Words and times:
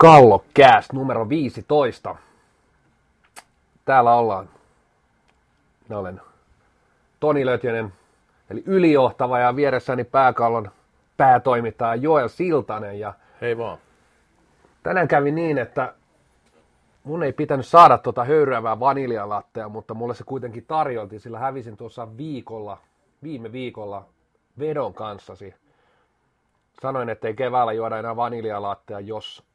Kallokääst 0.00 0.92
numero 0.92 1.28
15. 1.28 2.16
Täällä 3.84 4.14
ollaan. 4.14 4.48
Mä 5.88 5.98
olen 5.98 6.20
Toni 7.20 7.46
Lötjönen, 7.46 7.92
eli 8.50 8.62
ylijohtava 8.66 9.38
ja 9.38 9.56
vieressäni 9.56 10.04
pääkallon 10.04 10.70
päätoimittaja 11.16 11.94
Joel 11.94 12.28
Siltanen. 12.28 12.98
Ja 13.00 13.14
Hei 13.40 13.58
vaan. 13.58 13.78
tänään 14.82 15.08
kävi 15.08 15.30
niin, 15.30 15.58
että 15.58 15.94
mun 17.04 17.22
ei 17.22 17.32
pitänyt 17.32 17.66
saada 17.66 17.98
tuota 17.98 18.24
höyryävää 18.24 18.80
vaniljalattea, 18.80 19.68
mutta 19.68 19.94
mulle 19.94 20.14
se 20.14 20.24
kuitenkin 20.24 20.66
tarjoltiin, 20.66 21.20
sillä 21.20 21.38
hävisin 21.38 21.76
tuossa 21.76 22.16
viikolla, 22.16 22.78
viime 23.22 23.52
viikolla 23.52 24.06
vedon 24.58 24.94
kanssasi. 24.94 25.54
Sanoin, 26.82 27.08
että 27.08 27.28
ei 27.28 27.34
keväällä 27.34 27.72
juoda 27.72 27.98
enää 27.98 28.16
vaniljalattea, 28.16 29.00
jos 29.00 29.49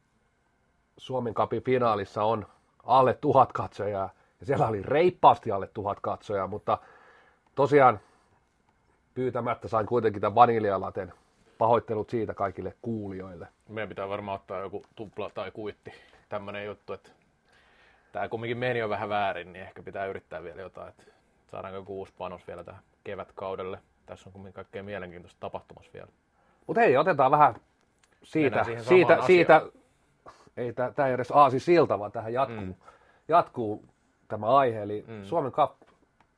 Suomen 0.96 1.34
kapin 1.34 1.62
finaalissa 1.62 2.24
on 2.24 2.46
alle 2.84 3.14
tuhat 3.14 3.52
katsojaa. 3.52 4.10
Ja 4.40 4.46
siellä 4.46 4.68
oli 4.68 4.82
reippaasti 4.82 5.52
alle 5.52 5.66
tuhat 5.66 6.00
katsojaa, 6.00 6.46
mutta 6.46 6.78
tosiaan 7.54 8.00
pyytämättä 9.14 9.68
sain 9.68 9.86
kuitenkin 9.86 10.20
tämän 10.20 10.34
vaniljalaten. 10.34 11.12
Pahoittelut 11.58 12.10
siitä 12.10 12.34
kaikille 12.34 12.74
kuulijoille. 12.82 13.48
Meidän 13.68 13.88
pitää 13.88 14.08
varmaan 14.08 14.34
ottaa 14.40 14.60
joku 14.60 14.82
tupla 14.96 15.30
tai 15.34 15.50
kuitti. 15.50 15.92
Tämmönen 16.28 16.66
juttu, 16.66 16.92
että 16.92 17.10
tämä 18.12 18.28
kumminkin 18.28 18.58
meni 18.58 18.78
jo 18.78 18.88
vähän 18.88 19.08
väärin, 19.08 19.52
niin 19.52 19.62
ehkä 19.62 19.82
pitää 19.82 20.06
yrittää 20.06 20.42
vielä 20.42 20.60
jotain, 20.60 20.88
että 20.88 21.02
saadaanko 21.50 21.78
joku 21.78 21.98
uusi 21.98 22.12
panos 22.18 22.46
vielä 22.46 22.64
tähän 22.64 22.82
kevätkaudelle. 23.04 23.78
Tässä 24.06 24.28
on 24.28 24.32
kumminkin 24.32 24.54
kaikkea 24.54 24.82
mielenkiintoista 24.82 25.40
tapahtumassa 25.40 25.90
vielä. 25.94 26.08
Mutta 26.66 26.80
hei, 26.80 26.96
otetaan 26.96 27.30
vähän 27.30 27.54
siitä, 28.22 28.64
siitä, 28.64 29.22
siitä. 29.26 29.62
Ei 30.56 30.72
tämä 30.72 31.08
ei 31.08 31.14
edes 31.14 31.30
aasi 31.30 31.60
silta, 31.60 31.98
vaan 31.98 32.12
tähän 32.12 32.32
jatkuu, 32.32 32.60
mm. 32.60 32.74
jatkuu 33.28 33.84
tämä 34.28 34.46
aihe. 34.46 34.82
Eli 34.82 35.04
mm. 35.08 35.24
Suomen, 35.24 35.52
Cup, 35.52 35.72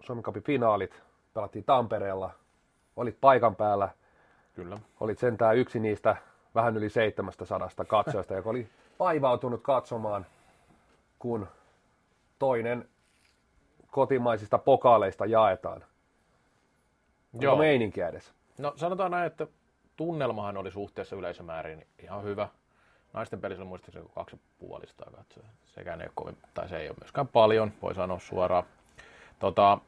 Suomen 0.01 0.25
Cupin 0.25 0.43
finaalit 0.43 1.03
pelattiin 1.35 1.65
Tampereella, 1.65 2.31
olit 2.97 3.19
paikan 3.21 3.57
päällä, 3.57 3.89
Kyllä. 4.55 4.79
olit 5.01 5.19
sentään 5.19 5.57
yksi 5.57 5.81
niistä 5.81 6.17
vähän 6.55 6.77
yli 6.77 6.91
700 6.91 7.69
katsojasta, 7.87 8.35
joka 8.35 8.51
oli 8.51 8.69
vaivautunut 8.99 9.63
katsomaan, 9.63 10.27
kun 11.19 11.49
toinen 12.39 12.89
kotimaisista 13.91 14.59
pokaaleista 14.59 15.27
jaetaan. 15.27 15.85
Onko 17.35 17.45
Joo. 17.45 17.57
meininkiä 17.57 18.09
edes? 18.09 18.33
No 18.59 18.73
sanotaan 18.77 19.11
näin, 19.11 19.27
että 19.27 19.47
tunnelmahan 19.97 20.57
oli 20.57 20.71
suhteessa 20.71 21.17
yleisömääriin 21.17 21.87
ihan 21.99 22.23
hyvä. 22.23 22.49
Naisten 23.13 23.41
pelissä 23.41 23.63
oli 23.63 23.69
muistaakseni 23.69 24.07
kaksi 24.15 24.41
puolista 24.59 25.05
katsoja. 25.17 25.47
Sekään 25.67 26.01
ei 26.01 26.07
ole 26.07 26.13
kovin, 26.15 26.37
tai 26.55 26.69
se 26.69 26.77
ei 26.77 26.89
ole 26.89 26.97
myöskään 27.01 27.29
paljon, 27.29 27.73
voi 27.83 27.95
sanoa 27.95 28.19
suoraan. 28.19 28.65
Tota, 29.39 29.79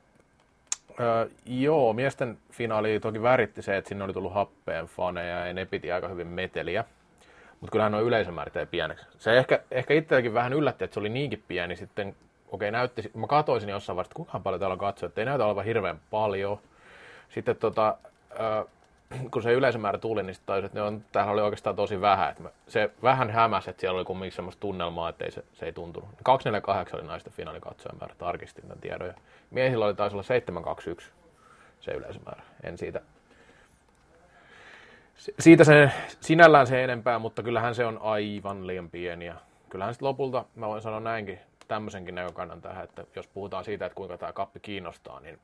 öö, 1.00 1.28
joo, 1.46 1.92
miesten 1.92 2.38
finaali 2.50 3.00
toki 3.00 3.22
väritti 3.22 3.62
se, 3.62 3.76
että 3.76 3.88
sinne 3.88 4.04
oli 4.04 4.12
tullut 4.12 4.34
happeen 4.34 4.86
faneja 4.86 5.46
ja 5.46 5.54
ne 5.54 5.64
piti 5.64 5.92
aika 5.92 6.08
hyvin 6.08 6.26
meteliä. 6.26 6.84
Mutta 7.60 7.72
kyllähän 7.72 7.92
nuo 7.92 8.00
yleisömäärät 8.00 8.56
ei 8.56 8.66
pieneksi. 8.66 9.06
Se 9.18 9.38
ehkä, 9.38 9.60
ehkä 9.70 9.94
itseäkin 9.94 10.34
vähän 10.34 10.52
yllätti, 10.52 10.84
että 10.84 10.94
se 10.94 11.00
oli 11.00 11.08
niinkin 11.08 11.44
pieni 11.48 11.76
sitten. 11.76 12.16
Okei, 12.48 12.70
näytti, 12.70 13.10
mä 13.14 13.26
katoisin 13.26 13.68
jossain 13.68 13.96
vaiheessa, 13.96 14.08
että 14.08 14.16
kuinka 14.16 14.40
paljon 14.40 14.60
täällä 14.60 14.72
on 14.72 14.78
katsoja, 14.78 15.08
että 15.08 15.20
ei 15.20 15.24
näytä 15.24 15.46
olevan 15.46 15.64
hirveän 15.64 16.00
paljon. 16.10 16.58
Sitten 17.28 17.56
tota, 17.56 17.96
ö, 18.40 18.66
kun 19.32 19.42
se 19.42 19.52
yleisömäärä 19.52 19.98
tuli, 19.98 20.22
niin 20.22 20.36
tajusin, 20.46 20.66
että 20.66 20.78
ne 20.78 20.82
on, 20.82 21.04
täällä 21.12 21.32
oli 21.32 21.40
oikeastaan 21.40 21.76
tosi 21.76 22.00
vähän. 22.00 22.30
Että 22.30 22.50
se 22.68 22.90
vähän 23.02 23.30
hämäsi, 23.30 23.70
että 23.70 23.80
siellä 23.80 23.96
oli 23.96 24.04
kumminkin 24.04 24.36
semmoista 24.36 24.60
tunnelmaa, 24.60 25.08
että 25.08 25.24
ei 25.24 25.30
se, 25.30 25.44
se 25.52 25.66
ei 25.66 25.72
tuntunut. 25.72 26.08
248 26.22 27.00
oli 27.00 27.08
naisten 27.08 27.32
finaalikatsojamäärä, 27.32 28.14
tarkistin 28.18 28.62
tämän 28.62 28.80
tiedon. 28.80 29.08
Ja 29.08 29.14
miehillä 29.50 29.86
oli 29.86 29.94
taisi 29.94 30.16
olla 30.16 30.22
721 30.22 31.12
se 31.80 31.90
yleisömäärä. 31.90 32.42
En 32.62 32.78
siitä, 32.78 33.00
si- 35.14 35.34
siitä 35.38 35.64
se, 35.64 35.90
sinällään 36.20 36.66
se 36.66 36.84
enempää, 36.84 37.18
mutta 37.18 37.42
kyllähän 37.42 37.74
se 37.74 37.84
on 37.84 37.98
aivan 38.02 38.66
liian 38.66 38.90
pieni. 38.90 39.26
Ja 39.26 39.34
kyllähän 39.68 39.94
sitten 39.94 40.08
lopulta, 40.08 40.44
mä 40.54 40.68
voin 40.68 40.82
sanoa 40.82 41.00
näinkin, 41.00 41.38
tämmöisenkin 41.68 42.14
näkökannan 42.14 42.62
tähän, 42.62 42.84
että 42.84 43.04
jos 43.16 43.26
puhutaan 43.26 43.64
siitä, 43.64 43.86
että 43.86 43.96
kuinka 43.96 44.18
tämä 44.18 44.32
kappi 44.32 44.60
kiinnostaa, 44.60 45.20
niin, 45.20 45.38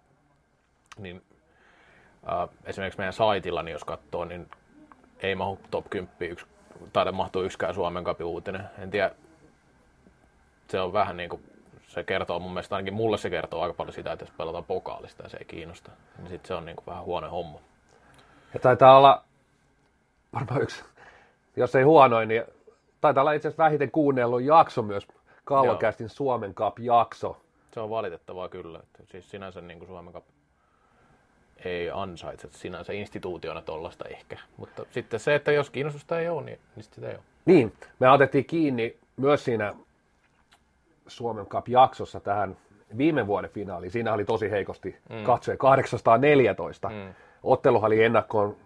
niin 0.98 1.22
esimerkiksi 2.64 2.98
meidän 2.98 3.12
saitilla, 3.12 3.62
niin 3.62 3.72
jos 3.72 3.84
katsoo, 3.84 4.24
niin 4.24 4.50
ei 5.20 5.34
mahu 5.34 5.58
top 5.70 5.90
10 5.90 6.14
yksi, 6.20 6.46
taida 6.92 7.12
mahtua 7.12 7.42
yksikään 7.42 7.74
Suomen 7.74 8.04
kapin 8.04 8.26
uutinen. 8.26 8.62
En 8.78 8.90
tiedä, 8.90 9.10
se 10.68 10.80
on 10.80 10.92
vähän 10.92 11.16
niin 11.16 11.30
kuin, 11.30 11.42
se 11.86 12.04
kertoo 12.04 12.38
mun 12.38 12.52
mielestä, 12.52 12.76
ainakin 12.76 12.94
mulle 12.94 13.18
se 13.18 13.30
kertoo 13.30 13.62
aika 13.62 13.74
paljon 13.74 13.94
sitä, 13.94 14.12
että 14.12 14.24
jos 14.24 14.32
pelataan 14.38 14.64
pokaalista 14.64 15.22
ja 15.22 15.28
se 15.28 15.36
ei 15.36 15.44
kiinnosta, 15.44 15.90
niin 16.18 16.28
sitten 16.28 16.48
se 16.48 16.54
on 16.54 16.64
niin 16.64 16.76
kuin 16.76 16.86
vähän 16.86 17.04
huono 17.04 17.30
homma. 17.30 17.58
Ja 18.54 18.60
taitaa 18.60 18.98
olla 18.98 19.22
varmaan 20.34 20.62
yksi, 20.62 20.84
jos 21.56 21.74
ei 21.74 21.82
huonoin, 21.82 22.28
niin 22.28 22.44
taitaa 23.00 23.22
olla 23.22 23.32
itse 23.32 23.48
asiassa 23.48 23.64
vähiten 23.64 23.90
kuunnellut 23.90 24.42
jakso 24.42 24.82
myös 24.82 25.08
Kallokästin 25.44 26.08
Suomen 26.08 26.54
Cup-jakso. 26.54 27.40
Se 27.74 27.80
on 27.80 27.90
valitettavaa 27.90 28.48
kyllä. 28.48 28.78
Että 28.78 29.02
siis 29.06 29.30
sinänsä 29.30 29.60
niin 29.60 29.78
kuin 29.78 29.88
Suomen 29.88 30.12
Cup 30.14 30.24
ei 31.64 31.90
ansaitse 31.90 32.48
sinänsä 32.50 32.92
instituutiona 32.92 33.62
tollasta 33.62 34.04
ehkä. 34.08 34.36
Mutta 34.56 34.86
sitten 34.90 35.20
se, 35.20 35.34
että 35.34 35.52
jos 35.52 35.70
kiinnostusta 35.70 36.20
ei 36.20 36.28
ole, 36.28 36.44
niin, 36.44 36.58
niin 36.76 36.84
sitä 36.84 37.08
ei 37.08 37.14
ole. 37.14 37.22
Niin, 37.44 37.72
me 37.98 38.10
otettiin 38.10 38.44
kiinni 38.44 38.96
myös 39.16 39.44
siinä 39.44 39.74
Suomen 41.06 41.46
Cup-jaksossa 41.46 42.20
tähän 42.20 42.56
viime 42.98 43.26
vuoden 43.26 43.50
finaaliin. 43.50 43.90
Siinä 43.90 44.12
oli 44.12 44.24
tosi 44.24 44.50
heikosti 44.50 44.96
mm. 45.08 45.24
katsoja, 45.24 45.56
814. 45.56 46.88
Mm. 46.88 47.14
Otteluhan 47.42 47.86
oli 47.86 48.04
ennakkoon 48.04 48.56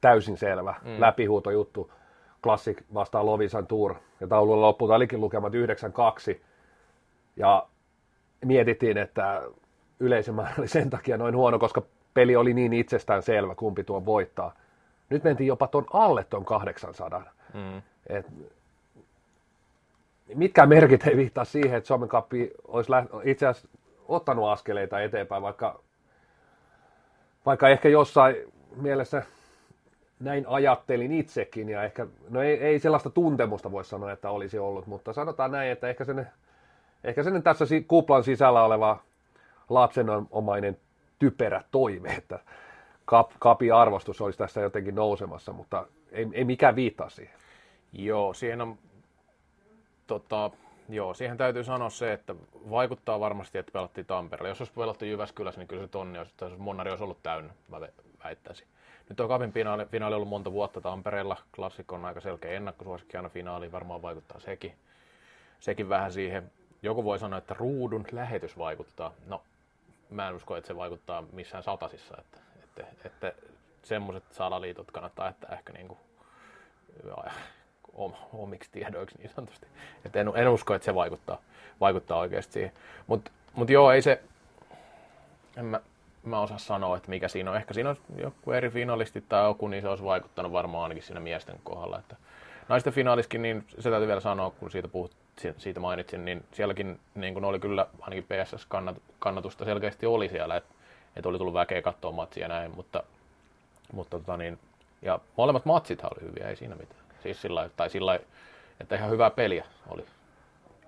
täysin 0.00 0.36
selvä, 0.36 0.74
mm. 0.84 1.00
läpihuutojuttu. 1.00 1.90
Classic 2.42 2.82
vastaan 2.94 3.26
Lovisan 3.26 3.66
Tour. 3.66 3.94
Ja 4.20 4.26
taululla 4.26 4.66
loppuun 4.66 4.90
olikin 4.90 5.20
lukemat 5.20 5.52
9-2. 5.52 5.56
Ja 7.36 7.66
mietittiin, 8.44 8.98
että 8.98 9.42
yleisömäärä 10.00 10.54
oli 10.58 10.68
sen 10.68 10.90
takia 10.90 11.16
noin 11.16 11.36
huono, 11.36 11.58
koska 11.58 11.82
peli 12.16 12.36
oli 12.36 12.54
niin 12.54 12.72
itsestään 12.72 13.22
selvä, 13.22 13.54
kumpi 13.54 13.84
tuon 13.84 14.06
voittaa. 14.06 14.54
Nyt 15.10 15.24
mentiin 15.24 15.46
jopa 15.46 15.66
ton 15.66 15.86
alle 15.92 16.24
ton 16.24 16.44
800. 16.44 17.22
Mm. 17.54 17.82
Et, 18.06 18.26
mitkään 20.34 20.68
merkit 20.68 21.06
ei 21.06 21.16
viittaa 21.16 21.44
siihen, 21.44 21.78
että 21.78 21.86
Suomen 21.88 22.08
Cup 22.08 22.26
olisi 22.68 22.90
läht- 22.90 23.20
itse 23.24 23.46
asiassa 23.46 23.68
ottanut 24.08 24.48
askeleita 24.48 25.00
eteenpäin, 25.00 25.42
vaikka, 25.42 25.80
vaikka 27.46 27.68
ehkä 27.68 27.88
jossain 27.88 28.36
mielessä 28.76 29.22
näin 30.20 30.44
ajattelin 30.48 31.12
itsekin, 31.12 31.68
ja 31.68 31.84
ehkä, 31.84 32.06
no 32.30 32.42
ei, 32.42 32.58
ei 32.58 32.78
sellaista 32.78 33.10
tuntemusta 33.10 33.72
voi 33.72 33.84
sanoa, 33.84 34.12
että 34.12 34.30
olisi 34.30 34.58
ollut, 34.58 34.86
mutta 34.86 35.12
sanotaan 35.12 35.50
näin, 35.50 35.70
että 35.70 35.88
ehkä 35.88 36.04
sen, 36.04 36.26
ehkä 37.04 37.22
sen 37.22 37.42
tässä 37.42 37.66
si- 37.66 37.84
kuplan 37.88 38.24
sisällä 38.24 38.64
oleva 38.64 38.98
lapsenomainen 39.68 40.76
typerä 41.18 41.64
toive, 41.70 42.08
että 42.08 42.38
kap, 43.04 43.30
kapin 43.38 43.74
arvostus 43.74 44.20
olisi 44.20 44.38
tässä 44.38 44.60
jotenkin 44.60 44.94
nousemassa, 44.94 45.52
mutta 45.52 45.86
ei, 46.12 46.26
ei 46.32 46.44
mikään 46.44 46.76
viittaa 46.76 47.08
siihen. 47.08 47.34
Joo, 47.92 48.34
siihen 48.34 48.60
on, 48.60 48.78
tota, 50.06 50.50
joo, 50.88 51.14
siihen 51.14 51.36
täytyy 51.36 51.64
sanoa 51.64 51.90
se, 51.90 52.12
että 52.12 52.34
vaikuttaa 52.70 53.20
varmasti, 53.20 53.58
että 53.58 53.72
pelattiin 53.72 54.06
Tampereella. 54.06 54.48
Jos 54.48 54.60
olisi 54.60 54.72
pelattu 54.72 55.04
Jyväskylässä, 55.04 55.60
niin 55.60 55.68
kyllä 55.68 55.82
se 55.82 55.88
tonni 55.88 56.18
olisi, 56.18 56.34
tai 56.36 56.50
Monnari 56.58 56.90
olisi 56.90 57.04
ollut 57.04 57.22
täynnä, 57.22 57.54
mä 57.68 57.78
vä- 57.78 58.04
väittäisin. 58.24 58.66
Nyt 59.08 59.20
on 59.20 59.28
Kapin 59.28 59.52
finaali, 59.52 59.86
finaali 59.86 60.14
ollut 60.14 60.28
monta 60.28 60.52
vuotta 60.52 60.80
Tampereella. 60.80 61.36
Klassikko 61.56 61.94
on 61.94 62.04
aika 62.04 62.20
selkeä 62.20 62.50
ennakkosuosikki 62.50 63.16
aina 63.16 63.28
finaaliin, 63.28 63.72
varmaan 63.72 64.02
vaikuttaa 64.02 64.40
sekin. 64.40 64.72
Sekin 65.60 65.88
vähän 65.88 66.12
siihen. 66.12 66.50
Joku 66.82 67.04
voi 67.04 67.18
sanoa, 67.18 67.38
että 67.38 67.56
ruudun 67.58 68.04
lähetys 68.12 68.58
vaikuttaa. 68.58 69.12
No, 69.26 69.42
mä 70.10 70.28
en 70.28 70.34
usko, 70.34 70.56
että 70.56 70.68
se 70.68 70.76
vaikuttaa 70.76 71.24
missään 71.32 71.62
satasissa. 71.62 72.16
Että, 72.18 72.38
että, 72.64 72.86
että 73.04 73.32
semmoiset 73.82 74.24
salaliitot 74.30 74.90
kannattaa 74.90 75.26
jättää 75.26 75.52
ehkä 75.52 75.72
niin 75.72 75.88
kuin 75.88 75.98
om, 77.94 78.12
omiksi 78.32 78.70
tiedoiksi 78.72 79.18
niin 79.18 79.30
sanotusti. 79.34 79.66
Et 80.04 80.16
en, 80.16 80.32
en 80.34 80.48
usko, 80.48 80.74
että 80.74 80.84
se 80.84 80.94
vaikuttaa, 80.94 81.38
vaikuttaa 81.80 82.18
oikeasti 82.18 82.52
siihen. 82.52 82.72
Mutta 83.06 83.30
mut 83.54 83.70
joo, 83.70 83.90
ei 83.90 84.02
se, 84.02 84.22
en 85.56 85.64
mä, 85.64 85.80
mä 86.22 86.40
osaa 86.40 86.58
sanoa, 86.58 86.96
että 86.96 87.08
mikä 87.08 87.28
siinä 87.28 87.50
on. 87.50 87.56
Ehkä 87.56 87.74
siinä 87.74 87.90
on 87.90 87.96
joku 88.16 88.52
eri 88.52 88.70
finalistit 88.70 89.28
tai 89.28 89.44
joku, 89.44 89.68
niin 89.68 89.82
se 89.82 89.88
olisi 89.88 90.04
vaikuttanut 90.04 90.52
varmaan 90.52 90.82
ainakin 90.82 91.02
siinä 91.02 91.20
miesten 91.20 91.60
kohdalla. 91.64 91.98
Että 91.98 92.16
naisten 92.68 92.92
finaaliskin, 92.92 93.42
niin 93.42 93.64
se 93.78 93.90
täytyy 93.90 94.08
vielä 94.08 94.20
sanoa, 94.20 94.50
kun 94.50 94.70
siitä, 94.70 94.88
puhut, 94.88 95.12
siitä 95.58 95.80
mainitsin, 95.80 96.24
niin 96.24 96.44
sielläkin 96.52 97.00
niin 97.14 97.34
kun 97.34 97.44
oli 97.44 97.58
kyllä 97.58 97.86
ainakin 98.00 98.24
PSS-kannatusta 98.24 99.64
selkeästi 99.64 100.06
oli 100.06 100.28
siellä, 100.28 100.56
että, 100.56 100.74
että 101.16 101.28
oli 101.28 101.38
tullut 101.38 101.54
väkeä 101.54 101.82
katsoa 101.82 102.12
matsia 102.12 102.44
ja 102.44 102.48
näin, 102.48 102.76
mutta, 102.76 103.02
mutta 103.92 104.18
tota 104.18 104.36
niin, 104.36 104.58
ja 105.02 105.18
molemmat 105.36 105.64
matsithan 105.64 106.10
oli 106.16 106.28
hyviä, 106.28 106.48
ei 106.48 106.56
siinä 106.56 106.74
mitään. 106.74 107.00
Siis 107.22 107.42
sillä 107.42 107.70
tai 107.76 107.90
sillä 107.90 108.18
että 108.80 108.96
ihan 108.96 109.10
hyvää 109.10 109.30
peliä 109.30 109.64
oli. 109.88 110.04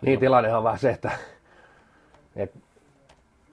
Niin, 0.00 0.20
tilannehan 0.20 0.58
on 0.58 0.64
vähän 0.64 0.78
se, 0.78 0.90
että, 0.90 1.10
että 2.36 2.58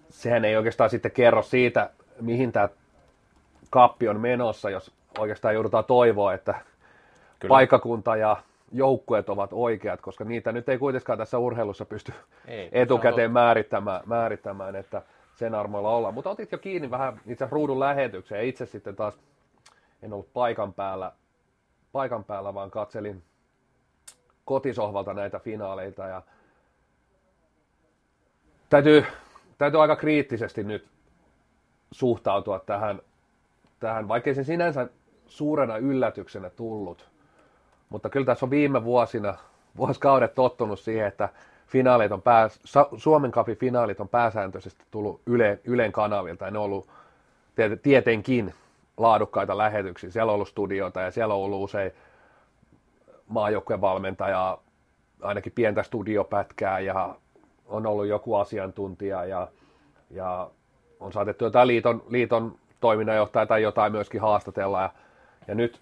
sehän 0.10 0.45
ei 0.45 0.57
oikeastaan 0.57 0.89
sitten 0.89 1.12
kerro 1.12 1.44
siitä, 1.44 1.89
mihin 2.22 2.51
tämä 2.51 2.69
kappi 3.69 4.07
on 4.07 4.19
menossa, 4.19 4.69
jos 4.69 4.92
oikeastaan 5.18 5.54
joudutaan 5.54 5.86
toivoa, 5.86 6.33
että 6.33 6.56
Kyllä. 7.40 7.54
paikkakunta 7.54 8.16
ja 8.16 8.38
joukkueet 8.72 9.30
ovat 9.30 9.50
oikeat, 9.54 10.02
koska 10.02 10.24
niitä 10.24 10.52
nyt 10.52 10.70
ei 10.70 10.78
kuitenkaan 10.78 11.18
tässä 11.18 11.38
urheilussa 11.38 11.86
pysty 11.86 12.14
ei, 12.48 12.70
etukäteen 12.72 13.32
määrittämään, 13.32 14.02
määrittämään, 14.06 14.76
että 14.76 15.02
sen 15.36 15.56
armoilla 15.56 15.90
olla. 15.90 16.12
Mutta 16.12 16.30
otit 16.30 16.52
jo 16.52 16.58
kiinni 16.58 16.92
vähän 16.92 17.22
itse 17.28 17.48
ruudun 17.52 17.80
lähetykseen. 17.80 18.46
Itse 18.46 18.66
sitten 18.66 18.96
taas 18.96 19.20
en 20.02 20.14
ollut 20.14 20.34
paikan 20.34 20.74
päällä, 20.74 21.12
paikan 21.92 22.24
päällä 22.24 22.54
vaan 22.54 22.72
katselin 22.72 23.24
kotisohvalta 24.46 25.14
näitä 25.14 25.40
finaaleita 25.40 26.08
ja 26.08 26.22
täytyy, 28.70 29.06
täytyy 29.58 29.82
aika 29.82 29.96
kriittisesti 29.96 30.64
nyt 30.64 30.88
suhtautua 31.92 32.60
tähän, 32.60 33.02
tähän 33.80 34.08
vaikkei 34.08 34.36
se 34.36 34.44
sinänsä 34.44 34.88
suurena 35.28 35.78
yllätyksenä 35.78 36.50
tullut. 36.50 37.14
Mutta 37.90 38.10
kyllä 38.10 38.26
tässä 38.26 38.46
on 38.46 38.50
viime 38.50 38.84
vuosina, 38.84 39.38
vuosikaudet 39.78 40.36
tottunut 40.36 40.80
siihen, 40.80 41.08
että 41.08 41.30
finaalit 41.68 42.12
on 42.12 42.22
pää, 42.22 42.50
Suomen 42.98 43.32
Cupin 43.32 43.58
finaalit 43.58 44.00
on 44.00 44.10
pääsääntöisesti 44.10 44.84
tullut 44.92 45.22
Yle, 45.26 45.60
Ylen 45.64 45.92
kanavilta 45.92 46.46
ja 46.46 46.52
ne 46.52 46.60
on 46.60 46.66
ollut 46.66 46.90
tietenkin 47.84 48.54
laadukkaita 48.98 49.58
lähetyksiä. 49.58 50.12
Siellä 50.12 50.30
on 50.30 50.36
ollut 50.36 50.48
studioita 50.48 51.02
ja 51.02 51.12
siellä 51.12 51.34
on 51.34 51.42
ollut 51.42 51.64
usein 51.64 51.92
maajoukkueen 53.28 53.82
valmentaja, 53.82 54.58
ainakin 55.22 55.52
pientä 55.56 55.84
studiopätkää 55.84 56.80
ja 56.80 57.16
on 57.66 57.86
ollut 57.86 58.08
joku 58.08 58.36
asiantuntija 58.36 59.26
ja, 59.26 59.48
ja 60.10 60.50
on 61.00 61.14
saatettu 61.14 61.44
jotain 61.44 61.68
liiton, 61.68 62.04
liiton 62.10 62.56
toiminnanjohtaja 62.80 63.46
tai 63.46 63.62
jotain 63.62 63.92
myöskin 63.92 64.22
haastatella. 64.22 64.82
Ja, 64.82 64.90
ja 65.48 65.56
nyt, 65.56 65.82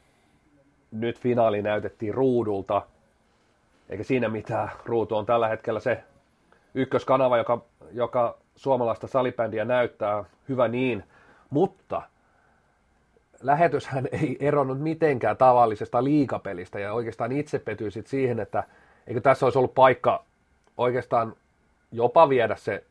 nyt 0.93 1.19
finaali 1.19 1.61
näytettiin 1.61 2.13
ruudulta, 2.13 2.81
eikä 3.89 4.03
siinä 4.03 4.29
mitään. 4.29 4.71
Ruutu 4.85 5.15
on 5.15 5.25
tällä 5.25 5.47
hetkellä 5.47 5.79
se 5.79 6.03
ykköskanava, 6.73 7.37
joka, 7.37 7.61
joka 7.91 8.37
suomalaista 8.55 9.07
salibändiä 9.07 9.65
näyttää, 9.65 10.23
hyvä 10.49 10.67
niin, 10.67 11.03
mutta 11.49 12.01
lähetyshän 13.41 14.07
ei 14.11 14.37
eronnut 14.39 14.79
mitenkään 14.79 15.37
tavallisesta 15.37 16.03
liikapelistä 16.03 16.79
ja 16.79 16.93
oikeastaan 16.93 17.31
itse 17.31 17.59
petyisit 17.59 18.07
siihen, 18.07 18.39
että 18.39 18.63
eikö 19.07 19.21
tässä 19.21 19.45
olisi 19.45 19.57
ollut 19.57 19.75
paikka 19.75 20.23
oikeastaan 20.77 21.35
jopa 21.91 22.29
viedä 22.29 22.55
se 22.55 22.83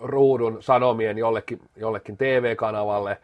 ruudun 0.00 0.62
sanomien 0.62 1.18
jollekin, 1.18 1.60
jollekin 1.76 2.16
TV-kanavalle, 2.16 3.18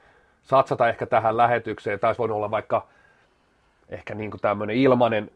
satsata 0.47 0.89
ehkä 0.89 1.07
tähän 1.07 1.37
lähetykseen, 1.37 2.01
taisi 2.01 2.19
voinut 2.19 2.37
olla 2.37 2.51
vaikka 2.51 2.87
ehkä 3.89 4.15
niin 4.15 4.31
kuin 4.31 4.41
tämmöinen 4.41 4.77
ilmainen, 4.77 5.31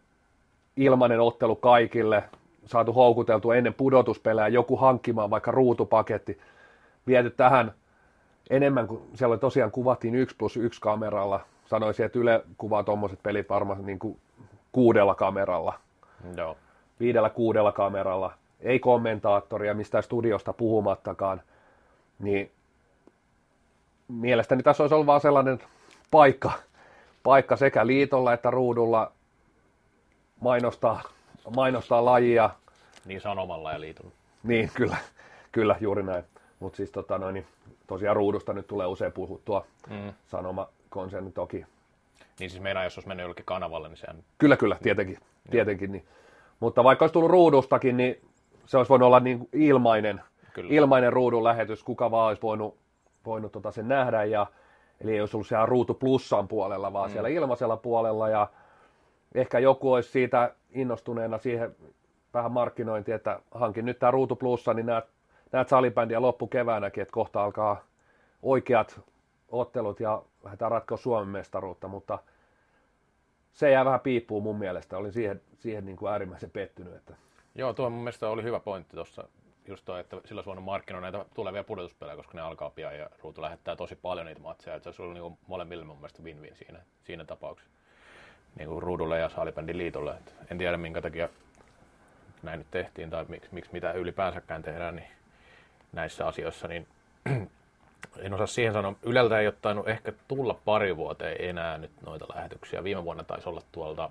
ilmainen 0.76 1.20
ottelu 1.20 1.56
kaikille, 1.56 2.24
saatu 2.66 2.92
houkuteltu 2.92 3.50
ennen 3.50 3.74
pudotuspelejä, 3.74 4.48
joku 4.48 4.76
hankkimaan 4.76 5.30
vaikka 5.30 5.50
ruutupaketti, 5.50 6.40
viety 7.06 7.30
tähän 7.30 7.72
enemmän 8.50 8.86
kuin 8.86 9.02
siellä 9.14 9.36
tosiaan 9.36 9.70
kuvattiin 9.70 10.14
1 10.14 10.36
plus 10.36 10.56
1 10.56 10.80
kameralla. 10.80 11.40
Sanoisin, 11.66 12.06
että 12.06 12.18
Yle 12.18 12.44
kuvaa 12.58 12.82
tuommoiset 12.82 13.22
pelit 13.22 13.48
varmaan 13.48 13.86
niin 13.86 13.98
kuin 13.98 14.18
kuudella 14.72 15.14
kameralla. 15.14 15.72
Joo. 16.36 16.56
Viidellä 17.00 17.30
kuudella 17.30 17.72
kameralla. 17.72 18.32
Ei 18.60 18.78
kommentaattoria 18.78 19.74
mistään 19.74 20.02
studiosta 20.02 20.52
puhumattakaan. 20.52 21.42
Niin 22.18 22.50
mielestäni 24.12 24.62
tässä 24.62 24.82
olisi 24.82 24.94
ollut 24.94 25.06
vaan 25.06 25.20
sellainen 25.20 25.58
paikka, 26.10 26.52
paikka 27.22 27.56
sekä 27.56 27.86
liitolla 27.86 28.32
että 28.32 28.50
ruudulla 28.50 29.12
mainostaa, 30.40 31.02
mainostaa 31.56 32.04
lajia. 32.04 32.50
Niin 33.04 33.20
sanomalla 33.20 33.72
ja 33.72 33.80
liitolla. 33.80 34.10
Niin, 34.42 34.70
kyllä, 34.74 34.96
kyllä 35.52 35.76
juuri 35.80 36.02
näin. 36.02 36.24
Mutta 36.60 36.76
siis 36.76 36.90
tota 36.90 37.18
noin, 37.18 37.34
niin 37.34 37.46
tosiaan 37.86 38.16
ruudusta 38.16 38.52
nyt 38.52 38.66
tulee 38.66 38.86
usein 38.86 39.12
puhuttua 39.12 39.66
mm. 39.90 40.12
konserni 40.88 41.32
toki. 41.32 41.66
Niin 42.38 42.50
siis 42.50 42.62
meinaa, 42.62 42.84
jos 42.84 42.98
olisi 42.98 43.08
mennyt 43.08 43.24
jollekin 43.24 43.44
kanavalle, 43.44 43.88
niin 43.88 43.96
sehän... 43.96 44.16
Kyllä, 44.38 44.56
kyllä, 44.56 44.76
tietenkin. 44.82 45.18
tietenkin 45.50 45.92
niin. 45.92 46.04
Mutta 46.60 46.84
vaikka 46.84 47.02
olisi 47.02 47.12
tullut 47.12 47.30
ruudustakin, 47.30 47.96
niin 47.96 48.20
se 48.66 48.76
olisi 48.76 48.88
voinut 48.88 49.06
olla 49.06 49.20
niin 49.20 49.48
ilmainen, 49.52 50.20
kyllä. 50.52 50.74
ilmainen 50.74 51.12
ruudun 51.12 51.44
lähetys, 51.44 51.82
kuka 51.82 52.10
vaan 52.10 52.28
olisi 52.28 52.42
voinut, 52.42 52.76
voinut 53.26 53.52
tota 53.52 53.70
sen 53.70 53.88
nähdä. 53.88 54.24
Ja, 54.24 54.46
eli 55.00 55.12
ei 55.12 55.20
olisi 55.20 55.36
ollut 55.36 55.46
siellä 55.46 55.66
ruutu 55.66 55.94
plussan 55.94 56.48
puolella, 56.48 56.92
vaan 56.92 57.10
mm. 57.10 57.12
siellä 57.12 57.28
ilmaisella 57.28 57.76
puolella. 57.76 58.28
Ja 58.28 58.48
ehkä 59.34 59.58
joku 59.58 59.92
olisi 59.92 60.10
siitä 60.10 60.54
innostuneena 60.70 61.38
siihen 61.38 61.76
vähän 62.34 62.52
markkinointi, 62.52 63.12
että 63.12 63.40
hankin 63.50 63.84
nyt 63.84 63.98
tämä 63.98 64.10
ruutu 64.10 64.36
plussa, 64.36 64.74
niin 64.74 64.86
näet 64.86 65.04
näet 65.52 65.68
salibändiä 65.68 66.22
loppukeväänäkin, 66.22 67.02
että 67.02 67.12
kohta 67.12 67.44
alkaa 67.44 67.84
oikeat 68.42 69.00
ottelut 69.48 70.00
ja 70.00 70.22
lähdetään 70.44 70.70
ratkoa 70.70 70.96
Suomen 70.96 71.28
mestaruutta, 71.28 71.88
mutta 71.88 72.18
se 73.52 73.70
jää 73.70 73.84
vähän 73.84 74.00
piippuun 74.00 74.42
mun 74.42 74.58
mielestä. 74.58 74.96
Olin 74.98 75.12
siihen, 75.12 75.40
siihen 75.58 75.84
niin 75.84 75.96
kuin 75.96 76.12
äärimmäisen 76.12 76.50
pettynyt. 76.50 76.94
Että... 76.94 77.14
Joo, 77.54 77.72
tuo 77.72 77.90
mun 77.90 78.00
mielestä 78.00 78.28
oli 78.28 78.42
hyvä 78.42 78.60
pointti 78.60 78.96
tuossa, 78.96 79.28
just 79.70 79.84
tuo, 79.84 79.96
että 79.96 80.16
sillä 80.24 80.42
suonna 80.42 80.60
markkinoida 80.60 81.10
näitä 81.10 81.30
tulevia 81.34 81.64
pudotuspelejä, 81.64 82.16
koska 82.16 82.34
ne 82.34 82.40
alkaa 82.40 82.70
pian 82.70 82.98
ja 82.98 83.10
Ruutu 83.22 83.42
lähettää 83.42 83.76
tosi 83.76 83.96
paljon 83.96 84.26
niitä 84.26 84.40
matseja. 84.40 84.76
Että 84.76 84.92
se 84.92 85.02
oli 85.02 85.14
niin 85.14 85.38
molemmille 85.46 85.84
mun 85.84 85.96
mielestä 85.96 86.22
win-win 86.22 86.56
siinä, 86.56 86.80
siinä 87.04 87.24
tapauksessa. 87.24 87.72
Niin 88.58 88.68
kuin 88.68 88.82
Ruudulle 88.82 89.18
ja 89.18 89.28
Salibändin 89.28 89.78
liitolle. 89.78 90.10
Et 90.10 90.34
en 90.50 90.58
tiedä 90.58 90.76
minkä 90.76 91.02
takia 91.02 91.28
näin 92.42 92.58
nyt 92.58 92.70
tehtiin 92.70 93.10
tai 93.10 93.24
miksi, 93.28 93.48
miksi 93.52 93.72
mitä 93.72 93.92
ylipäänsäkään 93.92 94.62
tehdään, 94.62 94.96
niin 94.96 95.08
näissä 95.92 96.26
asioissa, 96.26 96.68
niin 96.68 96.86
en 98.18 98.34
osaa 98.34 98.46
siihen 98.46 98.72
sanoa. 98.72 98.94
Yleltä 99.02 99.40
ei 99.40 99.46
ole 99.46 99.90
ehkä 99.90 100.12
tulla 100.28 100.60
pari 100.64 100.96
vuoteen 100.96 101.36
enää 101.48 101.78
nyt 101.78 101.90
noita 102.06 102.26
lähetyksiä. 102.34 102.84
Viime 102.84 103.04
vuonna 103.04 103.24
taisi 103.24 103.48
olla 103.48 103.62
tuolta, 103.72 104.10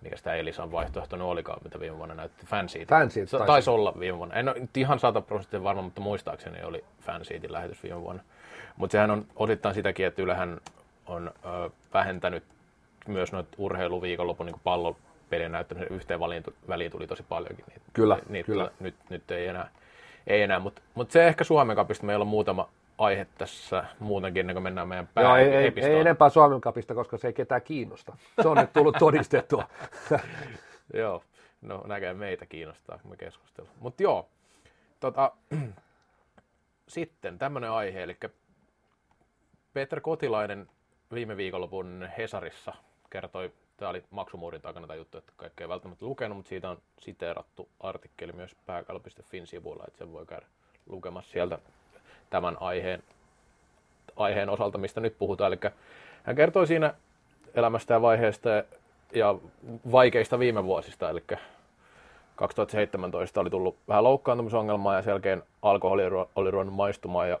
mikä 0.00 0.16
sitä 0.16 0.34
Elisan 0.34 0.72
vaihtoehto 0.72 1.16
nyt 1.16 1.26
olikaan, 1.26 1.60
mitä 1.64 1.80
viime 1.80 1.98
vuonna 1.98 2.14
näytti, 2.14 2.46
Fanseat. 2.46 2.88
Fanseat 2.88 3.30
taisi. 3.30 3.46
taisi 3.46 3.70
olla 3.70 3.94
viime 3.98 4.18
vuonna. 4.18 4.34
En 4.34 4.48
ole 4.48 4.68
ihan 4.76 4.98
100 4.98 5.20
prosenttia 5.20 5.62
varma, 5.62 5.82
mutta 5.82 6.00
muistaakseni 6.00 6.62
oli 6.62 6.84
Fanseatin 7.00 7.52
lähetys 7.52 7.82
viime 7.82 8.00
vuonna. 8.00 8.22
Mutta 8.76 8.92
sehän 8.92 9.10
on 9.10 9.26
osittain 9.36 9.74
sitäkin, 9.74 10.06
että 10.06 10.22
Ylehän 10.22 10.60
on 11.06 11.30
ö, 11.44 11.70
vähentänyt 11.94 12.44
myös 13.06 13.32
noita 13.32 13.56
urheiluviikonlopun 13.58 14.46
niin 14.46 14.60
pallopelien 14.64 15.52
näyttämisen 15.52 15.92
yhteen 15.92 16.20
väliin 16.68 16.92
tuli 16.92 17.06
tosi 17.06 17.22
paljonkin. 17.28 17.64
Niitä, 17.68 17.80
kyllä, 17.92 18.18
niitä, 18.28 18.46
kyllä. 18.46 18.70
Nyt, 18.80 18.94
nyt 19.10 19.30
ei 19.30 19.46
enää 19.46 19.70
ei 20.28 20.42
enää, 20.42 20.58
mutta 20.58 20.82
mut 20.94 21.10
se 21.10 21.28
ehkä 21.28 21.44
Suomen 21.44 21.76
kapista 21.76 22.06
meillä 22.06 22.22
on 22.22 22.28
muutama 22.28 22.68
aihe 22.98 23.26
tässä 23.38 23.84
muutenkin, 23.98 24.40
ennen 24.40 24.54
kuin 24.54 24.62
mennään 24.62 24.88
meidän 24.88 25.08
pää 25.14 25.24
Joo, 25.24 25.36
ei, 25.36 25.48
ei, 25.48 25.72
ei, 25.76 26.00
enempää 26.00 26.28
Suomen 26.28 26.60
kapista, 26.60 26.94
koska 26.94 27.18
se 27.18 27.26
ei 27.26 27.32
ketään 27.32 27.62
kiinnosta. 27.62 28.16
Se 28.42 28.48
on 28.48 28.56
nyt 28.56 28.72
tullut 28.72 28.96
todistettua. 29.06 29.68
joo, 30.94 31.22
no 31.60 31.84
näkee 31.86 32.14
meitä 32.14 32.46
kiinnostaa, 32.46 32.98
kun 32.98 33.10
me 33.10 33.16
keskustellaan. 33.16 33.76
Mutta 33.80 34.02
joo, 34.02 34.28
tota, 35.00 35.32
sitten 36.88 37.38
tämmöinen 37.38 37.70
aihe, 37.70 38.02
eli 38.02 38.16
Peter 39.72 40.00
Kotilainen 40.00 40.68
viime 41.14 41.36
viikonlopun 41.36 42.08
Hesarissa 42.18 42.74
kertoi 43.10 43.52
Tämä 43.78 43.90
oli 43.90 44.04
maksumuurin 44.10 44.60
takana 44.62 44.86
tämä 44.86 44.96
juttu, 44.96 45.18
että 45.18 45.32
kaikki 45.36 45.64
ei 45.64 45.68
välttämättä 45.68 46.06
lukenut, 46.06 46.36
mutta 46.36 46.48
siitä 46.48 46.70
on 46.70 46.82
siteerattu 47.00 47.68
artikkeli 47.80 48.32
myös 48.32 48.56
pääkalo.fin 48.66 49.46
sivuilla, 49.46 49.84
että 49.86 49.98
sen 49.98 50.12
voi 50.12 50.26
käydä 50.26 50.46
lukemassa 50.86 51.32
sieltä 51.32 51.58
tämän 52.30 52.56
aiheen, 52.60 53.02
aiheen 54.16 54.50
osalta, 54.50 54.78
mistä 54.78 55.00
nyt 55.00 55.18
puhutaan. 55.18 55.52
Eli 55.52 55.72
hän 56.22 56.36
kertoi 56.36 56.66
siinä 56.66 56.94
elämästä 57.54 57.94
ja 57.94 58.02
vaiheesta 58.02 58.48
ja 59.14 59.34
vaikeista 59.92 60.38
viime 60.38 60.64
vuosista, 60.64 61.10
eli 61.10 61.24
2017 62.36 63.40
oli 63.40 63.50
tullut 63.50 63.76
vähän 63.88 64.04
loukkaantumisongelmaa 64.04 64.94
ja 64.94 65.02
selkeän 65.02 65.42
alkoholi 65.62 66.02
oli 66.36 66.50
ruvennut 66.50 66.76
maistumaan 66.76 67.28
ja 67.28 67.38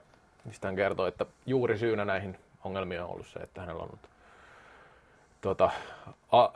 sitten 0.52 0.68
hän 0.68 0.76
kertoi, 0.76 1.08
että 1.08 1.26
juuri 1.46 1.78
syynä 1.78 2.04
näihin 2.04 2.38
ongelmiin 2.64 3.02
on 3.02 3.10
ollut 3.10 3.26
se, 3.26 3.38
että 3.38 3.60
hänellä 3.60 3.82
on 3.82 3.88
ollut 3.88 4.08
tuota, 5.40 5.70
a, 6.32 6.48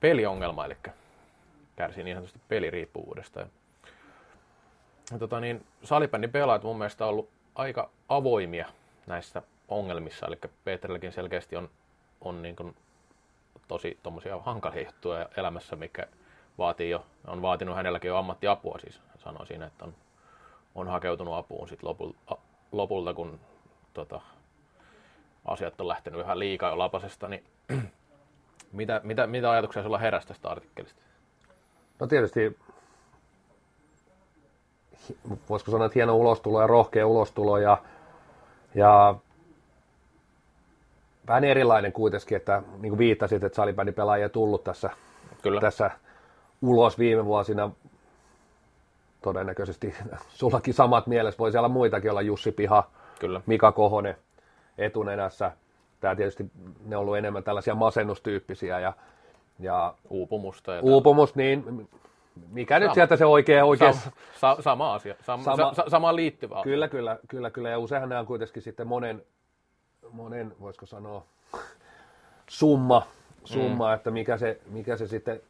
peliongelma, 0.00 0.64
eli 0.64 0.76
kärsii 1.76 2.04
niin 2.04 2.16
sanotusti 2.16 2.40
peliriippuvuudesta. 2.48 3.40
Ja, 3.40 5.18
tota, 5.18 5.40
niin, 5.40 5.66
salibändin 5.84 6.32
pelaajat 6.32 6.62
mun 6.62 6.78
mielestä 6.78 7.04
on 7.04 7.10
ollut 7.10 7.28
aika 7.54 7.90
avoimia 8.08 8.68
näissä 9.06 9.42
ongelmissa, 9.68 10.26
eli 10.26 10.38
Peterilläkin 10.64 11.12
selkeästi 11.12 11.56
on, 11.56 11.70
on 12.20 12.42
niin 12.42 12.56
kuin 12.56 12.76
tosi 13.68 13.98
tommosia 14.02 14.38
hankalia 14.38 14.86
juttuja 14.86 15.28
elämässä, 15.36 15.76
mikä 15.76 16.06
vaatii 16.58 16.90
jo, 16.90 17.06
on 17.26 17.42
vaatinut 17.42 17.76
hänelläkin 17.76 18.08
jo 18.08 18.16
ammattiapua 18.16 18.78
siis. 18.78 19.00
Sanoi 19.18 19.46
siinä, 19.46 19.66
että 19.66 19.84
on, 19.84 19.94
on 20.74 20.88
hakeutunut 20.88 21.34
apuun 21.34 21.68
sit 21.68 21.82
lopulta, 21.82 22.36
lopulta, 22.72 23.14
kun 23.14 23.40
tota, 23.94 24.20
asiat 25.44 25.80
on 25.80 25.88
lähtenyt 25.88 26.20
ihan 26.20 26.38
liikaa 26.38 26.70
jo 26.70 26.78
lapasesta, 26.78 27.28
niin 27.28 27.44
mitä, 28.72 29.00
mitä, 29.04 29.26
mitä 29.26 29.50
ajatuksia 29.50 29.82
sulla 29.82 29.98
heräsi 29.98 30.28
tästä 30.28 30.48
artikkelista? 30.48 31.02
No 32.00 32.06
tietysti, 32.06 32.58
voisiko 35.48 35.70
sanoa, 35.70 35.86
että 35.86 35.98
hieno 35.98 36.16
ulostulo 36.16 36.60
ja 36.60 36.66
rohkea 36.66 37.06
ulostulo 37.06 37.58
ja, 37.58 37.78
ja 38.74 39.14
vähän 41.28 41.44
erilainen 41.44 41.92
kuitenkin, 41.92 42.36
että 42.36 42.62
niin 42.78 42.90
kuin 42.90 42.98
viittasit, 42.98 43.44
että 43.44 43.56
salibändipelaajia 43.56 44.28
tullut 44.28 44.64
tässä, 44.64 44.90
Kyllä. 45.42 45.60
tässä 45.60 45.90
ulos 46.62 46.98
viime 46.98 47.24
vuosina. 47.24 47.70
Todennäköisesti 49.22 49.94
sullakin 50.28 50.74
samat 50.74 51.06
mielessä, 51.06 51.38
voisi 51.38 51.58
olla 51.58 51.68
muitakin 51.68 52.10
olla 52.10 52.22
Jussi 52.22 52.52
Piha, 52.52 52.84
Kyllä. 53.18 53.40
Mika 53.46 53.72
Kohonen 53.72 54.16
etunenässä. 54.78 55.52
Tämä 56.00 56.16
tietysti 56.16 56.50
ne 56.84 56.96
on 56.96 57.00
ollut 57.00 57.16
enemmän 57.16 57.44
tällaisia 57.44 57.74
masennustyyppisiä 57.74 58.80
ja, 58.80 58.92
ja 59.58 59.94
uupumusta. 60.10 60.74
Ja 60.74 60.82
uupumus, 60.82 61.34
niin 61.34 61.88
mikä 62.50 62.74
sama. 62.74 62.84
nyt 62.86 62.94
sieltä 62.94 63.16
se 63.16 63.26
oikea, 63.26 63.64
oikea... 63.64 63.92
Sam, 63.92 64.12
sa, 64.40 64.56
sama 64.60 64.94
asia, 64.94 65.14
sam, 65.20 65.42
sama, 65.42 65.74
sa, 65.74 65.84
samaan 65.88 66.16
liittyvä 66.16 66.54
asia. 66.54 66.64
Kyllä, 66.64 66.88
kyllä, 66.88 67.18
kyllä, 67.28 67.50
kyllä. 67.50 67.70
Ja 67.70 67.78
useinhan 67.78 68.08
nämä 68.08 68.20
on 68.20 68.26
kuitenkin 68.26 68.62
sitten 68.62 68.86
monen, 68.86 69.22
monen 70.10 70.54
voisiko 70.60 70.86
sanoa, 70.86 71.24
summa, 72.48 73.06
summa 73.44 73.88
mm. 73.88 73.94
että 73.94 74.10
mikä 74.10 74.38
se, 74.38 74.60
mikä 74.66 74.96
se 74.96 75.06
sitten 75.06 75.40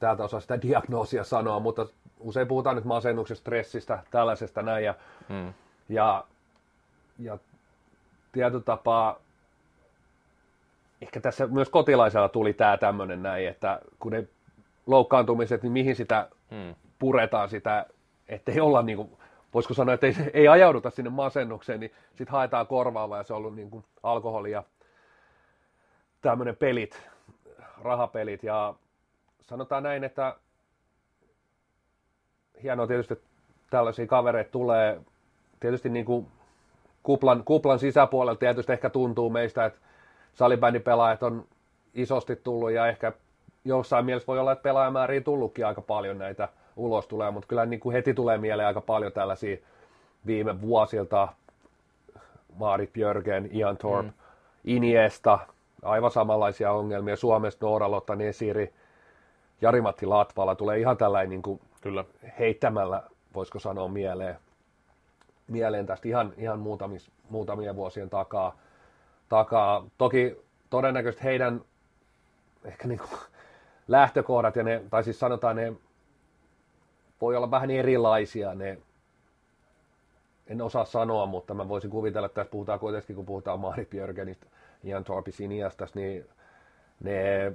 täältä 0.00 0.24
osaa 0.24 0.40
sitä 0.40 0.62
diagnoosia 0.62 1.24
sanoa, 1.24 1.60
mutta 1.60 1.86
usein 2.20 2.48
puhutaan 2.48 2.76
nyt 2.76 2.84
masennuksesta, 2.84 3.40
stressistä, 3.40 4.02
tällaisesta 4.10 4.62
näin. 4.62 4.84
Ja, 4.84 4.94
mm. 5.28 5.54
ja, 5.88 6.24
ja 7.18 7.38
tietyllä 8.32 8.64
tapaa 8.64 9.18
ehkä 11.02 11.20
tässä 11.20 11.46
myös 11.46 11.68
kotilaisella 11.68 12.28
tuli 12.28 12.52
tämä 12.52 12.76
tämmöinen 12.76 13.22
näin, 13.22 13.48
että 13.48 13.80
kun 13.98 14.12
ne 14.12 14.28
loukkaantumiset, 14.86 15.62
niin 15.62 15.72
mihin 15.72 15.96
sitä 15.96 16.28
hmm. 16.50 16.74
puretaan 16.98 17.48
sitä, 17.48 17.86
ettei 18.28 18.60
olla 18.60 18.82
niin 18.82 18.96
kuin, 18.96 19.10
voisiko 19.54 19.74
sanoa, 19.74 19.94
että 19.94 20.06
ei, 20.06 20.14
ei 20.34 20.48
ajauduta 20.48 20.90
sinne 20.90 21.10
masennukseen, 21.10 21.80
niin 21.80 21.92
sitten 22.08 22.32
haetaan 22.32 22.66
korvaavaa 22.66 23.18
ja 23.18 23.24
se 23.24 23.32
on 23.32 23.36
ollut 23.36 23.56
niin 23.56 23.70
kuin 23.70 23.84
alkoholi 24.02 24.50
ja 24.50 24.64
tämmöinen 26.22 26.56
pelit, 26.56 27.08
rahapelit 27.82 28.42
ja 28.42 28.74
sanotaan 29.40 29.82
näin, 29.82 30.04
että 30.04 30.36
hienoa 32.62 32.86
tietysti, 32.86 33.12
että 33.12 33.26
tällaisia 33.70 34.06
kavereita 34.06 34.50
tulee 34.50 35.00
tietysti 35.60 35.88
niin 35.88 36.04
kuin 36.04 36.26
kuplan, 37.02 37.44
kuplan 37.44 37.78
sisäpuolella 37.78 38.38
tietysti 38.38 38.72
ehkä 38.72 38.90
tuntuu 38.90 39.30
meistä, 39.30 39.64
että 39.64 39.80
salibändipelaajat 40.34 41.22
on 41.22 41.46
isosti 41.94 42.36
tullut 42.36 42.70
ja 42.70 42.86
ehkä 42.86 43.12
jossain 43.64 44.04
mielessä 44.04 44.26
voi 44.26 44.38
olla, 44.38 44.52
että 44.52 44.62
pelaajamääriä 44.62 45.20
tullutkin 45.20 45.66
aika 45.66 45.80
paljon 45.80 46.18
näitä 46.18 46.48
ulos 46.76 47.06
tulee, 47.06 47.30
mutta 47.30 47.46
kyllä 47.46 47.66
niin 47.66 47.80
kuin 47.80 47.92
heti 47.92 48.14
tulee 48.14 48.38
mieleen 48.38 48.66
aika 48.66 48.80
paljon 48.80 49.12
tällaisia 49.12 49.56
viime 50.26 50.60
vuosilta, 50.60 51.28
Maarit 52.56 52.92
Björgen, 52.92 53.48
Ian 53.52 53.76
Thorpe, 53.76 54.10
mm. 54.10 54.16
Iniesta, 54.64 55.38
aivan 55.82 56.10
samanlaisia 56.10 56.72
ongelmia, 56.72 57.16
Suomesta 57.16 57.66
Noora 57.66 57.90
Lotta 57.90 58.16
Nesiri, 58.16 58.72
Jari-Matti 59.60 60.06
Latvala 60.06 60.54
tulee 60.54 60.78
ihan 60.78 60.96
tällainen 60.96 61.30
niin 61.30 61.42
kuin 61.42 61.60
kyllä. 61.80 62.04
heittämällä, 62.38 63.02
voisiko 63.34 63.58
sanoa 63.58 63.88
mieleen, 63.88 64.36
mieleen 65.48 65.86
tästä 65.86 66.08
ihan, 66.08 66.32
ihan 66.36 66.58
muutamis, 66.58 67.10
muutamia 67.30 67.76
vuosien 67.76 68.10
takaa. 68.10 68.56
takaa. 69.28 69.84
Toki 69.98 70.36
todennäköisesti 70.70 71.24
heidän 71.24 71.60
ehkä 72.64 72.88
niin 72.88 72.98
kuin 72.98 73.10
lähtökohdat, 73.88 74.56
ja 74.56 74.62
ne, 74.62 74.82
tai 74.90 75.04
siis 75.04 75.20
sanotaan, 75.20 75.56
ne 75.56 75.72
voi 77.20 77.36
olla 77.36 77.50
vähän 77.50 77.70
erilaisia, 77.70 78.54
ne, 78.54 78.78
en 80.46 80.62
osaa 80.62 80.84
sanoa, 80.84 81.26
mutta 81.26 81.54
mä 81.54 81.68
voisin 81.68 81.90
kuvitella, 81.90 82.26
että 82.26 82.34
tässä 82.34 82.50
puhutaan 82.50 82.78
kuitenkin, 82.78 83.16
kun 83.16 83.26
puhutaan 83.26 83.60
Marit 83.60 83.90
Björgenistä, 83.90 84.46
Ian 84.84 85.04
Torpisin 85.04 85.52
Iniastas, 85.52 85.94
niin 85.94 86.26
ne 87.00 87.52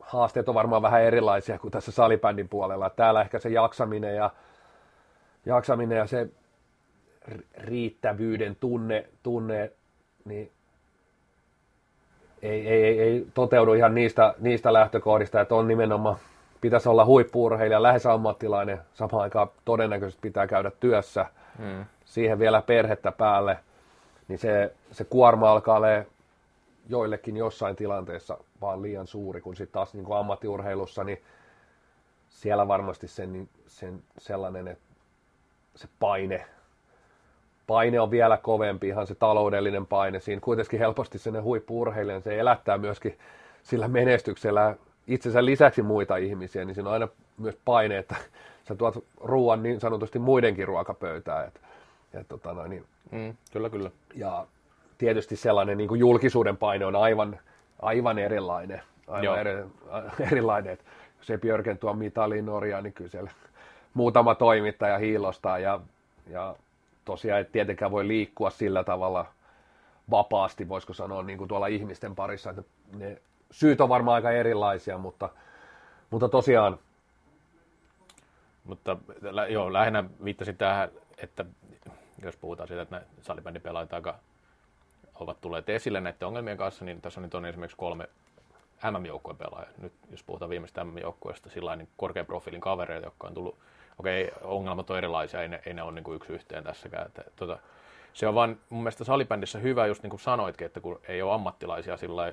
haasteet 0.00 0.48
on 0.48 0.54
varmaan 0.54 0.82
vähän 0.82 1.02
erilaisia 1.02 1.58
kuin 1.58 1.70
tässä 1.70 1.92
salibändin 1.92 2.48
puolella. 2.48 2.90
Täällä 2.90 3.20
ehkä 3.20 3.38
se 3.38 3.48
jaksaminen 3.48 4.16
ja, 4.16 4.30
jaksaminen 5.46 5.98
ja 5.98 6.06
se 6.06 6.28
riittävyyden 7.58 8.56
tunne, 8.56 9.08
tunne 9.22 9.72
niin 10.24 10.52
ei, 12.44 12.68
ei, 12.68 12.84
ei, 12.84 13.00
ei 13.00 13.26
toteudu 13.34 13.72
ihan 13.72 13.94
niistä, 13.94 14.34
niistä 14.38 14.72
lähtökohdista, 14.72 15.40
että 15.40 15.54
on 15.54 15.68
nimenomaan, 15.68 16.16
pitäisi 16.60 16.88
olla 16.88 17.04
huippuurheilija, 17.04 17.82
lähes 17.82 18.06
ammattilainen, 18.06 18.80
samaan 18.94 19.22
aikaan 19.22 19.48
todennäköisesti 19.64 20.20
pitää 20.22 20.46
käydä 20.46 20.70
työssä, 20.80 21.26
hmm. 21.58 21.84
siihen 22.04 22.38
vielä 22.38 22.62
perhettä 22.62 23.12
päälle, 23.12 23.58
niin 24.28 24.38
se, 24.38 24.72
se 24.92 25.04
kuorma 25.04 25.50
alkaa 25.50 25.76
olla 25.76 25.86
joillekin 26.88 27.36
jossain 27.36 27.76
tilanteessa 27.76 28.38
vaan 28.60 28.82
liian 28.82 29.06
suuri, 29.06 29.40
kun 29.40 29.56
sitten 29.56 29.72
taas 29.74 29.94
niin 29.94 30.04
kuin 30.04 30.18
ammattiurheilussa, 30.18 31.04
niin 31.04 31.22
siellä 32.30 32.68
varmasti 32.68 33.08
sen, 33.08 33.48
sen 33.66 34.02
sellainen, 34.18 34.68
että 34.68 34.84
se 35.74 35.88
paine 36.00 36.46
paine 37.66 38.00
on 38.00 38.10
vielä 38.10 38.36
kovempi, 38.36 38.88
ihan 38.88 39.06
se 39.06 39.14
taloudellinen 39.14 39.86
paine. 39.86 40.20
Siinä 40.20 40.40
kuitenkin 40.40 40.78
helposti 40.78 41.18
sen 41.18 41.42
huippuurheilijan, 41.42 42.22
se 42.22 42.38
elättää 42.38 42.78
myöskin 42.78 43.18
sillä 43.62 43.88
menestyksellä 43.88 44.76
itsensä 45.06 45.44
lisäksi 45.44 45.82
muita 45.82 46.16
ihmisiä, 46.16 46.64
niin 46.64 46.74
siinä 46.74 46.88
on 46.88 46.92
aina 46.92 47.08
myös 47.38 47.58
paine, 47.64 47.98
että 47.98 48.16
sä 48.68 48.74
tuot 48.74 49.04
ruoan 49.20 49.62
niin 49.62 49.80
sanotusti 49.80 50.18
muidenkin 50.18 50.68
ruokapöytään. 50.68 51.46
Et, 51.46 51.60
et, 52.14 52.28
tota 52.28 52.52
noin, 52.52 52.70
niin, 52.70 52.84
mm, 53.10 53.36
kyllä, 53.52 53.70
kyllä. 53.70 53.90
Ja 54.14 54.46
tietysti 54.98 55.36
sellainen 55.36 55.78
niin 55.78 55.88
kuin 55.88 56.00
julkisuuden 56.00 56.56
paine 56.56 56.86
on 56.86 56.96
aivan, 56.96 57.38
aivan 57.82 58.18
erilainen. 58.18 58.82
Aivan 59.08 59.38
eri, 59.38 59.50
erilainen, 60.30 60.78
jos 61.18 61.30
ei 61.30 61.38
Björken 61.38 61.78
tuo 61.78 61.92
mitaliin 61.92 62.46
Norjaan, 62.46 62.84
niin 62.84 62.92
kyllä 62.92 63.10
siellä 63.10 63.30
muutama 63.94 64.34
toimittaja 64.34 64.98
hiilostaa 64.98 65.58
ja, 65.58 65.80
ja 66.30 66.56
tosiaan 67.04 67.40
et 67.40 67.52
tietenkään 67.52 67.90
voi 67.90 68.08
liikkua 68.08 68.50
sillä 68.50 68.84
tavalla 68.84 69.26
vapaasti, 70.10 70.68
voisiko 70.68 70.94
sanoa, 70.94 71.22
niin 71.22 71.38
kuin 71.38 71.48
tuolla 71.48 71.66
ihmisten 71.66 72.14
parissa. 72.14 72.50
Että 72.50 72.62
ne 72.96 73.22
syyt 73.50 73.80
on 73.80 73.88
varmaan 73.88 74.14
aika 74.14 74.30
erilaisia, 74.30 74.98
mutta, 74.98 75.28
mutta 76.10 76.28
tosiaan. 76.28 76.78
Mutta 78.64 78.96
joo, 79.48 79.72
lähinnä 79.72 80.04
viittasin 80.24 80.56
tähän, 80.56 80.88
että 81.18 81.44
jos 82.22 82.36
puhutaan 82.36 82.68
siitä, 82.68 82.82
että 82.82 83.02
salibändipelaajat 83.20 83.92
aika 83.92 84.18
ovat 85.14 85.40
tulleet 85.40 85.68
esille 85.68 86.00
näiden 86.00 86.28
ongelmien 86.28 86.56
kanssa, 86.56 86.84
niin 86.84 87.00
tässä 87.00 87.20
on 87.20 87.22
nyt 87.22 87.34
on 87.34 87.46
esimerkiksi 87.46 87.76
kolme 87.76 88.08
MM-joukkueen 88.90 89.36
pelaajaa. 89.36 89.70
Nyt 89.78 89.92
jos 90.10 90.22
puhutaan 90.22 90.50
viimeistä 90.50 90.84
MM-joukkueesta, 90.84 91.50
sillä 91.50 91.76
niin 91.76 91.88
korkean 91.96 92.26
profiilin 92.26 92.60
kavereita, 92.60 93.06
jotka 93.06 93.26
on 93.26 93.34
tullut 93.34 93.58
okei, 93.98 94.30
ongelmat 94.42 94.90
on 94.90 94.98
erilaisia, 94.98 95.42
ei 95.42 95.48
ne, 95.48 95.60
ei 95.66 95.74
ne 95.74 95.82
ole 95.82 95.92
niin 95.92 96.04
kuin 96.04 96.16
yksi 96.16 96.32
yhteen 96.32 96.64
tässäkään. 96.64 97.06
Että, 97.06 97.24
tota, 97.36 97.58
se 98.12 98.28
on 98.28 98.34
vaan 98.34 98.58
mun 98.68 98.82
mielestä 98.82 99.04
salibändissä 99.04 99.58
hyvä, 99.58 99.86
just 99.86 100.02
niin 100.02 100.10
kuin 100.10 100.20
sanoitkin, 100.20 100.66
että 100.66 100.80
kun 100.80 101.00
ei 101.08 101.22
ole 101.22 101.34
ammattilaisia 101.34 101.96
sillä 101.96 102.32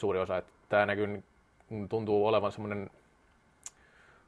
suuri 0.00 0.18
osa, 0.18 0.36
että 0.36 0.52
tämä 0.68 0.86
näkyy, 0.86 1.22
tuntuu 1.88 2.26
olevan 2.26 2.52
semmoinen 2.52 2.90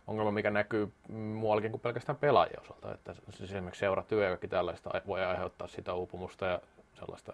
ongelma, 0.07 0.31
mikä 0.31 0.51
näkyy 0.51 0.93
muuallakin 1.09 1.71
kuin 1.71 1.81
pelkästään 1.81 2.19
pelaajien 2.19 2.61
osalta. 2.61 2.95
Että 2.95 3.15
siis 3.31 3.51
esimerkiksi 3.51 3.81
seuratyö 3.81 4.23
ja 4.25 4.29
kaikki 4.29 4.49
tällaista 4.49 4.91
voi 5.07 5.25
aiheuttaa 5.25 5.69
sitä 5.69 5.95
uupumusta 5.95 6.47
ja 6.47 6.61
sellaista, 6.95 7.33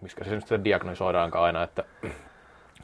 miskä 0.00 0.24
se 0.24 0.30
nyt 0.30 0.64
diagnosoidaankaan 0.64 1.44
aina, 1.44 1.62
että 1.62 1.84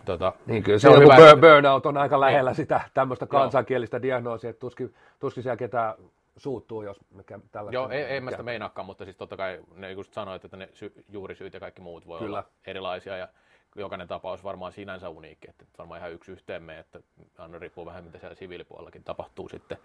Tota, 0.04 0.32
niin 0.46 0.62
kyllä 0.62 0.78
se 0.78 0.88
on 0.88 1.02
hyvä. 1.02 1.16
Burn, 1.16 1.40
burnout 1.40 1.86
on 1.86 1.96
aika 1.96 2.20
lähellä 2.20 2.50
niin. 2.50 2.56
sitä 2.56 2.80
tämmöistä 2.94 3.26
kansankielistä 3.26 4.02
diagnoosia, 4.02 4.50
että 4.50 4.60
tuskin, 4.60 4.94
tuskin 5.20 5.42
siellä 5.42 5.56
ketään 5.56 5.94
suuttuu, 6.36 6.82
jos 6.82 6.96
mikä 7.10 7.38
tällä 7.52 7.70
Joo, 7.70 7.88
ei, 7.88 8.02
ei 8.02 8.20
mä 8.20 8.30
sitä 8.30 8.42
meinaakaan, 8.42 8.86
mutta 8.86 9.04
siis 9.04 9.16
totta 9.16 9.36
kai 9.36 9.60
ne 9.74 9.92
just 9.92 10.12
sanoit, 10.12 10.44
että 10.44 10.56
ne 10.56 10.68
sy- 10.72 11.04
juurisyyt 11.08 11.54
ja 11.54 11.60
kaikki 11.60 11.80
muut 11.80 12.06
voi 12.06 12.18
Kyllä. 12.18 12.38
olla 12.38 12.48
erilaisia 12.66 13.16
ja 13.16 13.28
jokainen 13.76 14.08
tapaus 14.08 14.44
varmaan 14.44 14.72
sinänsä 14.72 15.08
uniikki, 15.08 15.50
että 15.50 15.64
varmaan 15.78 16.00
ihan 16.00 16.12
yksi 16.12 16.32
yhteen 16.32 16.62
me, 16.62 16.78
että 16.78 17.00
aina 17.38 17.58
riippuu 17.58 17.86
vähän 17.86 18.04
mitä 18.04 18.18
siellä 18.18 18.34
siviilipuolellakin 18.34 19.04
tapahtuu 19.04 19.48
sitten. 19.48 19.78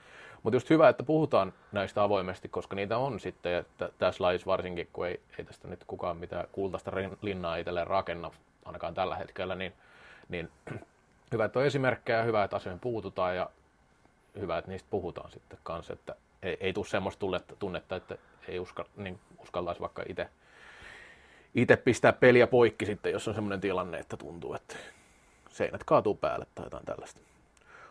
Mutta 0.44 0.56
just 0.56 0.70
hyvä, 0.70 0.90
että 0.90 1.04
puhutaan 1.04 1.54
näistä 1.72 2.04
avoimesti, 2.04 2.50
koska 2.50 2.76
niitä 2.76 2.98
on 2.98 3.20
sitten, 3.20 3.54
että 3.54 3.90
tässä 3.98 4.24
lajissa 4.24 4.46
varsinkin, 4.46 4.90
kun 4.94 5.08
ei, 5.08 5.20
ei 5.38 5.46
tästä 5.46 5.68
nyt 5.68 5.84
kukaan 5.88 6.18
mitään 6.18 6.48
kultaista 6.52 6.92
linnaa 7.22 7.56
itselleen 7.56 7.88
rakenna, 7.88 8.32
ainakaan 8.66 8.94
tällä 8.94 9.16
hetkellä, 9.16 9.56
niin 9.56 9.74
Niin 10.30 10.50
hyvä, 11.32 11.46
että 11.46 11.60
on 11.60 11.66
esimerkkejä 11.66 12.24
hyvä, 12.24 12.44
että 12.44 12.56
asioihin 12.56 12.80
puututaan 12.80 13.36
ja 13.36 13.50
hyvä, 14.40 14.58
että 14.58 14.72
niistä 14.72 14.88
puhutaan 14.90 15.32
sitten 15.32 15.60
kanssa, 15.64 15.94
että 15.94 16.16
ei, 16.44 16.58
ei 16.60 16.74
tule 16.74 16.86
semmoista 16.86 17.26
tunnetta, 17.60 17.96
että 17.96 18.18
ei 18.48 18.60
uskal, 18.60 18.86
niin 18.96 19.20
uskaltaisi 19.40 19.82
vaikka 19.82 20.04
itse 20.10 20.30
itse 21.56 21.78
pistää 21.78 22.14
peliä 22.14 22.48
poikki 22.48 22.86
sitten, 22.86 23.12
jos 23.12 23.28
on 23.28 23.34
semmoinen 23.34 23.62
tilanne, 23.62 24.00
että 24.00 24.18
tuntuu, 24.18 24.54
että 24.54 24.76
seinät 25.50 25.84
kaatuu 25.84 26.16
päälle 26.16 26.46
tai 26.56 26.66
jotain 26.66 26.86
tällaista. 26.86 27.22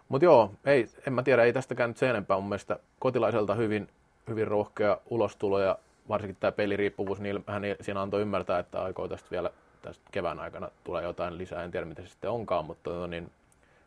Mutta 0.09 0.25
joo, 0.25 0.53
ei, 0.65 0.89
en 1.07 1.13
mä 1.13 1.23
tiedä, 1.23 1.45
ei 1.45 1.53
tästäkään 1.53 1.91
nyt 1.91 1.97
sen 1.97 2.11
enempää. 2.11 2.37
Mun 2.37 2.49
mielestä 2.49 2.79
kotilaiselta 2.99 3.55
hyvin, 3.55 3.89
hyvin 4.29 4.49
rohkea 4.49 4.99
ulostulo 5.11 5.61
ja 5.61 5.79
varsinkin 6.09 6.37
tämä 6.41 6.53
peliriippuvuus, 6.53 7.21
niin 7.21 7.45
hän 7.47 7.63
siinä 7.81 8.03
antoi 8.03 8.21
ymmärtää, 8.21 8.59
että 8.59 8.83
aikoo 8.83 9.09
tästä 9.09 9.31
vielä 9.31 9.51
tästä 9.83 10.05
kevään 10.13 10.41
aikana 10.41 10.71
tulee 10.85 11.03
jotain 11.03 11.39
lisää. 11.39 11.63
En 11.63 11.71
tiedä, 11.71 11.87
mitä 11.87 12.03
se 12.03 12.09
sitten 12.09 12.31
onkaan, 12.31 12.65
mutta 12.65 12.91
on 12.91 13.11
niin 13.11 13.31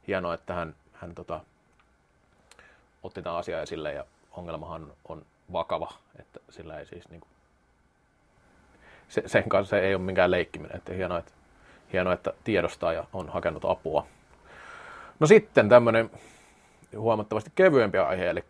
hienoa, 0.07 0.33
että 0.33 0.53
hän, 0.53 0.75
hän 0.93 1.15
tota, 1.15 1.39
otti 3.03 3.21
tämän 3.21 3.39
asian 3.39 3.63
esille 3.63 3.93
ja 3.93 4.05
ongelmahan 4.31 4.93
on 5.07 5.25
vakava, 5.51 5.93
että 6.19 6.39
sillä 6.49 6.79
ei 6.79 6.85
siis 6.85 7.09
niin 7.09 7.21
kuin, 7.21 7.29
se, 9.09 9.23
sen 9.25 9.49
kanssa 9.49 9.79
ei 9.79 9.95
ole 9.95 10.03
minkään 10.03 10.31
leikkiminen. 10.31 10.77
Että 10.77 10.93
hienoa, 10.93 11.19
että, 11.19 11.31
hienoa, 11.93 12.13
että 12.13 12.33
tiedostaa 12.43 12.93
ja 12.93 13.05
on 13.13 13.29
hakenut 13.29 13.65
apua. 13.65 14.07
No 15.19 15.27
sitten 15.27 15.69
tämmöinen 15.69 16.09
huomattavasti 16.97 17.51
kevyempi 17.55 17.97
aihe, 17.97 18.29
eli 18.29 18.43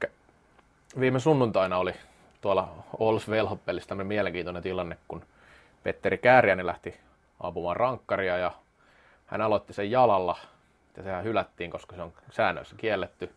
viime 0.99 1.19
sunnuntaina 1.19 1.77
oli 1.77 1.93
tuolla 2.41 2.75
Ols 2.99 3.29
Velhopelissa 3.29 3.89
tämmöinen 3.89 4.07
mielenkiintoinen 4.07 4.63
tilanne, 4.63 4.97
kun 5.07 5.25
Petteri 5.83 6.17
Kääriäni 6.17 6.65
lähti 6.65 6.95
ampumaan 7.47 7.75
rankkaria 7.75 8.37
ja 8.37 8.51
hän 9.25 9.41
aloitti 9.41 9.73
sen 9.73 9.91
jalalla 9.91 10.37
ja 10.97 11.03
sehän 11.03 11.23
hylättiin, 11.23 11.71
koska 11.71 11.95
se 11.95 12.01
on 12.01 12.13
säännöissä 12.31 12.75
kielletty. 12.75 13.33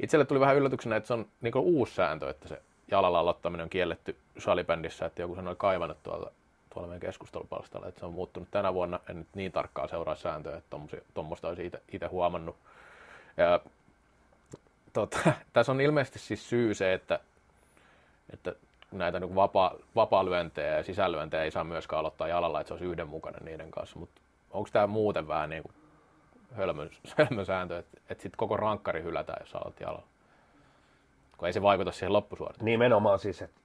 Itselle 0.00 0.24
tuli 0.24 0.40
vähän 0.40 0.56
yllätyksenä, 0.56 0.96
että 0.96 1.06
se 1.06 1.14
on 1.14 1.26
niin 1.40 1.56
uusi 1.56 1.94
sääntö, 1.94 2.30
että 2.30 2.48
se 2.48 2.62
jalalla 2.90 3.18
aloittaminen 3.18 3.64
on 3.64 3.70
kielletty 3.70 4.16
salibändissä, 4.38 5.06
että 5.06 5.22
joku 5.22 5.34
sen 5.34 5.48
oli 5.48 5.56
kaivannut 5.56 6.02
tuolta, 6.02 6.30
tuolla 6.70 6.88
meidän 6.88 7.00
keskustelupalstalla, 7.00 7.88
että 7.88 8.00
se 8.00 8.06
on 8.06 8.12
muuttunut 8.12 8.48
tänä 8.50 8.74
vuonna, 8.74 9.00
en 9.08 9.18
nyt 9.18 9.28
niin 9.34 9.52
tarkkaan 9.52 9.88
seuraa 9.88 10.14
sääntöä, 10.14 10.56
että 10.56 10.76
tuommoista 11.14 11.48
olisi 11.48 11.70
itse 11.92 12.06
huomannut. 12.06 12.56
Ja, 13.36 13.60
tota, 14.92 15.18
tässä 15.52 15.72
on 15.72 15.80
ilmeisesti 15.80 16.18
siis 16.18 16.48
syy 16.48 16.74
se, 16.74 16.92
että, 16.92 17.20
että 18.32 18.54
näitä 18.92 19.20
niin 19.20 19.34
vapaa, 19.34 19.74
vapaa-lyöntejä 19.94 20.76
ja 20.76 20.82
sisälyöntejä 20.82 21.42
ei 21.42 21.50
saa 21.50 21.64
myöskään 21.64 22.00
aloittaa 22.00 22.28
jalalla, 22.28 22.60
että 22.60 22.68
se 22.68 22.74
olisi 22.74 22.86
yhdenmukainen 22.86 23.44
niiden 23.44 23.70
kanssa, 23.70 23.98
mutta 23.98 24.20
onko 24.50 24.68
tämä 24.72 24.86
muuten 24.86 25.28
vähän 25.28 25.50
niin 25.50 25.62
kuin 25.62 25.74
hölmön, 26.56 26.90
hölmön 27.18 27.46
sääntö, 27.46 27.78
että, 27.78 28.00
että 28.10 28.22
sitten 28.22 28.36
koko 28.36 28.56
rankkari 28.56 29.02
hylätään, 29.02 29.38
jos 29.40 29.54
aloit 29.54 29.80
jalalla? 29.80 30.06
kun 31.36 31.46
ei 31.46 31.52
se 31.52 31.62
vaikuta 31.62 31.92
siihen 31.92 32.12
loppusuoritukseen. 32.12 32.64
Nimenomaan 32.64 33.18
siis, 33.18 33.42
että 33.42 33.60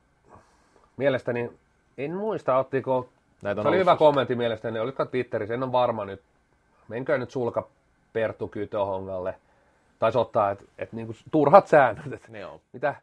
mielestäni, 0.98 1.52
en 1.98 2.16
muista, 2.16 2.58
ottiko, 2.58 3.10
Näitä 3.42 3.62
se 3.62 3.68
oli 3.68 3.78
hyvä 3.78 3.96
kommentti 3.96 4.36
mielestäni, 4.36 4.80
oliko 4.80 5.06
Twitterissä, 5.06 5.54
en 5.54 5.64
ole 5.64 5.72
varma 5.72 6.06
nyt, 6.06 6.22
menkö 6.88 7.18
nyt 7.18 7.32
sulka 7.32 7.68
Perttu 8.14 8.48
Kytöhongalle, 8.48 9.36
taisi 10.00 10.18
ottaa, 10.18 10.52
että, 10.52 10.66
että 10.78 10.96
niin 10.96 11.06
kuin 11.06 11.18
turhat 11.32 11.68
säännöt, 11.68 12.14
että 12.14 12.32
mitä, 12.74 12.96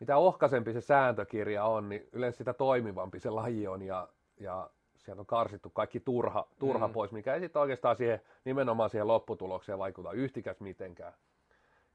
mitä 0.00 0.16
ohkaisempi 0.16 0.72
se 0.72 0.80
sääntökirja 0.80 1.64
on, 1.64 1.88
niin 1.88 2.08
yleensä 2.12 2.38
sitä 2.38 2.52
toimivampi 2.52 3.20
se 3.20 3.30
laji 3.30 3.66
on 3.66 3.82
ja, 3.82 4.08
ja 4.40 4.70
sieltä 4.96 5.20
on 5.22 5.26
karsittu 5.26 5.70
kaikki 5.70 6.00
turha, 6.00 6.46
turha 6.58 6.88
mm. 6.88 6.92
pois, 6.92 7.12
mikä 7.12 7.34
ei 7.34 7.40
sitten 7.40 7.62
oikeastaan 7.62 7.96
siihen, 7.96 8.20
nimenomaan 8.44 8.90
siihen 8.90 9.08
lopputulokseen 9.08 9.78
vaikuta 9.78 10.12
yhtikäs 10.12 10.60
mitenkään. 10.60 11.12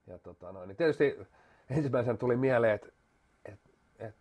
Ja 0.08 0.20
tota, 0.20 0.52
no, 0.52 0.66
niin 0.66 0.78
tietysti 0.78 1.18
ensimmäisenä 1.70 2.18
tuli 2.18 2.36
mieleen, 2.36 2.76
että 2.76 2.90
et, 3.46 3.60
et, 4.00 4.16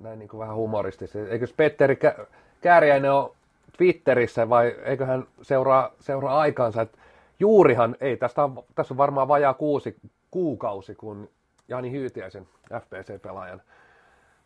näin 0.00 0.18
niin 0.18 0.28
kuin 0.28 0.40
vähän 0.40 0.56
humoristisesti, 0.56 1.18
eikö 1.18 1.46
Petteri 1.56 1.98
Kääriäinen 2.60 3.12
ole 3.12 3.30
Twitterissä 3.76 4.48
vai 4.48 4.66
eikö 4.84 5.06
hän 5.06 5.26
seuraa, 5.42 5.90
seuraa 6.00 6.38
aikaansa, 6.40 6.82
että 6.82 6.98
juurihan, 7.40 7.96
ei, 8.00 8.16
tästä 8.16 8.44
on, 8.44 8.64
tässä 8.74 8.94
on 8.94 8.98
varmaan 8.98 9.28
vajaa 9.28 9.54
kuusi 9.54 9.96
kuukausi, 10.30 10.94
kun 10.94 11.28
Jani 11.68 11.90
Hyytiäisen 11.92 12.48
FPC-pelaajan 12.80 13.62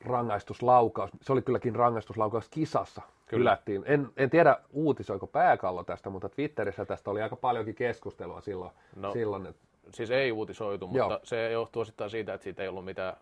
rangaistuslaukaus, 0.00 1.10
se 1.22 1.32
oli 1.32 1.42
kylläkin 1.42 1.74
rangaistuslaukaus 1.76 2.48
kisassa, 2.48 3.02
Kyllä. 3.26 3.42
Ylättiin. 3.42 3.82
En, 3.86 4.08
en 4.16 4.30
tiedä 4.30 4.56
uutisoiko 4.72 5.26
pääkallo 5.26 5.84
tästä, 5.84 6.10
mutta 6.10 6.28
Twitterissä 6.28 6.84
tästä 6.84 7.10
oli 7.10 7.22
aika 7.22 7.36
paljonkin 7.36 7.74
keskustelua 7.74 8.40
silloin. 8.40 8.72
No, 8.96 9.12
silloin 9.12 9.46
että 9.46 9.62
siis 9.94 10.10
ei 10.10 10.32
uutisoitu, 10.32 10.86
mutta 10.86 10.98
Joo. 10.98 11.20
se 11.22 11.50
johtuu 11.50 11.82
osittain 11.82 12.10
siitä, 12.10 12.34
että 12.34 12.44
siitä 12.44 12.62
ei 12.62 12.68
ollut 12.68 12.84
mitään 12.84 13.16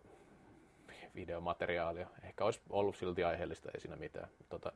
videomateriaalia. 1.15 2.09
Ehkä 2.25 2.45
olisi 2.45 2.61
ollut 2.71 2.97
silti 2.97 3.25
aiheellista, 3.25 3.71
ei 3.75 3.81
siinä 3.81 3.97
mitään. 3.97 4.29
Tota, 4.49 4.73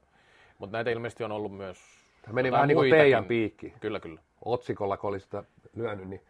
mutta 0.58 0.76
näitä 0.76 0.90
ilmeisesti 0.90 1.24
on 1.24 1.32
ollut 1.32 1.56
myös... 1.56 1.78
Tämä 2.22 2.34
meni 2.34 2.52
vähän 2.52 2.68
niin 2.68 2.76
kuin 2.76 2.90
teidän 2.90 3.24
piikki. 3.24 3.74
Kyllä, 3.80 4.00
kyllä. 4.00 4.20
Otsikolla, 4.44 4.96
kun 4.96 5.10
olisi 5.10 5.24
sitä 5.24 5.44
lyönyt, 5.76 6.08
niin 6.08 6.22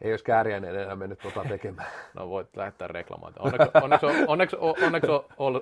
ei 0.00 0.12
olisi 0.12 0.24
kääriäinen 0.24 0.76
enää 0.76 0.96
mennyt 0.96 1.18
tuota 1.18 1.44
tekemään. 1.48 1.88
no 2.14 2.28
voit 2.28 2.56
lähettää 2.56 2.88
reklamoita. 2.88 3.40
Onneksi, 3.40 3.70
onneksi, 3.82 4.06
onneksi, 4.26 4.56
onneksi 4.78 5.10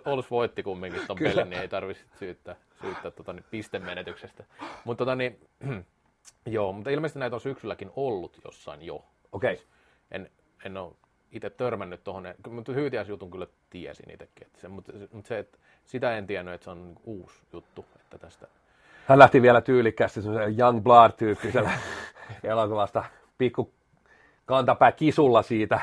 Oulus 0.06 0.30
voitti 0.30 0.62
kumminkin 0.62 1.06
tuon 1.06 1.18
pelin, 1.18 1.50
niin 1.50 1.62
ei 1.62 1.68
tarvitse 1.68 2.04
syyttää, 2.18 2.56
syyttää 2.80 3.10
tuota, 3.10 3.32
niin 3.32 3.44
pistemenetyksestä. 3.50 4.44
Mutta 4.84 5.04
tota, 5.04 5.14
niin, 5.14 5.40
joo, 6.46 6.72
mutta 6.72 6.90
ilmeisesti 6.90 7.18
näitä 7.18 7.36
on 7.36 7.40
syksylläkin 7.40 7.90
ollut 7.96 8.40
jossain 8.44 8.82
jo. 8.82 9.04
Okei. 9.32 9.54
Okay. 9.54 9.66
En, 10.10 10.30
en 10.64 10.76
ole 10.76 10.92
itse 11.32 11.50
törmännyt 11.50 12.04
tuohon, 12.04 12.34
mutta 12.50 12.72
hyytiäisjutun 12.72 13.30
kyllä 13.30 13.46
tiesin 13.70 14.10
itsekin. 14.10 14.46
Että 14.46 14.60
se, 14.60 14.68
mutta, 14.68 14.92
mutta 15.12 15.28
se, 15.28 15.38
että 15.38 15.58
sitä 15.84 16.16
en 16.16 16.26
tiennyt, 16.26 16.54
että 16.54 16.64
se 16.64 16.70
on 16.70 16.96
uusi 17.04 17.34
juttu. 17.52 17.84
Että 17.96 18.18
tästä... 18.18 18.46
Hän 19.06 19.18
lähti 19.18 19.42
vielä 19.42 19.60
tyylikkäästi 19.60 20.20
Young 20.58 20.82
Blood-tyyppisellä 20.82 21.70
elokuvasta 22.44 23.04
pikku 23.38 23.72
kantapää 24.52 24.92
kisulla 24.92 25.42
siitä. 25.42 25.80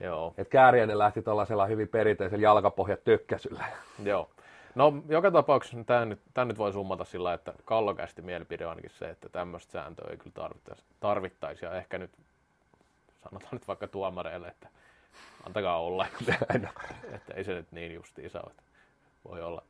Joo. 0.00 0.34
Että 0.38 0.50
Kääriäinen 0.50 0.98
lähti 0.98 1.22
tuollaisella 1.22 1.66
hyvin 1.66 1.88
perinteisellä 1.88 2.42
jalkapohjat 2.42 3.04
tökkäsyllä. 3.04 3.64
Joo. 4.02 4.30
No 4.74 4.92
joka 5.08 5.30
tapauksessa 5.30 5.84
tämä 5.86 6.04
nyt, 6.04 6.20
tämä 6.34 6.44
nyt 6.44 6.58
voi 6.58 6.72
summata 6.72 7.04
sillä, 7.04 7.34
että 7.34 7.52
kallokästi 7.64 8.22
mielipide 8.22 8.64
on 8.64 8.70
ainakin 8.70 8.90
se, 8.90 9.10
että 9.10 9.28
tämmöistä 9.28 9.72
sääntöä 9.72 10.10
ei 10.10 10.16
kyllä 10.16 10.34
tarvittaisi, 10.34 10.84
tarvittaisi. 11.00 11.64
Ja 11.64 11.74
ehkä 11.74 11.98
nyt 11.98 12.10
sanotaan 13.24 13.52
nyt 13.52 13.68
vaikka 13.68 13.86
tuomareille, 13.86 14.48
että 14.48 14.68
antakaa 15.46 15.80
olla, 15.80 16.06
että 17.12 17.34
ei 17.34 17.44
se 17.44 17.54
nyt 17.54 17.72
niin 17.72 17.94
justiinsa 17.94 18.40
ole. 18.40 18.52
Voi 19.28 19.42
olla, 19.42 19.62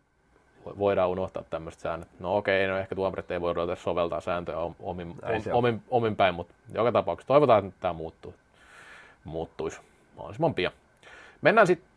voidaan 0.79 1.09
unohtaa 1.09 1.43
tämmöiset 1.51 1.81
säännöt. 1.81 2.09
No 2.21 2.37
okei, 2.37 2.67
no 2.67 2.77
ehkä 2.79 2.95
tuomarit 2.95 3.31
ei 3.31 3.41
voi 3.41 3.53
ruveta 3.53 3.77
soveltaa 3.77 4.21
sääntöjä 4.21 4.59
omin, 4.81 5.15
omin, 5.53 5.83
omin 5.91 6.17
päin, 6.17 6.35
mutta 6.35 6.55
joka 6.73 6.93
tapauksessa 6.93 7.29
toivotaan, 7.29 7.67
että 7.67 7.81
tämä 7.81 7.93
muuttuu, 7.93 8.35
muuttuisi 9.25 9.81
mahdollisimman 10.17 10.55
pian. 10.55 10.73
Mennään 11.43 11.67
sitten 11.67 11.89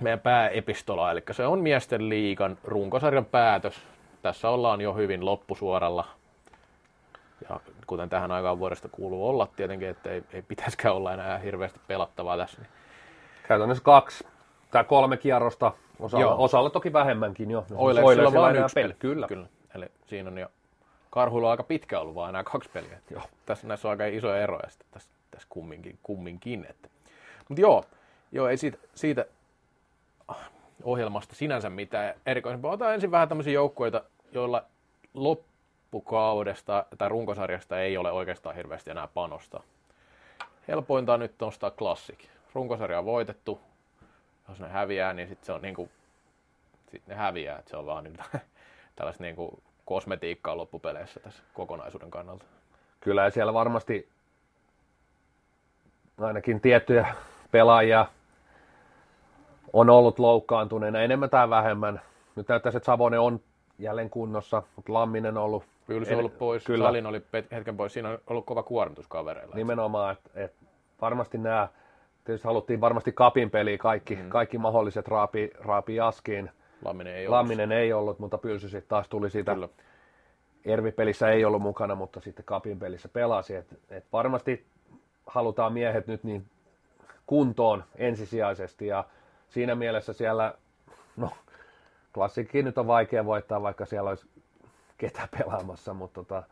meidän 0.00 0.20
pääepistola, 0.20 1.10
eli 1.10 1.22
se 1.30 1.46
on 1.46 1.60
miesten 1.60 2.08
liikan 2.08 2.58
runkosarjan 2.64 3.24
päätös. 3.24 3.82
Tässä 4.22 4.48
ollaan 4.48 4.80
jo 4.80 4.94
hyvin 4.94 5.24
loppusuoralla 5.24 6.04
ja 7.48 7.60
kuten 7.86 8.08
tähän 8.08 8.32
aikaan 8.32 8.58
vuodesta 8.58 8.88
kuuluu 8.88 9.28
olla 9.28 9.48
tietenkin, 9.56 9.88
että 9.88 10.10
ei, 10.10 10.22
ei 10.32 10.42
pitäisikään 10.42 10.94
olla 10.94 11.12
enää 11.12 11.38
hirveästi 11.38 11.80
pelattavaa 11.86 12.36
tässä. 12.36 12.60
Niin. 12.60 12.70
Käytännössä 13.48 13.84
kaksi 13.84 14.26
tai 14.70 14.84
kolme 14.84 15.16
kierrosta, 15.16 15.72
osalla, 16.00 16.34
osalla 16.34 16.70
toki 16.70 16.92
vähemmänkin 16.92 17.50
jo. 17.50 17.64
Oileksilla 17.74 18.28
on 18.28 18.34
vain 18.34 18.56
yksi 18.56 18.74
peli. 18.74 18.94
Kyllä. 18.98 19.26
Kyllä. 19.26 19.46
Eli 19.74 19.86
siinä 20.06 20.30
on 20.30 20.38
jo 20.38 20.48
Karhuilla 21.10 21.48
on 21.48 21.50
aika 21.50 21.62
pitkä 21.62 22.00
ollut 22.00 22.14
vaan 22.14 22.28
enää 22.28 22.44
kaksi 22.44 22.70
peliä. 22.72 22.98
Joo. 23.10 23.22
Tässä 23.46 23.66
näissä 23.66 23.88
on 23.88 23.90
aika 23.90 24.06
isoja 24.06 24.42
eroja 24.42 24.70
sitten 24.70 24.88
tässä, 24.90 25.08
tässä 25.30 25.46
kumminkin. 25.50 25.98
kumminkin 26.02 26.66
että. 26.70 26.88
Mutta 27.48 27.60
joo, 27.60 27.84
joo, 28.32 28.48
ei 28.48 28.56
siitä, 28.56 28.78
siitä 28.94 29.24
ohjelmasta 30.82 31.34
sinänsä 31.34 31.70
mitään 31.70 32.14
erikoisempaa. 32.26 32.72
Otan 32.72 32.94
ensin 32.94 33.10
vähän 33.10 33.28
tämmöisiä 33.28 33.52
joukkoita, 33.52 34.04
joilla 34.32 34.64
loppu 35.14 35.52
loppukaudesta 35.92 36.84
tai 36.98 37.08
runkosarjasta 37.08 37.80
ei 37.80 37.96
ole 37.96 38.12
oikeastaan 38.12 38.56
hirveästi 38.56 38.90
enää 38.90 39.08
panosta. 39.14 39.62
Helpointa 40.68 41.14
on 41.14 41.20
nyt 41.20 41.34
nostaa 41.40 41.70
klassik. 41.70 42.18
Runkosarja 42.54 42.98
on 42.98 43.04
voitettu. 43.04 43.60
Jos 44.52 44.60
ne 44.60 44.68
häviää, 44.68 45.14
niin 45.14 45.28
sitten 45.28 45.46
se 45.46 45.52
on 45.52 45.62
niinku, 45.62 45.88
sit 46.90 47.06
ne 47.06 47.14
häviää. 47.14 47.58
Et 47.58 47.68
se 47.68 47.76
on 47.76 47.86
vaan 47.86 48.04
niin, 48.04 48.16
tällaista 48.96 49.22
niinku 49.22 49.62
kosmetiikkaa 49.84 50.56
loppupeleissä 50.56 51.20
tässä 51.20 51.42
kokonaisuuden 51.54 52.10
kannalta. 52.10 52.44
Kyllä, 53.00 53.24
ja 53.24 53.30
siellä 53.30 53.54
varmasti 53.54 54.08
ainakin 56.20 56.60
tiettyjä 56.60 57.06
pelaajia 57.50 58.06
on 59.72 59.90
ollut 59.90 60.18
loukkaantuneena 60.18 61.00
enemmän 61.00 61.30
tai 61.30 61.50
vähemmän. 61.50 62.00
Nyt 62.36 62.48
näyttäisi, 62.48 62.76
että 62.76 62.86
Savonen 62.86 63.20
on 63.20 63.40
jälleen 63.78 64.10
kunnossa, 64.10 64.62
mutta 64.76 64.92
Lamminen 64.92 65.36
on 65.36 65.44
ollut... 65.44 65.64
Pylsy 65.86 66.12
on 66.12 66.18
ollut 66.18 66.38
pois, 66.38 66.64
kyllä. 66.64 66.84
Salin 66.84 67.06
oli 67.06 67.22
hetken 67.52 67.76
pois, 67.76 67.92
siinä 67.92 68.08
on 68.08 68.18
ollut 68.26 68.46
kova 68.46 68.62
kuormitus 68.62 69.06
kavereilla. 69.08 69.54
Nimenomaan, 69.54 70.12
että 70.12 70.30
et 70.34 70.54
varmasti 71.00 71.38
nämä, 71.38 71.68
tietysti 72.24 72.48
haluttiin 72.48 72.80
varmasti 72.80 73.12
kapin 73.12 73.50
peliä 73.50 73.78
kaikki, 73.78 74.16
mm. 74.16 74.28
kaikki 74.28 74.58
mahdolliset 74.58 75.08
raapi, 75.08 75.50
raapi 75.58 75.94
jaskiin. 75.94 76.50
Lamminen 76.84 77.14
ei, 77.14 77.28
Lamminen 77.28 77.68
ollut. 77.68 77.80
ei 77.80 77.92
ollut, 77.92 78.18
mutta 78.18 78.38
Pylsy 78.38 78.68
sitten 78.68 78.88
taas 78.88 79.08
tuli 79.08 79.30
siitä. 79.30 79.54
Kyllä. 79.54 79.68
Ervi-pelissä 80.64 81.30
ei 81.30 81.44
ollut 81.44 81.62
mukana, 81.62 81.94
mutta 81.94 82.20
sitten 82.20 82.44
kapin 82.44 82.78
pelissä 82.78 83.08
pelasi. 83.08 83.54
Et, 83.54 83.66
et 83.90 84.04
varmasti 84.12 84.66
halutaan 85.26 85.72
miehet 85.72 86.06
nyt 86.06 86.24
niin 86.24 86.46
kuntoon 87.26 87.84
ensisijaisesti 87.96 88.86
ja 88.86 89.04
siinä 89.48 89.74
mielessä 89.74 90.12
siellä, 90.12 90.54
no 91.16 91.30
klassikki 92.14 92.62
nyt 92.62 92.78
on 92.78 92.86
vaikea 92.86 93.24
voittaa, 93.24 93.62
vaikka 93.62 93.86
siellä 93.86 94.10
olisi 94.10 94.26
ketä 94.98 95.28
pelaamassa, 95.38 95.94
mutta 95.94 96.14
tota, 96.14 96.42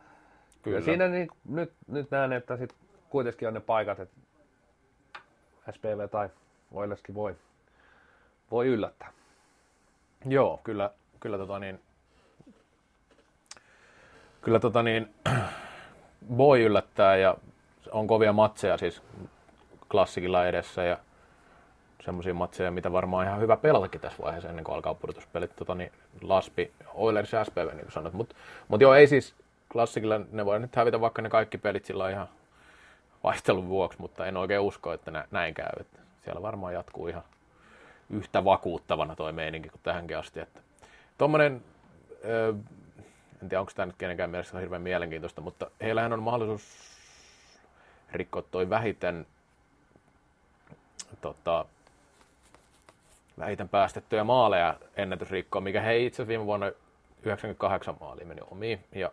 Kyllä. 0.61 0.81
siinä 0.81 1.07
niin, 1.07 1.27
nyt, 1.49 1.73
nyt 1.87 2.11
näen, 2.11 2.33
että 2.33 2.57
sit 2.57 2.73
kuitenkin 3.09 3.47
on 3.47 3.53
ne 3.53 3.59
paikat, 3.59 3.99
että 3.99 4.15
SPV 5.71 6.09
tai 6.11 6.29
Oileskin 6.71 7.15
voi, 7.15 7.35
voi 8.51 8.67
yllättää. 8.67 9.11
Joo, 10.25 10.59
kyllä, 10.63 10.91
kyllä 11.19 11.37
tota 11.37 11.59
niin, 11.59 11.79
kyllä 14.41 14.59
tota 14.59 14.83
niin, 14.83 15.13
voi 16.37 16.61
yllättää 16.61 17.15
ja 17.17 17.35
on 17.91 18.07
kovia 18.07 18.33
matseja 18.33 18.77
siis 18.77 19.01
klassikilla 19.91 20.47
edessä 20.47 20.83
ja 20.83 20.97
semmoisia 22.05 22.33
matseja, 22.33 22.71
mitä 22.71 22.91
varmaan 22.91 23.27
ihan 23.27 23.39
hyvä 23.39 23.57
pelatakin 23.57 24.01
tässä 24.01 24.23
vaiheessa 24.23 24.49
ennen 24.49 24.65
kuin 24.65 24.75
alkaa 24.75 24.93
pudotuspelit. 24.93 25.55
Tota, 25.55 25.75
niin 25.75 25.91
Laspi, 26.21 26.71
Oilers 26.93 27.33
ja 27.33 27.43
SPV, 27.43 27.67
niin 27.67 27.79
kuin 27.79 27.91
sanot. 27.91 28.13
Mutta 28.13 28.35
mut 28.67 28.81
joo, 28.81 28.93
ei 28.93 29.07
siis 29.07 29.35
klassikilla, 29.71 30.21
ne 30.31 30.45
voi 30.45 30.59
nyt 30.59 30.75
hävitä 30.75 31.01
vaikka 31.01 31.21
ne 31.21 31.29
kaikki 31.29 31.57
pelit 31.57 31.85
sillä 31.85 32.09
ihan 32.09 32.27
vaihtelun 33.23 33.69
vuoksi, 33.69 34.01
mutta 34.01 34.25
en 34.25 34.37
oikein 34.37 34.61
usko, 34.61 34.93
että 34.93 35.11
nä, 35.11 35.27
näin 35.31 35.53
käy. 35.53 35.69
Että 35.79 35.99
siellä 36.23 36.41
varmaan 36.41 36.73
jatkuu 36.73 37.07
ihan 37.07 37.23
yhtä 38.09 38.43
vakuuttavana 38.45 39.15
toi 39.15 39.33
meininki 39.33 39.69
kuin 39.69 39.81
tähänkin 39.83 40.17
asti. 40.17 40.39
Että 40.39 40.59
tommonen, 41.17 41.63
öö, 42.25 42.53
en 43.41 43.49
tiedä 43.49 43.59
onko 43.59 43.71
tämä 43.75 43.85
nyt 43.85 43.95
kenenkään 43.97 44.29
mielestä 44.29 44.59
hirveän 44.59 44.81
mielenkiintoista, 44.81 45.41
mutta 45.41 45.71
heillähän 45.81 46.13
on 46.13 46.23
mahdollisuus 46.23 46.91
rikkoa 48.11 48.41
toi 48.41 48.69
vähiten 48.69 49.27
tota, 51.21 51.65
vähiten 53.39 53.69
päästettyjä 53.69 54.23
maaleja 54.23 54.75
ennätysrikkoa, 54.95 55.61
mikä 55.61 55.81
he 55.81 55.97
itse 55.97 56.27
viime 56.27 56.45
vuonna 56.45 56.71
98 57.23 57.95
maalia 57.99 58.25
meni 58.25 58.41
omiin, 58.51 58.83
ja 58.91 59.11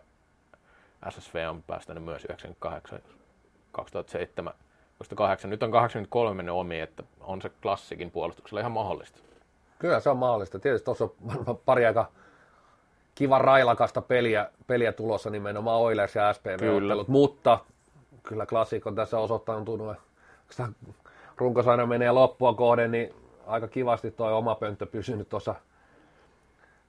SSV 1.09 1.45
on 1.49 1.63
päästänyt 1.63 2.03
myös 2.03 2.25
98, 2.25 2.99
2007, 3.79 4.53
2008. 4.97 5.49
Nyt 5.49 5.63
on 5.63 5.71
83 5.71 6.35
mennyt 6.35 6.55
omiin, 6.55 6.83
että 6.83 7.03
on 7.21 7.41
se 7.41 7.49
klassikin 7.61 8.11
puolustuksella 8.11 8.59
ihan 8.59 8.71
mahdollista. 8.71 9.19
Kyllä 9.79 9.99
se 9.99 10.09
on 10.09 10.17
mahdollista. 10.17 10.59
Tietysti 10.59 10.85
tuossa 10.85 11.09
on 11.45 11.57
pari 11.65 11.85
aika 11.85 12.11
kiva 13.15 13.39
railakasta 13.39 14.01
peliä, 14.01 14.49
peliä 14.67 14.93
tulossa 14.93 15.29
nimenomaan 15.29 15.81
Oilers 15.81 16.15
ja 16.15 16.33
SPV-ottelut, 16.33 17.07
mutta 17.07 17.59
kyllä 18.23 18.45
klassikko 18.45 18.89
on 18.89 18.95
tässä 18.95 19.19
osoittanut, 19.19 19.69
että 20.51 20.67
runkosarja 21.37 21.85
menee 21.85 22.11
loppua 22.11 22.53
kohden, 22.53 22.91
niin 22.91 23.13
aika 23.47 23.67
kivasti 23.67 24.11
tuo 24.11 24.37
oma 24.37 24.55
pönttö 24.55 24.85
pysynyt 24.85 25.29
tuossa 25.29 25.55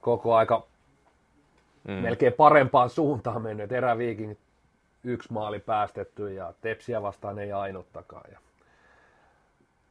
koko 0.01 0.35
aika 0.35 0.67
mm. 1.89 1.93
melkein 1.93 2.33
parempaan 2.33 2.91
suuntaan 2.91 3.43
mennyt. 3.43 3.73
Eräviikin 3.73 4.39
yksi 5.05 5.33
maali 5.33 5.59
päästetty 5.59 6.33
ja 6.33 6.55
Tepsiä 6.61 7.03
vastaan 7.03 7.39
ei 7.39 7.53
ainuttakaan. 7.53 8.31
Ja 8.33 8.39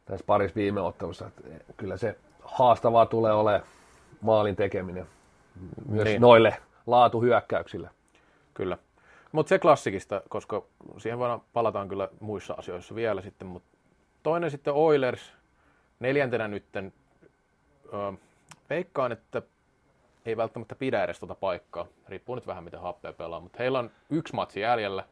tässä 0.05 0.25
parissa 0.25 0.55
viime 0.55 0.81
ottelussa, 0.81 1.27
että 1.27 1.73
kyllä 1.77 1.97
se 1.97 2.15
haastavaa 2.43 3.05
tulee 3.05 3.33
olemaan 3.33 3.63
maalin 4.21 4.55
tekeminen 4.55 5.07
myös 5.87 6.05
niin. 6.05 6.21
noille 6.21 6.57
laatuhyökkäyksille. 6.87 7.89
Kyllä. 8.53 8.77
Mutta 9.31 9.49
se 9.49 9.59
klassikista, 9.59 10.21
koska 10.29 10.63
siihen 10.97 11.19
voidaan 11.19 11.41
palataan 11.53 11.89
kyllä 11.89 12.09
muissa 12.19 12.53
asioissa 12.57 12.95
vielä 12.95 13.21
sitten, 13.21 13.47
mutta 13.47 13.77
toinen 14.23 14.51
sitten 14.51 14.73
Oilers, 14.73 15.33
neljäntenä 15.99 16.47
nytten, 16.47 16.93
öö, 17.93 18.11
veikkaan, 18.69 19.11
että 19.11 19.41
ei 20.29 20.37
välttämättä 20.37 20.75
pidä 20.75 21.03
edes 21.03 21.19
tuota 21.19 21.35
paikkaa. 21.35 21.87
Riippuu 22.07 22.35
nyt 22.35 22.47
vähän, 22.47 22.63
miten 22.63 22.79
happea 22.79 23.13
pelaa. 23.13 23.39
Mutta 23.39 23.57
heillä 23.59 23.79
on 23.79 23.91
yksi 24.09 24.35
matsi 24.35 24.59
jäljellä. 24.59 25.03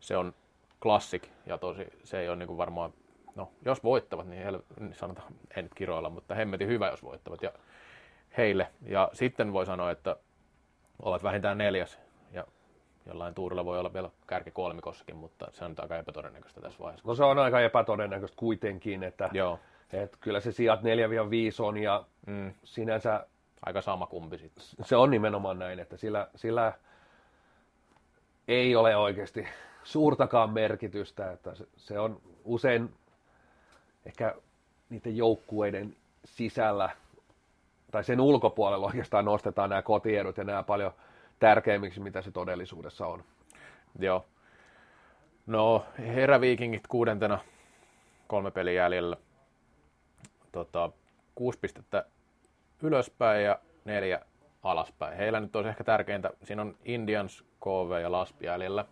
Se 0.00 0.16
on 0.16 0.34
klassik. 0.82 1.28
Ja 1.46 1.58
tosi, 1.58 1.86
se 2.04 2.20
ei 2.20 2.28
ole 2.28 2.36
niin 2.36 2.46
kuin 2.46 2.58
varmaan... 2.58 2.92
No, 3.34 3.50
jos 3.64 3.84
voittavat, 3.84 4.26
niin, 4.26 4.42
heille, 4.42 4.60
niin 4.80 4.94
sanotaan, 4.94 5.32
en 5.56 5.64
nyt 5.64 5.74
kiroilla, 5.74 6.10
mutta 6.10 6.34
hemmetin 6.34 6.68
hyvä, 6.68 6.88
jos 6.88 7.02
voittavat. 7.02 7.42
Ja 7.42 7.52
heille. 8.36 8.68
Ja 8.86 9.10
sitten 9.12 9.52
voi 9.52 9.66
sanoa, 9.66 9.90
että 9.90 10.16
ovat 11.02 11.22
vähintään 11.22 11.58
neljäs. 11.58 11.98
Ja 12.32 12.44
jollain 13.06 13.34
tuurilla 13.34 13.64
voi 13.64 13.78
olla 13.78 13.92
vielä 13.92 14.10
kärki 14.26 14.50
kolmikossakin, 14.50 15.16
mutta 15.16 15.46
se 15.50 15.64
on 15.64 15.74
aika 15.78 15.98
epätodennäköistä 15.98 16.60
tässä 16.60 16.78
vaiheessa. 16.78 17.08
No 17.08 17.14
se 17.14 17.24
on 17.24 17.38
aika 17.38 17.60
epätodennäköistä 17.60 18.36
kuitenkin, 18.36 19.02
että 19.02 19.30
Joo. 19.32 19.58
Et 19.92 20.16
kyllä 20.20 20.40
se 20.40 20.52
sijat 20.52 20.80
4-5 20.80 20.84
on 21.58 21.76
ja 21.76 22.04
mm. 22.26 22.54
sinänsä... 22.64 23.26
Aika 23.66 23.80
sama 23.80 24.06
kumpi 24.06 24.38
sitten. 24.38 24.64
Se 24.84 24.96
on 24.96 25.10
nimenomaan 25.10 25.58
näin, 25.58 25.78
että 25.78 25.96
sillä, 25.96 26.28
sillä 26.34 26.72
ei 28.48 28.76
ole 28.76 28.96
oikeasti 28.96 29.48
suurtakaan 29.84 30.50
merkitystä, 30.50 31.32
että 31.32 31.54
se, 31.54 31.66
se 31.76 31.98
on 31.98 32.20
usein 32.44 32.94
ehkä 34.06 34.34
niiden 34.90 35.16
joukkueiden 35.16 35.96
sisällä 36.24 36.90
tai 37.90 38.04
sen 38.04 38.20
ulkopuolella 38.20 38.86
oikeastaan 38.86 39.24
nostetaan 39.24 39.70
nämä 39.70 39.82
kotiedut 39.82 40.36
ja 40.36 40.44
nämä 40.44 40.62
paljon 40.62 40.92
tärkeimmiksi, 41.38 42.00
mitä 42.00 42.22
se 42.22 42.30
todellisuudessa 42.30 43.06
on. 43.06 43.24
Joo. 43.98 44.26
No, 45.46 45.86
Heräviikingit 45.98 46.86
kuudentena, 46.86 47.38
kolme 48.26 48.50
peliä 48.50 48.82
jäljellä 48.82 49.16
tota, 50.52 50.90
kuusi 51.34 51.58
pistettä 51.58 52.04
ylöspäin 52.82 53.44
ja 53.44 53.58
neljä 53.84 54.20
alaspäin. 54.62 55.16
Heillä 55.16 55.40
nyt 55.40 55.56
olisi 55.56 55.68
ehkä 55.68 55.84
tärkeintä, 55.84 56.30
siinä 56.42 56.62
on 56.62 56.76
Indians, 56.84 57.44
KV 57.60 58.00
ja 58.02 58.12
Laspi 58.12 58.46
jäljellä. 58.46 58.84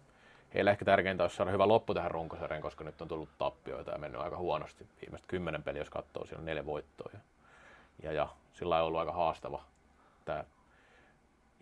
Heillä 0.55 0.71
ehkä 0.71 0.85
tärkeintä 0.85 1.25
olisi 1.25 1.37
saada 1.37 1.51
hyvä 1.51 1.69
loppu 1.69 1.95
tähän 1.95 2.11
runkosarjaan, 2.11 2.63
koska 2.63 2.85
nyt 2.85 3.03
on 3.03 3.09
tullut 3.09 3.29
tappioita 3.39 3.91
ja 3.91 3.99
mennyt 3.99 4.21
aika 4.21 4.37
huonosti. 4.37 4.87
Viimeiset 5.01 5.27
kymmenen 5.29 5.63
peliä, 5.63 5.81
jos 5.81 5.91
katsoo, 5.91 6.27
siellä 6.27 6.41
on 6.41 6.47
neljä 6.47 6.67
voittoa. 6.67 7.11
Ja, 7.13 7.21
ja, 8.03 8.13
ja 8.13 8.29
sillä 8.53 8.79
on 8.79 8.87
ollut 8.87 9.01
aika 9.01 9.13
haastava 9.13 9.63
tämä 10.25 10.45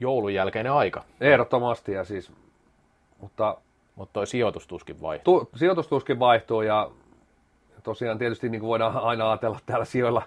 joulun 0.01 0.35
jälkeinen 0.35 0.73
aika. 0.73 1.05
Ehdottomasti, 1.21 1.93
ja 1.93 2.05
siis, 2.05 2.33
mutta... 3.21 3.57
Mutta 3.97 4.13
toi 4.13 4.27
sijoitustuskin 4.27 5.01
vaihtuu. 5.01 5.45
Tu, 5.45 5.59
sijoitustuskin 5.59 6.19
vaihtuu, 6.19 6.63
ja 6.63 6.91
tosiaan 7.83 8.19
tietysti 8.19 8.49
niin 8.49 8.61
kuin 8.61 8.69
voidaan 8.69 8.97
aina 8.97 9.31
ajatella 9.31 9.59
täällä 9.67 9.85
sijoilla 9.85 10.23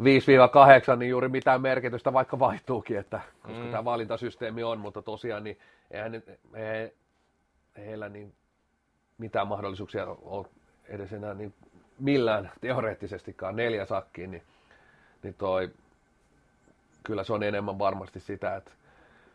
5-8, 0.00 0.96
niin 0.96 1.10
juuri 1.10 1.28
mitään 1.28 1.60
merkitystä 1.60 2.12
vaikka 2.12 2.38
vaihtuukin, 2.38 2.98
että, 2.98 3.20
koska 3.42 3.64
mm. 3.64 3.70
tämä 3.70 3.84
valintasysteemi 3.84 4.62
on, 4.62 4.78
mutta 4.78 5.02
tosiaan 5.02 5.44
niin 5.44 5.58
eihän 5.90 6.22
he, 6.56 6.94
heillä 7.76 8.08
niin 8.08 8.34
mitään 9.18 9.48
mahdollisuuksia 9.48 10.06
ole 10.06 10.46
edes 10.88 11.12
enää 11.12 11.34
niin 11.34 11.54
millään 11.98 12.50
teoreettisestikaan 12.60 13.56
neljä 13.56 13.84
sakkiin, 13.84 14.30
niin, 14.30 14.42
niin 15.22 15.34
toi, 15.38 15.70
kyllä 17.04 17.24
se 17.24 17.32
on 17.32 17.42
enemmän 17.42 17.78
varmasti 17.78 18.20
sitä, 18.20 18.56
että 18.56 18.70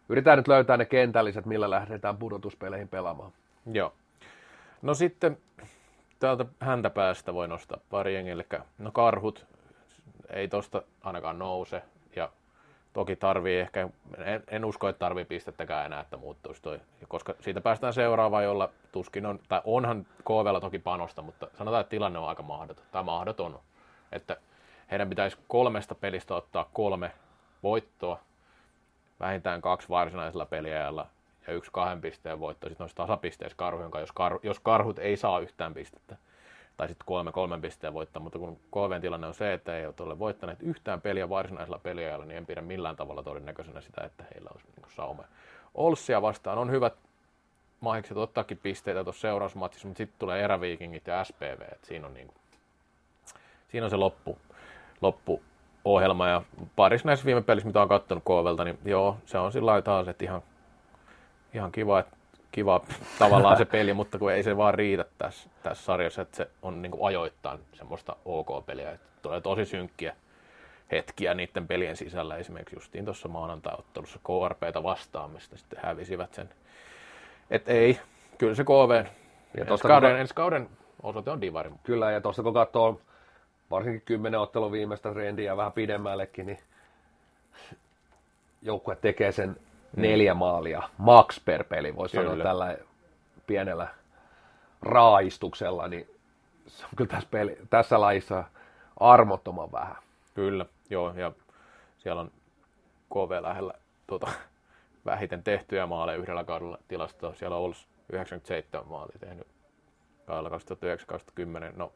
yritetään 0.09 0.37
nyt 0.37 0.47
löytää 0.47 0.77
ne 0.77 0.85
kentälliset, 0.85 1.45
millä 1.45 1.69
lähdetään 1.69 2.17
pudotuspeleihin 2.17 2.87
pelaamaan. 2.87 3.31
Joo. 3.71 3.93
No 4.81 4.93
sitten 4.93 5.37
täältä 6.19 6.45
häntä 6.59 6.89
päästä 6.89 7.33
voi 7.33 7.47
nostaa 7.47 7.79
pari 7.89 8.13
jengiä, 8.13 8.33
eli 8.33 8.43
no 8.77 8.91
karhut 8.91 9.45
ei 10.33 10.47
tosta 10.47 10.81
ainakaan 11.01 11.39
nouse, 11.39 11.81
ja 12.15 12.29
toki 12.93 13.15
tarvii 13.15 13.59
ehkä, 13.59 13.89
en, 14.17 14.43
en 14.47 14.65
usko, 14.65 14.87
että 14.87 14.99
tarvii 14.99 15.25
pistettäkään 15.25 15.85
enää, 15.85 15.99
että 15.99 16.17
muuttuisi 16.17 16.61
toi, 16.61 16.79
koska 17.07 17.33
siitä 17.39 17.61
päästään 17.61 17.93
seuraavaan, 17.93 18.43
jolla 18.43 18.69
tuskin 18.91 19.25
on, 19.25 19.39
tai 19.49 19.61
onhan 19.63 20.05
KVlla 20.23 20.59
toki 20.59 20.79
panosta, 20.79 21.21
mutta 21.21 21.47
sanotaan, 21.57 21.81
että 21.81 21.89
tilanne 21.89 22.19
on 22.19 22.27
aika 22.27 22.43
mahdoton, 22.43 22.85
tai 22.91 23.03
mahdoton, 23.03 23.59
että 24.11 24.37
heidän 24.91 25.09
pitäisi 25.09 25.37
kolmesta 25.47 25.95
pelistä 25.95 26.35
ottaa 26.35 26.69
kolme 26.73 27.11
voittoa, 27.63 28.19
vähintään 29.19 29.61
kaksi 29.61 29.89
varsinaisella 29.89 30.45
peliajalla 30.45 31.07
ja 31.47 31.53
yksi 31.53 31.71
kahden 31.73 32.01
pisteen 32.01 32.39
voitto. 32.39 32.67
Sitten 32.69 32.83
olisi 32.83 32.95
tasapisteissä 32.95 33.57
karhu, 33.57 33.81
jonka 33.81 33.99
jos, 33.99 34.11
kar, 34.11 34.39
jos 34.43 34.59
karhut 34.59 34.99
ei 34.99 35.17
saa 35.17 35.39
yhtään 35.39 35.73
pistettä, 35.73 36.17
tai 36.77 36.87
sitten 36.87 37.05
kolme 37.05 37.31
kolmen 37.31 37.61
pisteen 37.61 37.93
voittaa, 37.93 38.23
mutta 38.23 38.39
kun 38.39 38.59
KVn 38.71 39.01
tilanne 39.01 39.27
on 39.27 39.33
se, 39.33 39.53
että 39.53 39.77
ei 39.77 39.85
ole 39.85 40.19
voittaneet 40.19 40.61
yhtään 40.61 41.01
peliä 41.01 41.29
varsinaisella 41.29 41.79
peliajalla, 41.79 42.25
niin 42.25 42.37
en 42.37 42.45
pidä 42.45 42.61
millään 42.61 42.95
tavalla 42.95 43.23
todennäköisenä 43.23 43.81
sitä, 43.81 44.03
että 44.03 44.25
heillä 44.33 44.49
olisi 44.53 44.67
niin 44.77 44.95
sauma. 44.95 45.23
Olssia 45.75 46.21
vastaan 46.21 46.57
on 46.57 46.71
hyvät 46.71 46.93
mahikset 47.79 48.17
ottaakin 48.17 48.59
pisteitä 48.63 49.03
tuossa 49.03 49.21
seurausmatsissa, 49.21 49.87
mutta 49.87 49.97
sitten 49.97 50.19
tulee 50.19 50.43
eräviikingit 50.43 51.07
ja 51.07 51.23
SPV, 51.23 51.61
että 51.61 51.87
siinä 51.87 52.07
on, 52.07 52.13
niin 52.13 52.27
kuin, 52.27 52.37
siinä 53.67 53.85
on 53.85 53.89
se 53.89 53.97
loppu, 53.97 54.37
loppu 55.01 55.41
ohjelma 55.85 56.27
ja 56.27 56.41
parissa 56.75 57.07
näissä 57.07 57.25
viime 57.25 57.41
pelissä, 57.41 57.67
mitä 57.67 57.81
on 57.81 57.89
katsonut 57.89 58.23
KVlta, 58.23 58.63
niin 58.63 58.79
joo, 58.85 59.17
se 59.25 59.37
on 59.37 59.51
sillä 59.51 59.81
taas, 59.81 60.07
että 60.07 60.25
ihan, 60.25 60.41
ihan 61.53 61.71
kiva, 61.71 61.99
että 61.99 62.17
kiva 62.53 62.81
tavallaan 63.19 63.57
se 63.57 63.65
peli, 63.65 63.93
mutta 63.93 64.19
kun 64.19 64.31
ei 64.31 64.43
se 64.43 64.57
vaan 64.57 64.73
riitä 64.73 65.05
tässä, 65.17 65.49
tässä 65.63 65.83
sarjassa, 65.83 66.21
että 66.21 66.37
se 66.37 66.49
on 66.61 66.81
niin 66.81 66.91
kuin 66.91 67.07
ajoittain 67.07 67.59
semmoista 67.73 68.15
OK-peliä, 68.25 68.91
että 68.91 69.07
tulee 69.21 69.41
tosi 69.41 69.65
synkkiä 69.65 70.15
hetkiä 70.91 71.33
niiden 71.33 71.67
pelien 71.67 71.97
sisällä, 71.97 72.37
esimerkiksi 72.37 72.75
justiin 72.75 73.05
tuossa 73.05 73.27
maanantai-ottelussa 73.27 74.19
KRPtä 74.19 74.83
vastaan, 74.83 75.31
mistä 75.31 75.57
sitten 75.57 75.79
hävisivät 75.83 76.33
sen. 76.33 76.49
Et 77.49 77.69
ei, 77.69 77.99
kyllä 78.37 78.55
se 78.55 78.63
KV, 78.63 79.05
ja 79.57 79.65
ensi, 79.65 79.83
kauden, 79.83 80.11
kun... 80.11 80.19
ensi 80.19 80.33
kauden 80.33 80.69
osoite 81.03 81.31
on 81.31 81.41
divari. 81.41 81.71
Kyllä, 81.83 82.11
ja 82.11 82.21
tuossa 82.21 82.43
kun 82.43 82.53
katsoo 82.53 83.01
varsinkin 83.71 84.01
kymmenen 84.01 84.39
ottelun 84.39 84.71
viimeistä 84.71 85.13
trendiä 85.13 85.57
vähän 85.57 85.71
pidemmällekin, 85.71 86.45
niin 86.45 86.59
joukkue 88.61 88.95
tekee 88.95 89.31
sen. 89.31 89.57
neljä 89.95 90.33
maalia 90.33 90.89
max 90.97 91.45
per 91.45 91.63
peli, 91.63 91.95
voisi 91.95 92.17
sanoa 92.17 92.37
tällä 92.37 92.77
pienellä 93.47 93.87
raaistuksella, 94.81 95.87
niin 95.87 96.07
se 96.67 96.85
on 96.85 96.91
kyllä 96.95 97.11
tässä, 97.11 97.29
peli, 97.31 97.57
tässä 97.69 98.01
lajissa 98.01 98.43
armottoman 98.99 99.71
vähän. 99.71 99.95
Kyllä, 100.33 100.65
joo, 100.89 101.13
ja 101.15 101.31
siellä 101.97 102.21
on 102.21 102.31
KV 103.09 103.41
lähellä 103.41 103.73
tuota, 104.07 104.27
vähiten 105.05 105.43
tehtyjä 105.43 105.85
maaleja 105.85 106.17
yhdellä 106.17 106.43
kaudella 106.43 106.77
tilastoa. 106.87 107.33
Siellä 107.33 107.55
on 107.55 107.63
ollut 107.63 107.87
97 108.13 108.87
maalia 108.87 109.17
tehnyt 109.19 109.47
kaudella 110.25 110.57
2009-2010. 111.69 111.73
No, 111.75 111.91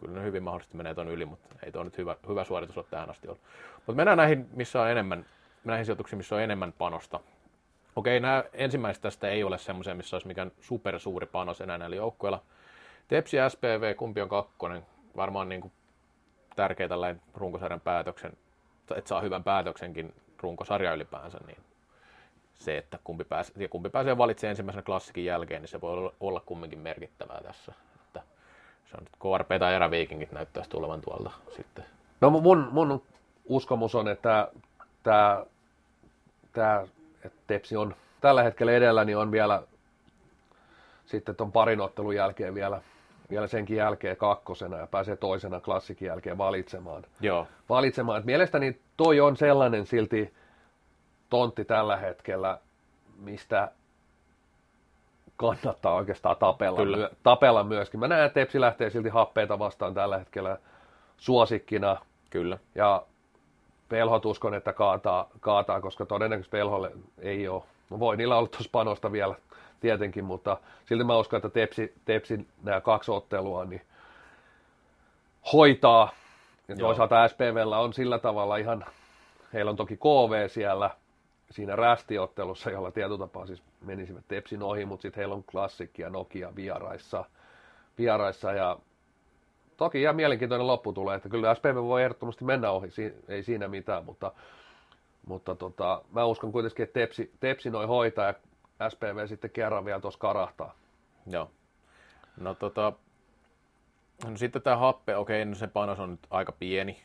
kyllä 0.00 0.14
ne 0.14 0.24
hyvin 0.24 0.42
mahdollisesti 0.42 0.76
menee 0.76 0.94
tuon 0.94 1.08
yli, 1.08 1.24
mutta 1.24 1.56
ei 1.62 1.72
tuo 1.72 1.82
nyt 1.82 1.98
hyvä, 1.98 2.16
hyvä 2.28 2.44
suoritus 2.44 2.76
ole 2.76 2.86
tähän 2.90 3.10
asti 3.10 3.28
ollut. 3.28 3.42
Mutta 3.76 3.92
mennään 3.92 4.18
näihin, 4.18 4.48
missä 4.52 4.82
on 4.82 4.90
enemmän 4.90 5.26
näihin 5.64 5.86
sijoituksiin, 5.86 6.16
missä 6.16 6.34
on 6.34 6.42
enemmän 6.42 6.72
panosta. 6.72 7.20
Okei, 7.96 8.20
nämä 8.20 8.44
ensimmäiset 8.52 9.02
tästä 9.02 9.28
ei 9.28 9.44
ole 9.44 9.58
semmoisia, 9.58 9.94
missä 9.94 10.16
olisi 10.16 10.26
mikään 10.26 10.52
supersuuri 10.60 11.26
panos 11.26 11.60
enää 11.60 11.78
näillä 11.78 11.96
joukkueilla. 11.96 12.42
Tepsi 13.08 13.36
ja 13.36 13.48
SPV, 13.48 13.94
kumpi 13.94 14.20
on 14.20 14.28
kakkonen, 14.28 14.86
varmaan 15.16 15.48
niin 15.48 15.60
kuin 15.60 15.72
tärkeä 16.56 16.88
tällainen 16.88 17.22
runkosarjan 17.34 17.80
päätöksen, 17.80 18.32
että 18.96 19.08
saa 19.08 19.20
hyvän 19.20 19.44
päätöksenkin 19.44 20.14
runkosarja 20.42 20.94
ylipäänsä, 20.94 21.38
niin 21.46 21.58
se, 22.54 22.78
että 22.78 22.98
kumpi 23.04 23.24
pääsee, 23.24 23.68
kumpi 23.68 23.90
pääsee 23.90 24.18
valitsemaan 24.18 24.50
ensimmäisenä 24.50 24.82
klassikin 24.82 25.24
jälkeen, 25.24 25.62
niin 25.62 25.68
se 25.68 25.80
voi 25.80 26.12
olla 26.20 26.40
kumminkin 26.40 26.78
merkittävää 26.78 27.40
tässä. 27.42 27.72
Että 28.06 28.22
se 28.90 28.96
on 28.96 29.04
nyt 29.04 29.38
KRP 29.38 29.48
tai 29.58 29.74
eräviikingit 29.74 30.32
näyttäisi 30.32 30.70
tulevan 30.70 31.00
tuolta 31.00 31.30
sitten. 31.56 31.84
No 32.20 32.30
mun, 32.30 32.68
mun 32.72 33.02
uskomus 33.44 33.94
on, 33.94 34.08
että 34.08 34.48
tämä, 35.02 35.44
tämä 36.52 36.86
että 37.24 37.38
Tepsi 37.46 37.76
on 37.76 37.94
tällä 38.20 38.42
hetkellä 38.42 38.72
edellä, 38.72 39.04
niin 39.04 39.16
on 39.16 39.32
vielä 39.32 39.62
sitten 41.06 41.36
tuon 41.36 41.52
parin 41.52 41.80
ottelun 41.80 42.14
jälkeen 42.14 42.54
vielä, 42.54 42.80
vielä 43.30 43.46
senkin 43.46 43.76
jälkeen 43.76 44.16
kakkosena 44.16 44.76
ja 44.78 44.86
pääsee 44.86 45.16
toisena 45.16 45.60
klassikin 45.60 46.06
jälkeen 46.06 46.38
valitsemaan. 46.38 47.04
Joo. 47.20 47.46
valitsemaan. 47.68 48.18
Et 48.18 48.24
mielestäni 48.24 48.80
toi 48.96 49.20
on 49.20 49.36
sellainen 49.36 49.86
silti 49.86 50.34
tontti 51.30 51.64
tällä 51.64 51.96
hetkellä, 51.96 52.58
mistä 53.18 53.70
kannattaa 55.36 55.94
oikeastaan 55.94 56.36
tapella, 56.36 56.84
myö, 56.84 57.10
tapella 57.22 57.64
myöskin. 57.64 58.00
Mä 58.00 58.08
näen, 58.08 58.24
että 58.26 58.40
Tepsi 58.40 58.60
lähtee 58.60 58.90
silti 58.90 59.08
happeita 59.08 59.58
vastaan 59.58 59.94
tällä 59.94 60.18
hetkellä 60.18 60.58
suosikkina. 61.16 61.96
Kyllä. 62.30 62.58
Ja 62.74 63.02
Pelhot 63.90 64.26
uskon, 64.26 64.54
että 64.54 64.72
kaataa, 64.72 65.28
kaataa 65.40 65.80
koska 65.80 66.06
todennäköisesti 66.06 66.56
Pelholle 66.56 66.92
ei 67.18 67.48
ole. 67.48 67.62
No 67.90 67.98
voi 67.98 68.16
niillä 68.16 68.36
olla 68.36 68.48
tuossa 68.48 68.68
panosta 68.72 69.12
vielä 69.12 69.34
tietenkin, 69.80 70.24
mutta 70.24 70.56
silti 70.84 71.04
mä 71.04 71.16
uskon, 71.16 71.36
että 71.36 71.48
Tepsi, 71.48 71.94
Tepsi 72.04 72.46
nämä 72.62 72.80
kaksi 72.80 73.10
ottelua 73.10 73.64
niin 73.64 73.82
hoitaa. 75.52 76.10
Ja 76.68 76.76
toisaalta 76.76 77.28
SPVllä 77.28 77.78
on 77.78 77.92
sillä 77.92 78.18
tavalla 78.18 78.56
ihan, 78.56 78.84
heillä 79.52 79.70
on 79.70 79.76
toki 79.76 79.96
KV 79.96 80.48
siellä 80.48 80.90
siinä 81.50 81.76
rästiottelussa, 81.76 82.70
jolla 82.70 82.90
tietotapaa 82.90 83.46
siis 83.46 83.62
menisivät 83.84 84.24
Tepsin 84.28 84.62
ohi, 84.62 84.84
mutta 84.84 85.02
sitten 85.02 85.20
heillä 85.20 85.34
on 85.34 85.44
klassikki 85.44 86.02
ja 86.02 86.10
Nokia 86.10 86.56
vieraissa, 86.56 87.24
vieraissa 87.98 88.52
ja 88.52 88.76
toki 89.80 90.02
ihan 90.02 90.16
mielenkiintoinen 90.16 90.66
loppu 90.66 90.92
tulee, 90.92 91.16
että 91.16 91.28
kyllä 91.28 91.54
SPV 91.54 91.74
voi 91.74 92.02
ehdottomasti 92.02 92.44
mennä 92.44 92.70
ohi, 92.70 92.88
ei 93.28 93.42
siinä 93.42 93.68
mitään, 93.68 94.04
mutta, 94.04 94.32
mutta 95.26 95.54
tota, 95.54 96.02
mä 96.12 96.24
uskon 96.24 96.52
kuitenkin, 96.52 96.82
että 96.82 97.00
Tepsi, 97.00 97.32
Tepsi 97.40 97.70
noin 97.70 97.88
hoitaa 97.88 98.26
ja 98.26 98.90
SPV 98.90 99.26
sitten 99.26 99.50
kerran 99.50 99.84
vielä 99.84 100.00
tuossa 100.00 100.20
karahtaa. 100.20 100.74
Joo. 101.26 101.50
No 102.36 102.54
tota, 102.54 102.92
no 104.24 104.36
sitten 104.36 104.62
tämä 104.62 104.76
happe, 104.76 105.16
okei, 105.16 105.44
no 105.44 105.54
se 105.54 105.66
panos 105.66 105.98
on 105.98 106.10
nyt 106.10 106.26
aika 106.30 106.52
pieni. 106.52 107.02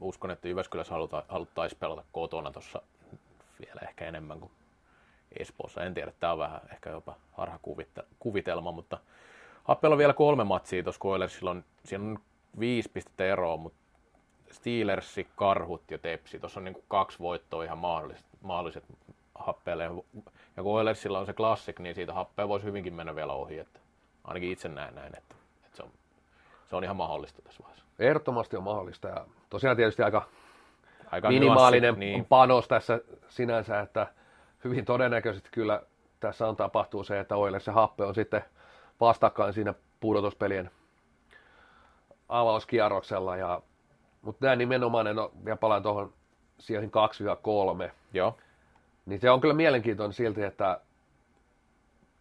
Uskon, 0.00 0.30
että 0.30 0.48
Jyväskylässä 0.48 0.94
haluta, 0.94 1.22
haluttaisiin 1.28 1.78
pelata 1.80 2.04
kotona 2.12 2.50
tuossa 2.50 2.82
vielä 3.60 3.80
ehkä 3.88 4.06
enemmän 4.06 4.40
kuin 4.40 4.52
Espoossa. 5.38 5.84
En 5.84 5.94
tiedä, 5.94 6.12
tämä 6.20 6.32
on 6.32 6.38
vähän 6.38 6.60
ehkä 6.72 6.90
jopa 6.90 7.16
harha 7.32 7.58
kuvitelma, 8.18 8.72
mutta 8.72 8.98
Happella 9.68 9.94
on 9.94 9.98
vielä 9.98 10.12
kolme 10.12 10.44
matsia 10.44 10.82
tuossa 10.82 11.00
Oilersilla 11.04 11.50
on, 11.50 11.64
siinä 11.84 12.04
on 12.04 12.18
viisi 12.60 12.88
pistettä 12.88 13.24
eroa, 13.24 13.56
mutta 13.56 13.78
Steelersi, 14.50 15.28
Karhut 15.36 15.90
ja 15.90 15.98
Tepsi, 15.98 16.38
tuossa 16.38 16.60
on 16.60 16.64
niin 16.64 16.84
kaksi 16.88 17.18
voittoa 17.18 17.64
ihan 17.64 17.78
mahdolliset, 17.78 18.26
mahdolliset 18.40 18.84
Happeelle. 19.34 19.84
Ja 20.56 20.62
kun 20.62 20.74
Oilersilla 20.74 21.18
on 21.18 21.26
se 21.26 21.32
klassik, 21.32 21.78
niin 21.78 21.94
siitä 21.94 22.14
Happea 22.14 22.48
voisi 22.48 22.66
hyvinkin 22.66 22.94
mennä 22.94 23.14
vielä 23.14 23.32
ohi, 23.32 23.58
että 23.58 23.80
ainakin 24.24 24.52
itse 24.52 24.68
näen 24.68 24.94
näin, 24.94 25.16
että, 25.16 25.34
että 25.64 25.76
se, 25.76 25.82
on, 25.82 25.90
se 26.70 26.76
on 26.76 26.84
ihan 26.84 26.96
mahdollista 26.96 27.42
tässä 27.42 27.62
vaiheessa. 27.62 27.84
Ehdottomasti 27.98 28.56
on 28.56 28.62
mahdollista 28.62 29.08
ja 29.08 29.26
tosiaan 29.50 29.76
tietysti 29.76 30.02
aika, 30.02 30.22
aika 31.10 31.28
minimaalinen 31.28 31.88
nuanssi, 31.88 32.04
niin. 32.04 32.24
panos 32.24 32.68
tässä 32.68 33.00
sinänsä, 33.28 33.80
että 33.80 34.06
hyvin 34.64 34.84
todennäköisesti 34.84 35.48
kyllä 35.52 35.82
tässä 36.20 36.48
on 36.48 36.56
tapahtuu 36.56 37.04
se, 37.04 37.20
että 37.20 37.36
Oilers 37.36 37.64
se 37.64 37.70
Happe 37.70 38.04
on 38.04 38.14
sitten– 38.14 38.44
vastakkain 39.00 39.52
siinä 39.52 39.74
pudotuspelien 40.00 40.70
avauskierroksella. 42.28 43.36
Ja, 43.36 43.62
mutta 44.22 44.44
nämä 44.46 44.56
nimenomaan, 44.56 45.06
en 45.06 45.18
ole, 45.18 45.30
vielä 45.44 45.56
palaan 45.56 45.82
tuohon 45.82 46.12
siihen 46.58 46.90
2-3. 47.86 47.90
Joo. 48.12 48.38
Niin 49.06 49.20
se 49.20 49.30
on 49.30 49.40
kyllä 49.40 49.54
mielenkiintoinen 49.54 50.12
silti, 50.12 50.42
että 50.42 50.80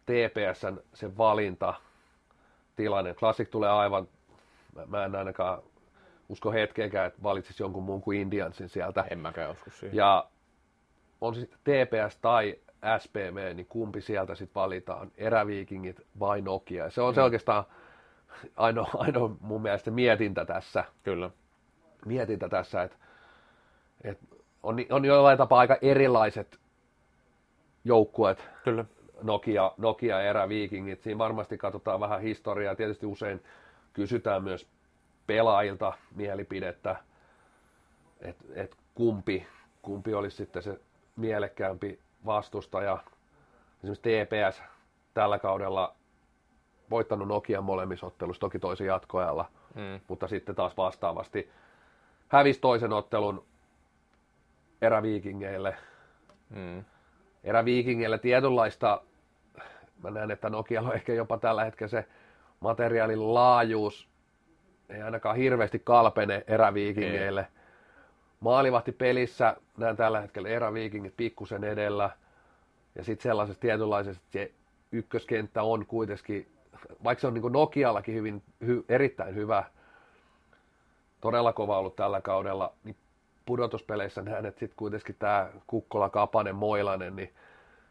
TPSn 0.06 0.80
se 0.94 1.18
valinta 1.18 1.74
tilanne. 2.76 3.14
Classic 3.14 3.50
tulee 3.50 3.70
aivan, 3.70 4.08
mä 4.86 5.06
en 5.06 5.16
ainakaan 5.16 5.64
usko 6.30 6.52
hetkeäkään, 6.52 7.08
että 7.08 7.24
valitsisi 7.24 7.64
jonkun 7.64 7.84
muun 7.84 8.02
kuin 8.02 8.20
Indiansin 8.20 8.70
sieltä. 8.70 9.06
En 9.10 9.20
mäkään 9.20 9.52
usko 9.52 9.70
siihen. 9.70 9.98
Ja 9.98 10.28
on 11.22 11.36
siis 11.36 11.50
TPS 11.50 12.18
tai 12.22 12.56
SPV, 13.00 13.56
niin 13.56 13.66
kumpi 13.66 14.02
sieltä 14.02 14.36
sitten 14.36 14.62
valitaan, 14.62 15.12
eräviikingit 15.18 16.02
vai 16.20 16.42
Nokia. 16.42 16.84
Ja 16.84 16.90
se 16.90 17.02
on 17.02 17.14
mm. 17.14 17.16
se 17.16 17.22
oikeastaan 17.22 17.64
ainoa, 18.56 18.90
ainoa 18.94 19.36
mun 19.40 19.62
mielestä 19.62 19.92
mietintä 19.92 20.46
tässä. 20.46 20.84
Kyllä. 21.04 21.30
Mietintä 22.06 22.50
tässä, 22.50 22.84
että, 22.84 22.98
että 24.04 24.26
on, 24.64 24.76
on 24.90 25.06
jollain 25.06 25.38
tapaa 25.38 25.60
aika 25.60 25.78
erilaiset 25.82 26.60
joukkueet. 27.86 28.50
Kyllä. 28.64 28.86
Nokia, 29.24 29.72
Nokia 29.78 30.22
eräviikingit. 30.22 31.02
Siinä 31.02 31.18
varmasti 31.18 31.58
katsotaan 31.58 32.00
vähän 32.00 32.22
historiaa. 32.22 32.76
Tietysti 32.76 33.06
usein 33.06 33.44
kysytään 33.94 34.44
myös 34.44 34.68
pelaajilta 35.28 35.94
mielipidettä, 36.16 36.96
että 38.22 38.46
et 38.56 38.76
kumpi, 38.96 39.48
kumpi 39.82 40.14
olisi 40.14 40.38
sitten 40.38 40.64
se 40.64 40.80
mielekkäämpi 41.16 42.00
vastustaja, 42.26 42.98
esimerkiksi 43.84 44.02
TPS 44.02 44.64
tällä 45.14 45.40
kaudella 45.40 45.96
voittanut 46.90 47.28
Nokian 47.28 47.64
molemmissa 47.64 48.08
ottelussa, 48.08 48.40
toki 48.40 48.60
toisen 48.60 48.88
jatkoajalla, 48.88 49.46
mm. 49.76 50.00
mutta 50.08 50.28
sitten 50.28 50.56
taas 50.56 50.78
vastaavasti 50.78 51.52
hävisi 52.28 52.60
toisen 52.60 52.94
ottelun 52.94 53.46
eräviikingeille. 54.82 55.78
Mm. 56.50 56.86
Eräviikingeille 57.44 58.18
tietynlaista, 58.18 59.02
mä 60.04 60.12
näen, 60.12 60.32
että 60.32 60.50
Nokia 60.50 60.82
on 60.82 60.94
ehkä 60.94 61.14
jopa 61.14 61.38
tällä 61.38 61.64
hetkellä 61.64 61.90
se 61.90 62.06
materiaalin 62.60 63.34
laajuus 63.34 64.10
ei 64.90 65.02
ainakaan 65.02 65.36
hirveästi 65.36 65.80
kalpene 65.80 66.44
eräviikingeille. 66.48 67.48
Maalivahti 68.40 68.92
pelissä 68.92 69.56
näen 69.78 69.98
tällä 69.98 70.22
hetkellä 70.22 70.50
eräviikingit 70.50 71.18
pikkusen 71.18 71.64
edellä. 71.64 72.10
Ja 72.96 73.04
sitten 73.04 73.24
sellaisessa 73.24 73.62
tietynlaisessa, 73.62 74.22
että 74.26 74.40
se 74.40 74.52
ykköskenttä 74.92 75.64
on 75.64 75.86
kuitenkin, 75.86 76.48
vaikka 77.04 77.22
se 77.22 77.28
on 77.28 77.34
niin 77.34 77.52
Nokiallakin 77.52 78.16
hyvin, 78.16 78.44
hy, 78.66 78.86
erittäin 78.90 79.36
hyvä, 79.36 79.64
todella 81.22 81.54
kova 81.54 81.80
ollut 81.80 81.96
tällä 81.96 82.22
kaudella, 82.22 82.74
niin 82.84 82.96
pudotuspeleissä 83.46 84.22
näen, 84.22 84.46
että 84.46 84.60
sitten 84.60 84.78
kuitenkin 84.78 85.16
tämä 85.20 85.50
Kukkola, 85.68 86.10
Kapanen, 86.10 86.56
Moilanen, 86.56 87.16
niin 87.16 87.34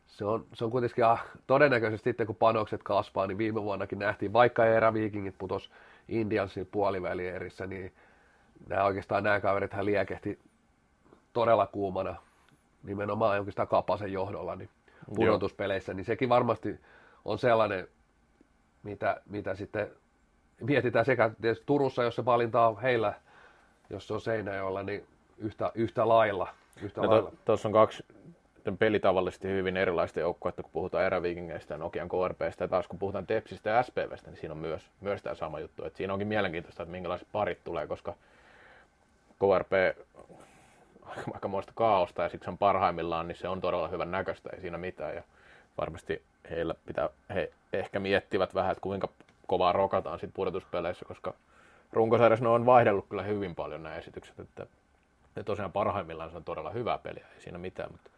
se 0.07 0.25
on, 0.25 0.47
se 0.55 0.65
on 0.65 0.71
kuitenkin 0.71 1.05
ah, 1.05 1.25
todennäköisesti 1.47 2.11
sitten 2.11 2.27
kun 2.27 2.37
panokset 2.37 2.83
kasvaa, 2.83 3.27
niin 3.27 3.39
viime 3.39 3.63
vuonnakin 3.63 3.99
nähtiin, 3.99 4.33
vaikka 4.33 4.67
eräviikingit 4.67 5.35
putos 5.39 5.71
Indiansin 6.09 6.67
puolivälierissä, 6.67 7.67
niin 7.67 7.93
nämä 8.69 8.85
oikeastaan 8.85 9.25
nämä 9.25 9.41
kaverit 9.41 9.73
hän 9.73 9.85
liekehti 9.85 10.39
todella 11.33 11.67
kuumana 11.67 12.17
nimenomaan 12.83 13.39
oikeastaan 13.39 13.69
Kapasen 13.69 14.13
johdolla 14.13 14.57
niin 14.57 14.71
pudotuspeleissä, 15.15 15.95
niin 15.95 16.05
sekin 16.05 16.29
varmasti 16.29 16.81
on 17.25 17.39
sellainen, 17.39 17.89
mitä, 18.83 19.21
mitä 19.27 19.55
sitten 19.55 19.91
mietitään 20.61 21.05
sekä 21.05 21.31
Turussa, 21.67 22.03
jos 22.03 22.17
se 22.17 22.25
valinta 22.25 22.67
on 22.67 22.81
heillä, 22.81 23.15
jos 23.91 24.07
se 24.09 24.15
on 24.15 24.21
Seinäjoella, 24.21 24.83
niin 24.83 25.07
yhtä, 25.39 25.73
yhtä 25.75 26.09
lailla. 26.09 26.49
Yhtä 26.83 27.01
no, 27.01 27.11
lailla. 27.11 27.33
Tuossa 27.45 27.69
on 27.69 27.73
kaksi 27.73 28.05
pelitavallisesti 28.79 29.49
hyvin 29.49 29.77
erilaista 29.77 30.21
joukkoa, 30.21 30.49
että 30.49 30.63
kun 30.63 30.73
puhutaan 30.73 31.05
eräviikingeistä 31.05 31.75
ja 31.75 31.79
Nokian 31.79 32.09
KRPstä 32.09 32.65
ja 32.65 32.69
taas 32.69 32.89
kun 32.89 32.99
puhutaan 32.99 33.27
Tepsistä 33.27 33.71
ja 33.71 33.83
SPVstä, 33.83 34.31
niin 34.31 34.41
siinä 34.41 34.53
on 34.53 34.59
myös, 34.59 34.91
myös 35.01 35.23
tämä 35.23 35.35
sama 35.35 35.61
juttu. 35.61 35.85
Että 35.85 35.97
siinä 35.97 36.13
onkin 36.13 36.29
mielenkiintoista, 36.29 36.83
että 36.83 36.91
minkälaiset 36.91 37.29
parit 37.33 37.65
tulee, 37.65 37.87
koska 37.87 38.15
KRP 39.39 39.97
aika 41.35 41.49
muista 41.49 41.73
kaaosta 41.75 42.23
ja 42.23 42.29
siksi 42.29 42.51
on 42.51 42.59
parhaimmillaan, 42.59 43.29
niin 43.29 43.37
se 43.37 43.49
on 43.49 43.61
todella 43.61 43.89
hyvän 43.89 44.11
näköistä, 44.11 44.51
ei 44.53 44.61
siinä 44.61 44.79
mitään. 44.79 45.15
Ja 45.15 45.23
varmasti 45.79 46.23
heillä 46.51 46.75
pitää, 46.87 47.09
he 47.35 47.53
ehkä 47.73 48.01
miettivät 48.01 48.55
vähän, 48.55 48.73
että 48.73 48.81
kuinka 48.81 49.09
kovaa 49.47 49.73
rokataan 49.73 50.19
sitten 50.19 50.37
pudotuspeleissä, 50.37 51.05
koska 51.05 51.35
runkosarjassa 51.93 52.45
ne 52.45 52.49
on 52.49 52.67
vaihdellut 52.67 53.07
kyllä 53.09 53.23
hyvin 53.23 53.55
paljon 53.55 53.83
nämä 53.83 53.97
esitykset, 53.97 54.41
että 54.41 54.67
ne 55.37 55.45
tosiaan 55.45 55.73
parhaimmillaan 55.73 56.31
se 56.31 56.37
on 56.37 56.45
todella 56.45 56.71
hyvää 56.71 56.99
peliä, 56.99 57.27
ei 57.35 57.41
siinä 57.41 57.59
mitään, 57.59 57.93
mutta, 57.93 58.11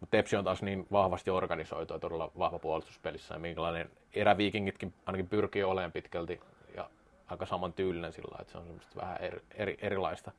mutta 0.00 0.16
Tepsi 0.16 0.36
on 0.36 0.44
taas 0.44 0.62
niin 0.62 0.86
vahvasti 0.92 1.30
organisoitu 1.30 1.92
ja 1.92 1.98
todella 1.98 2.30
vahva 2.38 2.58
puolustuspelissä, 2.58 3.34
ja 3.34 3.40
minkälainen 3.40 3.90
eräviikingitkin 4.14 4.94
ainakin 5.06 5.28
pyrkii 5.28 5.62
olemaan 5.62 5.92
pitkälti 5.92 6.40
ja 6.76 6.90
aika 7.26 7.46
saman 7.46 7.72
tyylinen 7.72 8.12
sillä 8.12 8.38
että 8.40 8.52
se 8.52 8.58
on 8.58 8.64
semmoista 8.64 9.00
vähän 9.00 9.16
eri, 9.20 9.40
eri, 9.54 9.78
erilaista 9.80 10.32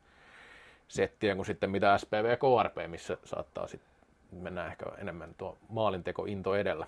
settiä 0.91 1.36
kuin 1.36 1.45
sitten 1.45 1.71
mitä 1.71 1.97
SPV 1.97 2.25
ja 2.30 2.38
KRP, 2.38 2.91
missä 2.91 3.17
saattaa 3.23 3.67
sitten 3.67 3.91
mennä 4.32 4.67
ehkä 4.67 4.86
enemmän 4.97 5.36
tuo 5.38 5.58
maalinteko 5.69 6.25
into 6.25 6.56
edellä 6.56 6.88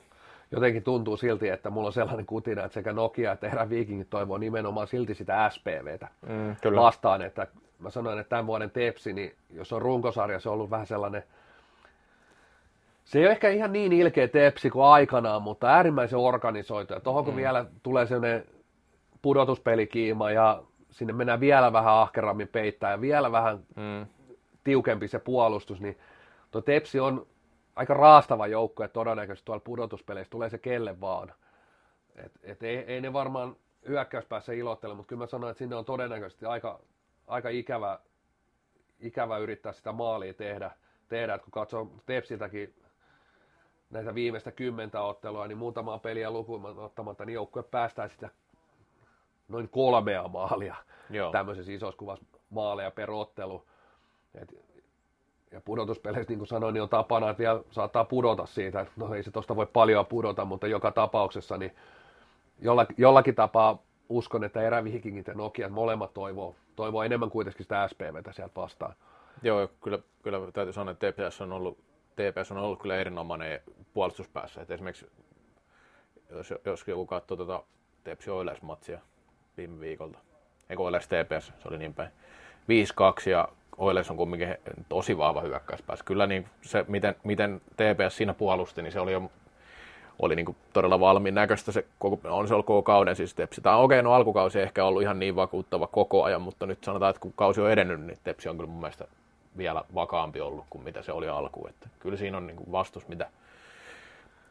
jotenkin 0.54 0.84
tuntuu 0.84 1.18
silti, 1.18 1.50
että 1.50 1.70
mulla 1.70 1.88
on 1.88 1.94
sellainen 1.94 2.26
kutina, 2.26 2.64
että 2.64 2.74
sekä 2.74 2.94
Nokia 2.94 3.32
että 3.32 3.48
Erä 3.48 3.70
Vikingit 3.70 4.10
toivoo 4.10 4.38
nimenomaan 4.38 4.88
silti 4.88 5.14
sitä 5.14 5.50
SPVtä 5.50 6.08
mm, 6.28 6.56
kyllä. 6.62 6.82
vastaan, 6.82 7.22
että 7.22 7.48
mä 7.80 7.90
sanoin, 7.90 8.20
että 8.20 8.30
tämän 8.30 8.48
vuoden 8.48 8.72
Tepsi, 8.72 9.14
niin 9.14 9.36
jos 9.50 9.74
on 9.74 9.82
runkosarja, 9.82 10.40
se 10.40 10.50
on 10.50 10.54
ollut 10.54 10.70
vähän 10.70 10.88
sellainen, 10.88 11.24
se 13.06 13.20
ei 13.20 13.26
ole 13.26 13.32
ehkä 13.32 13.50
ihan 13.50 13.74
niin 13.74 13.94
ilkeä 13.94 14.28
Tepsi 14.28 14.70
kuin 14.70 14.86
aikanaan, 14.86 15.42
mutta 15.42 15.68
äärimmäisen 15.68 16.20
organisoitu. 16.20 16.94
Ja 16.94 17.00
tuohon 17.00 17.26
kun 17.26 17.34
mm. 17.34 17.38
vielä 17.38 17.66
tulee 17.84 18.06
sellainen 18.06 18.46
pudotuspelikiima 19.22 20.32
ja 20.32 20.64
sinne 20.94 21.14
mennään 21.14 21.40
vielä 21.40 21.74
vähän 21.74 21.94
ahkerammin 21.94 22.48
peittää 22.48 22.92
ja 22.92 23.02
vielä 23.02 23.32
vähän 23.32 23.66
mm. 23.76 24.06
tiukempi 24.64 25.08
se 25.08 25.20
puolustus, 25.20 25.82
niin 25.82 25.98
tuo 26.52 26.62
Tepsi 26.62 27.00
on 27.00 27.28
aika 27.76 27.94
raastava 27.94 28.48
joukko, 28.48 28.84
että 28.84 28.94
todennäköisesti 28.94 29.46
tuolla 29.46 29.64
pudotuspeleissä 29.66 30.32
tulee 30.32 30.50
se 30.50 30.58
kelle 30.58 31.02
vaan. 31.02 31.34
Et, 32.16 32.32
et 32.44 32.64
ei, 32.64 32.78
ei, 32.78 33.02
ne 33.02 33.14
varmaan 33.14 33.56
hyökkäyspäässä 33.88 34.54
ilottele, 34.54 34.94
mutta 34.94 35.08
kyllä 35.08 35.20
mä 35.20 35.28
sanoin, 35.28 35.52
että 35.52 35.60
sinne 35.60 35.76
on 35.76 35.86
todennäköisesti 35.86 36.46
aika, 36.46 36.80
aika 37.28 37.50
ikävä, 37.50 38.00
ikävä 39.00 39.38
yrittää 39.38 39.74
sitä 39.74 39.92
maalia 39.92 40.34
tehdä. 40.34 40.72
tehdä. 41.10 41.34
Et 41.34 41.42
kun 41.42 41.52
katsoo 41.52 41.92
Tepsiltäkin 42.06 42.76
näitä 43.90 44.16
viimeistä 44.16 44.52
kymmentä 44.52 45.02
ottelua, 45.02 45.48
niin 45.48 45.58
muutamaa 45.58 46.00
peliä 46.00 46.32
lukuun 46.32 46.66
ottamatta, 46.66 47.26
niin 47.26 47.34
joukkue 47.34 47.64
päästään 47.64 48.10
sitä 48.10 48.30
noin 49.48 49.70
kolmea 49.70 50.28
maalia 50.28 50.76
Joo. 51.10 51.32
tämmöisessä 51.32 51.72
isossa 51.72 51.98
kuvassa 51.98 52.26
maaleja 52.50 52.92
per 52.92 53.12
ottelu. 53.12 53.66
Et 54.36 54.56
ja 55.52 55.62
pudotuspeleissä, 55.62 56.32
niin 56.32 56.40
kuin 56.40 56.48
sanoin, 56.48 56.74
niin 56.74 56.82
on 56.82 56.90
tapana, 56.90 57.30
että 57.30 57.40
vielä 57.40 57.62
saattaa 57.72 58.06
pudota 58.06 58.46
siitä. 58.46 58.86
No 58.96 59.16
ei 59.16 59.24
se 59.24 59.32
tuosta 59.32 59.56
voi 59.56 59.66
paljon 59.66 60.06
pudota, 60.06 60.46
mutta 60.46 60.68
joka 60.68 60.92
tapauksessa 60.92 61.58
niin 61.58 61.76
jollakin, 62.60 62.96
jollakin 63.00 63.36
tapaa 63.36 63.84
uskon, 64.10 64.44
että 64.44 64.62
erävihikingit 64.62 65.28
ja 65.28 65.34
Nokia 65.34 65.70
molemmat 65.70 66.14
toivoo, 66.14 66.56
toivoo 66.76 67.04
enemmän 67.04 67.30
kuitenkin 67.30 67.64
sitä 67.64 67.88
SPVtä 67.88 68.32
sieltä 68.32 68.62
vastaan. 68.62 68.94
Joo, 69.44 69.70
kyllä, 69.84 70.00
kyllä 70.24 70.52
täytyy 70.54 70.74
sanoa, 70.74 70.92
että 70.92 71.12
TPS 71.12 71.42
on 71.42 71.52
ollut, 71.52 71.78
TPS 72.16 72.52
on 72.52 72.58
ollut 72.58 72.82
kyllä 72.82 72.96
erinomainen 72.96 73.62
puolustuspäässä. 73.94 74.62
Että 74.62 74.74
esimerkiksi 74.74 75.08
jos, 76.30 76.54
jos 76.66 76.88
joku 76.88 77.06
katsoo 77.06 77.38
tuota 77.38 77.64
Tepsi 78.04 78.30
Oilers-matsia 78.30 79.00
viime 79.58 79.80
viikolta, 79.80 80.20
eikö 80.70 80.84
Oilers 80.84 81.08
TPS, 81.08 81.48
se 81.48 81.68
oli 81.68 81.78
niin 81.78 81.94
päin, 81.94 82.10
5-2 83.28 83.30
ja 83.30 83.48
Oilers 83.78 84.12
on 84.12 84.18
kumminkin 84.18 84.56
tosi 84.90 85.18
vahva 85.18 85.42
hyökkäyspäässä. 85.42 86.06
Kyllä 86.06 86.28
niin 86.28 86.46
se, 86.62 86.86
miten, 86.88 87.16
miten 87.24 87.62
TPS 87.76 88.18
siinä 88.18 88.34
puolusti, 88.34 88.82
niin 88.82 88.92
se 88.92 89.00
oli 89.00 89.12
jo 89.12 89.32
oli 90.20 90.36
niin 90.36 90.56
todella 90.74 91.00
valmiin 91.00 91.36
näköistä. 91.36 91.72
Se 91.72 91.86
koko, 92.00 92.20
on 92.30 92.48
se 92.48 92.54
ollut 92.54 92.66
koko 92.66 92.84
kauden 92.84 93.16
siis 93.16 93.34
Tepsi. 93.34 93.62
Tämä 93.62 93.78
on 93.78 93.84
okei, 93.84 94.00
okay, 94.00 94.04
no 94.04 94.14
alkukausi 94.14 94.60
ei 94.60 94.64
ehkä 94.64 94.86
ollut 94.86 95.02
ihan 95.02 95.20
niin 95.20 95.36
vakuuttava 95.36 95.88
koko 95.88 96.24
ajan, 96.24 96.42
mutta 96.42 96.66
nyt 96.66 96.84
sanotaan, 96.84 97.10
että 97.10 97.20
kun 97.20 97.34
kausi 97.36 97.62
on 97.62 97.72
edennyt, 97.72 98.02
niin 98.02 98.18
Tepsi 98.24 98.50
on 98.50 98.58
kyllä 98.58 98.70
mun 98.70 98.80
mielestä 98.80 99.06
vielä 99.58 99.84
vakaampi 99.96 100.42
ollut 100.42 100.66
kuin 100.70 100.84
mitä 100.84 101.02
se 101.02 101.12
oli 101.12 101.30
alkuun. 101.30 101.70
Että 101.70 101.90
kyllä 102.00 102.18
siinä 102.18 102.38
on 102.38 102.48
niin 102.48 102.72
vastus, 102.72 103.08
mitä, 103.08 103.30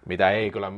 mitä 0.07 0.31
ei 0.31 0.51
kyllä 0.51 0.73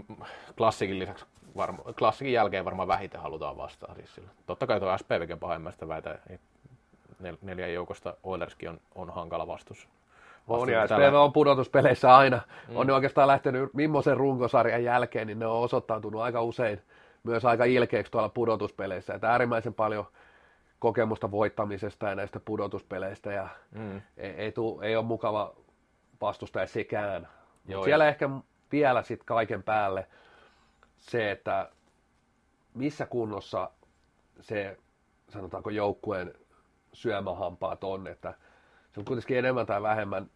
klassikin 0.57 0.99
lisäksi 0.99 1.25
varma, 1.57 1.79
klassikin 1.99 2.33
jälkeen 2.33 2.65
varmaan 2.65 2.89
vähiten 2.89 3.21
halutaan 3.21 3.57
vastaan. 3.57 3.97
Siis 3.97 4.15
sillä. 4.15 4.31
Totta 4.47 4.67
kai 4.67 4.81
tuo 4.81 4.99
SPVkin 4.99 5.39
pahimmasta 5.39 5.89
väitä, 5.89 6.19
nel, 7.19 7.37
neljän 7.43 7.73
joukosta 7.73 8.17
Oilerskin 8.23 8.69
on, 8.69 8.81
on 8.95 9.11
hankala 9.11 9.47
vastus. 9.47 9.89
On, 10.49 10.69
ja 10.69 10.87
SPV 10.87 11.15
on 11.15 11.33
pudotuspeleissä 11.33 12.17
aina. 12.17 12.41
Mm. 12.69 12.77
On 12.77 12.87
ne 12.87 12.93
oikeastaan 12.93 13.29
lähtenyt 13.29 13.75
millaisen 13.75 14.17
runkosarjan 14.17 14.85
jälkeen, 14.85 15.27
niin 15.27 15.39
ne 15.39 15.47
on 15.47 15.61
osoittautunut 15.61 16.23
aika 16.23 16.43
usein 16.43 16.83
myös 17.23 17.45
aika 17.45 17.65
ilkeäksi 17.65 18.13
tuolla 18.13 18.29
pudotuspeleissä. 18.29 19.15
Että 19.15 19.31
äärimmäisen 19.31 19.75
paljon 19.75 20.07
kokemusta 20.79 21.31
voittamisesta 21.31 22.09
ja 22.09 22.15
näistä 22.15 22.41
pudotuspeleistä. 22.41 23.33
Ja 23.33 23.49
mm. 23.71 23.97
ei, 24.17 24.31
ei, 24.31 24.53
tuu, 24.53 24.81
ei 24.81 24.97
ole 24.97 25.05
mukava 25.05 25.55
vastustaja 26.21 26.67
sekään. 26.67 27.29
Joo, 27.69 27.85
siellä 27.85 28.05
ja... 28.05 28.09
ehkä 28.09 28.31
vielä 28.73 29.03
sitten 29.03 29.27
kaiken 29.27 29.63
päälle 29.63 30.07
se, 31.11 31.31
että 31.31 31.71
missä 32.75 33.07
kunnossa 33.07 33.71
se, 34.41 34.79
sanotaanko 35.29 35.71
joukkueen 35.71 36.35
syömähampaat 36.93 37.85
on, 37.85 38.07
että 38.07 38.35
se 38.93 39.01
on 39.01 39.05
kuitenkin 39.05 39.39
enemmän 39.39 39.67
tai 39.67 39.83
vähemmän 39.83 40.31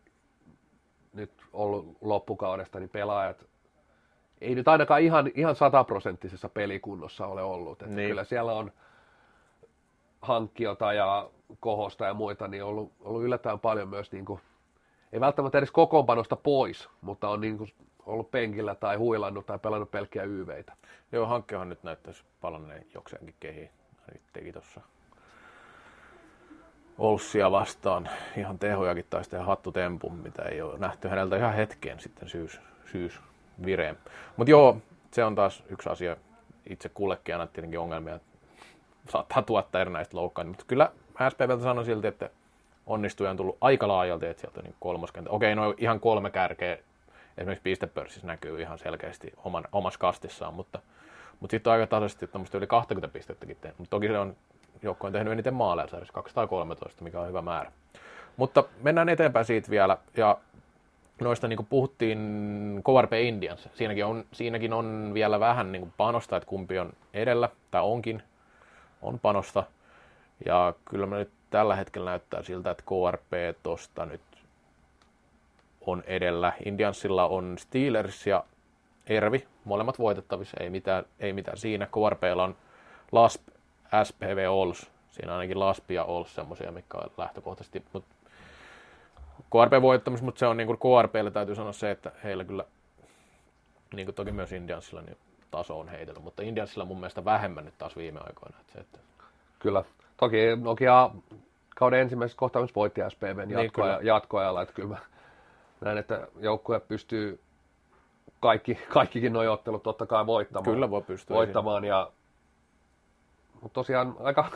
nyt 1.12 1.32
ollut 1.52 1.96
loppukaudesta, 2.00 2.80
niin 2.80 2.90
pelaajat 2.90 3.46
ei 4.40 4.54
nyt 4.54 4.68
ainakaan 4.68 5.00
ihan, 5.02 5.30
ihan 5.34 5.56
sataprosenttisessa 5.56 6.48
pelikunnossa 6.48 7.26
ole 7.26 7.42
ollut. 7.42 7.82
Että 7.82 7.94
niin. 7.94 8.08
Kyllä 8.08 8.24
siellä 8.24 8.52
on 8.52 8.72
hankkiota 10.22 10.92
ja 10.92 11.30
kohosta 11.60 12.04
ja 12.04 12.14
muita, 12.14 12.48
niin 12.48 12.64
ollut, 12.64 12.92
ollut 13.00 13.22
yllättävän 13.22 13.60
paljon 13.60 13.88
myös, 13.88 14.12
niin 14.12 14.24
kuin, 14.24 14.40
ei 15.12 15.20
välttämättä 15.20 15.58
edes 15.58 15.70
kokoonpanosta 15.70 16.36
pois, 16.36 16.88
mutta 17.00 17.28
on 17.28 17.40
niin 17.40 17.58
kuin 17.58 17.70
ollut 18.08 18.30
penkillä 18.30 18.74
tai 18.74 18.96
huilannut 18.96 19.46
tai 19.46 19.58
pelannut 19.58 19.90
pelkkiä 19.90 20.22
YVitä. 20.22 20.72
Joo, 21.12 21.26
hankkehan 21.26 21.68
nyt 21.68 21.82
näyttäisi 21.82 22.24
palanneen 22.40 22.86
jokseenkin 22.94 23.34
kehiin. 23.40 23.70
Teki 24.32 24.52
tuossa 24.52 24.80
Olssia 26.98 27.50
vastaan 27.50 28.08
ihan 28.36 28.58
tehojakin 28.58 29.06
tai 29.10 29.24
sitten 29.24 29.44
hattutempun, 29.44 30.14
mitä 30.14 30.42
ei 30.42 30.62
ole 30.62 30.78
nähty 30.78 31.08
häneltä 31.08 31.36
ihan 31.36 31.54
hetkeen 31.54 32.00
sitten 32.00 32.28
syys, 32.28 32.60
syys 32.86 33.20
vireen. 33.64 33.98
Mutta 34.36 34.50
joo, 34.50 34.76
se 35.10 35.24
on 35.24 35.34
taas 35.34 35.62
yksi 35.68 35.88
asia. 35.88 36.16
Itse 36.66 36.88
kullekin 36.88 37.34
aina 37.34 37.46
tietenkin 37.46 37.80
ongelmia, 37.80 38.20
saattaa 39.08 39.42
tuottaa 39.42 39.80
erinäistä 39.80 40.16
loukkaantumista. 40.16 40.62
Mutta 40.62 40.68
kyllä 40.68 40.92
SPVltä 41.30 41.62
sanon 41.62 41.84
silti, 41.84 42.06
että 42.06 42.30
onnistuja 42.86 43.30
on 43.30 43.36
tullut 43.36 43.58
aika 43.60 43.88
laajalti, 43.88 44.26
että 44.26 44.40
sieltä 44.40 44.60
on 44.60 44.64
niin 44.64 44.76
kolmoskentä. 44.80 45.30
Okei, 45.30 45.54
no 45.54 45.74
ihan 45.78 46.00
kolme 46.00 46.30
kärkeä 46.30 46.78
esimerkiksi 47.38 47.62
pistepörssissä 47.62 48.26
näkyy 48.26 48.60
ihan 48.60 48.78
selkeästi 48.78 49.32
oman, 49.44 49.64
omassa 49.72 49.98
kastissaan, 49.98 50.54
mutta, 50.54 50.78
Mutta 51.40 51.50
sitten 51.54 51.70
on 51.70 51.74
aika 51.74 51.86
tasaisesti, 51.86 52.24
että 52.24 52.58
yli 52.58 52.66
20 52.66 53.08
pistettäkin 53.08 53.56
tehnyt. 53.60 53.78
Mutta 53.78 53.90
toki 53.90 54.08
se 54.08 54.18
on, 54.18 54.36
joukko 54.82 55.06
on 55.06 55.12
tehnyt 55.12 55.32
eniten 55.32 55.54
maaleja 55.54 55.88
sarjassa, 55.88 56.12
213, 56.12 57.04
mikä 57.04 57.20
on 57.20 57.28
hyvä 57.28 57.42
määrä. 57.42 57.72
Mutta 58.36 58.64
mennään 58.82 59.08
eteenpäin 59.08 59.44
siitä 59.44 59.70
vielä. 59.70 59.98
Ja 60.16 60.38
noista 61.20 61.48
niin 61.48 61.56
kuin 61.56 61.66
puhuttiin 61.66 62.18
KRP 62.84 63.12
Indians. 63.12 63.68
Siinäkin 63.74 64.04
on, 64.04 64.24
siinäkin 64.32 64.72
on 64.72 65.10
vielä 65.14 65.40
vähän 65.40 65.72
niin 65.72 65.82
kuin 65.82 65.92
panosta, 65.96 66.36
että 66.36 66.48
kumpi 66.48 66.78
on 66.78 66.92
edellä, 67.14 67.48
tai 67.70 67.82
onkin, 67.82 68.22
on 69.02 69.18
panosta. 69.18 69.64
Ja 70.46 70.74
kyllä 70.84 71.06
me 71.06 71.16
nyt 71.16 71.30
tällä 71.50 71.76
hetkellä 71.76 72.10
näyttää 72.10 72.42
siltä, 72.42 72.70
että 72.70 72.84
KRP 72.86 73.32
tuosta 73.62 74.06
nyt 74.06 74.20
on 75.90 76.04
edellä. 76.06 76.52
Indiansilla 76.64 77.26
on 77.26 77.58
Steelers 77.58 78.26
ja 78.26 78.44
Ervi, 79.06 79.46
molemmat 79.64 79.98
voitettavissa, 79.98 80.56
ei 80.60 80.70
mitään, 80.70 81.04
ei 81.20 81.32
mitään 81.32 81.56
siinä. 81.56 81.86
KRPllä 81.86 82.44
on 82.44 82.56
LASP, 83.12 83.48
SPV 84.04 84.46
Ols, 84.50 84.90
siinä 85.10 85.34
ainakin 85.34 85.60
LASP 85.60 85.90
ja 85.90 86.04
Ols 86.04 86.34
semmoisia, 86.34 86.72
mikä 86.72 86.98
on 86.98 87.10
lähtökohtaisesti, 87.16 87.84
mutta 87.92 88.14
KRP 89.38 89.82
voittamassa, 89.82 90.24
mutta 90.24 90.38
se 90.38 90.46
on 90.46 90.56
niin 90.56 90.66
kuin 90.66 90.78
KRPlle 90.78 91.30
täytyy 91.30 91.54
sanoa 91.54 91.72
se, 91.72 91.90
että 91.90 92.12
heillä 92.24 92.44
kyllä, 92.44 92.64
niin 93.94 94.06
kuin 94.06 94.14
toki 94.14 94.32
myös 94.32 94.52
Indiansilla, 94.52 95.02
niin 95.02 95.16
taso 95.50 95.80
on 95.80 95.88
heitellyt, 95.88 96.22
mutta 96.22 96.42
Indiansilla 96.42 96.84
mun 96.84 97.00
mielestä 97.00 97.24
vähemmän 97.24 97.64
nyt 97.64 97.78
taas 97.78 97.96
viime 97.96 98.20
aikoina. 98.26 98.56
Että 98.60 98.72
se, 98.72 98.78
että... 98.78 98.98
Kyllä. 99.58 99.84
Toki 100.16 100.36
Nokia 100.62 101.10
kauden 101.76 102.00
ensimmäisessä 102.00 102.38
kohtaamisessa 102.38 102.80
voitti 102.80 103.00
SPVn 103.08 103.50
jatkoa, 103.50 103.96
niin, 103.96 104.06
jatkoajalla, 104.06 104.62
että 104.62 104.74
kyllä 104.74 104.88
mä 104.88 104.98
näen, 105.80 105.98
että 105.98 106.28
joukkue 106.40 106.80
pystyy 106.80 107.40
kaikki, 108.40 108.78
kaikkikin 108.88 109.32
nuo 109.32 109.52
ottelut 109.52 109.82
totta 109.82 110.06
kai 110.06 110.26
voittamaan. 110.26 110.74
Kyllä 110.74 110.90
voi 110.90 111.02
pystyä. 111.02 111.36
Voittamaan 111.36 111.84
ja 111.84 112.10
mutta 113.62 113.74
tosiaan 113.74 114.16
aika, 114.20 114.50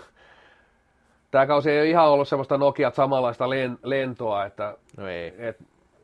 tämä 1.31 1.47
kausi 1.47 1.71
ei 1.71 1.81
ole 1.81 1.89
ihan 1.89 2.09
ollut 2.09 2.29
semmoista 2.29 2.59
Nokiat 2.59 2.95
samanlaista 2.95 3.51
len, 3.51 3.79
lentoa, 3.83 4.45
että 4.45 4.77
no 4.97 5.09
ei. 5.09 5.35
Et, 5.39 5.59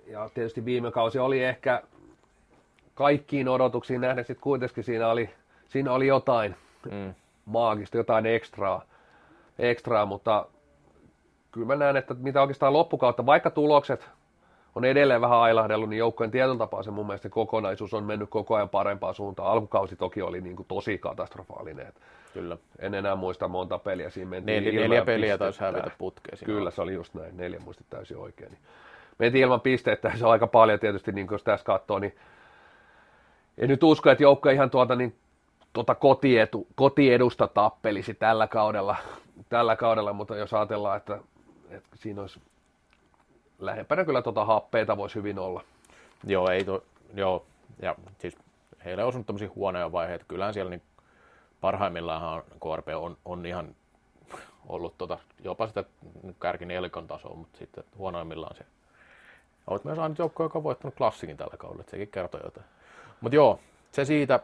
ja 0.06 0.30
tietysti 0.34 0.64
viime 0.64 0.90
kausi 0.90 1.18
oli 1.18 1.44
ehkä 1.44 1.82
kaikkiin 2.94 3.48
odotuksiin 3.48 4.00
nähden 4.00 4.24
sitten 4.24 4.42
kuitenkin 4.42 4.84
siinä 4.84 5.08
oli, 5.08 5.30
siinä 5.68 5.92
oli 5.92 6.06
jotain 6.06 6.56
mm. 6.90 7.14
maagista, 7.44 7.96
jotain 7.96 8.26
ekstraa, 8.26 8.82
ekstraa, 9.58 10.06
mutta 10.06 10.46
kyllä 11.52 11.66
mä 11.66 11.76
näen, 11.76 11.96
että 11.96 12.14
mitä 12.14 12.40
oikeastaan 12.40 12.72
loppukautta, 12.72 13.26
vaikka 13.26 13.50
tulokset 13.50 14.08
on 14.78 14.84
edelleen 14.84 15.20
vähän 15.20 15.38
ailahdellut, 15.38 15.88
niin 15.88 15.98
joukkojen 15.98 16.30
tietyllä 16.30 16.58
tapaa 16.58 16.82
se 16.82 16.90
mun 16.90 17.06
mielestä 17.06 17.28
kokonaisuus 17.28 17.94
on 17.94 18.04
mennyt 18.04 18.30
koko 18.30 18.54
ajan 18.54 18.68
parempaan 18.68 19.14
suuntaan. 19.14 19.52
Alkukausi 19.52 19.96
toki 19.96 20.22
oli 20.22 20.40
niin 20.40 20.56
kuin 20.56 20.66
tosi 20.68 20.98
katastrofaalinen. 20.98 21.92
Kyllä. 22.32 22.56
En 22.78 22.94
enää 22.94 23.16
muista 23.16 23.48
monta 23.48 23.78
peliä. 23.78 24.10
Siinä 24.10 24.30
mentiin 24.30 24.64
Nel, 24.64 24.74
neljä 24.74 25.04
peliä 25.04 25.38
taisi 25.38 25.60
hävitä 25.60 25.90
putkeen. 25.98 26.38
Kyllä, 26.44 26.70
se 26.70 26.82
oli 26.82 26.94
just 26.94 27.14
näin. 27.14 27.36
Neljä 27.36 27.60
muistit 27.60 27.86
täysin 27.90 28.16
oikein. 28.16 28.50
Niin 28.50 28.60
mentiin 29.18 29.42
ilman 29.42 29.60
pisteitä, 29.60 30.12
se 30.16 30.26
on 30.26 30.32
aika 30.32 30.46
paljon 30.46 30.80
tietysti, 30.80 31.12
niin 31.12 31.28
jos 31.30 31.42
tässä 31.42 31.64
katsoo, 31.64 31.98
niin 31.98 32.16
en 33.58 33.68
nyt 33.68 33.82
usko, 33.82 34.10
että 34.10 34.22
joukko 34.22 34.50
ihan 34.50 34.70
tuota, 34.70 34.96
niin, 34.96 35.16
tuota 35.72 35.94
kotietu, 35.94 36.66
kotiedusta 36.74 37.48
tappelisi 37.48 38.14
tällä 38.14 38.46
kaudella, 38.46 38.96
tällä 39.48 39.76
kaudella, 39.76 40.12
mutta 40.12 40.36
jos 40.36 40.54
ajatellaan, 40.54 40.96
että, 40.96 41.18
että 41.70 41.88
siinä 41.94 42.20
olisi 42.20 42.40
lähempänä 43.58 44.04
kyllä 44.04 44.22
tuota 44.22 44.44
happeita 44.44 44.96
voisi 44.96 45.14
hyvin 45.14 45.38
olla. 45.38 45.64
Joo, 46.24 46.50
ei 46.50 46.64
to, 46.64 46.84
joo, 47.14 47.46
ja 47.82 47.94
siis 48.18 48.38
heillä 48.84 49.02
on 49.02 49.08
osunut 49.08 49.26
tämmöisiä 49.26 49.50
huonoja 49.54 49.92
vaiheita. 49.92 50.24
Kyllähän 50.28 50.54
siellä 50.54 50.70
niin 50.70 50.82
parhaimmillaan 51.60 52.42
KRP 52.42 52.88
on, 52.96 53.16
on 53.24 53.46
ihan 53.46 53.74
ollut 54.68 54.98
tota, 54.98 55.18
jopa 55.44 55.66
sitä 55.66 55.84
kärki 56.40 56.64
nelikon 56.64 57.06
tasoa, 57.06 57.34
mutta 57.34 57.58
sitten 57.58 57.84
huonoimmillaan 57.98 58.56
se. 58.56 58.64
Olet 59.66 59.84
myös 59.84 59.98
ainut 59.98 60.18
joukko, 60.18 60.42
joka 60.42 60.58
on 60.58 60.64
voittanut 60.64 60.94
klassikin 60.94 61.36
tällä 61.36 61.56
kaudella, 61.56 61.80
että 61.80 61.90
sekin 61.90 62.08
kertoo 62.08 62.40
jotain. 62.44 62.66
Mutta 63.20 63.36
joo, 63.36 63.60
se 63.92 64.04
siitä. 64.04 64.40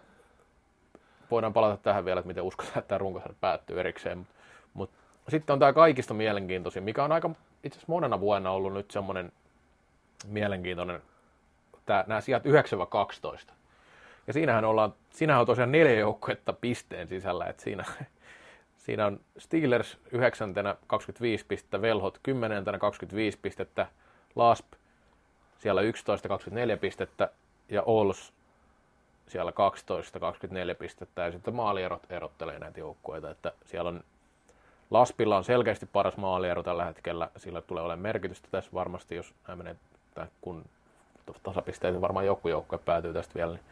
Voidaan 1.31 1.53
palata 1.53 1.77
tähän 1.77 2.05
vielä, 2.05 2.19
että 2.19 2.27
miten 2.27 2.45
uskotaan, 2.45 2.79
että 2.79 2.89
tämä 2.89 2.99
runkosarja 2.99 3.37
päättyy 3.41 3.81
erikseen. 3.81 4.19
Mutta 4.19 4.29
mut, 4.75 4.91
sitten 5.29 5.53
on 5.53 5.59
tämä 5.59 5.73
kaikista 5.73 6.15
mielenkiintoisin, 6.15 6.83
mikä 6.83 7.05
on 7.05 7.13
aika 7.13 7.31
itse 7.65 7.79
asiassa 7.79 7.93
monena 7.93 8.21
vuonna 8.21 8.51
ollut 8.51 8.73
nyt 8.73 8.91
semmoinen 8.91 9.33
mielenkiintoinen, 10.27 11.03
tää, 11.87 12.05
nämä 12.07 12.21
sijat 12.21 12.43
9-12. 12.45 13.53
Ja 14.27 14.33
siinähän, 14.33 14.65
ollaan, 14.65 14.95
siinähän 15.11 15.41
on 15.41 15.47
tosiaan 15.47 15.73
neljä 15.73 15.95
joukkuetta 15.95 16.53
pisteen 16.53 17.09
sisällä, 17.09 17.47
että 17.47 17.63
siinä, 17.63 17.85
siinä 18.85 19.07
on 19.07 19.21
Steelers 19.39 19.99
9. 20.13 20.55
25 20.87 21.47
pistettä, 21.47 21.83
Velhot 21.83 22.19
10. 22.23 22.65
25 22.79 23.39
pistettä, 23.43 23.87
Lasp 24.35 24.67
siellä 25.59 25.81
11 25.81 26.29
24 26.29 26.77
pistettä 26.77 27.31
ja 27.69 27.83
Ols 27.83 28.33
siellä 29.27 29.53
12 29.53 30.21
24 30.21 30.75
pistettä 30.75 31.23
ja 31.23 31.33
sitten 31.33 31.55
maalierot 31.55 32.11
erottelee 32.11 32.59
näitä 32.59 32.81
joukkueita, 32.81 33.31
että 33.31 33.53
siellä 33.65 33.89
on 33.89 34.05
Laspilla 34.91 35.37
on 35.37 35.45
selkeästi 35.45 35.87
paras 35.87 36.17
maaliero 36.17 36.63
tällä 36.63 36.85
hetkellä, 36.85 37.31
sillä 37.37 37.61
tulee 37.63 37.83
olemaan 37.83 38.03
merkitystä 38.03 38.49
tässä 38.51 38.71
varmasti, 38.75 39.15
jos 39.15 39.35
nämä 39.49 39.57
menee, 39.57 39.77
kun 40.41 40.65
tasapisteitä 41.43 42.01
varmaan 42.01 42.27
joku 42.27 42.49
joukkue 42.49 42.79
päätyy 42.79 43.13
tästä 43.13 43.35
vielä, 43.35 43.53
niin 43.53 43.65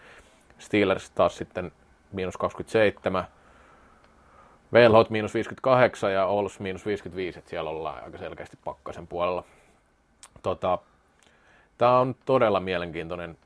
Steelers 0.59 1.11
taas 1.11 1.37
sitten 1.37 1.73
miinus 2.13 2.37
27, 2.37 3.25
Velhot 4.73 5.11
miinus 5.11 5.35
58 5.35 6.13
ja 6.13 6.27
Ols 6.27 6.61
miinus 6.61 6.87
55, 6.87 7.39
että 7.39 7.51
siellä 7.51 7.71
ollaan 7.71 8.05
aika 8.05 8.19
selkeästi 8.19 8.59
pakkasen 8.65 9.07
puolella. 9.07 9.45
Tota, 10.43 10.79
tämä 11.79 11.99
on 11.99 12.15
todella 12.25 12.61
mielenkiintoinen, 12.61 13.39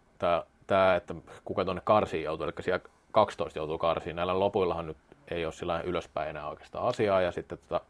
tämä, 0.66 0.94
että 0.96 1.14
kuka 1.44 1.64
tuonne 1.64 1.82
karsiin 1.84 2.24
joutuu, 2.24 2.44
eli 2.44 2.52
siellä 2.60 2.84
12 3.12 3.58
joutuu 3.58 3.78
karsiin. 3.78 4.16
Näillä 4.16 4.40
lopuillahan 4.40 4.86
nyt 4.86 4.96
ei 5.30 5.44
ole 5.44 5.52
sillä 5.52 5.80
ylöspäin 5.80 6.30
enää 6.30 6.48
oikeastaan 6.48 6.88
asiaa, 6.88 7.20
ja 7.20 7.32
sitten 7.32 7.58
tota, 7.58 7.80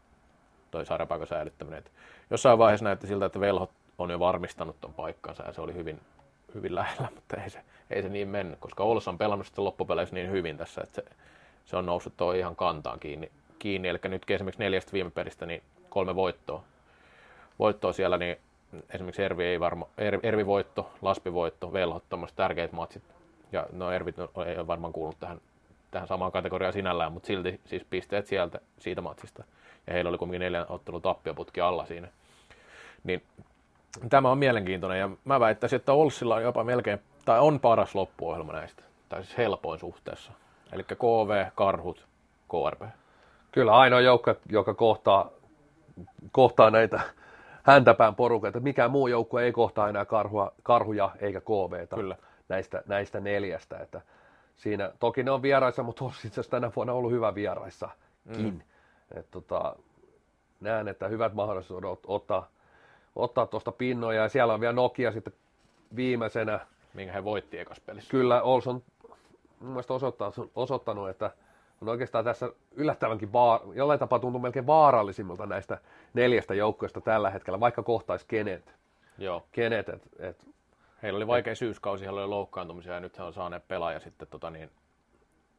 toi 0.71 0.85
sarjapaikan 0.85 1.27
säilyttäminen. 1.27 1.79
Et 1.79 1.91
jossain 2.29 2.57
vaiheessa 2.57 2.83
näytti 2.83 3.07
siltä, 3.07 3.25
että 3.25 3.39
Velhot 3.39 3.71
on 3.97 4.09
jo 4.09 4.19
varmistanut 4.19 4.81
ton 4.81 4.93
paikkansa, 4.93 5.43
ja 5.43 5.53
se 5.53 5.61
oli 5.61 5.73
hyvin, 5.73 6.01
hyvin 6.53 6.75
lähellä, 6.75 7.07
mutta 7.15 7.41
ei 7.41 7.49
se, 7.49 7.61
ei 7.89 8.01
se 8.01 8.09
niin 8.09 8.27
mennyt, 8.27 8.59
koska 8.59 8.83
Oulussa 8.83 9.11
on 9.11 9.17
pelannut 9.17 9.47
sitten 9.47 9.65
loppupeleissä 9.65 10.15
niin 10.15 10.31
hyvin 10.31 10.57
tässä, 10.57 10.81
että 10.81 10.95
se, 10.95 11.03
se 11.65 11.77
on 11.77 11.85
noussut 11.85 12.17
tuo 12.17 12.31
ihan 12.31 12.55
kantaan 12.55 12.99
kiinni. 12.99 13.31
kiinni. 13.59 13.87
Eli 13.87 13.99
nyt 14.03 14.29
esimerkiksi 14.29 14.63
neljästä 14.63 14.91
viime 14.91 15.09
pelistä 15.09 15.45
niin 15.45 15.63
kolme 15.89 16.15
voittoa. 16.15 16.63
Voittoa 17.59 17.93
siellä, 17.93 18.17
niin 18.17 18.37
esimerkiksi 18.93 19.23
Ervi, 19.23 19.43
ei 19.43 19.59
varma, 19.59 19.87
er, 19.97 20.19
Ervi 20.23 20.45
voitto, 20.45 20.91
Laspi 21.01 21.33
voitto, 21.33 21.73
Velhot, 21.73 22.03
tärkeät 22.35 22.71
matsit. 22.71 23.03
Ja 23.51 23.67
no 23.71 23.91
Ervi 23.91 24.13
ei 24.47 24.57
ole 24.57 24.67
varmaan 24.67 24.93
kuulunut 24.93 25.19
tähän 25.19 25.41
tähän 25.91 26.07
samaan 26.07 26.31
kategoriaan 26.31 26.73
sinällään, 26.73 27.11
mutta 27.11 27.27
silti 27.27 27.61
siis 27.65 27.85
pisteet 27.89 28.27
sieltä 28.27 28.59
siitä 28.79 29.01
matsista. 29.01 29.43
Ja 29.87 29.93
heillä 29.93 30.09
oli 30.09 30.17
kuitenkin 30.17 30.39
neljän 30.39 30.65
ottelun 30.69 31.01
tappioputki 31.01 31.61
alla 31.61 31.85
siinä. 31.85 32.07
Niin 33.03 33.23
tämä 34.09 34.31
on 34.31 34.37
mielenkiintoinen 34.37 34.99
ja 34.99 35.09
mä 35.25 35.39
väittäisin, 35.39 35.77
että 35.77 35.93
Olssilla 35.93 36.35
on 36.35 36.43
jopa 36.43 36.63
melkein, 36.63 36.99
tai 37.25 37.39
on 37.39 37.59
paras 37.59 37.95
loppuohjelma 37.95 38.53
näistä, 38.53 38.83
tai 39.09 39.23
siis 39.23 39.37
helpoin 39.37 39.79
suhteessa. 39.79 40.31
Eli 40.71 40.83
KV, 40.83 41.45
Karhut, 41.55 42.07
KRP. 42.49 42.81
Kyllä 43.51 43.77
ainoa 43.77 44.01
joukko, 44.01 44.35
joka 44.49 44.73
kohtaa, 44.73 45.29
kohtaa 46.31 46.69
näitä 46.69 46.99
häntäpään 47.63 48.15
porukoita. 48.15 48.59
Mikään 48.59 48.91
muu 48.91 49.07
joukko 49.07 49.39
ei 49.39 49.51
kohtaa 49.51 49.89
enää 49.89 50.05
karhua, 50.05 50.51
karhuja 50.63 51.09
eikä 51.19 51.41
KVta 51.41 51.95
Kyllä. 51.95 52.15
Näistä, 52.49 52.83
näistä 52.87 53.19
neljästä. 53.19 53.77
Että 53.77 54.01
siinä, 54.57 54.91
toki 54.99 55.23
ne 55.23 55.31
on 55.31 55.41
vieraissa, 55.41 55.83
mutta 55.83 56.05
on 56.05 56.11
itse 56.11 56.27
asiassa 56.27 56.51
tänä 56.51 56.71
vuonna 56.75 56.93
ollut 56.93 57.11
hyvä 57.11 57.35
vieraissakin. 57.35 57.97
Mm. 58.25 58.61
Et, 59.15 59.31
tota, 59.31 59.75
näen, 60.61 60.87
että 60.87 61.07
hyvät 61.07 61.33
mahdollisuudet 61.33 61.99
ottaa, 62.07 62.47
ottaa 63.15 63.45
tuosta 63.45 63.71
pinnoja, 63.71 64.21
ja 64.21 64.29
siellä 64.29 64.53
on 64.53 64.59
vielä 64.59 64.73
Nokia 64.73 65.11
sitten 65.11 65.33
viimeisenä. 65.95 66.59
Minkä 66.93 67.13
he 67.13 67.23
voitti 67.23 67.59
ekassa 67.59 67.83
pelissä. 67.85 68.11
Kyllä, 68.11 68.41
Ols 68.41 68.67
on 68.67 68.83
mun 69.59 69.69
mielestä 69.69 69.93
osoittanut, 69.93 70.51
osoittanut 70.55 71.09
että 71.09 71.31
on 71.81 71.89
oikeastaan 71.89 72.25
tässä 72.25 72.51
yllättävänkin, 72.75 73.33
vaar, 73.33 73.61
jollain 73.73 73.99
tapaa 73.99 74.19
tuntuu 74.19 74.41
melkein 74.41 74.67
vaarallisimmilta 74.67 75.45
näistä 75.45 75.77
neljästä 76.13 76.53
joukkoista 76.53 77.01
tällä 77.01 77.29
hetkellä, 77.29 77.59
vaikka 77.59 77.83
kohtaisi 77.83 78.25
kenet. 78.27 78.75
Joo. 79.17 79.45
kenet 79.51 79.89
et, 79.89 80.01
et 80.19 80.47
Heillä 81.03 81.17
oli 81.17 81.27
vaikea 81.27 81.55
syyskausi, 81.55 82.05
heillä 82.05 82.21
oli 82.21 82.29
loukkaantumisia 82.29 82.93
ja 82.93 82.99
nyt 82.99 83.17
he 83.17 83.23
on 83.23 83.33
saaneet 83.33 83.67
pelaaja 83.67 83.99
sitten 83.99 84.27
tota 84.27 84.49
niin... 84.49 84.69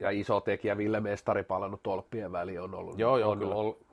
Ja 0.00 0.10
iso 0.10 0.40
tekijä 0.40 0.76
Ville 0.76 1.00
Mestari 1.00 1.42
palannut 1.42 1.82
tolppien 1.82 2.32
väliin 2.32 2.60
on 2.60 2.74
ollut. 2.74 2.98
Joo, 2.98 3.18
joo, 3.18 3.30
on, 3.30 3.38
kyllä. 3.38 3.54
Ollut, 3.54 3.88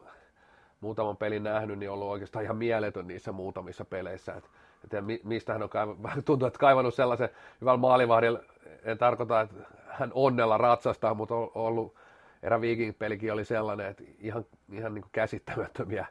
muutaman 0.82 1.18
pelin 1.18 1.44
nähnyt, 1.44 1.80
niin 1.80 1.90
on 1.90 1.94
ollut 1.94 2.08
oikeastaan 2.08 2.44
ihan 2.46 2.58
mieletön 2.58 3.08
niissä 3.08 3.32
muutamissa 3.32 3.86
peleissä. 3.86 4.34
Et, 4.34 4.50
et 4.84 5.24
mistä 5.24 5.54
hän 5.54 5.64
on 5.64 5.70
kaivannut, 5.70 6.12
tuntuu, 6.26 6.48
että 6.48 6.60
kaivannut 6.60 6.94
sellaisen 6.94 7.30
hyvän 7.62 7.80
maalivahdin, 7.80 8.40
en 8.84 8.98
tarkoita, 8.98 9.42
että 9.42 9.56
vähän 9.88 10.12
onnella 10.14 10.58
ratsastaa, 10.58 11.14
mutta 11.14 11.36
on 11.36 11.52
ollut 11.56 11.96
erä 12.44 12.62
Viking-pelikin 12.62 13.34
oli 13.34 13.46
sellainen, 13.46 13.88
että 13.88 14.04
ihan, 14.20 14.46
ihan 14.72 14.94
niin 14.94 15.06
käsittämättömiä. 15.12 16.06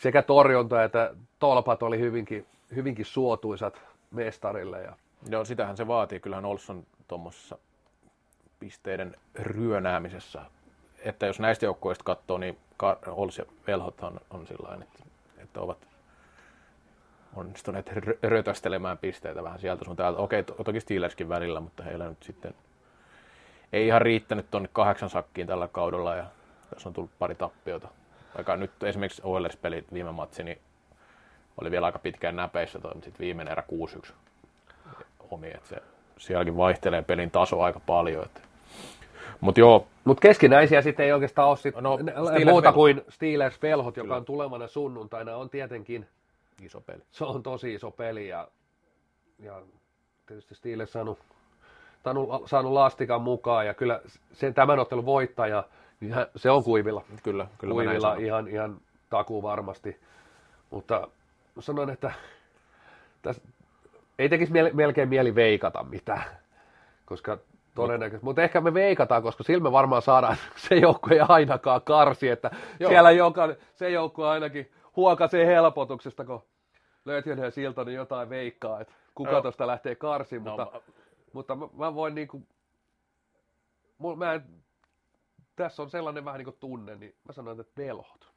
Sekä 0.00 0.22
torjunta 0.22 0.84
että 0.84 1.14
tolpat 1.38 1.82
oli 1.82 1.98
hyvinkin, 1.98 2.46
hyvinkin 2.74 3.04
suotuisat 3.04 3.82
mestarille. 4.14 4.82
Ja... 4.82 4.96
Joo, 5.28 5.44
sitähän 5.44 5.76
se 5.76 5.86
vaatii. 5.86 6.20
Kyllähän 6.20 6.44
Olsson 6.44 6.86
tuommoisessa 7.08 7.58
pisteiden 8.60 9.16
ryönäämisessä. 9.34 10.42
Että 10.98 11.26
jos 11.26 11.40
näistä 11.40 11.66
joukkueista 11.66 12.04
katsoo, 12.04 12.38
niin 12.38 12.58
Ols 13.06 13.38
ja 13.38 13.44
Velhot 13.66 14.00
on, 14.02 14.20
on 14.30 14.46
sillä 14.46 14.78
että, 14.82 15.04
että 15.38 15.60
ovat 15.60 15.88
onnistuneet 17.36 17.90
rötöstelemään 18.22 18.98
pisteitä 18.98 19.42
vähän 19.42 19.60
sieltä 19.60 19.84
sun 19.84 19.96
täältä. 19.96 20.18
Okei, 20.18 20.42
to- 20.42 20.64
toki 20.64 20.80
Steelerskin 20.80 21.28
välillä, 21.28 21.60
mutta 21.60 21.82
heillä 21.82 22.08
nyt 22.08 22.22
sitten 22.22 22.54
ei 23.72 23.86
ihan 23.86 24.02
riittänyt 24.02 24.50
tuonne 24.50 24.68
kahdeksan 24.72 25.10
sakkiin 25.10 25.46
tällä 25.46 25.68
kaudella 25.68 26.14
ja 26.14 26.26
tässä 26.70 26.88
on 26.88 26.92
tullut 26.92 27.18
pari 27.18 27.34
tappiota. 27.34 27.88
Vaikka 28.34 28.56
nyt 28.56 28.82
esimerkiksi 28.82 29.22
Oilers-pelit 29.24 29.92
viime 29.92 30.12
matsi, 30.12 30.44
niin 30.44 30.58
oli 31.60 31.70
vielä 31.70 31.86
aika 31.86 31.98
pitkään 31.98 32.36
näpeissä, 32.36 32.78
toi, 32.78 32.92
sitten 32.94 33.18
viimeinen 33.18 33.52
erä 33.52 33.62
6-1 34.08 34.12
omi, 35.30 35.48
että 35.48 35.68
se 35.68 35.82
sielläkin 36.18 36.56
vaihtelee 36.56 37.02
pelin 37.02 37.30
taso 37.30 37.60
aika 37.60 37.80
paljon. 37.86 38.24
Että. 38.24 38.40
Mut 39.40 39.58
joo. 39.58 39.86
Mut 40.04 40.20
keskinäisiä 40.20 40.82
sitten 40.82 41.06
ei 41.06 41.12
oikeastaan 41.12 41.48
ole 41.48 41.56
sit 41.56 41.74
no, 41.80 41.98
muuta 42.44 42.72
kuin 42.72 43.02
Steelers 43.08 43.62
Velhot, 43.62 43.96
joka 43.96 44.06
Kyllä. 44.06 44.16
on 44.16 44.24
tulevana 44.24 44.66
sunnuntaina, 44.66 45.36
on 45.36 45.50
tietenkin 45.50 46.06
iso 46.62 46.80
peli. 46.80 47.02
Se 47.10 47.24
on 47.24 47.42
tosi 47.42 47.74
iso 47.74 47.90
peli 47.90 48.28
ja, 48.28 48.48
ja 49.38 49.62
tietysti 50.26 50.54
Steelers 50.54 50.92
saanut, 50.92 51.18
saanut, 52.04 52.28
saanut 52.46 52.72
lastikan 52.72 53.22
mukaan 53.22 53.66
ja 53.66 53.74
kyllä 53.74 54.00
sen 54.32 54.54
tämän 54.54 54.78
ottelun 54.78 55.06
voittaja, 55.06 55.64
niin 56.00 56.14
se 56.36 56.50
on 56.50 56.64
kuivilla. 56.64 57.04
Kyllä, 57.22 57.46
kyllä 57.58 57.72
kuivilla 57.72 58.14
ihan, 58.14 58.48
ihan 58.48 58.76
takuu 59.10 59.42
varmasti. 59.42 60.00
Mutta 60.70 61.08
sanon, 61.60 61.90
että 61.90 62.12
tässä 63.22 63.42
ei 64.18 64.28
tekisi 64.28 64.52
melkein 64.72 65.08
mieli 65.08 65.34
veikata 65.34 65.84
mitään, 65.84 66.24
koska 67.04 67.38
todennäköisesti. 67.74 68.24
Mutta 68.24 68.42
ehkä 68.42 68.60
me 68.60 68.74
veikataan, 68.74 69.22
koska 69.22 69.42
sillä 69.42 69.62
me 69.62 69.72
varmaan 69.72 70.02
saadaan 70.02 70.36
se 70.68 70.74
joukko 70.74 71.14
ei 71.14 71.20
ainakaan 71.28 71.82
karsi, 71.82 72.28
että 72.28 72.50
Joo. 72.80 72.90
siellä 72.90 73.10
joka, 73.10 73.48
se 73.74 73.90
joukko 73.90 74.26
ainakin 74.26 74.72
huokasee 74.96 75.46
helpotuksesta, 75.46 76.24
kun 76.24 76.42
Lötjön 77.04 77.38
ja 77.38 77.50
Siltonen 77.50 77.94
jotain 77.94 78.28
veikkaa, 78.28 78.80
että 78.80 78.94
kuka 79.14 79.32
no. 79.32 79.42
tuosta 79.42 79.66
lähtee 79.66 79.94
karsiin, 79.94 80.44
no, 80.44 80.50
mutta, 80.50 80.70
mä... 80.72 80.80
mutta 81.32 81.56
mä, 81.56 81.66
mä 81.76 81.94
voin 81.94 82.14
niinku, 82.14 82.42
mä 84.16 84.32
en, 84.32 84.42
tässä 85.56 85.82
on 85.82 85.90
sellainen 85.90 86.24
vähän 86.24 86.38
niin 86.38 86.44
kuin 86.44 86.56
tunne, 86.60 86.94
niin 86.94 87.14
mä 87.26 87.32
sanon, 87.32 87.60
että 87.60 87.82
velhot. 87.82 88.33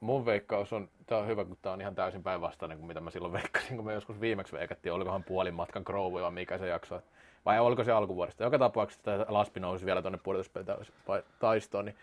Mun 0.00 0.26
veikkaus 0.26 0.72
on, 0.72 0.88
tää 1.06 1.18
on 1.18 1.26
hyvä, 1.26 1.44
kun 1.44 1.56
tää 1.62 1.72
on 1.72 1.80
ihan 1.80 1.94
täysin 1.94 2.22
päinvastainen 2.22 2.78
kuin 2.78 2.86
mitä 2.86 3.00
mä 3.00 3.10
silloin 3.10 3.32
veikkasin, 3.32 3.76
kun 3.76 3.86
me 3.86 3.94
joskus 3.94 4.20
viimeksi 4.20 4.52
veikattiin, 4.52 4.92
olikohan 4.92 5.24
puolin 5.24 5.54
matkan 5.54 5.82
Grove 5.86 6.22
vai 6.22 6.30
mikä 6.30 6.58
se 6.58 6.68
jakso, 6.68 7.02
vai 7.46 7.60
oliko 7.60 7.84
se 7.84 7.92
alkuvuodesta. 7.92 8.44
Joka 8.44 8.58
tapauksessa 8.58 9.04
tämä 9.04 9.24
Laspi 9.28 9.60
nousi 9.60 9.86
vielä 9.86 10.02
tuonne 10.02 10.18
pudotuspelitaistoon, 10.22 11.84
niin 11.84 11.96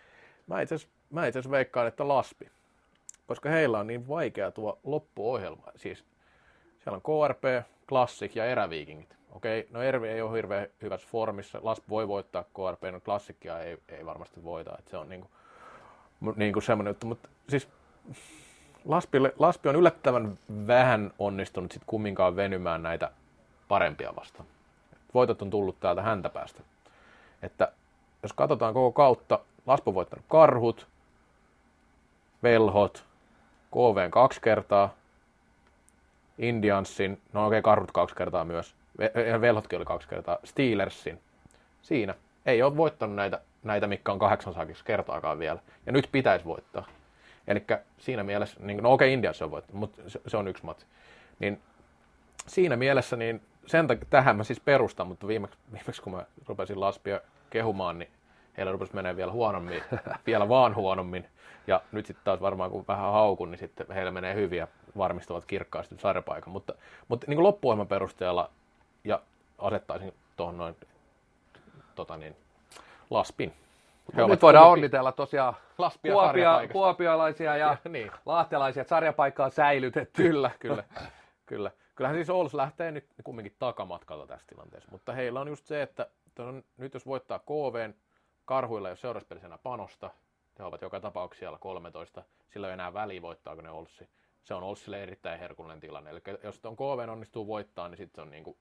mä 0.46 0.60
itse 0.60 0.74
asiassa 0.74 1.50
veikkaan, 1.50 1.86
että 1.86 2.08
Laspi 2.08 2.50
koska 3.28 3.48
heillä 3.48 3.78
on 3.78 3.86
niin 3.86 4.08
vaikea 4.08 4.50
tuo 4.50 4.78
loppuohjelma. 4.84 5.66
Siis 5.76 6.04
siellä 6.78 7.00
on 7.04 7.26
KRP, 7.26 7.66
Classic 7.88 8.36
ja 8.36 8.44
eräviikingit. 8.44 9.16
Okei, 9.32 9.68
no 9.70 9.82
Ervi 9.82 10.08
ei 10.08 10.22
ole 10.22 10.36
hirveän 10.36 10.66
hyvässä 10.82 11.08
formissa. 11.10 11.60
Lasp 11.62 11.88
voi 11.88 12.08
voittaa 12.08 12.44
KRP, 12.44 12.92
no 12.92 13.00
Classicia 13.00 13.60
ei, 13.60 13.78
ei 13.88 14.06
varmasti 14.06 14.44
voita. 14.44 14.78
Että 14.78 14.90
se 14.90 14.96
on 14.96 15.08
niinku, 15.08 15.30
niinku 16.36 16.60
semmoinen 16.60 16.90
juttu. 16.90 17.06
Mutta 17.06 17.28
siis 17.48 17.68
Laspille, 18.84 19.34
Laspi 19.38 19.68
on 19.68 19.76
yllättävän 19.76 20.38
vähän 20.66 21.10
onnistunut 21.18 21.72
sit 21.72 21.82
kumminkaan 21.86 22.36
venymään 22.36 22.82
näitä 22.82 23.10
parempia 23.68 24.16
vastaan. 24.16 24.46
Voitot 25.14 25.42
on 25.42 25.50
tullut 25.50 25.80
täältä 25.80 26.02
häntä 26.02 26.28
päästä. 26.28 26.62
Että 27.42 27.72
jos 28.22 28.32
katsotaan 28.32 28.74
koko 28.74 28.92
kautta, 28.92 29.38
Laspo 29.66 29.90
on 29.90 29.94
voittanut 29.94 30.24
karhut, 30.28 30.86
velhot, 32.42 33.04
KV 33.70 34.10
kaksi 34.10 34.40
kertaa, 34.40 34.94
Indiansin, 36.38 37.20
no 37.32 37.46
okei, 37.46 37.58
okay, 37.58 37.62
karhut 37.62 37.92
kaksi 37.92 38.16
kertaa 38.16 38.44
myös, 38.44 38.74
Velhotkin 39.40 39.76
oli 39.76 39.84
kaksi 39.84 40.08
kertaa, 40.08 40.38
Steelersin. 40.44 41.20
Siinä. 41.82 42.14
Ei 42.46 42.62
ole 42.62 42.76
voittanut 42.76 43.16
näitä, 43.16 43.40
näitä 43.62 43.86
mikä 43.86 44.12
on 44.12 44.18
kahdeksan 44.18 44.54
sakissa 44.54 44.84
kertaakaan 44.84 45.38
vielä. 45.38 45.58
Ja 45.86 45.92
nyt 45.92 46.08
pitäisi 46.12 46.44
voittaa. 46.44 46.86
Eli 47.48 47.64
siinä 47.98 48.24
mielessä, 48.24 48.60
niin, 48.60 48.82
no 48.82 48.92
okei, 48.92 49.06
okay, 49.06 49.12
Indiassa 49.12 49.44
on 49.44 49.50
voittanut, 49.50 49.80
mutta 49.80 50.02
se, 50.06 50.20
se 50.26 50.36
on 50.36 50.48
yksi 50.48 50.64
matsi. 50.64 50.86
Niin 51.38 51.60
siinä 52.46 52.76
mielessä, 52.76 53.16
niin 53.16 53.42
sen 53.66 53.86
takia, 53.86 54.06
tähän 54.10 54.36
mä 54.36 54.44
siis 54.44 54.60
perustan, 54.60 55.06
mutta 55.06 55.26
viimeksi, 55.26 55.58
viimeksi 55.72 56.02
kun 56.02 56.12
mä 56.12 56.24
rupesin 56.46 56.80
Laspia 56.80 57.20
kehumaan, 57.50 57.98
niin 57.98 58.10
heillä 58.56 58.72
rupesi 58.72 58.94
menee 58.94 59.16
vielä 59.16 59.32
huonommin, 59.32 59.82
vielä 60.26 60.48
vaan 60.48 60.74
huonommin. 60.74 61.26
Ja 61.66 61.82
nyt 61.92 62.06
sitten 62.06 62.24
taas 62.24 62.40
varmaan 62.40 62.70
kun 62.70 62.84
vähän 62.88 63.12
haukun, 63.12 63.50
niin 63.50 63.58
sitten 63.58 63.86
heillä 63.90 64.10
menee 64.10 64.34
hyviä, 64.34 64.68
varmistavat 64.96 65.44
kirkkaasti 65.44 65.98
sarjapaikan. 65.98 66.52
Mutta, 66.52 66.74
mutta 67.08 67.26
niin 67.28 67.42
loppuohjelman 67.42 67.88
perusteella 67.88 68.50
ja 69.04 69.20
asettaisin 69.58 70.14
tuohon 70.36 70.58
noin 70.58 70.76
tota 71.94 72.16
niin, 72.16 72.36
laspin. 73.10 73.52
He 74.16 74.26
nyt 74.26 74.42
voidaan 74.42 74.64
kumminkin... 74.64 74.84
onnitella 74.84 75.12
tosiaan 75.12 75.54
Laspia 75.78 76.12
kuopia, 76.12 76.60
kuopialaisia 76.72 77.56
ja, 77.56 77.66
ja 77.70 77.76
niin. 77.90 78.10
lahtelaisia, 78.26 78.80
että 78.80 78.88
sarjapaikka 78.88 79.44
on 79.44 79.50
säilytetty. 79.50 80.22
Kyllä, 80.22 80.50
kyllä. 80.58 80.84
kyllä. 81.46 81.70
Kyllähän 81.94 82.16
siis 82.16 82.30
Oulus 82.30 82.54
lähtee 82.54 82.90
nyt 82.90 83.06
kumminkin 83.24 83.56
takamatkalta 83.58 84.26
tässä 84.26 84.46
tilanteessa, 84.46 84.90
mutta 84.90 85.12
heillä 85.12 85.40
on 85.40 85.48
just 85.48 85.66
se, 85.66 85.82
että 85.82 86.06
on, 86.38 86.64
nyt 86.76 86.94
jos 86.94 87.06
voittaa 87.06 87.38
KVn, 87.38 87.94
Karhuilla 88.44 88.88
ei 88.88 88.92
ole 88.92 88.96
seuraspelisenä 88.96 89.58
panosta, 89.58 90.10
he 90.58 90.64
ovat 90.64 90.82
joka 90.82 91.00
tapauksessa 91.00 91.40
siellä 91.40 91.58
13, 91.58 92.22
sillä 92.48 92.66
ei 92.66 92.72
enää 92.72 92.94
väliä 92.94 93.22
voittaako 93.22 93.62
ne 93.62 93.70
Olssi. 93.70 94.08
Se 94.42 94.54
on 94.54 94.62
Olssille 94.62 95.02
erittäin 95.02 95.40
herkullinen 95.40 95.80
tilanne. 95.80 96.10
Eli 96.10 96.20
jos 96.42 96.60
tuon 96.60 96.76
KV 96.76 97.08
onnistuu 97.08 97.46
voittaa, 97.46 97.88
niin 97.88 97.96
sitten 97.96 98.14
se 98.14 98.20
on 98.20 98.30
niinku, 98.30 98.58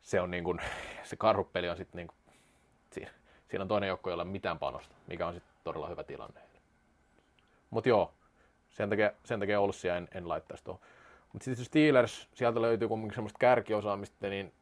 se 0.00 0.20
on 0.20 0.30
niinku, 0.30 0.56
se 1.02 1.16
karhupeli 1.16 1.68
on 1.68 1.76
sitten 1.76 1.98
niinku, 1.98 2.14
siinä, 2.92 3.10
siinä 3.48 3.62
on 3.62 3.68
toinen 3.68 3.88
joukko, 3.88 4.10
jolla 4.10 4.22
ei 4.22 4.26
ole 4.26 4.32
mitään 4.32 4.58
panosta, 4.58 4.94
mikä 5.06 5.26
on 5.26 5.34
sitten 5.34 5.52
todella 5.64 5.88
hyvä 5.88 6.04
tilanne. 6.04 6.40
Mutta 7.70 7.88
joo, 7.88 8.12
sen 8.70 8.90
takia, 8.90 9.12
sen 9.24 9.40
takia 9.40 9.60
Olssia 9.60 9.96
en, 9.96 10.08
en 10.14 10.28
laittaisi 10.28 10.64
tuohon. 10.64 10.82
Mutta 11.32 11.44
sitten 11.44 11.64
Steelers, 11.64 12.28
sieltä 12.34 12.62
löytyy 12.62 12.88
kuitenkin 12.88 13.14
semmoista 13.14 13.38
kärkiosaamista, 13.38 14.28
niin 14.28 14.52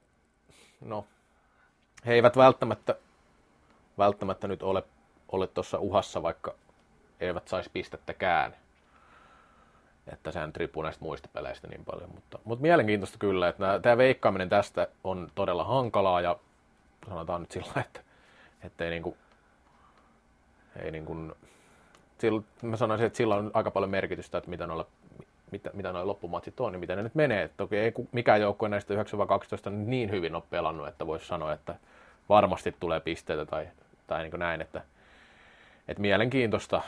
no, 0.81 1.07
he 2.07 2.15
eivät 2.15 2.37
välttämättä, 2.37 2.97
välttämättä 3.99 4.49
nyt 4.49 4.63
ole 4.63 4.83
ole 5.29 5.47
tuossa 5.47 5.79
uhassa, 5.79 6.23
vaikka 6.23 6.55
eivät 7.21 7.49
saisi 7.49 7.71
pistettäkään. 7.73 8.57
Että 10.13 10.33
sehän 10.33 10.53
riippuu 10.57 10.83
näistä 10.83 11.05
muista 11.05 11.29
peleistä 11.33 11.69
niin 11.69 11.85
paljon. 11.85 12.11
Mutta, 12.15 12.39
mutta 12.45 12.63
mielenkiintoista 12.63 13.19
kyllä, 13.19 13.49
että 13.49 13.81
tämä 13.83 13.97
veikkaaminen 13.97 14.49
tästä 14.49 14.89
on 15.05 15.31
todella 15.35 15.65
hankalaa 15.65 16.21
ja 16.21 16.39
sanotaan 17.09 17.41
nyt 17.41 17.51
sillä 17.51 17.73
että, 17.81 18.01
että 18.67 18.85
ei 18.85 18.91
niinku, 18.91 19.17
ei 20.83 20.91
niinku, 20.91 21.17
sillä, 22.19 22.43
mä 22.63 22.77
sanoisin, 22.77 23.07
että 23.07 23.17
sillä 23.17 23.35
on 23.35 23.51
aika 23.55 23.71
paljon 23.71 23.91
merkitystä, 23.91 24.39
että 24.39 24.51
mitä 24.51 24.67
noilla 24.67 24.87
mitä, 25.51 25.71
mitä 25.75 25.93
noin 25.93 26.07
loppumatsit 26.07 26.61
on, 26.61 26.73
niin 26.73 26.81
miten 26.81 26.97
ne 26.97 27.03
nyt 27.03 27.15
menee. 27.15 27.51
Toki 27.57 27.77
ei 27.77 27.93
mikään 28.13 28.41
joukkue 28.41 28.69
näistä 28.69 28.95
9-12 28.95 28.99
niin 29.71 30.11
hyvin 30.11 30.35
ole 30.35 30.43
pelannut, 30.51 30.89
että 30.89 31.07
voisi 31.07 31.27
sanoa, 31.27 31.53
että 31.53 31.75
varmasti 32.29 32.77
tulee 32.81 33.01
pisteitä 33.01 33.47
tai, 33.47 33.69
tai 34.07 34.23
niin 34.23 34.41
näin, 34.41 34.61
että 34.61 34.83
et 35.89 35.99
mielenkiintoista. 35.99 36.83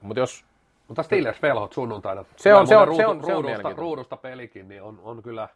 Mutta 0.00 0.20
jos... 0.20 0.44
Mutta 0.88 1.02
Steelers 1.02 1.42
velhot 1.42 1.72
sunnuntaina. 1.72 2.24
Se 2.36 2.54
on, 2.54 2.66
se 2.66 2.76
on, 2.76 2.88
ruudu, 2.88 3.02
se 3.02 3.06
on, 3.06 3.24
ruudusta, 3.24 3.72
ruudusta 3.76 4.16
pelikin, 4.16 4.68
niin 4.68 4.82
on, 4.82 5.00
on 5.02 5.22
kyllä 5.22 5.48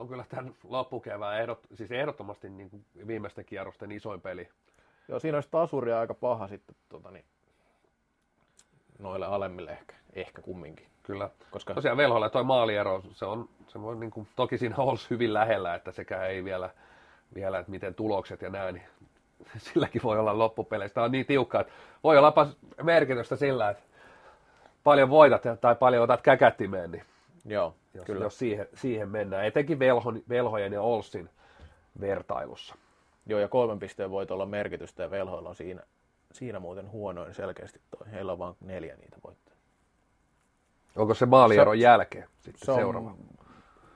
on 0.00 0.08
kyllä 0.08 0.24
tämän 0.28 0.54
loppukevään 0.64 1.40
ehdot, 1.40 1.66
siis 1.74 1.92
ehdottomasti 1.92 2.50
niin 2.50 2.70
kuin 2.70 2.84
viimeisten 3.06 3.44
kierrosten 3.44 3.92
isoin 3.92 4.20
peli. 4.20 4.48
Joo, 5.08 5.20
siinä 5.20 5.36
olisi 5.36 5.48
tasuria 5.50 6.00
aika 6.00 6.14
paha 6.14 6.48
sitten 6.48 6.76
tota, 6.88 7.10
niin, 7.10 7.24
noille 8.98 9.26
alemmille 9.26 9.70
ehkä, 9.70 9.94
ehkä 10.12 10.42
kumminkin. 10.42 10.86
Kyllä. 11.02 11.30
Koska... 11.50 11.74
Tosiaan 11.74 11.96
velhoille 11.96 12.30
toi 12.30 12.44
maaliero, 12.44 13.02
se 13.12 13.24
on, 13.24 13.48
se 13.68 13.80
voi 13.82 13.96
niin 13.96 14.10
kuin, 14.10 14.28
toki 14.36 14.58
siinä 14.58 14.74
olisi 14.78 15.10
hyvin 15.10 15.34
lähellä, 15.34 15.74
että 15.74 15.92
sekä 15.92 16.26
ei 16.26 16.44
vielä, 16.44 16.70
vielä 17.34 17.58
että 17.58 17.70
miten 17.70 17.94
tulokset 17.94 18.42
ja 18.42 18.50
näin, 18.50 18.74
niin 18.74 18.86
silläkin 19.72 20.02
voi 20.02 20.18
olla 20.18 20.38
loppupeleistä. 20.38 21.02
on 21.02 21.12
niin 21.12 21.26
tiukka, 21.26 21.60
että 21.60 21.72
voi 22.04 22.18
olla 22.18 22.32
merkitystä 22.82 23.36
sillä, 23.36 23.70
että 23.70 23.82
paljon 24.84 25.10
voitat 25.10 25.42
tai 25.60 25.74
paljon 25.74 26.04
otat 26.04 26.22
käkättimeen, 26.22 26.90
niin 26.90 27.04
Joo, 27.50 27.74
jos, 27.94 28.04
kyllä. 28.04 28.24
jos 28.24 28.38
siihen, 28.38 28.68
siihen 28.74 29.08
mennään. 29.08 29.44
Etenkin 29.44 29.78
velho, 29.78 30.12
velhojen 30.28 30.72
ja 30.72 30.82
Olssin 30.82 31.30
vertailussa. 32.00 32.74
Joo, 33.26 33.40
ja 33.40 33.48
kolmen 33.48 33.78
pisteen 33.78 34.10
voit 34.10 34.30
olla 34.30 34.46
merkitystä 34.46 35.02
ja 35.02 35.10
velhoilla 35.10 35.48
on 35.48 35.54
siinä, 35.54 35.82
siinä 36.32 36.60
muuten 36.60 36.90
huonoin 36.90 37.34
selkeästi 37.34 37.80
toi. 37.90 38.12
Heillä 38.12 38.32
on 38.32 38.38
vain 38.38 38.54
neljä 38.60 38.96
niitä 38.96 39.16
voittoja. 39.24 39.56
Onko 40.96 41.14
se 41.14 41.26
maalieron 41.26 41.76
se, 41.76 41.82
jälkeen 41.82 42.28
sitten 42.40 42.66
se 42.66 42.72
on, 42.72 42.78
seuraava? 42.78 43.14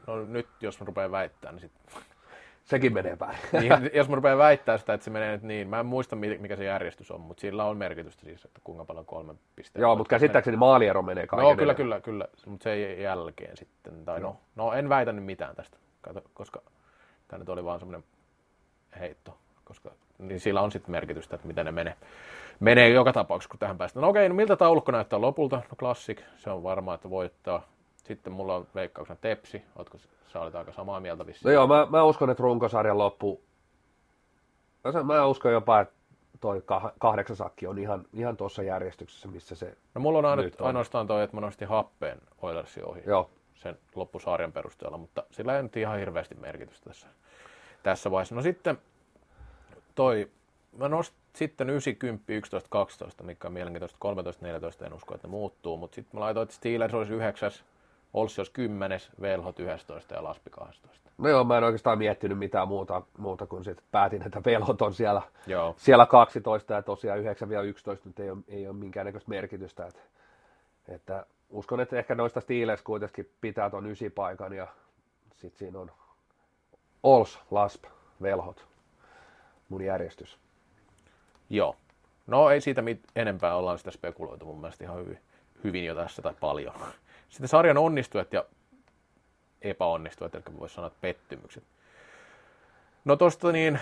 No 0.07 0.25
nyt 0.25 0.49
jos 0.61 0.81
mä 0.81 0.87
rupean 0.87 1.11
väittämään, 1.11 1.55
niin 1.55 1.61
sitten 1.61 2.03
Sekin 2.73 2.95
menee 2.95 3.16
päin. 3.16 3.39
niin, 3.61 3.91
jos 3.95 4.09
mä 4.09 4.14
rupean 4.14 4.39
väittää 4.39 4.79
sitä, 4.79 4.95
että 4.95 5.05
se 5.05 5.11
menee 5.11 5.33
nyt 5.33 5.43
niin, 5.43 5.68
mä 5.68 5.81
en 5.81 5.87
muista 5.87 6.16
mikä 6.16 6.57
se 6.57 6.64
järjestys 6.64 7.11
on, 7.11 7.20
mutta 7.20 7.41
sillä 7.41 7.64
on 7.64 7.77
merkitystä 7.77 8.23
siis, 8.25 8.45
että 8.45 8.61
kuinka 8.64 8.85
paljon 8.85 9.07
kolme 9.07 9.35
pistettä. 9.57 9.81
Joo, 9.81 9.97
mutta 9.97 10.11
käsittääkseni 10.11 10.57
maaliero 10.57 11.03
menee 11.03 11.27
kaiken 11.27 11.49
No 11.49 11.57
kyllä, 11.57 11.75
kyllä, 11.75 12.01
kyllä, 12.01 12.29
mutta 12.47 12.64
se 12.64 12.73
ei 12.73 13.03
jälkeen 13.03 13.57
sitten. 13.57 14.05
Tai 14.05 14.20
no, 14.20 14.37
no, 14.57 14.73
en 14.73 14.89
väitä 14.89 15.12
nyt 15.12 15.25
mitään 15.25 15.57
tästä, 15.57 15.77
koska 16.35 16.62
tämä 17.29 17.39
nyt 17.39 17.49
oli 17.49 17.64
vaan 17.64 17.79
semmoinen 17.79 18.05
heitto, 19.01 19.39
koska 19.64 19.91
niin 20.18 20.41
sillä 20.41 20.61
on 20.61 20.73
sitten 20.73 20.91
merkitystä, 20.91 21.37
että 21.37 21.49
miten 21.49 21.66
ne 21.66 21.73
menee. 21.73 21.97
Menee 22.61 22.89
joka 22.89 23.12
tapauksessa, 23.12 23.51
kun 23.51 23.59
tähän 23.59 23.79
päästään. 23.79 24.03
No 24.03 24.09
okei, 24.09 24.29
no 24.29 24.35
miltä 24.35 24.57
taulukko 24.57 24.93
näyttää 24.93 25.20
lopulta? 25.20 25.57
No 25.57 25.77
Classic, 25.77 26.20
se 26.37 26.51
on 26.51 26.62
varmaa, 26.62 26.95
että 26.95 27.11
voittaa. 27.11 27.72
Sitten 28.03 28.33
mulla 28.33 28.57
on 28.57 28.67
veikkauksena 28.75 29.19
Tepsi. 29.21 29.63
Ootko 29.77 29.99
sä 30.33 30.41
olet 30.41 30.55
aika 30.55 30.73
samaa 30.73 31.01
mieltä 31.01 31.27
vissiin? 31.27 31.49
No 31.49 31.53
joo, 31.53 31.67
mä, 31.67 31.87
mä 31.91 32.03
uskon, 32.03 32.31
että 32.31 32.43
runkosarjan 32.43 32.99
loppu... 32.99 33.41
Mä 35.05 35.27
uskon 35.27 35.53
jopa, 35.53 35.81
että 35.81 35.95
toi 36.41 36.63
kahdeksasakki 36.99 37.67
on 37.67 37.79
ihan, 37.79 38.05
ihan 38.13 38.37
tuossa 38.37 38.63
järjestyksessä, 38.63 39.29
missä 39.29 39.55
se 39.55 39.77
No 39.95 40.01
mulla 40.01 40.19
on, 40.19 40.25
aino, 40.25 40.43
on. 40.43 40.67
ainoastaan 40.67 41.07
toi, 41.07 41.23
että 41.23 41.37
mä 41.37 41.41
nostin 41.41 41.69
happeen 41.69 42.19
Oilersin 42.43 42.85
ohi 42.85 43.03
joo. 43.07 43.31
sen 43.55 43.79
loppusarjan 43.95 44.53
perusteella, 44.53 44.99
mutta 44.99 45.25
sillä 45.31 45.57
ei 45.57 45.63
nyt 45.63 45.77
ihan 45.77 45.99
hirveästi 45.99 46.35
merkitystä 46.35 46.91
tässä, 46.91 47.07
tässä 47.83 48.11
vaiheessa. 48.11 48.35
No 48.35 48.43
sitten 48.43 48.79
toi, 49.95 50.31
mä 50.79 50.89
nostin 50.89 51.23
sitten 51.37 51.71
9, 51.71 51.97
10, 51.97 52.21
11, 52.29 52.69
12, 52.71 53.25
mikä 53.25 53.49
on 53.49 53.53
mielenkiintoista, 53.53 53.97
13, 54.01 54.47
14 54.47 54.87
en 54.87 54.95
usko, 54.95 55.15
että 55.15 55.27
ne 55.27 55.31
muuttuu, 55.31 55.77
mutta 55.77 55.95
sitten 55.95 56.19
mä 56.19 56.21
laitoin, 56.21 56.43
että 56.43 56.55
Steelers 56.55 56.95
olisi 56.95 57.13
9, 57.13 57.51
Olssi 58.15 58.41
olisi 58.41 58.53
10, 58.53 59.01
Velhot 59.21 59.61
11 59.61 60.15
ja 60.15 60.25
Laspi 60.25 60.51
12. 60.51 61.11
No 61.19 61.29
joo, 61.29 61.45
mä 61.45 61.59
en 61.59 61.65
oikeastaan 61.65 61.99
miettinyt 61.99 62.39
mitään 62.39 62.69
muuta, 62.69 63.03
muuta 63.19 63.47
kuin 63.47 63.65
sitten 63.65 63.87
päätin, 63.91 64.23
että 64.27 64.43
Velhot 64.45 64.83
on 64.83 64.95
siellä, 64.95 65.23
joo. 65.47 65.75
siellä 65.79 66.07
12 66.07 66.75
ja 66.75 66.83
tosiaan 66.83 67.19
9 67.19 67.49
11 67.65 68.09
nyt 68.09 68.21
ei 68.21 68.31
ole, 68.31 68.39
ei 68.49 68.69
ole 68.69 68.77
minkäännäköistä 68.77 69.31
merkitystä. 69.31 69.87
Että, 69.87 70.01
että 70.89 71.27
uskon, 71.51 71.81
että 71.81 71.99
ehkä 71.99 72.15
noista 72.15 72.41
Steelers 72.41 72.83
kuitenkin 72.83 73.31
pitää 73.41 73.71
tuon 73.71 73.87
ysi 73.87 74.11
paikan 74.11 74.53
ja 74.53 74.67
sitten 75.37 75.59
siinä 75.59 75.79
on 75.79 75.91
Ols, 77.03 77.39
Lasp, 77.51 77.85
Velhot, 78.23 78.67
mun 79.69 79.83
järjestys. 79.83 80.39
Joo. 81.51 81.77
No 82.27 82.51
ei 82.51 82.61
siitä 82.61 82.83
mit- 82.83 83.07
enempää 83.17 83.57
ollaan 83.57 83.79
sitä 83.79 83.91
spekuloitu 83.91 84.45
mun 84.45 84.61
mielestä 84.61 84.85
ihan 84.85 84.99
hyvin, 84.99 85.19
hyvin 85.65 85.85
jo 85.85 85.95
tässä 85.95 86.23
tai 86.23 86.35
paljon. 86.41 86.75
Sitten 87.33 87.49
sarjan 87.49 87.78
onnistujat 87.78 88.33
ja 88.33 88.45
epäonnistujat, 89.62 90.35
eli 90.35 90.43
voisi 90.59 90.74
sanoa 90.74 90.91
pettymykset. 91.01 91.64
No 93.05 93.16
tosta 93.16 93.53
niin, 93.53 93.80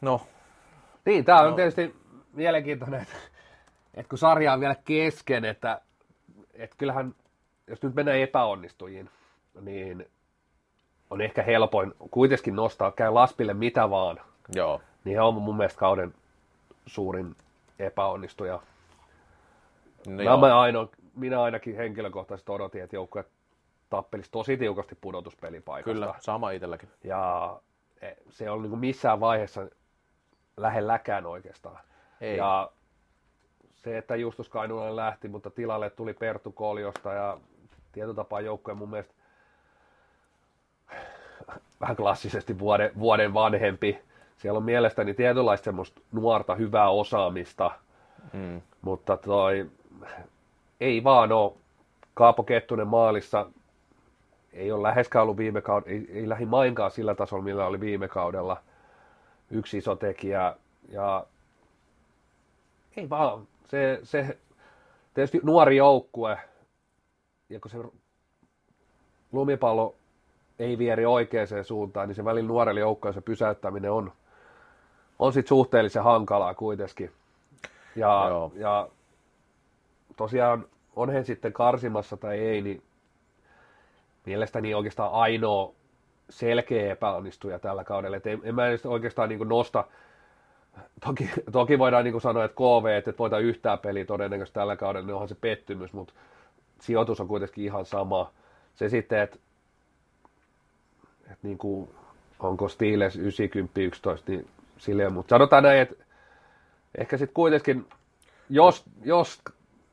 no. 0.00 0.26
Niin, 1.04 1.24
tämä 1.24 1.40
on 1.40 1.50
no. 1.50 1.56
tietysti 1.56 1.96
mielenkiintoinen, 2.32 3.02
että, 3.02 3.16
että 3.94 4.08
kun 4.08 4.18
sarja 4.18 4.52
on 4.52 4.60
vielä 4.60 4.76
kesken, 4.84 5.44
että, 5.44 5.80
että 6.54 6.76
kyllähän, 6.78 7.14
jos 7.66 7.82
nyt 7.82 7.94
mennään 7.94 8.18
epäonnistujiin, 8.18 9.10
niin 9.60 10.06
on 11.10 11.20
ehkä 11.20 11.42
helpoin 11.42 11.94
kuitenkin 12.10 12.56
nostaa, 12.56 12.92
käy 12.92 13.10
Laspille 13.10 13.54
mitä 13.54 13.90
vaan. 13.90 14.20
Joo. 14.54 14.80
Niin 15.04 15.16
he 15.16 15.22
on 15.22 15.34
mun 15.34 15.56
mielestä 15.56 15.78
kauden 15.78 16.14
suurin 16.86 17.36
epäonnistuja. 17.78 18.60
No 20.06 20.38
mä, 20.38 20.60
ainoa, 20.60 20.88
minä 21.16 21.42
ainakin 21.42 21.76
henkilökohtaisesti 21.76 22.52
odotin, 22.52 22.82
että 22.82 22.96
joukkue 22.96 23.24
tappelisi 23.90 24.30
tosi 24.30 24.56
tiukasti 24.56 24.94
pudotuspelipaikasta. 25.00 25.92
Kyllä, 25.92 26.14
sama 26.20 26.50
itselläkin. 26.50 26.88
Ja 27.04 27.60
e, 28.02 28.12
se 28.30 28.50
on 28.50 28.62
niin 28.62 28.78
missään 28.78 29.20
vaiheessa 29.20 29.68
lähelläkään 30.56 31.26
oikeastaan. 31.26 31.78
Ei. 32.20 32.36
Ja 32.36 32.70
se, 33.74 33.98
että 33.98 34.16
Justus 34.16 34.48
Kainualle 34.48 34.96
lähti, 34.96 35.28
mutta 35.28 35.50
tilalle 35.50 35.90
tuli 35.90 36.14
Perttu 36.14 36.52
Koljosta 36.52 37.12
ja 37.12 37.38
tietotapaa 37.92 38.40
joukkojen 38.40 38.78
mun 38.78 38.90
mielestä 38.90 39.14
vähän 41.80 41.96
klassisesti 41.96 42.58
vuoden, 42.58 42.90
vuoden 42.98 43.34
vanhempi. 43.34 43.98
Siellä 44.36 44.56
on 44.56 44.64
mielestäni 44.64 45.14
tietynlaista 45.14 45.64
semmoista 45.64 46.00
nuorta 46.12 46.54
hyvää 46.54 46.90
osaamista, 46.90 47.70
mm. 48.32 48.62
mutta 48.82 49.16
toi 49.16 49.70
ei 50.82 51.04
vaan 51.04 51.32
ole. 51.32 51.52
Kaapo 52.14 52.42
Kettunen 52.42 52.86
maalissa 52.86 53.46
ei 54.52 54.72
ole 54.72 54.82
läheskään 54.82 55.22
ollut 55.22 55.36
viime 55.36 55.60
kaudella, 55.60 55.92
ei, 55.92 56.06
ei 56.18 56.28
lähi 56.28 56.46
mainkaan 56.46 56.90
sillä 56.90 57.14
tasolla, 57.14 57.44
millä 57.44 57.66
oli 57.66 57.80
viime 57.80 58.08
kaudella 58.08 58.56
yksi 59.50 59.78
iso 59.78 59.96
tekijä. 59.96 60.56
Ja 60.88 61.26
ei 62.96 63.10
vaan, 63.10 63.48
se, 63.68 64.00
se 64.02 64.38
tietysti 65.14 65.40
nuori 65.42 65.76
joukkue, 65.76 66.38
ja 67.48 67.60
kun 67.60 67.70
se 67.70 67.78
lumipallo 69.32 69.94
ei 70.58 70.78
vieri 70.78 71.06
oikeaan 71.06 71.46
suuntaan, 71.62 72.08
niin 72.08 72.16
se 72.16 72.24
välillä 72.24 72.48
nuorelle 72.48 72.80
joukkueelle 72.80 73.14
se 73.14 73.24
pysäyttäminen 73.24 73.92
on, 73.92 74.12
on 75.18 75.32
sitten 75.32 75.48
suhteellisen 75.48 76.04
hankalaa 76.04 76.54
kuitenkin. 76.54 77.10
Ja, 77.96 78.30
ja 78.54 78.88
tosiaan 80.16 80.66
on 80.96 81.10
he 81.10 81.24
sitten 81.24 81.52
karsimassa 81.52 82.16
tai 82.16 82.38
ei, 82.38 82.62
niin 82.62 82.82
mielestäni 84.26 84.74
oikeastaan 84.74 85.12
ainoa 85.12 85.74
selkeä 86.30 86.92
epäonnistuja 86.92 87.58
tällä 87.58 87.84
kaudella. 87.84 88.16
Et 88.16 88.26
en, 88.26 88.40
en 88.44 88.54
mä 88.54 88.62
oikeastaan 88.84 89.28
niin 89.28 89.48
nosta, 89.48 89.84
toki, 91.06 91.30
toki 91.52 91.78
voidaan 91.78 92.04
niin 92.04 92.20
sanoa, 92.20 92.44
että 92.44 92.54
KV, 92.54 92.86
että 92.86 93.10
et 93.10 93.18
voita 93.18 93.38
yhtään 93.38 93.78
peliä 93.78 94.04
todennäköisesti 94.04 94.54
tällä 94.54 94.76
kaudella, 94.76 95.06
niin 95.06 95.14
onhan 95.14 95.28
se 95.28 95.34
pettymys, 95.34 95.92
mutta 95.92 96.14
sijoitus 96.80 97.20
on 97.20 97.28
kuitenkin 97.28 97.64
ihan 97.64 97.86
sama. 97.86 98.30
Se 98.74 98.88
sitten, 98.88 99.20
että 99.20 99.38
et 101.30 101.38
niin 101.42 101.58
onko 102.40 102.68
Steelers 102.68 103.16
90 103.16 103.80
11, 103.80 104.32
niin 104.32 104.48
silleen, 104.78 105.12
mutta 105.12 105.30
sanotaan 105.30 105.62
näin, 105.62 105.80
että 105.80 106.04
ehkä 106.98 107.16
sitten 107.16 107.34
kuitenkin, 107.34 107.86
jos, 108.50 108.84
jos 109.04 109.42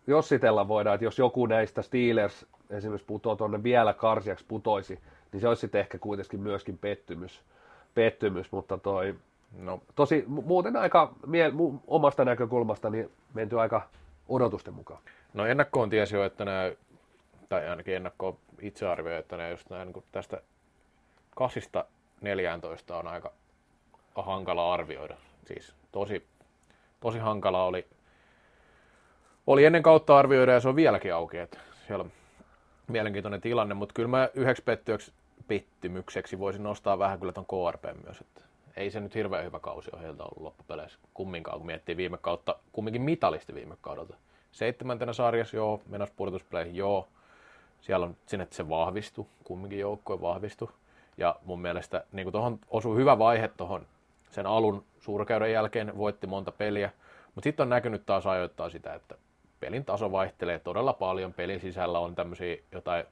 jossitella 0.09 0.67
voidaan, 0.67 0.93
että 0.95 1.05
jos 1.05 1.19
joku 1.19 1.45
näistä 1.45 1.81
Steelers 1.81 2.45
esimerkiksi 2.69 3.05
putoo 3.07 3.35
tuonne 3.35 3.63
vielä 3.63 3.93
karsiaksi 3.93 4.45
putoisi, 4.47 4.99
niin 5.31 5.41
se 5.41 5.47
olisi 5.47 5.59
sitten 5.59 5.81
ehkä 5.81 5.97
kuitenkin 5.97 6.39
myöskin 6.39 6.77
pettymys, 6.77 7.41
pettymys 7.95 8.51
mutta 8.51 8.77
toi, 8.77 9.15
no. 9.57 9.81
tosi 9.95 10.23
muuten 10.27 10.75
aika 10.75 11.13
mie, 11.25 11.51
omasta 11.87 12.25
näkökulmasta 12.25 12.89
niin 12.89 13.11
menty 13.33 13.59
aika 13.59 13.81
odotusten 14.29 14.73
mukaan. 14.73 15.01
No 15.33 15.45
ennakkoon 15.45 15.89
tiesi 15.89 16.15
jo, 16.15 16.23
että 16.23 16.45
nämä, 16.45 16.71
tai 17.49 17.69
ainakin 17.69 17.95
ennakkoon 17.95 18.37
itse 18.61 18.87
arvioi, 18.87 19.19
että 19.19 19.37
nämä 19.37 19.49
just 19.49 19.69
nämä, 19.69 19.85
niin 19.85 20.03
tästä 20.11 20.41
kasista 21.35 21.85
14 22.21 22.97
on 22.97 23.07
aika 23.07 23.31
hankala 24.15 24.73
arvioida. 24.73 25.17
Siis 25.45 25.73
tosi, 25.91 26.25
tosi 26.99 27.19
hankala 27.19 27.63
oli 27.63 27.87
oli 29.49 29.65
ennen 29.65 29.83
kautta 29.83 30.17
arvioida 30.17 30.51
ja 30.51 30.59
se 30.59 30.69
on 30.69 30.75
vieläkin 30.75 31.13
auki, 31.13 31.37
että 31.37 31.57
siellä 31.87 32.03
on 32.03 32.11
mielenkiintoinen 32.87 33.41
tilanne, 33.41 33.75
mutta 33.75 33.93
kyllä 33.93 34.09
mä 34.09 34.29
yhdeksi 34.33 34.63
pettyöksi 34.63 35.13
pettymykseksi 35.47 36.39
voisin 36.39 36.63
nostaa 36.63 36.99
vähän 36.99 37.19
kyllä 37.19 37.33
ton 37.33 37.45
KRP 37.45 37.83
myös, 38.05 38.21
että 38.21 38.41
ei 38.75 38.91
se 38.91 38.99
nyt 38.99 39.15
hirveän 39.15 39.45
hyvä 39.45 39.59
kausi 39.59 39.89
ole 39.93 40.01
heiltä 40.01 40.23
ollut 40.23 40.41
loppupeleissä 40.41 40.99
kumminkaan, 41.13 41.57
kun 41.57 41.65
miettii 41.65 41.97
viime 41.97 42.17
kautta, 42.17 42.55
kumminkin 42.71 43.01
mitalisti 43.01 43.55
viime 43.55 43.77
kaudelta. 43.81 44.15
Seitsemäntenä 44.51 45.13
sarjassa, 45.13 45.57
joo, 45.57 45.81
menossa 45.87 46.15
pudotuspeleihin, 46.17 46.75
joo, 46.75 47.07
siellä 47.81 48.05
on 48.05 48.15
sinne, 48.25 48.43
että 48.43 48.55
se 48.55 48.69
vahvistui, 48.69 49.25
kumminkin 49.43 49.79
joukkue 49.79 50.21
vahvistui. 50.21 50.69
Ja 51.17 51.35
mun 51.45 51.61
mielestä 51.61 52.03
niin 52.11 52.31
tuohon 52.31 52.59
osui 52.69 52.97
hyvä 52.97 53.19
vaihe 53.19 53.47
tuohon 53.47 53.85
sen 54.31 54.45
alun 54.45 54.83
suurkäyden 54.99 55.51
jälkeen, 55.51 55.97
voitti 55.97 56.27
monta 56.27 56.51
peliä, 56.51 56.91
mutta 57.35 57.45
sitten 57.45 57.63
on 57.63 57.69
näkynyt 57.69 58.05
taas 58.05 58.27
ajoittaa 58.27 58.69
sitä, 58.69 58.93
että 58.93 59.15
pelin 59.59 59.85
taso 59.85 60.11
vaihtelee 60.11 60.59
todella 60.59 60.93
paljon. 60.93 61.33
Pelin 61.33 61.59
sisällä 61.59 61.99
on 61.99 62.15
tämmöisiä 62.15 62.57
jotain 62.71 63.05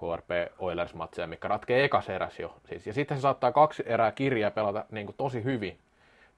KRP 0.00 0.30
Oilers-matseja, 0.58 1.26
mikä 1.26 1.48
ratkee 1.48 1.84
ekas 1.84 2.08
eräs 2.08 2.40
jo. 2.40 2.56
Siis, 2.68 2.86
ja 2.86 2.92
sitten 2.92 3.16
se 3.16 3.20
saattaa 3.20 3.52
kaksi 3.52 3.82
erää 3.86 4.12
kirjaa 4.12 4.50
pelata 4.50 4.84
niin 4.90 5.06
kuin 5.06 5.16
tosi 5.16 5.44
hyvin. 5.44 5.78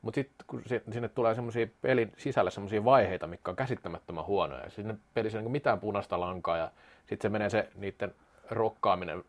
Mutta 0.03 0.19
sitten 0.19 0.47
kun 0.47 0.63
sinne 0.93 1.09
tulee 1.09 1.35
semmoisia 1.35 1.67
pelin 1.83 2.13
sisällä 2.17 2.51
semmoisia 2.51 2.85
vaiheita, 2.85 3.27
mikä 3.27 3.51
on 3.51 3.57
käsittämättömän 3.57 4.27
huonoja. 4.27 4.65
Ja 4.65 4.71
sinne 4.71 4.95
pelissä 5.15 5.41
niin 5.41 5.51
mitään 5.51 5.81
punaista 5.81 6.21
lankaa 6.21 6.57
ja 6.57 6.71
sitten 7.07 7.29
se 7.29 7.33
menee 7.33 7.51
se 7.51 7.69
niiden 7.75 8.15
rokkaaminen 8.51 9.25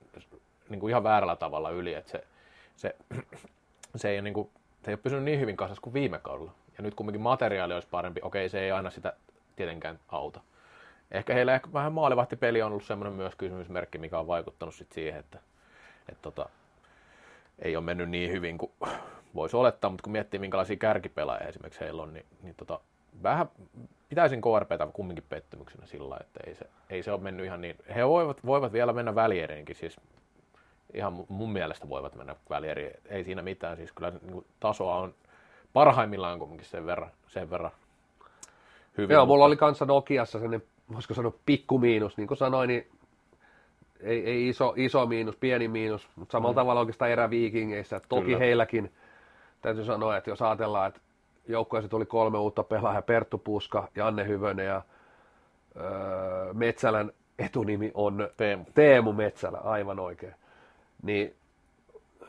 niin 0.70 0.80
kuin 0.80 0.90
ihan 0.90 1.04
väärällä 1.04 1.36
tavalla 1.36 1.70
yli. 1.70 1.94
Että 1.94 2.12
se, 2.12 2.24
se, 2.76 2.96
se, 3.96 4.10
ei, 4.10 4.22
niin 4.22 4.34
kuin, 4.34 4.50
se 4.84 4.92
ei 4.92 4.94
ole 4.94 5.00
pysynyt 5.04 5.24
niin 5.24 5.40
hyvin 5.40 5.58
kasassa 5.58 5.82
kuin 5.82 5.94
viime 5.94 6.20
kaudella. 6.20 6.52
Ja 6.78 6.84
nyt 6.84 6.96
kumminkin 6.96 7.22
materiaali 7.22 7.74
olisi 7.74 7.88
parempi. 7.92 8.22
Okei, 8.24 8.50
se 8.50 8.60
ei 8.60 8.72
aina 8.72 8.90
sitä 8.90 9.14
tietenkään 9.58 10.00
auta. 10.08 10.42
Ehkä 11.12 11.34
heillä 11.34 11.56
ehkä 11.56 11.74
vähän 11.74 11.94
maalivahtipeli 11.94 12.62
on 12.62 12.72
ollut 12.72 12.86
semmoinen 12.86 13.14
myös 13.14 13.36
kysymysmerkki, 13.36 13.98
mikä 13.98 14.20
on 14.20 14.28
vaikuttanut 14.28 14.76
sit 14.76 14.92
siihen, 14.92 15.20
että, 15.20 15.40
että 16.10 16.22
tota, 16.22 16.50
ei 17.60 17.76
ole 17.76 17.86
mennyt 17.86 18.10
niin 18.10 18.32
hyvin 18.32 18.58
kuin 18.58 18.72
voisi 19.36 19.58
olettaa, 19.58 19.90
mutta 19.90 20.04
kun 20.04 20.12
miettii 20.12 20.40
minkälaisia 20.40 20.76
kärkipelaajia 20.76 21.48
esimerkiksi 21.48 21.80
heillä 21.80 22.04
on, 22.04 22.14
niin, 22.14 22.26
niin 22.42 22.56
tota, 22.56 22.80
vähän 23.24 23.50
pitäisin 24.10 24.42
KRPtä 24.42 24.88
kumminkin 24.94 25.26
pettymyksenä 25.30 25.86
sillä 25.86 26.18
että 26.22 26.40
ei 26.48 26.56
se, 26.56 26.66
ei 26.90 27.04
se 27.04 27.12
ole 27.12 27.22
mennyt 27.22 27.46
ihan 27.46 27.62
niin. 27.62 27.76
He 27.96 28.08
voivat, 28.08 28.46
voivat 28.46 28.74
vielä 28.74 28.94
mennä 28.94 29.16
välieriinkin, 29.16 29.76
siis 29.76 30.00
ihan 30.94 31.26
mun 31.30 31.54
mielestä 31.54 31.90
voivat 31.90 32.16
mennä 32.16 32.36
välieriin, 32.50 32.94
ei 33.06 33.24
siinä 33.24 33.42
mitään, 33.42 33.78
siis 33.78 33.92
kyllä 33.92 34.12
niin 34.22 34.46
tasoa 34.60 34.96
on 34.96 35.14
parhaimmillaan 35.74 36.40
kumminkin 36.40 36.68
sen 36.68 36.86
verran, 36.86 37.12
sen 37.28 37.50
verran 37.50 37.72
hyvin. 38.98 39.14
Joo, 39.14 39.26
mutta... 39.26 39.34
mulla 39.34 39.46
oli 39.46 39.56
kanssa 39.56 39.86
Nokiassa 39.86 40.40
sellainen, 40.40 40.68
voisiko 40.94 41.14
sanoa 41.14 41.34
pikku 41.46 41.80
miinus, 41.80 42.18
niin 42.18 42.28
kuin 42.28 42.38
sanoin, 42.38 42.68
niin 42.68 42.88
ei, 44.00 44.26
ei 44.26 44.48
iso, 44.48 44.74
iso 44.76 45.06
miinus, 45.06 45.36
pieni 45.36 45.68
miinus, 45.68 46.10
mutta 46.16 46.32
samalla 46.32 46.54
mm. 46.54 46.56
tavalla 46.56 46.80
oikeastaan 46.80 47.12
eräviikingeissä. 47.12 48.02
Toki 48.10 48.26
Kyllä. 48.26 48.38
heilläkin 48.38 48.92
täytyy 49.62 49.86
sanoa, 49.86 50.18
että 50.18 50.30
jos 50.30 50.42
ajatellaan, 50.42 50.88
että 50.88 51.02
joukkueessa 51.48 51.90
tuli 51.90 52.06
kolme 52.06 52.38
uutta 52.38 52.64
pelaajaa, 52.64 53.02
Perttu 53.02 53.38
Puska, 53.38 53.88
Janne 53.96 54.28
Hyvönen 54.28 54.66
ja 54.66 54.82
öö, 55.76 56.54
Metsälän 56.54 57.12
etunimi 57.40 57.92
on 57.94 58.30
Teemu. 58.38 58.66
Teemu 58.74 59.14
Metsälä, 59.14 59.58
aivan 59.58 60.00
oikein. 60.00 60.36
Niin 61.04 61.36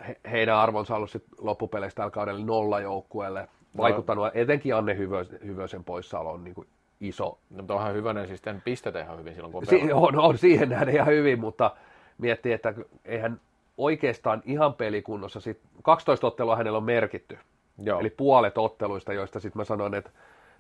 he, 0.09 0.17
heidän 0.31 0.57
arvonsa 0.57 0.95
on 0.95 0.97
ollut 0.97 1.11
sit 1.11 1.25
loppupeleistä 1.39 1.97
tällä 1.97 2.11
kaudella 2.11 2.45
nolla 2.45 2.81
joukkueelle. 2.81 3.49
Vaikuttanut 3.77 4.25
no. 4.25 4.31
etenkin 4.35 4.75
Anne 4.75 4.97
Hyvösen, 4.97 5.39
Hyvösen 5.45 5.85
poissaolo 5.85 6.31
on 6.31 6.45
niin 6.45 6.55
kuin 6.55 6.69
iso. 7.01 7.39
No, 7.51 7.57
mutta 7.57 7.75
onhan 7.75 7.95
Hyvönen 7.95 8.27
siis 8.27 8.41
tämän 8.41 8.63
pistetä 8.65 9.01
ihan 9.01 9.19
hyvin 9.19 9.35
silloin, 9.35 9.53
kun 9.53 9.63
on 9.63 9.67
si- 9.67 9.93
on, 9.93 10.19
on, 10.19 10.39
siihen 10.39 10.69
nähden 10.69 10.95
ihan 10.95 11.07
hyvin, 11.07 11.41
mutta 11.41 11.77
miettii, 12.19 12.53
että 12.53 12.75
eihän 13.05 13.41
oikeastaan 13.79 14.43
ihan 14.45 14.75
pelikunnossa, 14.75 15.41
sit 15.41 15.61
12 15.83 16.27
ottelua 16.27 16.57
hänellä 16.57 16.77
on 16.77 16.85
merkitty. 16.85 17.39
Joo. 17.83 18.01
Eli 18.01 18.11
puolet 18.11 18.59
otteluista, 18.59 19.13
joista 19.13 19.41
sitten 19.41 19.61
mä 19.61 19.65
sanon, 19.65 19.95
että 19.95 20.11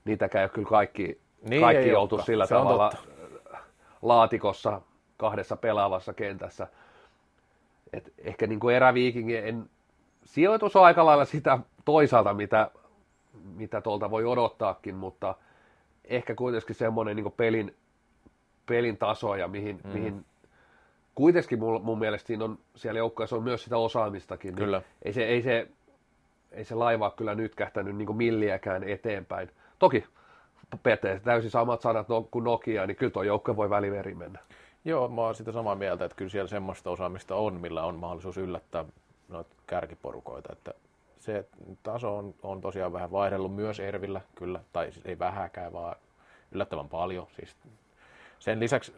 niitäkään 0.05 0.41
ei 0.41 0.45
ole 0.45 0.51
kyllä 0.51 0.69
kaikki, 0.69 1.21
niin 1.49 1.63
kaikki 1.63 1.89
joutu 1.89 2.23
sillä 2.23 2.47
Se 2.47 2.55
tavalla 2.55 2.93
laatikossa 4.03 4.81
kahdessa 5.17 5.57
pelaavassa 5.57 6.13
kentässä. 6.13 6.67
Et 7.93 8.13
ehkä 8.19 8.47
niin 8.47 8.61
kuin 8.61 8.77
eräviikingien 8.77 9.71
sijoitus 10.25 10.77
on 10.77 10.85
aika 10.85 11.07
lailla 11.07 11.25
sitä 11.25 11.59
toisaalta, 11.85 12.35
mitä, 12.35 12.71
mitä 13.45 13.81
tuolta 13.81 14.11
voi 14.11 14.25
odottaakin, 14.25 14.95
mutta 14.95 15.35
ehkä 16.05 16.35
kuitenkin 16.35 16.75
semmoinen 16.75 17.17
niin 17.17 17.33
pelin, 17.33 17.77
pelin 18.67 18.97
taso 18.97 19.37
ja 19.37 19.49
mihin, 19.49 19.81
mm. 19.85 19.91
mihin 19.93 20.25
kuitenkin 21.15 21.59
mun, 21.59 21.85
mun 21.85 21.99
mielestä 21.99 22.27
siinä 22.27 22.45
on, 22.45 22.59
siellä 22.75 22.99
joukkueessa 22.99 23.37
on 23.37 23.43
myös 23.43 23.65
sitä 23.65 23.79
osaamistakin. 23.79 24.49
Niin 24.49 24.65
kyllä. 24.65 24.79
Niin 24.79 24.87
ei, 25.03 25.13
se, 25.13 25.25
ei, 25.25 25.43
se, 25.43 25.69
ei 26.53 26.65
se 26.65 26.75
laiva 26.75 27.11
kyllä 27.11 27.35
nyt 27.35 27.55
kähtänyt 27.55 27.97
niin 27.97 28.17
milliäkään 28.17 28.85
eteenpäin. 28.85 29.51
Toki 29.79 30.05
Pete, 30.83 31.21
täysin 31.25 31.51
samat 31.51 31.81
sanat 31.81 32.07
kuin 32.31 32.45
Nokia, 32.45 32.87
niin 32.87 32.97
kyllä 32.97 33.13
tuo 33.13 33.23
joukkue 33.23 33.57
voi 33.57 33.71
väliveri 33.71 34.15
mennä. 34.15 34.39
Joo, 34.85 35.09
mä 35.09 35.21
oon 35.21 35.35
sitä 35.35 35.53
samaa 35.53 35.75
mieltä, 35.75 36.05
että 36.05 36.17
kyllä 36.17 36.31
siellä 36.31 36.49
semmoista 36.49 36.91
osaamista 36.91 37.35
on, 37.35 37.55
millä 37.55 37.85
on 37.85 37.95
mahdollisuus 37.95 38.37
yllättää 38.37 38.85
noita 39.29 39.55
kärkiporukoita. 39.67 40.53
Että 40.53 40.75
se 41.19 41.45
taso 41.83 42.19
on, 42.19 42.35
on 42.43 42.61
tosiaan 42.61 42.93
vähän 42.93 43.13
vaihdellut 43.13 43.55
myös 43.55 43.81
Ervillä, 43.81 44.21
kyllä, 44.35 44.61
tai 44.73 44.93
siis 44.93 45.07
ei 45.07 45.19
vähäkään, 45.19 45.73
vaan 45.73 45.97
yllättävän 46.53 46.89
paljon. 46.89 47.27
Siis 47.37 47.57
sen 48.39 48.61
lisäksi 48.61 48.93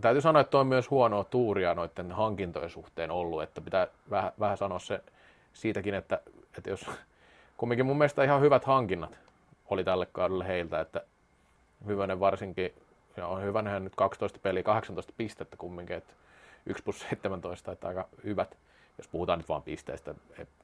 täytyy 0.00 0.20
sanoa, 0.20 0.40
että 0.40 0.58
on 0.58 0.66
myös 0.66 0.90
huonoa 0.90 1.24
tuuria 1.24 1.74
noiden 1.74 2.12
hankintojen 2.12 2.70
suhteen 2.70 3.10
ollut, 3.10 3.42
että 3.42 3.60
pitää 3.60 3.86
vähän, 4.10 4.32
vähän 4.40 4.56
sanoa 4.56 4.78
se 4.78 5.00
siitäkin, 5.52 5.94
että, 5.94 6.20
että 6.58 6.70
jos 6.70 6.90
kumminkin 7.56 7.86
mun 7.86 7.98
mielestä 7.98 8.24
ihan 8.24 8.40
hyvät 8.40 8.64
hankinnat 8.64 9.18
oli 9.66 9.84
tälle 9.84 10.06
kaudelle 10.06 10.46
heiltä, 10.46 10.80
että 10.80 11.00
Hyvänen 11.86 12.20
varsinkin, 12.20 12.72
ja 13.16 13.26
on 13.26 13.42
Hyvänen 13.42 13.84
nyt 13.84 13.96
12 13.96 14.38
peliä, 14.38 14.62
18 14.62 15.12
pistettä 15.16 15.56
kumminkin, 15.56 15.96
että 15.96 16.14
1 16.66 16.82
plus 16.82 17.00
17, 17.00 17.72
että 17.72 17.88
aika 17.88 18.08
hyvät, 18.24 18.56
jos 18.98 19.08
puhutaan 19.08 19.38
nyt 19.38 19.48
vain 19.48 19.62
pisteistä, 19.62 20.14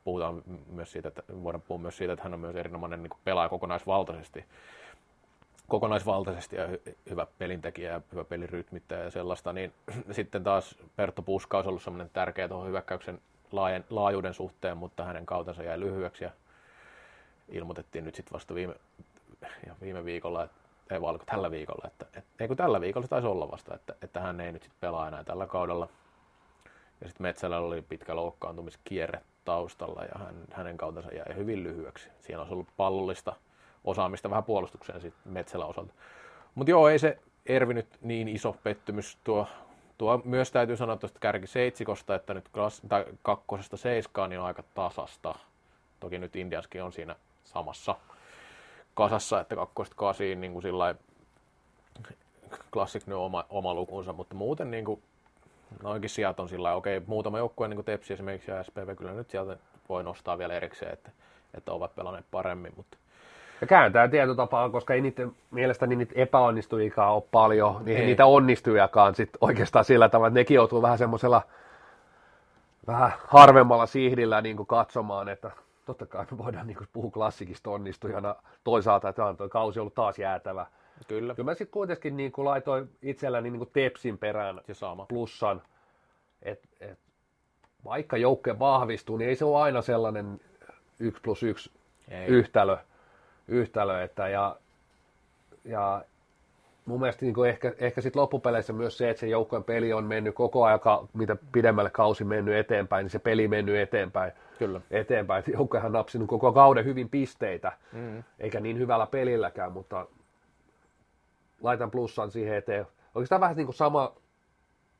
puhutaan 0.05 0.43
myös 0.66 0.93
siitä, 0.93 1.09
että 1.09 1.22
voidaan 1.43 1.62
puhua 1.62 1.83
myös 1.83 1.97
siitä, 1.97 2.12
että 2.12 2.22
hän 2.22 2.35
on 2.35 2.41
myös 2.41 2.57
erinomainen 2.57 3.03
niin 3.03 3.20
pelaaja 3.24 3.49
kokonaisvaltaisesti, 3.49 4.45
kokonaisvaltaisesti 5.68 6.57
ja 6.57 6.66
hy- 6.66 6.95
hyvä 7.11 7.26
pelintekijä 7.39 7.93
ja 7.93 8.01
hyvä 8.12 8.24
pelirytmittäjä 8.24 9.05
ja 9.05 9.11
sellaista, 9.11 9.53
niin 9.53 9.72
sitten 10.12 10.45
taas 10.45 10.78
Pertto 10.97 11.22
Puska 11.22 11.57
olisi 11.57 11.68
ollut 11.68 11.83
semmoinen 11.83 12.11
tärkeä 12.12 12.49
tuohon 12.49 12.68
hyökkäyksen 12.68 13.20
laajen, 13.53 13.85
laajuuden 13.91 14.35
suhteen, 14.35 14.76
mutta 14.76 15.05
hänen 15.05 15.26
kautensa 15.26 15.62
jäi 15.62 15.81
lyhyeksi 15.81 16.24
ja 16.24 16.31
ilmoitettiin 17.49 18.05
nyt 18.05 18.14
sitten 18.14 18.33
vasta 18.33 18.55
viime, 18.55 18.74
ja 19.66 19.74
viime 19.81 20.05
viikolla, 20.05 20.45
että, 20.45 20.61
ei 20.91 21.01
vaan 21.01 21.20
tällä 21.26 21.51
viikolla, 21.51 21.87
että, 21.87 22.07
et, 22.18 22.24
ei 22.41 22.49
kun 22.49 22.57
tällä 22.57 22.81
viikolla 22.81 23.07
se 23.07 23.11
taisi 23.11 23.26
olla 23.26 23.51
vasta, 23.51 23.74
että, 23.74 23.95
että 24.03 24.20
hän 24.20 24.41
ei 24.41 24.53
nyt 24.53 24.62
sitten 24.62 24.81
pelaa 24.81 25.09
enää 25.09 25.24
tällä 25.24 25.47
kaudella. 25.47 25.89
Ja 27.01 27.09
sitten 27.09 27.22
Metsällä 27.22 27.59
oli 27.59 27.82
pitkä 27.82 28.16
loukkaantumiskierre 28.16 29.20
taustalla 29.44 30.05
ja 30.05 30.18
hän, 30.18 30.34
hänen 30.53 30.76
kautensa 30.76 31.12
jäi 31.12 31.36
hyvin 31.36 31.62
lyhyeksi. 31.62 32.09
Siinä 32.20 32.38
olisi 32.38 32.53
ollut 32.53 32.68
pallollista 32.76 33.36
osaamista 33.84 34.30
vähän 34.30 34.44
puolustukseen 34.44 35.01
sitten 35.01 35.32
Metsälä 35.32 35.66
osalta. 35.66 35.92
Mutta 36.55 36.70
joo, 36.70 36.88
ei 36.88 36.98
se 36.98 37.18
Ervi 37.46 37.74
nyt 37.74 37.98
niin 38.01 38.28
iso 38.28 38.57
pettymys 38.62 39.18
tuo 39.24 39.46
Tuo 40.01 40.22
myös 40.24 40.51
täytyy 40.51 40.76
sanoa 40.76 40.96
tuosta 40.96 41.18
kärki 41.18 41.46
seitsikosta, 41.46 42.14
että 42.14 42.34
nyt 42.34 42.48
klass, 42.48 42.82
tai 42.88 43.05
kakkosesta 43.22 43.76
seiskaan 43.76 44.30
niin 44.30 44.40
on 44.40 44.46
aika 44.46 44.62
tasasta. 44.74 45.34
Toki 46.01 46.18
nyt 46.18 46.36
Indiaskin 46.36 46.82
on 46.82 46.92
siinä 46.92 47.16
samassa 47.44 47.96
kasassa, 48.94 49.40
että 49.40 49.57
kakkosta 49.57 49.96
kasiin 49.96 50.40
niin 50.40 50.53
kuin 50.53 50.62
sillä 50.62 50.94
Classic 52.72 53.09
on 53.09 53.14
oma, 53.14 53.44
oma 53.51 53.74
lukunsa, 53.74 54.12
mutta 54.12 54.34
muuten 54.34 54.70
niin 54.70 54.84
kuin, 54.84 55.03
noinkin 55.83 56.11
sijat 56.11 56.41
on 56.41 56.49
sillä 56.49 56.75
okei, 56.75 56.97
okay, 56.97 57.07
muutama 57.09 57.39
joukkue, 57.39 57.68
niin 57.68 57.77
kuin 57.77 57.85
Tepsi 57.85 58.12
esimerkiksi 58.12 58.51
ja 58.51 58.62
SPV, 58.62 58.97
kyllä 58.97 59.12
nyt 59.12 59.31
sieltä 59.31 59.57
voi 59.89 60.03
nostaa 60.03 60.39
vielä 60.39 60.55
erikseen, 60.55 60.93
että, 60.93 61.11
että 61.55 61.73
ovat 61.73 61.95
pelanneet 61.95 62.27
paremmin, 62.31 62.73
mutta 62.77 62.97
ja 63.61 63.66
kääntää 63.66 64.09
tietotapaa, 64.09 64.71
koska 64.71 64.95
ei 64.95 65.01
niiden, 65.01 65.33
mielestäni 65.51 65.97
niitä 65.97 66.12
epäonnistujikaan 66.16 67.14
ole 67.14 67.23
paljon, 67.31 67.85
niin 67.85 67.99
ei 67.99 68.07
niitä 68.07 68.27
onnistujakaan 68.27 69.14
sit 69.14 69.31
oikeastaan 69.41 69.85
sillä 69.85 70.09
tavalla, 70.09 70.29
että 70.29 70.41
nekin 70.41 70.55
joutuu 70.55 70.83
vähän 70.83 70.99
semmoisella 70.99 71.43
vähän 72.87 73.12
harvemmalla 73.27 73.87
sihdillä 73.87 74.41
niin 74.41 74.57
kuin 74.57 74.66
katsomaan, 74.66 75.29
että 75.29 75.51
totta 75.87 76.07
kai 76.07 76.27
me 76.31 76.39
voidaan 76.39 76.66
niin 76.66 76.77
kuin 76.77 76.89
puhua 76.93 77.11
klassikista 77.11 77.71
onnistujana 77.71 78.35
toisaalta, 78.64 79.09
että 79.09 79.25
on 79.25 79.37
tuo 79.37 79.49
kausi 79.49 79.81
ollut 79.81 79.95
taas 79.95 80.18
jäätävä. 80.18 80.66
Kyllä. 81.09 81.34
Kyllä 81.34 81.51
mä 81.51 81.55
sitten 81.55 81.72
kuitenkin 81.72 82.16
niin 82.16 82.32
kuin 82.32 82.44
laitoin 82.44 82.90
itselläni 83.03 83.51
niin 83.51 83.59
kuin 83.59 83.70
tepsin 83.72 84.18
perään 84.18 84.61
Se 84.66 84.74
sama. 84.74 85.07
plussan, 85.07 85.62
että 86.42 86.68
et, 86.80 86.98
vaikka 87.84 88.16
joukkue 88.16 88.59
vahvistuu, 88.59 89.16
niin 89.16 89.28
ei 89.28 89.36
se 89.36 89.44
ole 89.44 89.62
aina 89.62 89.82
sellainen 89.82 90.40
yksi 91.01 91.22
plus 91.22 91.42
yksi 91.42 91.70
ei. 92.09 92.26
yhtälö 92.26 92.76
yhtälö. 93.51 94.03
Että 94.03 94.28
ja, 94.28 94.57
ja 95.64 96.05
mun 96.86 97.01
mielestä 97.01 97.24
niin 97.24 97.46
ehkä, 97.48 97.74
ehkä 97.78 98.01
sitten 98.01 98.20
loppupeleissä 98.20 98.72
myös 98.72 98.98
se, 98.98 99.11
että 99.11 99.20
se 99.20 99.26
joukkojen 99.26 99.64
peli 99.64 99.92
on 99.92 100.05
mennyt 100.05 100.34
koko 100.34 100.64
ajan, 100.64 100.80
mitä 101.12 101.36
pidemmälle 101.53 101.90
kausi 101.90 102.24
mennyt 102.24 102.55
eteenpäin, 102.55 103.05
niin 103.05 103.11
se 103.11 103.18
peli 103.18 103.48
mennyt 103.48 103.76
eteenpäin. 103.76 104.32
Kyllä. 104.59 104.80
eteenpäin. 104.90 105.44
Joukkojahan 105.53 105.92
napsinut 105.92 106.28
koko 106.28 106.53
kauden 106.53 106.84
hyvin 106.84 107.09
pisteitä, 107.09 107.72
mm. 107.92 108.22
eikä 108.38 108.61
niin 108.61 108.78
hyvällä 108.78 109.07
pelilläkään, 109.07 109.72
mutta 109.72 110.07
laitan 111.63 111.91
plussan 111.91 112.31
siihen 112.31 112.57
eteen. 112.57 112.87
Oikeastaan 113.15 113.41
vähän 113.41 113.57
niin 113.57 113.67
kuin 113.67 113.77
sama, 113.77 114.15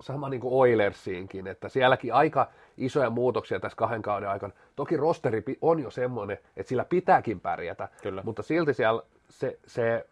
sama 0.01 0.29
niin 0.29 0.41
kuin 0.41 0.55
Oilersiinkin, 0.55 1.47
että 1.47 1.69
sielläkin 1.69 2.15
aika 2.15 2.49
isoja 2.77 3.11
muutoksia 3.11 3.61
tässä 3.61 3.77
kahden 3.77 4.03
kauden 4.03 4.29
aikana. 4.29 4.53
Toki 4.77 4.97
rosteri 4.97 5.43
on 5.61 5.81
jo 5.81 5.91
semmoinen, 5.91 6.39
että 6.57 6.69
sillä 6.69 6.85
pitääkin 6.85 7.41
pärjätä, 7.41 7.89
kyllä. 8.03 8.23
mutta 8.25 8.43
silti 8.43 8.75
siellä 8.75 9.03
se, 9.29 9.59
se, 9.67 10.07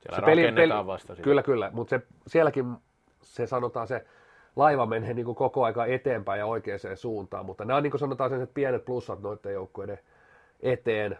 siellä 0.00 0.18
se 0.18 0.24
peli, 0.24 0.52
peli, 0.52 0.86
vasta 0.86 1.16
Kyllä, 1.16 1.42
kyllä, 1.42 1.70
mutta 1.72 1.90
se, 1.90 2.06
sielläkin 2.26 2.76
se 3.22 3.46
sanotaan 3.46 3.86
se 3.86 4.04
laiva 4.56 4.86
menee 4.86 5.14
niin 5.14 5.24
kuin 5.24 5.34
koko 5.34 5.64
aika 5.64 5.86
eteenpäin 5.86 6.38
ja 6.38 6.46
oikeaan 6.46 6.80
suuntaan, 6.94 7.46
mutta 7.46 7.64
nämä 7.64 7.76
on 7.76 7.82
niin 7.82 7.90
kuin 7.90 7.98
sanotaan 7.98 8.30
sen, 8.30 8.42
että 8.42 8.54
pienet 8.54 8.84
plussat 8.84 9.20
noiden 9.22 9.52
joukkueiden 9.52 9.98
eteen. 10.60 11.18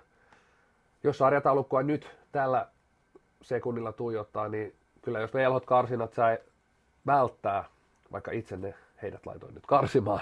Jos 1.03 1.19
sarjataulukkoa 1.19 1.83
nyt 1.83 2.11
tällä 2.33 2.69
sekunnilla 3.45 3.93
tuijottaa, 3.93 4.49
niin 4.49 4.75
kyllä 5.03 5.21
jos 5.21 5.35
velhot 5.35 5.67
karsinat 5.67 6.13
sai 6.13 6.39
välttää, 7.07 7.65
vaikka 8.13 8.31
itse 8.31 8.57
ne 8.57 8.75
heidät 9.03 9.27
laitoin 9.27 9.55
nyt 9.55 9.67
karsimaan, 9.67 10.21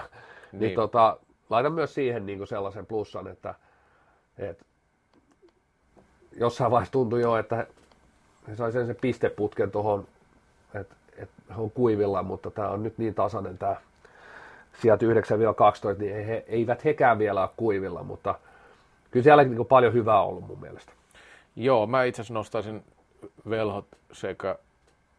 niin, 0.51 0.59
niin 0.59 0.75
tota, 0.75 1.17
laitan 1.49 1.73
myös 1.73 1.93
siihen 1.93 2.25
niin 2.25 2.37
kuin 2.37 2.47
sellaisen 2.47 2.85
plussan, 2.85 3.27
että, 3.27 3.55
että 4.37 4.65
jossain 6.35 6.71
vaiheessa 6.71 6.91
tuntui 6.91 7.21
jo, 7.21 7.37
että 7.37 7.67
he 8.47 8.55
sai 8.55 8.71
sen, 8.71 8.87
sen 8.87 8.95
pisteputken 9.01 9.71
tuohon, 9.71 10.07
että, 10.73 10.95
että 11.17 11.53
he 11.55 11.61
on 11.61 11.71
kuivilla, 11.71 12.23
mutta 12.23 12.51
tämä 12.51 12.69
on 12.69 12.83
nyt 12.83 12.97
niin 12.97 13.13
tasainen 13.13 13.57
tämä 13.57 13.75
sieltä 14.81 15.05
9-12, 15.05 15.09
niin 15.99 16.15
he, 16.15 16.27
he, 16.27 16.45
eivät 16.47 16.85
hekään 16.85 17.19
vielä 17.19 17.41
ole 17.41 17.49
kuivilla, 17.57 18.03
mutta 18.03 18.35
kyllä 19.11 19.23
siellä 19.23 19.43
niin 19.43 19.65
paljon 19.65 19.93
hyvää 19.93 20.21
ollut 20.21 20.47
mun 20.47 20.61
mielestä. 20.61 20.91
Joo, 21.55 21.87
mä 21.87 22.03
itse 22.03 22.21
asiassa 22.21 22.33
nostaisin 22.33 22.83
velhot 23.49 23.87
sekä 24.11 24.55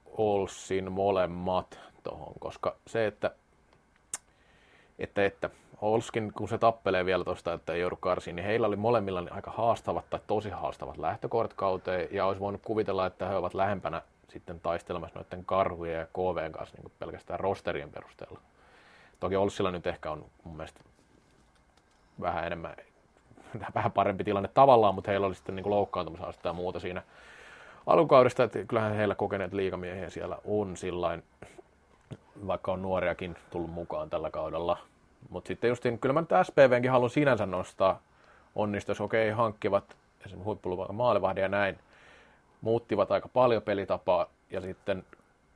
Olsin 0.06 0.92
molemmat 0.92 1.78
tuohon, 2.02 2.32
koska 2.38 2.76
se, 2.86 3.06
että, 3.06 3.30
että, 4.98 5.24
että 5.24 5.50
Olskin, 5.80 6.32
kun 6.32 6.48
se 6.48 6.58
tappelee 6.58 7.04
vielä 7.04 7.24
tuosta, 7.24 7.52
että 7.52 7.72
ei 7.72 7.80
joudu 7.80 7.96
karsiin, 7.96 8.36
niin 8.36 8.46
heillä 8.46 8.66
oli 8.66 8.76
molemmilla 8.76 9.22
aika 9.30 9.50
haastavat 9.50 10.10
tai 10.10 10.20
tosi 10.26 10.50
haastavat 10.50 10.96
lähtökohdat 10.96 11.54
kauteen, 11.54 12.08
ja 12.10 12.26
olisi 12.26 12.40
voinut 12.40 12.60
kuvitella, 12.64 13.06
että 13.06 13.28
he 13.28 13.36
ovat 13.36 13.54
lähempänä 13.54 14.02
sitten 14.28 14.60
taistelemassa 14.60 15.18
noiden 15.18 15.44
karhujen 15.44 15.98
ja 15.98 16.06
KVn 16.06 16.52
kanssa 16.52 16.76
niin 16.76 16.92
pelkästään 16.98 17.40
rosterien 17.40 17.90
perusteella. 17.90 18.40
Toki 19.20 19.36
Olssilla 19.36 19.70
nyt 19.70 19.86
ehkä 19.86 20.10
on 20.10 20.24
mun 20.44 20.56
mielestä 20.56 20.80
vähän 22.20 22.46
enemmän, 22.46 22.76
vähän 23.74 23.92
parempi 23.92 24.24
tilanne 24.24 24.48
tavallaan, 24.54 24.94
mutta 24.94 25.10
heillä 25.10 25.26
oli 25.26 25.34
sitten 25.34 25.56
niin 25.56 25.70
loukkaantumisastetta 25.70 26.48
ja 26.48 26.52
muuta 26.52 26.80
siinä 26.80 27.02
alkukaudesta, 27.86 28.44
että 28.44 28.64
kyllähän 28.64 28.94
heillä 28.94 29.14
kokeneet 29.14 29.52
liikamiehiä 29.52 30.10
siellä 30.10 30.38
on 30.44 30.76
sillain, 30.76 31.22
vaikka 32.46 32.72
on 32.72 32.82
nuoriakin 32.82 33.36
tullut 33.50 33.70
mukaan 33.70 34.10
tällä 34.10 34.30
kaudella. 34.30 34.78
Mutta 35.30 35.48
sitten 35.48 35.68
just, 35.68 35.82
kyllä 36.00 36.12
mä 36.12 36.20
nyt 36.20 36.46
SPVnkin 36.46 36.90
haluan 36.90 37.10
sinänsä 37.10 37.46
nostaa 37.46 38.00
onnistus, 38.54 39.00
okei, 39.00 39.28
okay, 39.28 39.36
hankkivat 39.36 39.96
esimerkiksi 40.20 40.44
huippuluvan 40.44 40.94
maalivahdia 40.94 41.42
ja 41.42 41.48
näin, 41.48 41.78
muuttivat 42.60 43.10
aika 43.10 43.28
paljon 43.28 43.62
pelitapaa 43.62 44.26
ja 44.50 44.60
sitten 44.60 45.04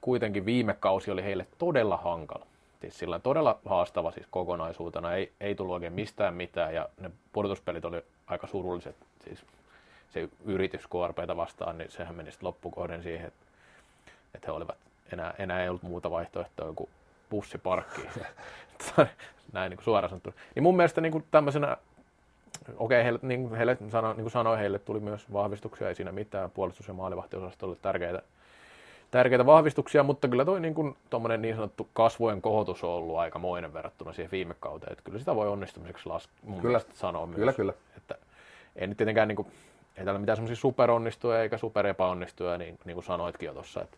kuitenkin 0.00 0.46
viime 0.46 0.74
kausi 0.80 1.10
oli 1.10 1.24
heille 1.24 1.46
todella 1.58 1.96
hankala. 1.96 2.46
Siis 2.80 2.98
sillä 2.98 3.18
todella 3.18 3.58
haastava 3.64 4.10
siis 4.10 4.26
kokonaisuutena, 4.30 5.14
ei, 5.14 5.32
ei 5.40 5.54
tullut 5.54 5.74
oikein 5.74 5.92
mistään 5.92 6.34
mitään 6.34 6.74
ja 6.74 6.88
ne 7.00 7.10
pudotuspelit 7.32 7.84
oli 7.84 8.02
aika 8.26 8.46
surulliset. 8.46 8.96
Siis 9.24 9.44
se 10.10 10.28
yritys 10.44 10.86
KRPtä 10.86 11.36
vastaan, 11.36 11.78
niin 11.78 11.90
sehän 11.90 12.14
meni 12.14 12.30
sitten 12.30 12.46
loppukohden 12.46 13.02
siihen, 13.02 13.26
että, 13.26 13.46
että 14.34 14.46
he 14.46 14.52
olivat, 14.52 14.76
enää, 15.12 15.34
enää 15.38 15.62
ei 15.62 15.68
ollut 15.68 15.82
muuta 15.82 16.10
vaihtoehtoa 16.10 16.72
kuin 16.72 16.90
bussiparkkiin. 17.30 18.10
Näin 19.52 19.70
niin 19.70 19.84
suoraan 19.84 20.10
sanottuna. 20.10 20.36
Niin 20.54 20.62
mun 20.62 20.76
mielestä 20.76 21.00
niin 21.00 21.12
kuin 21.12 21.24
tämmöisenä, 21.30 21.76
okei, 22.76 23.04
heille, 23.04 23.18
niin, 23.22 23.54
heille 23.54 23.76
sano, 23.90 24.12
niin 24.12 24.22
kuin 24.22 24.30
sanoin, 24.30 24.58
heille 24.58 24.78
tuli 24.78 25.00
myös 25.00 25.32
vahvistuksia, 25.32 25.88
ei 25.88 25.94
siinä 25.94 26.12
mitään, 26.12 26.50
puolustus- 26.50 26.88
ja 26.88 26.94
maalivahtiosasto 26.94 27.66
oli 27.66 27.76
tärkeitä, 27.82 28.22
tärkeitä 29.10 29.46
vahvistuksia, 29.46 30.02
mutta 30.02 30.28
kyllä 30.28 30.44
toi 30.44 30.60
niin, 30.60 30.74
kuin, 30.74 30.96
niin 31.38 31.54
sanottu 31.54 31.88
kasvojen 31.92 32.42
kohotus 32.42 32.84
on 32.84 32.90
ollut 32.90 33.16
aika 33.16 33.38
moinen 33.38 33.72
verrattuna 33.72 34.12
siihen 34.12 34.30
viime 34.30 34.54
kauteen, 34.60 34.92
että 34.92 35.04
kyllä 35.04 35.18
sitä 35.18 35.34
voi 35.34 35.48
onnistumiseksi 35.48 36.08
las, 36.08 36.28
mun 36.42 36.60
kyllä. 36.60 36.80
sanoa 36.94 37.26
myös. 37.26 37.38
Kyllä, 37.38 37.52
kyllä. 37.52 37.72
Että 37.96 38.14
ei 38.76 38.86
nyt 38.86 38.96
tietenkään 38.96 39.28
niin 39.28 39.36
kuin, 39.36 39.48
ei 39.98 40.04
täällä 40.04 40.20
mitään 40.20 40.36
semmoisia 40.36 40.56
superonnistuja 40.56 41.42
eikä 41.42 41.58
superepäonnistuja, 41.58 42.58
niin, 42.58 42.78
niin 42.84 42.94
kuin 42.94 43.04
sanoitkin 43.04 43.46
jo 43.46 43.54
tuossa. 43.54 43.82
Että, 43.82 43.96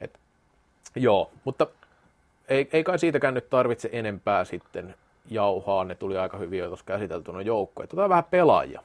et, 0.00 0.18
joo, 0.96 1.30
mutta 1.44 1.66
ei, 2.48 2.68
ei 2.72 2.84
kai 2.84 2.98
siitäkään 2.98 3.34
nyt 3.34 3.50
tarvitse 3.50 3.88
enempää 3.92 4.44
sitten 4.44 4.94
jauhaa. 5.30 5.84
Ne 5.84 5.94
tuli 5.94 6.18
aika 6.18 6.38
hyvin 6.38 6.58
jo 6.58 6.66
tuossa 6.66 6.86
käsiteltynä 6.86 7.40
joukkoja. 7.40 7.84
Otetaan 7.84 8.10
vähän 8.10 8.24
pelaajia. 8.24 8.82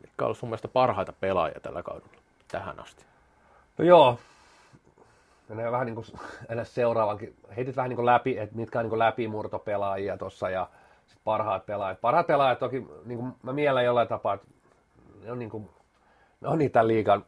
Mitkä 0.00 0.26
on 0.26 0.34
sun 0.34 0.48
mielestä 0.48 0.68
parhaita 0.68 1.12
pelaajia 1.12 1.60
tällä 1.60 1.82
kaudella 1.82 2.08
tähän 2.48 2.80
asti? 2.80 3.04
No 3.78 3.84
joo, 3.84 4.18
mennään 5.48 5.72
vähän 5.72 5.86
niin 5.86 5.94
kuin 5.94 6.06
seuraavankin, 6.64 7.36
heitit 7.56 7.76
vähän 7.76 7.88
niin 7.88 7.96
kuin 7.96 8.06
läpi, 8.06 8.38
että 8.38 8.56
mitkä 8.56 8.78
on 8.78 8.84
niin 8.84 8.90
kuin 8.90 8.98
läpimurtopelaajia 8.98 10.18
tuossa 10.18 10.50
ja 10.50 10.68
sit 11.06 11.18
parhaat 11.24 11.66
pelaajat. 11.66 12.00
Parhaat 12.00 12.26
pelaajat 12.26 12.58
toki, 12.58 12.86
niin 13.04 13.18
kuin 13.18 13.32
mä 13.42 13.52
mielen 13.52 13.84
jollain 13.84 14.08
tapaa, 14.08 14.34
että 14.34 14.46
ne 15.22 15.32
on, 15.32 15.38
niin 15.38 15.50
kuin, 15.50 15.70
ne 16.40 16.48
on 16.48 16.58
niitä 16.58 16.86
liigan 16.86 17.24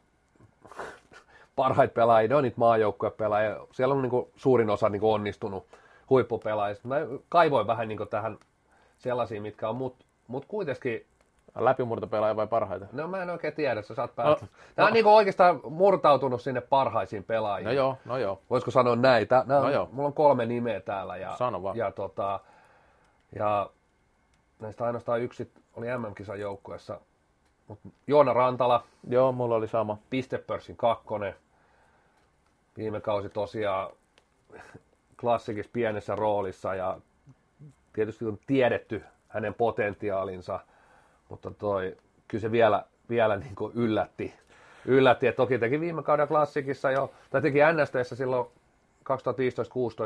parhaita 1.55 1.93
pelaajia, 1.93 2.29
ne 2.29 2.35
on 2.35 2.43
niitä 2.43 2.59
maajoukkuepelaajia. 2.59 3.57
Siellä 3.71 3.95
on 3.95 4.01
niin 4.01 4.09
kuin 4.09 4.27
suurin 4.35 4.69
osa 4.69 4.89
niin 4.89 4.99
kuin 4.99 5.13
onnistunut 5.13 5.67
huippupelaajia. 6.09 6.75
Mä 6.83 6.95
kaivoin 7.29 7.67
vähän 7.67 7.87
niin 7.87 7.97
kuin 7.97 8.09
tähän 8.09 8.37
sellaisia, 8.97 9.41
mitkä 9.41 9.69
on, 9.69 9.75
mutta 9.75 10.05
mut 10.27 10.45
kuitenkin 10.45 11.05
Läpimurtopelaaja 11.59 12.35
vai 12.35 12.47
parhaita? 12.47 12.85
No 12.91 13.07
mä 13.07 13.21
en 13.21 13.29
oikein 13.29 13.53
tiedä, 13.53 13.81
sä 13.81 13.95
saat 13.95 14.15
päättää. 14.15 14.47
No, 14.51 14.57
Tämä 14.75 14.85
no. 14.85 14.87
on 14.87 14.93
niin 14.93 15.05
oikeastaan 15.05 15.61
murtautunut 15.69 16.41
sinne 16.41 16.61
parhaisiin 16.61 17.23
pelaajiin. 17.23 17.65
No 17.65 17.71
joo, 17.71 17.97
no 18.05 18.17
joo. 18.17 18.41
Voisiko 18.49 18.71
sanoa 18.71 18.95
näin? 18.95 19.27
Tää, 19.27 19.43
nää, 19.45 19.59
no 19.59 19.69
joo. 19.69 19.89
Mulla 19.91 20.07
on 20.07 20.13
kolme 20.13 20.45
nimeä 20.45 20.79
täällä. 20.79 21.17
Ja, 21.17 21.35
Sano 21.35 21.63
vaan. 21.63 21.77
Ja, 21.77 21.91
tota, 21.91 22.39
ja 23.35 23.69
näistä 24.59 24.85
ainoastaan 24.85 25.21
yksi 25.21 25.51
oli 25.73 25.87
MM-kisan 25.97 26.39
joukkueessa 26.39 26.99
mutta 27.67 27.89
Joona 28.07 28.33
Rantala. 28.33 28.83
Joo, 29.09 29.31
mulla 29.31 29.55
oli 29.55 29.67
sama. 29.67 29.97
Pistepörssin 30.09 30.77
kakkonen. 30.77 31.35
Viime 32.77 33.01
kausi 33.01 33.29
tosiaan 33.29 33.91
klassikissa 35.21 35.69
pienessä 35.73 36.15
roolissa 36.15 36.75
ja 36.75 36.97
tietysti 37.93 38.25
on 38.25 38.39
tiedetty 38.47 39.03
hänen 39.27 39.53
potentiaalinsa, 39.53 40.59
mutta 41.29 41.51
toi, 41.51 41.97
kyllä 42.27 42.41
se 42.41 42.51
vielä, 42.51 42.85
vielä 43.09 43.37
niin 43.37 43.55
kuin 43.55 43.73
yllätti. 43.75 44.33
yllätti. 44.85 45.27
että 45.27 45.37
toki 45.37 45.59
teki 45.59 45.79
viime 45.79 46.03
kauden 46.03 46.27
klassikissa 46.27 46.91
jo, 46.91 47.11
tai 47.29 47.41
teki 47.41 47.59
NSTssä 47.59 48.15
silloin 48.15 48.47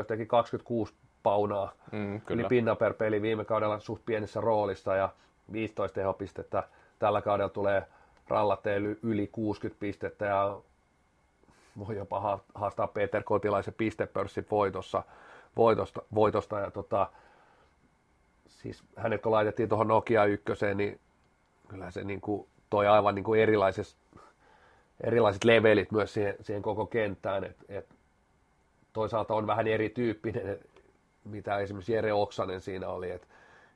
2015-16 0.02 0.04
teki 0.06 0.26
26 0.26 0.94
paunaa, 1.22 1.72
mm, 1.92 2.20
kyllä. 2.20 2.48
pinna 2.48 2.76
per 2.76 2.94
peli 2.94 3.22
viime 3.22 3.44
kaudella 3.44 3.80
suht 3.80 4.02
pienessä 4.06 4.40
roolissa 4.40 4.96
ja 4.96 5.08
15 5.52 5.94
tehopistettä 5.94 6.62
tällä 7.00 7.22
kaudella 7.22 7.48
tulee 7.48 7.86
rallatteen 8.28 8.96
yli 9.02 9.26
60 9.26 9.80
pistettä 9.80 10.26
ja 10.26 10.60
voi 11.78 11.96
jopa 11.96 12.40
haastaa 12.54 12.86
Peter 12.86 13.22
Kotilaisen 13.22 13.74
pistepörssit 13.74 14.50
voitossa, 14.50 15.02
voitosta, 15.56 16.02
voitosta. 16.14 16.60
Ja 16.60 16.70
tota, 16.70 17.10
siis 18.48 18.84
hänet 18.96 19.22
kun 19.22 19.32
laitettiin 19.32 19.68
tuohon 19.68 19.88
Nokia 19.88 20.24
ykköseen, 20.24 20.76
niin 20.76 21.00
kyllä 21.68 21.90
se 21.90 22.04
niin 22.04 22.20
kuin 22.20 22.48
toi 22.70 22.86
aivan 22.86 23.14
niin 23.14 23.24
kuin 23.24 23.40
erilaiset 25.00 25.44
levelit 25.44 25.92
myös 25.92 26.14
siihen, 26.14 26.34
siihen 26.40 26.62
koko 26.62 26.86
kenttään, 26.86 27.44
että 27.44 27.64
et 27.68 27.88
toisaalta 28.92 29.34
on 29.34 29.46
vähän 29.46 29.66
erityyppinen, 29.66 30.58
mitä 31.24 31.58
esimerkiksi 31.58 31.92
Jere 31.92 32.12
Oksanen 32.12 32.60
siinä 32.60 32.88
oli, 32.88 33.10
että 33.10 33.26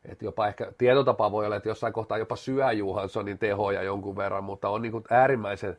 että 0.08 0.24
jopa 0.24 0.46
ehkä 0.46 0.72
tietotapa 0.78 1.32
voi 1.32 1.46
olla, 1.46 1.56
että 1.56 1.68
jossain 1.68 1.92
kohtaa 1.92 2.18
jopa 2.18 2.36
syö 2.36 2.72
Johanssonin 2.72 3.38
tehoja 3.38 3.82
jonkun 3.82 4.16
verran, 4.16 4.44
mutta 4.44 4.68
on 4.68 4.82
niin 4.82 5.04
äärimmäisen 5.10 5.76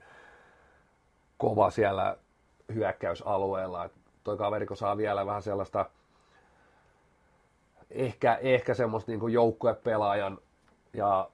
kova 1.38 1.70
siellä 1.70 2.18
hyökkäysalueella. 2.74 3.86
Että 3.86 3.98
toi 4.24 4.38
kaveri, 4.38 4.66
kun 4.66 4.78
saa 4.78 4.98
vielä 4.98 5.26
vähän 5.26 5.42
sellaista 5.42 5.86
ehkä, 7.90 8.36
ehkä 8.42 8.74
semmoista 8.74 9.12
niin 9.12 9.34
joukkuepelaajan 9.34 10.38
ja 10.94 11.30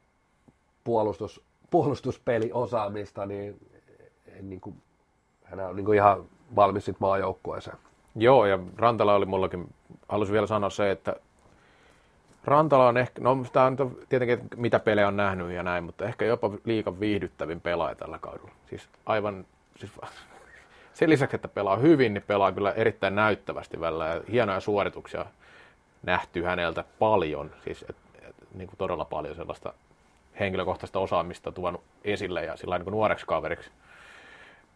puolustus, 0.84 1.42
puolustuspeliosaamista, 1.70 3.26
niin, 3.26 3.68
niin 4.42 4.62
kuin, 4.62 4.82
hän 5.44 5.60
on 5.60 5.76
niin 5.76 5.86
kuin 5.86 5.96
ihan 5.96 6.26
valmis 6.56 6.86
sitten 6.86 7.08
maajoukkueeseen. 7.08 7.78
Joo, 8.16 8.46
ja 8.46 8.60
Rantala 8.78 9.16
oli 9.16 9.26
mullakin, 9.26 9.74
halusin 10.10 10.34
vielä 10.34 10.48
sanoa 10.48 10.70
se, 10.70 10.92
että 10.92 11.16
Rantala 12.46 12.88
on 12.88 12.98
ehkä, 12.98 13.22
no 13.22 13.46
tämä 13.54 13.66
on 13.66 13.98
tietenkin, 14.10 14.40
mitä 14.56 14.80
pelejä 14.80 15.08
on 15.08 15.18
nähnyt 15.18 15.52
ja 15.52 15.64
näin, 15.64 15.84
mutta 15.84 16.06
ehkä 16.06 16.26
jopa 16.26 16.52
liikan 16.66 17.00
viihdyttävin 17.00 17.62
pelaaja 17.62 17.96
tällä 17.96 18.20
kaudella. 18.20 18.52
Siis 18.70 18.90
aivan, 19.06 19.46
siis 19.76 19.92
sen 20.94 21.10
lisäksi, 21.10 21.36
että 21.36 21.48
pelaa 21.48 21.76
hyvin, 21.76 22.14
niin 22.14 22.24
pelaa 22.28 22.52
kyllä 22.52 22.72
erittäin 22.72 23.16
näyttävästi 23.16 23.80
välillä. 23.80 24.08
Ja 24.08 24.22
hienoja 24.32 24.60
suorituksia 24.60 25.26
nähty 26.04 26.44
häneltä 26.44 26.84
paljon, 27.00 27.52
siis 27.64 27.86
et, 27.90 27.96
et, 28.22 28.36
niin 28.54 28.68
kuin 28.68 28.78
todella 28.78 29.06
paljon 29.06 29.36
sellaista 29.36 29.74
henkilökohtaista 30.40 31.00
osaamista 31.00 31.52
tuonut 31.52 31.84
esille 32.04 32.46
ja 32.46 32.58
sillä 32.58 32.78
niin 32.78 32.92
nuoreksi 32.92 33.26
kaveriksi, 33.26 33.72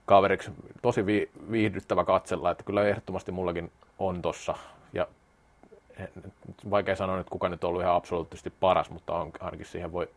kaveriksi 0.06 0.52
tosi 0.82 1.06
vi, 1.06 1.30
viihdyttävä 1.52 2.06
katsella, 2.06 2.52
että 2.52 2.64
kyllä 2.64 2.88
ehdottomasti 2.88 3.32
mullakin 3.32 3.72
on 4.00 4.22
tossa. 4.22 4.56
Ja 4.94 5.08
vaikea 6.70 6.96
sanoa 6.96 7.18
nyt, 7.18 7.30
kuka 7.30 7.50
nyt 7.50 7.64
on 7.64 7.68
ollut 7.68 7.82
ihan 7.82 7.96
absoluuttisesti 7.96 8.50
paras, 8.60 8.90
mutta 8.90 9.14
on, 9.14 9.32
ainakin 9.40 9.66
siihen 9.66 9.92
voi 9.92 10.10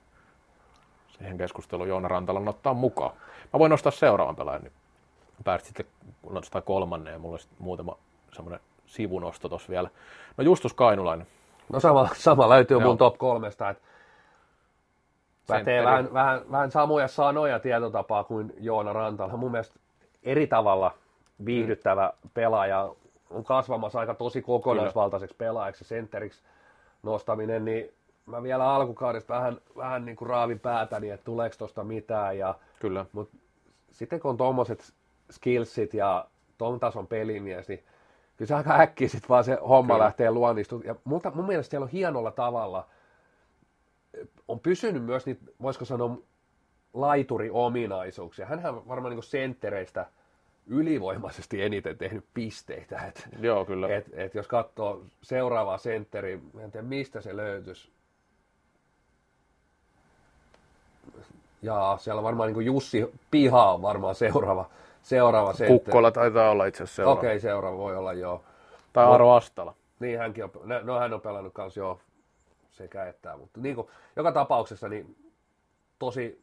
siihen 1.08 1.38
keskusteluun 1.38 1.88
Joona 1.88 2.08
Rantalan 2.08 2.48
ottaa 2.48 2.74
mukaan. 2.74 3.16
Mä 3.52 3.58
voin 3.58 3.70
nostaa 3.70 3.92
seuraavan 3.92 4.36
pelaajan, 4.36 4.62
niin 4.62 4.72
pääsit 5.44 5.66
sitten 5.66 5.86
nostaa 6.30 6.60
kolmannen 6.60 7.12
ja 7.12 7.18
mulla 7.18 7.34
on 7.34 7.56
muutama 7.58 7.96
semmoinen 8.32 8.60
sivunosto 8.86 9.48
tuossa 9.48 9.70
vielä. 9.70 9.90
No 10.36 10.44
Justus 10.44 10.74
Kainulainen, 10.74 11.26
No 11.72 11.80
sama, 11.80 12.08
sama 12.12 12.48
löytyy 12.48 12.78
mun 12.78 12.98
top 12.98 13.18
kolmesta, 13.18 13.68
että 13.70 13.82
pätee 15.46 15.84
vähän, 15.84 16.12
vähän, 16.12 16.40
vähän 16.50 16.70
samoja 16.70 17.08
sanoja 17.08 17.58
tietotapaa 17.58 18.24
kuin 18.24 18.52
Joona 18.60 18.92
Rantala. 18.92 19.36
Mun 19.36 19.50
mielestä 19.50 19.78
eri 20.22 20.46
tavalla 20.46 20.94
viihdyttävä 21.44 22.12
pelaaja 22.34 22.88
on 23.30 23.44
kasvamassa 23.44 24.00
aika 24.00 24.14
tosi 24.14 24.42
kokonaisvaltaiseksi 24.42 25.36
pelaajaksi 25.36 25.84
ja 25.84 25.88
sentteriksi 25.88 26.42
nostaminen, 27.02 27.64
niin 27.64 27.92
mä 28.26 28.42
vielä 28.42 28.74
alkukaudesta 28.74 29.34
vähän, 29.34 29.60
vähän 29.76 30.04
niin 30.04 30.16
kuin 30.16 30.28
raavin 30.28 30.60
päätäni, 30.60 31.10
että 31.10 31.24
tuleeko 31.24 31.56
tuosta 31.58 31.84
mitään. 31.84 32.38
Ja, 32.38 32.54
Kyllä. 32.80 33.06
mutta 33.12 33.36
sitten 33.90 34.20
kun 34.20 34.30
on 34.30 34.36
tuommoiset 34.36 34.92
skillsit 35.30 35.94
ja 35.94 36.26
ton 36.58 36.80
tason 36.80 37.06
pelimies, 37.06 37.68
niin 37.68 37.84
kyllä 38.36 38.48
se 38.48 38.54
aika 38.54 38.74
äkkiä 38.80 39.08
sitten 39.08 39.28
vaan 39.28 39.44
se 39.44 39.58
homma 39.68 39.94
Kyllä. 39.94 40.04
lähtee 40.04 40.30
luonnistumaan. 40.30 40.86
Ja 40.86 40.94
multa, 41.04 41.32
mun 41.34 41.46
mielestä 41.46 41.70
siellä 41.70 41.84
on 41.84 41.90
hienolla 41.90 42.30
tavalla, 42.30 42.86
on 44.48 44.60
pysynyt 44.60 45.04
myös 45.04 45.26
niitä, 45.26 45.42
voisiko 45.62 45.84
sanoa, 45.84 46.18
laituriominaisuuksia. 46.94 48.46
Hänhän 48.46 48.88
varmaan 48.88 49.14
niin 49.14 49.22
senttereistä 49.22 50.06
ylivoimaisesti 50.68 51.62
eniten 51.62 51.98
tehnyt 51.98 52.24
pisteitä. 52.34 53.06
Et, 53.06 53.28
Joo, 53.40 53.64
kyllä. 53.64 53.96
et, 53.96 54.06
et 54.12 54.34
jos 54.34 54.46
katsoo 54.48 55.02
seuraavaa 55.22 55.78
sentteri, 55.78 56.40
en 56.58 56.70
tiedä 56.72 56.86
mistä 56.86 57.20
se 57.20 57.36
löytyisi. 57.36 57.90
Ja 61.62 61.96
siellä 62.00 62.18
on 62.18 62.24
varmaan 62.24 62.52
niin 62.52 62.66
Jussi 62.66 63.12
Piha 63.30 63.72
on 63.72 63.82
varmaan 63.82 64.14
seuraava, 64.14 64.70
seuraava 65.02 65.52
sentteri. 65.52 65.78
Kukkola 65.78 66.10
taitaa 66.10 66.50
olla 66.50 66.66
itse 66.66 66.82
asiassa 66.82 66.96
seuraava. 66.96 67.20
Okei, 67.20 67.40
seuraava 67.40 67.78
voi 67.78 67.96
olla 67.96 68.12
joo. 68.12 68.42
Tai 68.92 69.06
Aro 69.06 69.32
Astala. 69.32 69.74
Niin 70.00 70.18
hänkin 70.18 70.44
on, 70.44 70.50
no, 70.82 70.98
hän 70.98 71.14
on 71.14 71.20
pelannut 71.20 71.52
kans 71.52 71.76
jo 71.76 72.00
sekä 72.70 73.06
että, 73.06 73.36
mutta 73.36 73.60
niin 73.60 73.74
kuin, 73.74 73.88
joka 74.16 74.32
tapauksessa 74.32 74.88
niin 74.88 75.16
tosi, 75.98 76.42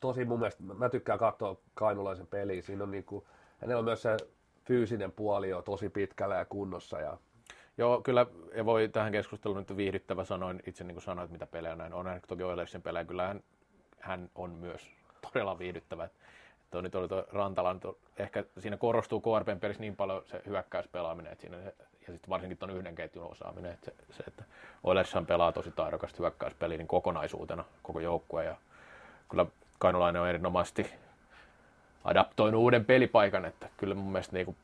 tosi 0.00 0.24
mun 0.24 0.38
mielestä, 0.38 0.62
mä 0.62 0.88
tykkään 0.88 1.18
katsoa 1.18 1.56
kainulaisen 1.74 2.26
peliä, 2.26 2.62
siinä 2.62 2.84
on 2.84 2.90
niin 2.90 3.04
kuin, 3.04 3.24
hänellä 3.60 3.78
on 3.78 3.84
myös 3.84 4.02
se 4.02 4.16
fyysinen 4.64 5.12
puoli 5.12 5.48
jo 5.48 5.62
tosi 5.62 5.88
pitkällä 5.88 6.34
ja 6.34 6.44
kunnossa 6.44 7.00
ja 7.00 7.18
Joo, 7.78 8.00
kyllä, 8.00 8.26
ja 8.54 8.64
voi 8.64 8.88
tähän 8.88 9.12
keskusteluun 9.12 9.58
nyt 9.58 9.76
viihdyttävä 9.76 10.24
sanoin, 10.24 10.62
itse 10.66 10.84
niin 10.84 10.94
kuin 10.94 11.02
sanoit, 11.02 11.30
mitä 11.30 11.46
pelejä 11.46 11.74
näin 11.74 11.94
on, 11.94 12.04
nähnyt 12.04 12.24
toki 12.28 12.42
Oilersin 12.42 12.82
pelejä, 12.82 13.04
kyllä 13.04 13.26
hän, 13.26 13.40
hän 14.00 14.30
on 14.34 14.50
myös 14.50 14.90
todella 15.32 15.58
viihdyttävä. 15.58 16.08
Tuo 16.70 16.80
nyt 16.80 16.94
oli 16.94 17.08
tuo 17.08 17.24
Rantalan, 17.32 17.80
tuo, 17.80 17.98
ehkä 18.16 18.44
siinä 18.58 18.76
korostuu 18.76 19.20
KRPn 19.20 19.60
pelissä 19.60 19.80
niin 19.80 19.96
paljon 19.96 20.22
se 20.26 20.42
hyökkäyspelaaminen, 20.46 21.32
että 21.32 21.42
siinä 21.42 21.62
se, 21.62 21.74
ja 22.06 22.12
sitten 22.12 22.30
varsinkin 22.30 22.58
tuon 22.58 22.70
yhden 22.70 22.94
ketjun 22.94 23.30
osaaminen, 23.30 23.72
että 23.72 23.90
se, 23.90 24.16
se 24.16 24.24
että 24.28 24.44
Oilershan 24.84 25.26
pelaa 25.26 25.52
tosi 25.52 25.70
taidokasta 25.70 26.16
hyökkäyspeliä 26.18 26.78
niin 26.78 26.88
kokonaisuutena 26.88 27.64
koko 27.82 28.00
joukkue, 28.00 28.44
ja 28.44 28.56
kyllä 29.28 29.46
Kainulainen 29.78 30.22
on 30.22 30.28
erinomaisesti 30.28 30.90
adaptoinut 32.04 32.60
uuden 32.60 32.84
pelipaikan, 32.84 33.44
että 33.44 33.68
kyllä 33.76 33.94
mun 33.94 34.12
mielestä 34.12 34.32
niin 34.32 34.46
kuin 34.46 34.56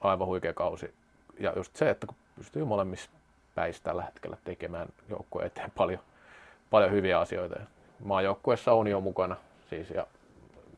aivan 0.00 0.26
huikea 0.26 0.52
kausi. 0.52 0.94
Ja 1.40 1.52
just 1.56 1.76
se, 1.76 1.90
että 1.90 2.06
kun 2.06 2.16
pystyy 2.36 2.64
molemmissa 2.64 3.10
päissä 3.54 3.82
tällä 3.82 4.02
hetkellä 4.02 4.36
tekemään 4.44 4.88
joukkueen 5.08 5.46
eteen 5.46 5.70
paljon, 5.70 6.00
paljon 6.70 6.90
hyviä 6.92 7.20
asioita. 7.20 7.60
Maajoukkueessa 8.04 8.72
on 8.72 8.86
jo 8.86 9.00
mukana 9.00 9.36
siis 9.70 9.90
ja 9.90 10.06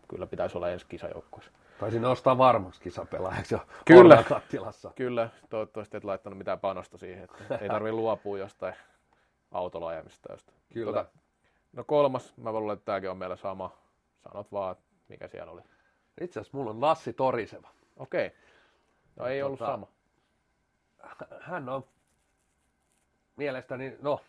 kyllä 0.09 0.27
pitäisi 0.27 0.59
olla 0.59 0.71
ensi 0.71 0.87
kisajoukkueessa. 0.89 1.53
taisi 1.81 2.01
nostaa 2.01 2.39
varmaksi 2.39 2.81
kisapelaajaksi 2.81 3.55
jo 3.55 3.61
Kyllä. 3.85 4.25
Kattilassa. 4.29 4.91
Kyllä, 4.97 5.29
toivottavasti 5.51 5.97
et 5.97 6.05
laittanut 6.05 6.39
mitään 6.39 6.61
panosta 6.61 6.99
siihen, 6.99 7.25
että 7.25 7.59
ei 7.61 7.69
tarvitse 7.69 7.93
luopua 7.93 8.39
jostain 8.39 8.75
autolla 9.53 9.89
ajamista. 9.89 10.37
Kyllä. 10.75 10.93
Tota, 10.93 11.19
no 11.77 11.85
kolmas, 11.85 12.37
mä 12.37 12.53
luulen, 12.53 12.75
että 12.75 12.85
tämäkin 12.85 13.11
on 13.11 13.17
meillä 13.17 13.37
sama. 13.37 13.71
Sanot 14.23 14.53
vaan, 14.53 14.77
mikä 15.09 15.29
siellä 15.29 15.53
oli. 15.53 15.63
Itse 16.21 16.41
asiassa 16.41 16.57
mulla 16.57 16.71
on 16.71 16.81
Lassi 16.81 17.13
Toriseva. 17.13 17.69
Okei. 17.97 18.33
No 19.17 19.27
ei 19.27 19.43
ollut 19.43 19.59
Tota, 19.59 19.73
sama. 19.73 19.87
hän 21.41 21.69
on 21.69 21.85
mielestäni, 23.37 23.97
no, 24.03 24.21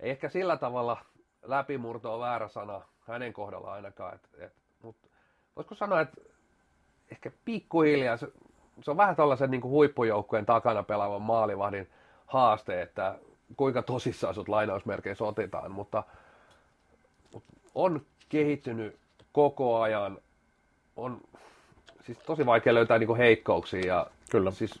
ei 0.00 0.10
ehkä 0.10 0.28
sillä 0.28 0.56
tavalla 0.56 0.96
läpimurto 1.42 2.14
on 2.14 2.20
väärä 2.20 2.48
sana 2.48 2.82
hänen 3.00 3.32
kohdalla 3.32 3.72
ainakaan, 3.72 4.14
et, 4.14 4.28
et, 4.38 4.52
mutta 4.82 5.08
voisiko 5.56 5.74
sanoa, 5.74 6.00
että 6.00 6.20
ehkä 7.12 7.30
pikkuhiljaa 7.44 8.16
se, 8.16 8.28
se 8.82 8.90
on 8.90 8.96
vähän 8.96 9.16
tällaisen 9.16 9.50
niin 9.50 9.62
huippujoukkueen 9.62 10.46
takana 10.46 10.82
pelaavan 10.82 11.22
maalivahdin 11.22 11.90
haaste, 12.26 12.82
että 12.82 13.18
kuinka 13.56 13.82
tosissaan 13.82 14.34
sut 14.34 14.48
lainausmerkeissä 14.48 15.24
otetaan, 15.24 15.70
mutta 15.70 16.02
on 17.78 18.00
kehittynyt 18.28 18.96
koko 19.32 19.80
ajan, 19.80 20.18
on 20.96 21.20
siis 22.00 22.18
tosi 22.18 22.46
vaikea 22.46 22.74
löytää 22.74 22.98
niin 22.98 23.16
heikkouksia 23.16 23.86
ja 23.86 24.06
Kyllä. 24.30 24.50
siis 24.50 24.80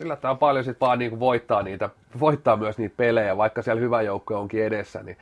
yllättävän 0.00 0.38
paljon 0.38 0.64
sit 0.64 0.80
vaan 0.80 0.98
niinku 0.98 1.20
voittaa, 1.20 1.62
niitä, 1.62 1.90
voittaa 2.20 2.56
myös 2.56 2.78
niitä 2.78 2.96
pelejä, 2.96 3.36
vaikka 3.36 3.62
siellä 3.62 3.80
hyvä 3.80 4.02
joukko 4.02 4.38
onkin 4.38 4.64
edessä. 4.64 5.02
Niin, 5.02 5.16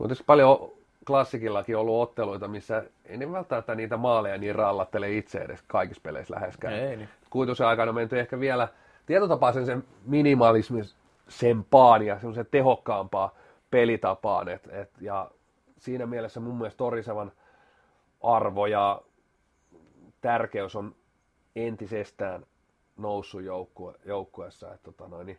on 0.00 0.06
tietysti 0.06 0.24
paljon 0.26 0.72
klassikillakin 1.06 1.76
ollut 1.76 2.02
otteluita, 2.02 2.48
missä 2.48 2.84
ei 3.04 3.16
ne 3.16 3.32
välttämättä 3.32 3.74
niitä 3.74 3.96
maaleja 3.96 4.38
niin 4.38 4.54
rallattele 4.54 5.12
itse 5.12 5.38
edes 5.38 5.62
kaikissa 5.66 6.02
peleissä 6.02 6.34
läheskään. 6.34 6.74
Ei 6.74 6.96
niin. 6.96 7.08
Kuitusen 7.30 7.66
aikana 7.66 7.88
on 7.90 7.94
menty 7.94 8.20
ehkä 8.20 8.40
vielä 8.40 8.68
tietotapaisen 9.06 9.66
sen 9.66 9.84
minimalismin 10.06 10.84
sempaan 11.28 12.06
ja 12.06 12.14
semmoisen 12.14 12.46
tehokkaampaa 12.50 13.34
pelitapaan. 13.70 14.48
Et, 14.48 14.68
et, 14.72 14.90
ja 15.00 15.30
siinä 15.84 16.06
mielessä 16.06 16.40
mun 16.40 16.58
mielestä 16.58 16.78
Torisevan 16.78 17.32
arvo 18.22 18.66
ja 18.66 19.02
tärkeys 20.20 20.76
on 20.76 20.94
entisestään 21.56 22.46
noussut 22.96 23.42
joukkue, 23.42 23.94
joukkueessa. 24.04 24.74
Että, 24.74 24.84
tota 24.84 25.08
noin, 25.08 25.26
niin 25.26 25.38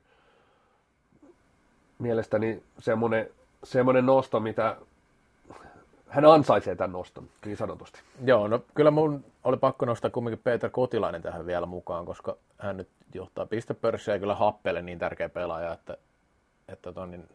mielestäni 1.99 2.63
semmoinen, 2.79 3.29
semmoinen 3.63 4.05
nosto, 4.05 4.39
mitä 4.39 4.77
hän 6.07 6.25
ansaitsee 6.25 6.75
tämän 6.75 6.91
noston, 6.91 7.29
niin 7.45 7.57
sanotusti. 7.57 7.99
Joo, 8.25 8.47
no 8.47 8.63
kyllä 8.75 8.91
mun 8.91 9.25
oli 9.43 9.57
pakko 9.57 9.85
nostaa 9.85 10.11
kumminkin 10.11 10.43
Peter 10.43 10.69
Kotilainen 10.69 11.21
tähän 11.21 11.45
vielä 11.45 11.65
mukaan, 11.65 12.05
koska 12.05 12.37
hän 12.57 12.77
nyt 12.77 12.89
johtaa 13.13 13.45
pistepörssiä 13.45 14.13
ja 14.13 14.19
kyllä 14.19 14.35
Happele 14.35 14.81
niin 14.81 14.99
tärkeä 14.99 15.29
pelaaja, 15.29 15.73
että, 15.73 15.97
että 16.67 16.93
ton, 16.93 17.11
niin, 17.11 17.29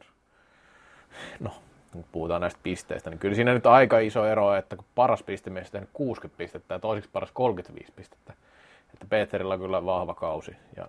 no, 1.40 1.50
kun 1.92 2.04
puhutaan 2.12 2.40
näistä 2.40 2.60
pisteistä, 2.62 3.10
niin 3.10 3.18
kyllä 3.18 3.34
siinä 3.34 3.54
nyt 3.54 3.66
aika 3.66 3.98
iso 3.98 4.26
ero, 4.26 4.54
että 4.54 4.76
kun 4.76 4.84
paras 4.94 5.22
pistemies 5.22 5.66
on 5.66 5.72
tehnyt 5.72 5.90
60 5.92 6.38
pistettä 6.38 6.74
ja 6.74 6.78
toiseksi 6.78 7.10
paras 7.12 7.30
35 7.32 7.92
pistettä, 7.96 8.32
että 8.94 9.06
Peterillä 9.08 9.54
on 9.54 9.60
kyllä 9.60 9.84
vahva 9.84 10.14
kausi 10.14 10.56
ja 10.76 10.88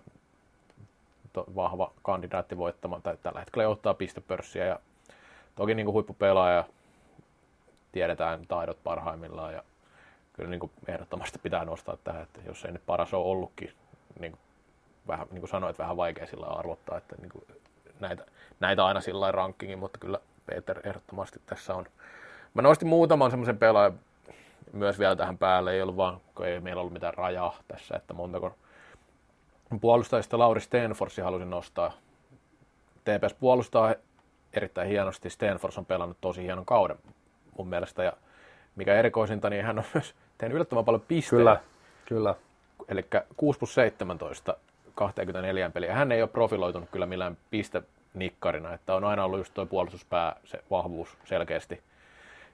to, 1.32 1.44
vahva 1.56 1.92
kandidaatti 2.02 2.58
voittamaan, 2.58 3.02
tai 3.02 3.16
tällä 3.22 3.40
hetkellä 3.40 3.62
johtaa 3.62 3.94
pistepörssiä 3.94 4.64
ja 4.64 4.80
toki 5.54 5.74
niin 5.74 5.86
kuin 5.86 5.92
huippupelaaja, 5.92 6.64
tiedetään 7.92 8.46
taidot 8.46 8.78
parhaimmillaan 8.84 9.52
ja 9.52 9.62
kyllä 10.32 10.50
niin 10.50 10.60
kuin 10.60 10.72
ehdottomasti 10.88 11.38
pitää 11.38 11.64
nostaa 11.64 11.96
tähän, 12.04 12.22
että 12.22 12.40
jos 12.46 12.64
ei 12.64 12.72
nyt 12.72 12.86
paras 12.86 13.14
ole 13.14 13.26
ollutkin, 13.26 13.72
niin 14.20 14.32
kuin, 14.32 14.40
vähän, 15.08 15.26
niin 15.30 15.40
kuin 15.40 15.50
sanoit, 15.50 15.78
vähän 15.78 15.96
vaikea 15.96 16.26
sillä 16.26 16.46
arvottaa, 16.46 16.98
että 16.98 17.16
niin 17.16 17.30
kuin 17.30 17.44
näitä, 18.00 18.26
näitä 18.60 18.86
aina 18.86 19.00
sillä 19.00 19.32
rankingin, 19.32 19.78
mutta 19.78 19.98
kyllä 19.98 20.18
Peter 20.46 20.80
ehdottomasti 20.84 21.40
tässä 21.46 21.74
on. 21.74 21.86
Mä 22.54 22.62
nostin 22.62 22.88
muutaman 22.88 23.30
semmoisen 23.30 23.58
pelaajan 23.58 23.98
myös 24.72 24.98
vielä 24.98 25.16
tähän 25.16 25.38
päälle, 25.38 25.72
ei 25.72 25.82
ollut 25.82 25.96
vaan, 25.96 26.20
kun 26.34 26.46
ei 26.46 26.60
meillä 26.60 26.80
ollut 26.80 26.92
mitään 26.92 27.14
rajaa 27.14 27.56
tässä, 27.68 27.96
että 27.96 28.14
montako 28.14 28.54
puolustajista 29.80 30.38
Lauri 30.38 30.60
Stenforsi 30.60 31.20
halusin 31.20 31.50
nostaa. 31.50 31.92
TPS 33.04 33.34
puolustaa 33.34 33.94
erittäin 34.52 34.88
hienosti. 34.88 35.30
Stenfors 35.30 35.78
on 35.78 35.86
pelannut 35.86 36.16
tosi 36.20 36.42
hienon 36.42 36.64
kauden 36.64 36.98
mun 37.58 37.68
mielestä. 37.68 38.02
Ja 38.02 38.12
mikä 38.76 38.94
erikoisinta, 38.94 39.50
niin 39.50 39.64
hän 39.64 39.78
on 39.78 39.84
myös 39.94 40.14
tehnyt 40.38 40.54
yllättävän 40.54 40.84
paljon 40.84 41.04
pisteitä. 41.08 41.44
Kyllä, 41.44 41.60
kyllä. 42.06 42.34
Eli 42.88 43.06
6 43.36 43.58
plus 43.58 43.74
17, 43.74 44.56
24 44.94 45.70
peliä. 45.70 45.94
Hän 45.94 46.12
ei 46.12 46.22
ole 46.22 46.30
profiloitunut 46.30 46.90
kyllä 46.90 47.06
millään 47.06 47.36
pistenikkarina, 48.12 48.74
että 48.74 48.94
on 48.94 49.04
aina 49.04 49.24
ollut 49.24 49.40
just 49.40 49.54
tuo 49.54 49.66
puolustuspää, 49.66 50.36
se 50.44 50.64
vahvuus 50.70 51.18
selkeästi. 51.24 51.82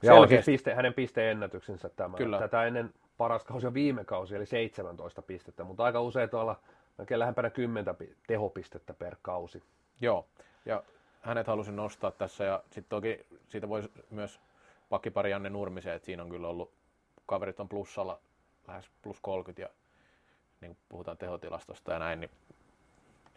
Ja 0.02 0.14
on 0.14 0.18
siis 0.18 0.28
selkeästi. 0.28 0.52
piste, 0.52 0.74
hänen 0.74 0.94
pisteennätyksensä 0.94 1.88
tämä. 1.88 2.16
Kyllä. 2.16 2.38
Tätä 2.38 2.64
ennen 2.64 2.94
paras 3.16 3.44
kausi 3.44 3.66
on 3.66 3.74
viime 3.74 4.04
kausi, 4.04 4.36
eli 4.36 4.46
17 4.46 5.22
pistettä, 5.22 5.64
mutta 5.64 5.84
aika 5.84 6.00
usein 6.00 6.30
tuolla 6.30 6.60
melkein 6.98 7.18
lähempänä 7.18 7.50
10 7.50 7.96
pi- 7.96 8.16
tehopistettä 8.26 8.94
per 8.94 9.16
kausi. 9.22 9.62
Joo, 10.00 10.26
ja 10.66 10.82
hänet 11.20 11.46
halusin 11.46 11.76
nostaa 11.76 12.10
tässä 12.10 12.44
ja 12.44 12.62
sitten 12.64 12.88
toki 12.88 13.26
siitä 13.48 13.68
voisi 13.68 13.90
myös 14.10 14.40
pakkipari 14.88 15.30
Janne 15.30 15.50
Nurmisen, 15.50 15.94
että 15.94 16.06
siinä 16.06 16.22
on 16.22 16.30
kyllä 16.30 16.48
ollut, 16.48 16.72
kaverit 17.26 17.60
on 17.60 17.68
plussalla 17.68 18.18
lähes 18.68 18.90
plus 19.02 19.20
30 19.20 19.62
ja 19.62 19.68
niin 20.60 20.76
puhutaan 20.88 21.16
tehotilastosta 21.16 21.92
ja 21.92 21.98
näin, 21.98 22.20
niin 22.20 22.30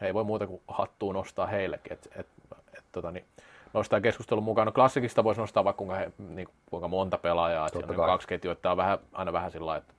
ei 0.05 0.13
voi 0.13 0.23
muuta 0.23 0.47
kuin 0.47 0.61
hattua 0.67 1.13
nostaa 1.13 1.47
heillekin. 1.47 1.93
Et, 1.93 2.09
et, 2.15 2.27
et, 2.77 2.83
tota, 2.91 3.11
niin, 3.11 3.25
nostaa 3.73 4.01
keskustelun 4.01 4.43
mukaan. 4.43 4.65
No 4.65 4.71
klassikista 4.71 5.23
voisi 5.23 5.41
nostaa 5.41 5.63
vaikka 5.63 5.77
kuinka, 5.77 5.95
he, 5.95 6.11
niin, 6.17 6.47
kuinka 6.69 6.87
monta 6.87 7.17
pelaajaa. 7.17 7.69
Totta 7.69 7.87
siellä 7.87 8.03
on 8.03 8.11
kaksi 8.11 8.27
ketjua, 8.27 8.53
että 8.53 8.71
on 8.71 8.77
vähän, 8.77 8.99
aina 9.13 9.33
vähän 9.33 9.51
sillä 9.51 9.77
että 9.77 9.93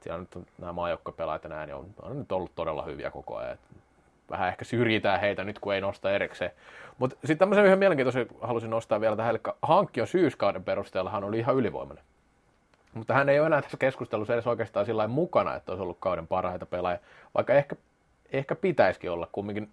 siellä 0.00 0.20
nyt 0.20 0.36
on 0.36 0.46
nämä 0.58 0.72
maajoukkopelaajat 0.72 1.44
ja 1.44 1.50
näin, 1.50 1.66
niin 1.66 1.76
on, 1.76 1.86
on 2.02 2.18
nyt 2.18 2.32
ollut 2.32 2.54
todella 2.54 2.82
hyviä 2.82 3.10
koko 3.10 3.36
ajan. 3.36 3.52
Että 3.52 3.66
vähän 4.30 4.48
ehkä 4.48 4.64
syrjitään 4.64 5.20
heitä 5.20 5.44
nyt, 5.44 5.58
kun 5.58 5.74
ei 5.74 5.80
nosta 5.80 6.10
erikseen. 6.10 6.50
Mutta 6.98 7.16
sitten 7.16 7.38
tämmöisen 7.38 7.64
yhden 7.64 7.78
mielenkiintoisen 7.78 8.26
halusin 8.40 8.70
nostaa 8.70 9.00
vielä 9.00 9.16
tähän, 9.16 9.30
eli 9.30 9.40
hankkio 9.62 10.06
syyskauden 10.06 10.64
perusteella 10.64 11.10
hän 11.10 11.24
oli 11.24 11.38
ihan 11.38 11.56
ylivoimainen. 11.56 12.04
Mutta 12.94 13.14
hän 13.14 13.28
ei 13.28 13.40
ole 13.40 13.46
enää 13.46 13.62
tässä 13.62 13.76
keskustelussa 13.76 14.34
edes 14.34 14.46
oikeastaan 14.46 14.86
sillä 14.86 15.08
mukana, 15.08 15.54
että 15.54 15.72
olisi 15.72 15.82
ollut 15.82 15.96
kauden 16.00 16.26
parhaita 16.26 16.66
pelaajia, 16.66 17.00
vaikka 17.34 17.54
ehkä, 17.54 17.76
ehkä 18.32 18.54
pitäisikin 18.54 19.10
olla 19.10 19.28
kumminkin, 19.32 19.72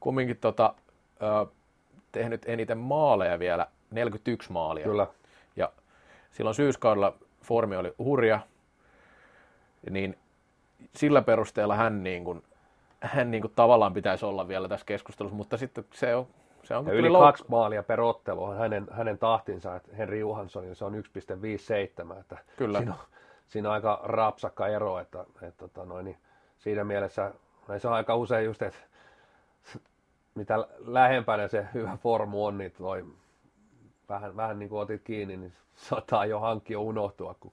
kumminkin 0.00 0.36
tota, 0.36 0.74
ö, 1.22 1.46
tehnyt 2.12 2.42
eniten 2.48 2.78
maaleja 2.78 3.38
vielä, 3.38 3.66
41 3.90 4.52
maalia. 4.52 4.84
Kyllä. 4.84 5.06
Ja 5.56 5.72
silloin 6.30 6.54
syyskaudella 6.54 7.14
formi 7.42 7.76
oli 7.76 7.94
hurja, 7.98 8.40
niin 9.90 10.18
sillä 10.94 11.22
perusteella 11.22 11.76
hän, 11.76 12.02
niin 12.02 12.24
kuin, 12.24 12.42
hän 13.00 13.30
niin 13.30 13.40
kuin 13.40 13.52
tavallaan 13.56 13.94
pitäisi 13.94 14.26
olla 14.26 14.48
vielä 14.48 14.68
tässä 14.68 14.86
keskustelussa, 14.86 15.36
mutta 15.36 15.56
sitten 15.56 15.84
se 15.94 16.14
on 16.14 16.26
se 16.68 16.76
on 16.76 16.86
ja 16.86 16.92
yli 16.92 17.08
louk- 17.08 17.20
kaksi 17.20 17.44
maalia 17.48 17.82
per 17.82 18.00
ottelu 18.00 18.44
on 18.44 18.56
hänen, 18.56 18.86
hänen 18.90 19.18
tahtinsa, 19.18 19.76
että 19.76 19.96
Henri 19.96 20.20
Johanssonin 20.20 20.76
se 20.76 20.84
on 20.84 20.94
1,57, 20.94 22.20
että 22.20 22.38
Kyllä. 22.56 22.78
Siinä, 22.78 22.92
on, 22.92 22.98
siinä 23.46 23.68
on 23.68 23.74
aika 23.74 24.00
rapsakka 24.02 24.68
ero, 24.68 24.98
että, 24.98 25.24
että 25.42 25.68
tota 25.68 25.84
noin, 25.84 26.04
niin 26.04 26.16
siinä 26.58 26.84
mielessä 26.84 27.32
se 27.78 27.88
on 27.88 27.94
aika 27.94 28.16
usein 28.16 28.44
just, 28.44 28.62
että 28.62 28.78
mitä 30.34 30.68
lähempänä 30.78 31.48
se 31.48 31.66
hyvä 31.74 31.96
formu 31.96 32.46
on, 32.46 32.58
niin 32.58 32.72
toi 32.72 33.04
vähän, 34.08 34.36
vähän 34.36 34.58
niin 34.58 34.68
kuin 34.68 34.80
otit 34.80 35.02
kiinni, 35.02 35.36
niin 35.36 35.52
saattaa 35.74 36.26
jo 36.26 36.40
hankkia 36.40 36.80
unohtua, 36.80 37.34
kun 37.40 37.52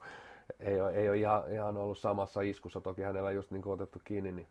ei 0.60 0.82
ole, 0.82 0.92
ei 0.92 1.10
ole 1.10 1.18
ihan, 1.18 1.44
ihan 1.54 1.78
ollut 1.78 1.98
samassa 1.98 2.42
iskussa. 2.42 2.82
Toki 2.82 3.02
hänellä 3.02 3.32
just 3.32 3.52
niin 3.52 3.62
kuin 3.62 3.74
otettu 3.74 4.02
kiinni, 4.04 4.32
niin 4.32 4.48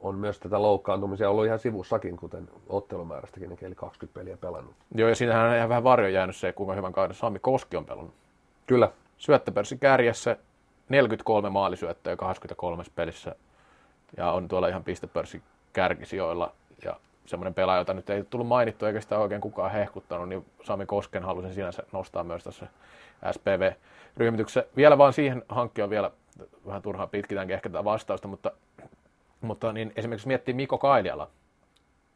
on 0.00 0.14
myös 0.14 0.38
tätä 0.38 0.62
loukkaantumisia 0.62 1.30
ollut 1.30 1.46
ihan 1.46 1.58
sivussakin, 1.58 2.16
kuten 2.16 2.48
ottelumäärästäkin, 2.68 3.58
eli 3.62 3.74
20 3.74 4.20
peliä 4.20 4.36
pelannut. 4.36 4.74
Joo, 4.94 5.08
ja 5.08 5.14
siinähän 5.14 5.50
on 5.50 5.56
ihan 5.56 5.68
vähän 5.68 5.84
varjo 5.84 6.08
jäänyt 6.08 6.36
se, 6.36 6.52
kuinka 6.52 6.74
hyvän 6.74 6.92
kauden 6.92 7.14
Sami 7.14 7.38
Koski 7.38 7.76
on 7.76 7.84
pelannut. 7.84 8.14
Kyllä. 8.66 8.90
Syöttöpörssi 9.16 9.78
kärjessä, 9.78 10.36
43 10.88 11.50
maalisyöttöä 11.50 12.16
23 12.16 12.84
pelissä, 12.94 13.34
ja 14.16 14.32
on 14.32 14.48
tuolla 14.48 14.68
ihan 14.68 14.84
pistepörssi 14.84 15.42
kärkisijoilla, 15.72 16.52
ja 16.84 16.96
semmoinen 17.26 17.54
pelaaja, 17.54 17.80
jota 17.80 17.94
nyt 17.94 18.10
ei 18.10 18.24
tullut 18.24 18.48
mainittu 18.48 18.86
eikä 18.86 19.00
sitä 19.00 19.18
oikein 19.18 19.40
kukaan 19.40 19.70
hehkuttanut, 19.70 20.28
niin 20.28 20.46
Sami 20.64 20.86
Kosken 20.86 21.22
halusin 21.22 21.54
sinänsä 21.54 21.82
nostaa 21.92 22.24
myös 22.24 22.44
tässä 22.44 22.66
SPV-ryhmityksessä. 23.32 24.64
Vielä 24.76 24.98
vaan 24.98 25.12
siihen 25.12 25.42
hankkia 25.48 25.90
vielä 25.90 26.10
vähän 26.66 26.82
turhaa 26.82 27.06
pitkitäänkin 27.06 27.54
ehkä 27.54 27.68
tätä 27.68 27.84
vastausta, 27.84 28.28
mutta 28.28 28.52
mutta 29.40 29.72
niin 29.72 29.92
esimerkiksi 29.96 30.28
miettii 30.28 30.54
Miko 30.54 30.78
Kailiala, 30.78 31.30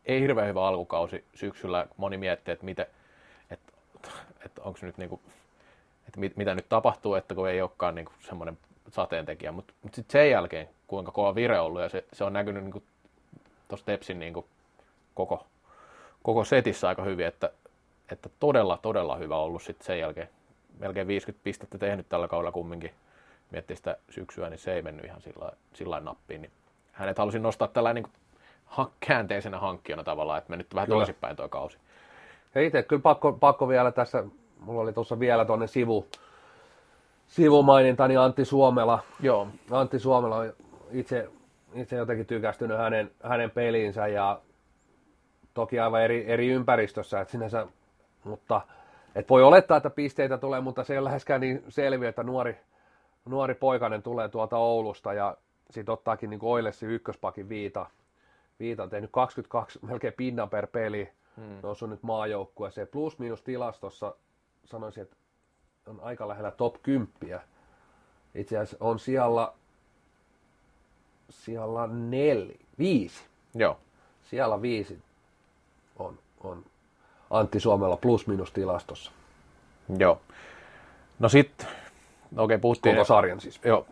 ei 0.05 0.21
hirveän 0.21 0.49
hyvä 0.49 0.67
alkukausi 0.67 1.25
syksyllä. 1.35 1.87
Moni 1.97 2.17
miettii, 2.17 2.53
että, 2.53 2.65
miten, 2.65 2.87
että, 3.51 3.73
että 4.45 4.63
onko 4.63 4.79
nyt 4.83 4.99
niin 4.99 5.09
kuin, 5.09 5.21
että 6.09 6.21
mit, 6.21 6.37
mitä 6.37 6.55
nyt 6.55 6.69
tapahtuu, 6.69 7.15
että 7.15 7.35
kun 7.35 7.49
ei 7.49 7.63
olekaan 7.63 7.95
niin 7.95 8.09
semmoinen 8.21 8.59
sateentekijä. 8.91 9.53
Mutta 9.53 9.75
mut 9.83 9.95
sitten 9.95 10.13
sen 10.13 10.31
jälkeen, 10.31 10.69
kuinka 10.93 11.13
kova 11.13 11.35
vire 11.35 11.61
on 11.61 11.67
ollut, 11.67 11.81
ja 11.81 11.89
se, 11.89 12.05
se 12.13 12.25
on 12.25 12.33
näkynyt 12.33 12.65
niin 12.65 12.83
tuossa 13.69 13.87
Tepsin 13.87 14.19
niin 14.19 14.33
kuin 14.33 14.47
koko, 15.15 15.47
koko 16.23 16.45
setissä 16.45 16.89
aika 16.89 17.03
hyvin, 17.03 17.27
että, 17.27 17.51
että 18.11 18.29
todella, 18.41 18.79
todella 18.83 19.17
hyvä 19.17 19.37
ollut 19.37 19.63
sitten 19.63 19.87
sen 19.87 19.99
jälkeen. 19.99 20.29
Melkein 20.79 21.07
50 21.07 21.45
pistettä 21.45 21.79
tehnyt 21.79 22.09
tällä 22.09 22.29
kaudella 22.29 22.53
kumminkin. 22.53 22.91
Miettii 23.51 23.77
sitä 23.77 23.97
syksyä, 24.11 24.51
niin 24.51 24.59
se 24.59 24.75
ei 24.75 24.83
mennyt 24.83 25.05
ihan 25.05 25.23
sillä, 25.23 25.53
sillä 25.75 26.01
nappiin. 26.01 26.43
Niin 26.43 26.53
hänet 26.93 27.19
halusin 27.19 27.43
nostaa 27.43 27.69
tällainen 27.69 28.05
niin 28.05 28.87
käänteisenä 29.01 29.59
hankkijana 29.59 30.05
tavallaan, 30.05 30.39
että 30.39 30.51
mennyt 30.51 30.75
vähän 30.75 30.89
toisinpäin 30.89 31.37
tuo 31.37 31.49
kausi. 31.49 31.79
Ja 32.55 32.63
itse 32.63 32.83
kyllä 32.83 33.03
pakko, 33.03 33.33
pakko 33.33 33.69
vielä 33.69 33.93
tässä, 33.93 34.25
mulla 34.61 34.81
oli 34.83 34.93
tuossa 34.93 35.19
vielä 35.19 35.45
tuonne 35.45 35.67
sivu, 35.67 36.07
sivumaininta, 37.29 38.09
niin 38.09 38.21
Antti 38.21 38.45
Suomela. 38.45 38.99
Joo. 39.21 39.49
Antti 39.71 39.99
Suomela 39.99 40.37
on 40.37 40.53
itse, 40.93 41.29
itse 41.75 41.97
jotenkin 41.97 42.27
tykästynyt 42.27 42.79
hänen, 42.79 43.11
hänen 43.23 43.51
peliinsä 43.51 44.07
ja 44.07 44.41
toki 45.55 45.81
aivan 45.81 46.03
eri, 46.03 46.31
eri 46.31 46.49
ympäristössä, 46.49 47.21
että 47.21 47.33
sinänsä, 47.33 47.67
mutta 48.25 48.61
et 49.15 49.31
voi 49.31 49.43
olettaa, 49.43 49.77
että 49.77 49.91
pisteitä 49.91 50.39
tulee, 50.39 50.61
mutta 50.61 50.85
se 50.85 50.93
ei 50.93 50.99
ole 50.99 51.05
läheskään 51.05 51.41
niin 51.41 51.65
selviä, 51.69 52.09
että 52.09 52.23
nuori, 52.23 52.57
nuori 53.25 53.55
poikainen 53.55 54.03
tulee 54.03 54.29
tuolta 54.29 54.57
Oulusta 54.57 55.13
ja 55.13 55.37
sitten 55.71 55.93
ottaakin 55.93 56.31
niin 56.31 56.41
Oilessi 56.43 56.87
ykköspakin 56.87 57.49
viita. 57.49 57.87
Viita 58.61 58.83
on 58.83 58.91
tehnyt 58.91 59.11
22 59.13 59.79
melkein 59.83 60.15
pinnan 60.17 60.51
per 60.51 60.67
peli. 60.67 61.13
Hmm. 61.37 61.59
Noussut 61.63 61.91
nyt 61.91 62.03
maajoukkueeseen. 62.03 62.89
Plus 62.89 63.19
miinus 63.19 63.43
tilastossa 63.43 64.15
sanoisin, 64.65 65.03
että 65.03 65.17
on 65.87 66.01
aika 66.03 66.29
lähellä 66.29 66.51
top 66.51 66.75
10. 66.83 67.41
Itse 68.35 68.59
asiassa 68.59 68.77
on 68.81 68.99
siellä, 68.99 69.53
siellä 71.33 71.87
neljä, 71.87 72.57
viisi. 72.79 73.25
Joo. 73.55 73.79
Siellä 74.23 74.63
viisi 74.63 74.99
on, 75.99 76.19
on 76.41 76.65
Antti 77.31 77.61
Suomella 77.61 77.97
plus 77.97 78.27
minus 78.27 78.53
tilastossa. 78.53 79.13
Joo. 79.99 80.21
No 81.19 81.29
sitten, 81.29 81.67
okei 81.67 82.45
okay, 82.45 82.59
puhuttiin... 82.59 82.95
Koko 82.95 83.05
sarjan 83.05 83.41
siis. 83.41 83.61
Joo, 83.65 83.87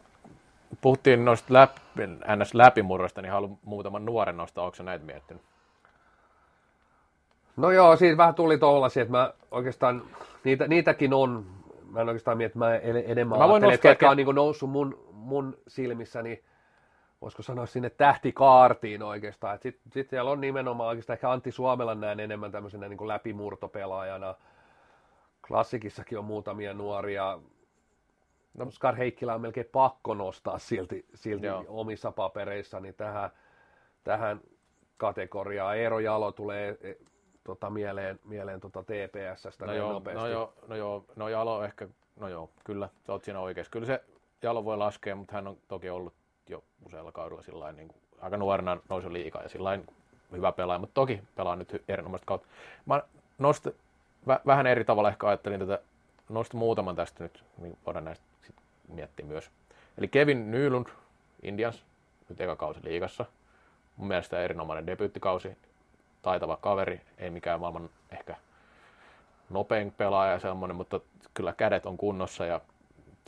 puhuttiin 0.80 1.24
noista 1.24 1.54
läpi, 1.54 2.06
ns. 2.36 2.54
läpimurroista, 2.54 3.22
niin 3.22 3.32
haluan 3.32 3.58
muutaman 3.64 4.04
nuoren 4.04 4.36
nostaa. 4.36 4.64
Onko 4.64 4.82
näitä 4.82 5.04
miettinyt? 5.04 5.42
No 7.56 7.70
joo, 7.70 7.96
siitä 7.96 8.16
vähän 8.16 8.34
tuli 8.34 8.58
tuollaisia, 8.58 9.02
että 9.02 9.12
mä 9.12 9.32
oikeastaan, 9.50 10.02
niitä, 10.44 10.68
niitäkin 10.68 11.14
on, 11.14 11.46
mä 11.90 12.00
en 12.00 12.08
oikeastaan 12.08 12.36
miettiä, 12.36 12.76
että 12.76 12.90
mä 12.94 13.00
enemmän 13.06 13.38
mä 13.38 13.44
ajattelen, 13.44 13.74
että 13.74 13.88
ketkä 13.88 14.10
on 14.10 14.16
niin 14.16 14.34
noussut 14.34 14.70
mun, 14.70 14.98
mun 15.12 15.58
silmissäni, 15.68 16.42
voisiko 17.22 17.42
sanoa 17.42 17.66
sinne 17.66 17.90
tähtikaartiin 17.90 19.02
oikeastaan. 19.02 19.58
Sitten 19.58 19.92
sit 19.92 20.10
siellä 20.10 20.30
on 20.30 20.40
nimenomaan 20.40 20.88
oikeastaan 20.88 21.14
ehkä 21.14 21.30
Antti 21.30 21.52
Suomelan 21.52 22.00
näen 22.00 22.20
enemmän 22.20 22.52
tämmöisenä 22.52 22.88
niin 22.88 23.08
läpimurtopelaajana. 23.08 24.34
Klassikissakin 25.48 26.18
on 26.18 26.24
muutamia 26.24 26.74
nuoria, 26.74 27.38
No, 28.54 28.66
Oskar 28.66 28.96
Heikkilä 28.96 29.34
on 29.34 29.40
melkein 29.40 29.68
pakko 29.72 30.14
nostaa 30.14 30.58
silti, 30.58 31.06
silti 31.14 31.46
omissa 31.68 32.12
papereissani 32.12 32.92
tähän, 32.92 33.30
tähän 34.04 34.40
kategoriaan. 34.96 35.76
Eero 35.76 35.98
Jalo 35.98 36.32
tulee 36.32 36.78
e, 36.80 36.94
tota, 37.44 37.70
mieleen, 37.70 38.20
mieleen 38.24 38.60
tota 38.60 38.82
TPSstä 38.82 39.66
no 39.66 39.72
joo, 39.72 39.92
nopeasti. 39.92 40.22
No 40.22 40.28
joo, 40.28 40.54
no 40.68 40.76
joo, 40.76 41.04
no 41.16 41.28
Jalo 41.28 41.64
ehkä, 41.64 41.88
no 42.16 42.28
joo, 42.28 42.50
kyllä, 42.64 42.88
oot 43.08 43.24
siinä 43.24 43.40
oikeassa. 43.40 43.70
Kyllä 43.70 43.86
se 43.86 44.04
Jalo 44.42 44.64
voi 44.64 44.76
laskea, 44.76 45.16
mutta 45.16 45.34
hän 45.34 45.46
on 45.46 45.56
toki 45.68 45.90
ollut 45.90 46.14
jo 46.50 46.64
usealla 46.86 47.12
kaudella 47.12 47.42
sillain, 47.42 47.76
niin 47.76 47.88
kuin, 47.88 48.00
aika 48.20 48.36
nuorena 48.36 48.78
nousi 48.88 49.12
liikaa 49.12 49.42
ja 49.42 49.48
sillain 49.48 49.86
hyvä 50.32 50.52
pelaaja, 50.52 50.78
mutta 50.78 50.94
toki 50.94 51.22
pelaa 51.36 51.56
nyt 51.56 51.82
erinomaista 51.88 52.26
kautta. 52.26 52.48
Mä 52.86 53.02
nost, 53.38 53.66
väh, 54.26 54.40
vähän 54.46 54.66
eri 54.66 54.84
tavalla 54.84 55.08
ehkä 55.08 55.26
ajattelin 55.28 55.60
tätä, 55.60 55.78
nostin 56.28 56.58
muutaman 56.58 56.96
tästä 56.96 57.24
nyt, 57.24 57.44
niin 57.58 57.78
voidaan 57.86 58.04
näistä 58.04 58.24
miettiä 58.88 59.26
myös. 59.26 59.50
Eli 59.98 60.08
Kevin 60.08 60.50
Nylund, 60.50 60.86
Indians, 61.42 61.84
nyt 62.28 62.40
eka 62.40 62.56
kausi 62.56 62.80
liigassa. 62.84 63.24
Mun 63.96 64.08
mielestä 64.08 64.40
erinomainen 64.40 64.86
debyyttikausi, 64.86 65.56
taitava 66.22 66.56
kaveri, 66.56 67.00
ei 67.18 67.30
mikään 67.30 67.60
maailman 67.60 67.90
ehkä 68.10 68.36
nopein 69.50 69.92
pelaaja 69.92 70.38
semmoinen, 70.38 70.76
mutta 70.76 71.00
kyllä 71.34 71.52
kädet 71.52 71.86
on 71.86 71.96
kunnossa 71.96 72.46
ja 72.46 72.60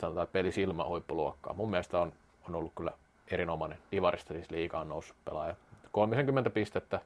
sanotaan, 0.01 0.27
pelisilmä 0.27 0.85
huippuluokkaa. 0.85 1.53
Mun 1.53 1.69
mielestä 1.69 1.99
on, 1.99 2.13
on 2.49 2.55
ollut 2.55 2.71
kyllä 2.75 2.91
erinomainen. 3.31 3.77
Divarista 3.91 4.33
siis 4.33 4.51
liikaan 4.51 4.89
noussut 4.89 5.17
pelaaja. 5.25 5.55
30 5.91 6.49
pistettä 6.49 6.99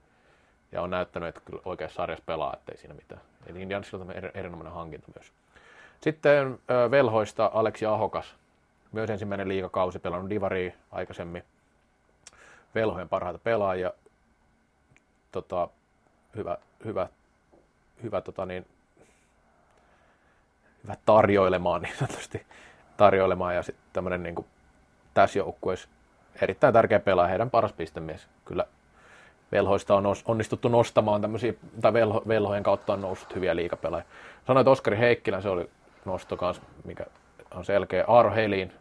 ja 0.72 0.82
on 0.82 0.90
näyttänyt, 0.90 1.30
että 1.30 1.42
kyllä 1.46 1.62
oikeassa 1.66 1.96
sarjassa 1.96 2.24
pelaa, 2.26 2.54
ettei 2.54 2.78
siinä 2.78 2.94
mitään. 2.94 3.22
Eli 3.48 3.62
Indiansilla 3.62 4.04
on 4.04 4.12
erinomainen 4.34 4.74
hankinta 4.74 5.08
myös. 5.16 5.32
Sitten 6.02 6.60
velhoista 6.92 7.52
Aleksi 7.54 7.86
Ahokas, 7.86 8.36
myös 8.92 9.10
ensimmäinen 9.10 9.48
liikakausi, 9.48 10.00
pelannut 10.00 10.30
Divari 10.30 10.74
aikaisemmin, 10.92 11.44
velhojen 12.76 13.10
parhaita 13.10 13.40
pelaajia, 13.40 13.94
tota, 15.32 15.68
hyvä, 16.36 16.58
hyvä, 16.86 17.08
hyvä, 18.04 18.22
tota 18.22 18.46
niin, 18.46 18.66
hyvä 20.84 20.96
tarjoilemaan 21.06 21.82
niin 21.82 21.98
sanotusti, 21.98 22.46
tarjoilemaan 22.98 23.56
ja 23.56 23.64
sitten 23.64 23.86
tämmöinen 23.94 24.24
niin 24.24 24.36
tässä 25.14 25.40
joukkueessa 25.40 25.90
erittäin 26.42 26.74
tärkeä 26.74 27.00
pelaaja, 27.00 27.30
heidän 27.30 27.50
paras 27.50 27.74
pistemies. 27.74 28.28
Kyllä 28.46 28.66
velhoista 29.52 29.96
on 29.96 30.06
onnistuttu 30.26 30.68
nostamaan 30.68 31.22
tämmöisiä, 31.22 31.54
tai 31.82 31.94
velho, 31.94 32.22
velhojen 32.28 32.64
kautta 32.64 32.94
on 32.94 33.02
noussut 33.02 33.36
hyviä 33.36 33.56
liikapelaajia. 33.56 34.08
Sanoit, 34.48 34.62
että 34.64 34.72
Oskari 34.72 34.98
Heikkilä, 34.98 35.42
se 35.42 35.50
oli 35.50 35.70
nosto 36.06 36.38
kanssa, 36.38 36.64
mikä 36.84 37.06
on 37.56 37.66
selkeä. 37.66 38.04
Aaro 38.08 38.32
Helin, 38.36 38.74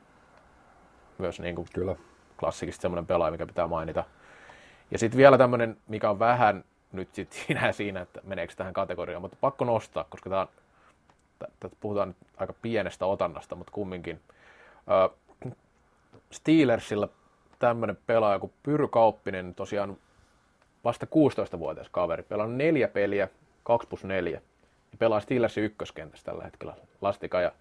myös 1.18 1.40
niin 1.40 1.54
kuin 1.54 1.68
Kyllä. 1.74 1.96
klassikista 2.40 2.82
semmoinen 2.82 3.06
pelaaja, 3.06 3.30
mikä 3.30 3.46
pitää 3.46 3.66
mainita. 3.66 4.04
Ja 4.90 4.98
sitten 4.98 5.18
vielä 5.18 5.38
tämmöinen, 5.38 5.76
mikä 5.88 6.10
on 6.10 6.18
vähän 6.18 6.64
nyt 6.92 7.14
sit 7.14 7.32
siinä 7.46 7.72
siinä, 7.72 8.00
että 8.00 8.20
meneekö 8.24 8.54
tähän 8.56 8.72
kategoriaan, 8.72 9.22
mutta 9.22 9.36
pakko 9.40 9.64
nostaa, 9.64 10.04
koska 10.10 10.30
tämä 10.30 10.40
on, 10.40 10.48
puhutaan 11.80 12.08
nyt 12.08 12.16
aika 12.36 12.54
pienestä 12.62 13.06
otannasta, 13.06 13.54
mutta 13.54 13.72
kumminkin. 13.72 14.20
Steelersillä 16.30 17.08
tämmöinen 17.58 17.98
pelaaja 18.06 18.38
kuin 18.38 18.52
Pyry 18.62 18.88
Kauppinen, 18.88 19.54
tosiaan 19.54 19.96
vasta 20.84 21.06
16-vuotias 21.06 21.88
kaveri, 21.88 22.22
pelaa 22.22 22.46
neljä 22.46 22.88
peliä, 22.88 23.28
2 23.64 23.88
plus 23.88 24.04
4, 24.04 24.40
ja 24.92 24.98
pelaa 24.98 25.20
Steelersin 25.20 25.64
ykköskentässä 25.64 26.24
tällä 26.24 26.44
hetkellä 26.44 26.74
Lastika 27.00 27.40
ja 27.40 27.52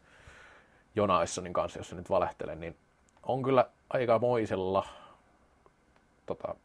Jona 0.96 1.24
Essonin 1.24 1.54
kanssa, 1.54 1.80
jos 1.80 1.94
nyt 1.94 2.10
valehtelen, 2.10 2.60
niin 2.60 2.76
on 3.24 3.44
kyllä 3.44 3.70
aika 3.90 4.20
moisella 4.20 4.88
tota, 6.26 6.56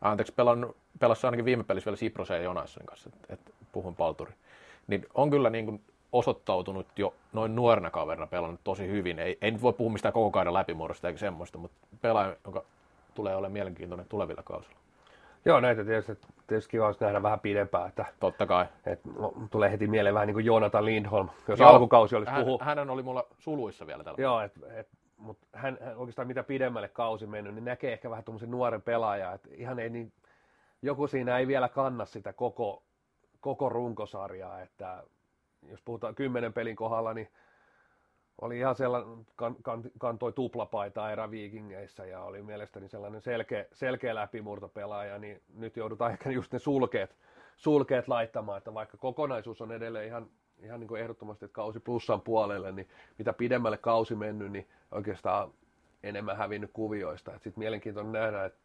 anteeksi, 0.00 0.32
pelannut, 0.32 0.76
pelasi 0.98 1.26
ainakin 1.26 1.44
viime 1.44 1.64
pelissä 1.64 1.86
vielä 1.86 1.96
Siprosen 1.96 2.36
ja 2.36 2.42
Jonassonin 2.42 2.86
kanssa, 2.86 3.10
että 3.14 3.34
et, 3.34 3.54
puhun 3.72 3.96
palturi. 3.96 4.32
Niin 4.86 5.06
on 5.14 5.30
kyllä 5.30 5.50
niin 5.50 5.64
kuin 5.64 5.84
osoittautunut 6.18 6.86
jo 6.96 7.14
noin 7.32 7.56
nuorena 7.56 7.90
kaverina 7.90 8.26
pelannut 8.26 8.60
tosi 8.64 8.88
hyvin. 8.88 9.18
Ei, 9.18 9.38
ei 9.42 9.50
nyt 9.50 9.62
voi 9.62 9.72
puhua 9.72 9.92
mistään 9.92 10.12
koko 10.12 10.30
kauden 10.30 10.54
läpimurrosta 10.54 11.08
eikä 11.08 11.18
semmoista, 11.18 11.58
mutta 11.58 11.76
pelaaja, 12.00 12.36
joka 12.44 12.64
tulee 13.14 13.36
olemaan 13.36 13.52
mielenkiintoinen 13.52 14.06
tulevilla 14.08 14.42
kausilla. 14.42 14.76
Joo, 15.44 15.60
näitä 15.60 15.84
tietysti, 15.84 16.18
tietysti 16.46 16.70
kiva 16.70 16.86
olisi 16.86 17.04
nähdä 17.04 17.22
vähän 17.22 17.40
pidempään. 17.40 17.88
Että, 17.88 18.04
Totta 18.20 18.46
kai. 18.46 18.66
Että, 18.86 19.08
no, 19.18 19.32
tulee 19.50 19.70
heti 19.70 19.86
mieleen 19.86 20.14
vähän 20.14 20.26
niin 20.26 20.34
kuin 20.34 20.44
Jonathan 20.44 20.84
Lindholm, 20.84 21.28
jos 21.48 21.58
Joo, 21.58 21.68
alkukausi 21.68 22.16
olisi 22.16 22.32
hän, 22.32 22.44
puhu. 22.44 22.58
Hän 22.62 22.90
oli 22.90 23.02
mulla 23.02 23.26
suluissa 23.38 23.86
vielä 23.86 24.04
tällä 24.04 24.22
Joo, 24.22 24.40
että 24.40 24.60
et, 24.74 24.88
mutta 25.18 25.46
hän, 25.52 25.78
hän, 25.80 25.96
oikeastaan 25.96 26.28
mitä 26.28 26.42
pidemmälle 26.42 26.88
kausi 26.88 27.26
mennyt, 27.26 27.54
niin 27.54 27.64
näkee 27.64 27.92
ehkä 27.92 28.10
vähän 28.10 28.24
tuommoisen 28.24 28.50
nuoren 28.50 28.82
pelaajan, 28.82 29.34
että 29.34 29.48
ihan 29.52 29.78
ei 29.78 29.90
niin, 29.90 30.12
joku 30.82 31.06
siinä 31.06 31.38
ei 31.38 31.46
vielä 31.46 31.68
kanna 31.68 32.04
sitä 32.04 32.32
koko, 32.32 32.82
koko 33.40 33.68
runkosarjaa, 33.68 34.60
että 34.60 35.02
jos 35.70 35.82
puhutaan 35.82 36.14
kymmenen 36.14 36.52
pelin 36.52 36.76
kohdalla, 36.76 37.14
niin 37.14 37.28
oli 38.40 38.58
ihan 38.58 38.74
sellainen, 38.74 39.26
kan, 39.36 39.56
kan, 39.62 39.82
kantoi 39.98 40.32
tuplapaita 40.32 41.10
eräviikingeissä 41.10 42.06
ja 42.06 42.22
oli 42.22 42.42
mielestäni 42.42 42.88
sellainen 42.88 43.20
selkeä, 43.20 43.64
selkeä 43.72 44.14
läpimurtopelaaja, 44.14 45.18
niin 45.18 45.42
nyt 45.54 45.76
joudutaan 45.76 46.12
ehkä 46.12 46.30
just 46.30 46.52
ne 46.52 46.58
sulkeet, 46.58 47.16
sulkeet 47.56 48.08
laittamaan, 48.08 48.58
että 48.58 48.74
vaikka 48.74 48.96
kokonaisuus 48.96 49.62
on 49.62 49.72
edelleen 49.72 50.06
ihan, 50.06 50.26
ihan 50.62 50.80
niin 50.80 50.88
kuin 50.88 51.00
ehdottomasti, 51.00 51.44
että 51.44 51.54
kausi 51.54 51.80
plussan 51.80 52.20
puolelle, 52.20 52.72
niin 52.72 52.88
mitä 53.18 53.32
pidemmälle 53.32 53.78
kausi 53.78 54.14
mennyt, 54.14 54.52
niin 54.52 54.68
oikeastaan 54.90 55.50
enemmän 56.02 56.36
hävinnyt 56.36 56.70
kuvioista. 56.72 57.32
Sitten 57.32 57.52
mielenkiintoinen 57.56 58.12
nähdä, 58.12 58.44
että 58.44 58.58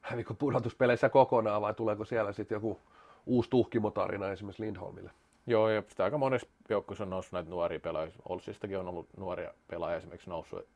hävikö 0.00 0.34
pudotuspeleissä 0.34 1.08
kokonaan 1.08 1.62
vai 1.62 1.74
tuleeko 1.74 2.04
siellä 2.04 2.32
sitten 2.32 2.56
joku 2.56 2.80
uusi 3.26 3.50
tuhkimotarina 3.50 4.30
esimerkiksi 4.30 4.62
Lindholmille. 4.62 5.10
Joo, 5.46 5.68
ja 5.68 5.82
sitä 5.88 6.04
aika 6.04 6.18
monessa 6.18 6.48
joukkueessa 6.68 7.04
on 7.04 7.10
noussut 7.10 7.32
näitä 7.32 7.50
nuoria 7.50 7.80
pelaajia. 7.80 8.12
Olsistakin 8.28 8.78
on 8.78 8.88
ollut 8.88 9.08
nuoria 9.16 9.54
pelaajia 9.68 9.96
esimerkiksi 9.96 10.30
noussut, 10.30 10.66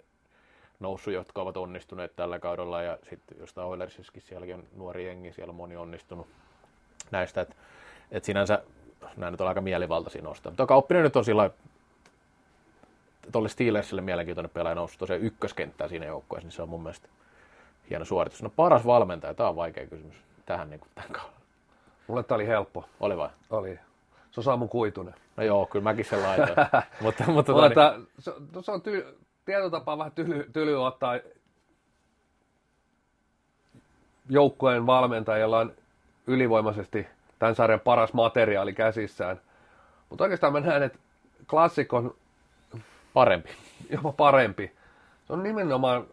noussut, 0.81 1.13
jotka 1.13 1.43
ovat 1.43 1.57
onnistuneet 1.57 2.17
tällä 2.17 2.39
kaudella, 2.39 2.83
ja 2.83 2.99
sitten 3.11 3.39
jostain 3.39 3.69
Oilersissakin 3.69 4.23
sielläkin 4.23 4.55
on 4.55 4.65
nuori 4.77 5.07
jengi, 5.07 5.33
siellä 5.33 5.51
on 5.51 5.57
moni 5.57 5.77
onnistunut 5.77 6.27
näistä, 7.11 7.41
että 7.41 7.55
et 8.11 8.25
sinänsä 8.25 8.63
nämä 9.17 9.31
nyt 9.31 9.41
on 9.41 9.49
aika 9.49 9.61
mielivaltaisia 9.61 10.23
nostaa. 10.23 10.51
Mutta 10.51 10.67
Kauppinen 10.67 11.03
nyt 11.03 11.17
on 11.17 11.25
sillä 11.25 11.51
tuolle 13.33 13.49
Steelersille 13.49 14.03
mielenkiintoinen 14.03 14.51
pelaaja 14.51 14.75
noussut 14.75 14.99
tosiaan 14.99 15.23
ykköskenttää 15.23 15.89
siinä 15.89 16.07
joukkueessa, 16.07 16.47
niin 16.47 16.53
se 16.53 16.63
on 16.63 16.69
mun 16.69 16.83
mielestä 16.83 17.09
hieno 17.91 18.05
suoritus. 18.05 18.43
No 18.43 18.51
paras 18.51 18.87
valmentaja, 18.87 19.35
tämä 19.35 19.49
on 19.49 19.57
vaikea 19.57 19.87
kysymys 19.87 20.17
tähän 20.47 20.71
niin 20.71 20.81
kuin 20.81 20.91
tämän 20.95 21.11
kaudella. 21.13 21.41
Mulle 22.07 22.23
tämä 22.23 22.37
oli 22.37 22.47
helppo. 22.47 22.85
Oli 23.01 23.17
vai? 23.17 23.29
Oli. 23.51 23.79
Se 24.31 24.40
on 24.40 24.44
Samu 24.44 24.69
Kuitunen. 24.69 25.15
No 25.36 25.44
joo, 25.44 25.66
kyllä 25.66 25.82
mäkin 25.82 26.05
sen 26.05 26.23
laitoin. 26.23 26.51
mutta, 27.02 27.24
mutta 27.27 27.52
Mulle 27.52 27.69
tota 27.69 27.94
niin... 27.97 28.09
se, 28.19 28.32
se 28.61 28.73
on 28.73 28.82
ty, 28.82 29.19
tietotapaa 29.44 29.98
vähän 29.98 30.12
tyly, 30.12 30.51
tyly 30.52 30.86
ottaa 30.86 31.19
joukkueen 34.28 34.86
valmentajalla 34.86 35.59
on 35.59 35.73
ylivoimaisesti 36.27 37.07
tämän 37.39 37.55
sarjan 37.55 37.81
paras 37.81 38.12
materiaali 38.12 38.73
käsissään. 38.73 39.40
Mutta 40.11 40.24
oikeastaan 40.24 40.52
mä 40.52 40.61
näen, 40.61 40.82
että 40.82 40.98
klassikon 41.51 42.15
Parempi. 43.15 43.51
Jopa 43.93 44.12
parempi. 44.12 44.73
Se 45.27 45.32
on 45.32 45.43
nimenomaan 45.43 46.07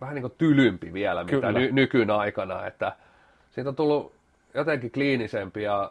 vähän 0.00 0.14
niin 0.14 0.22
kuin 0.22 0.34
tylympi 0.38 0.92
vielä, 0.92 1.24
mitä 1.24 1.30
Kyllä. 1.36 1.52
ny- 1.52 1.72
nykyyn 1.72 2.10
aikana, 2.10 2.66
että 2.66 2.96
siitä 3.50 3.70
on 3.70 3.76
tullut 3.76 4.12
jotenkin 4.54 4.90
kliinisempi 4.90 5.62
ja, 5.62 5.90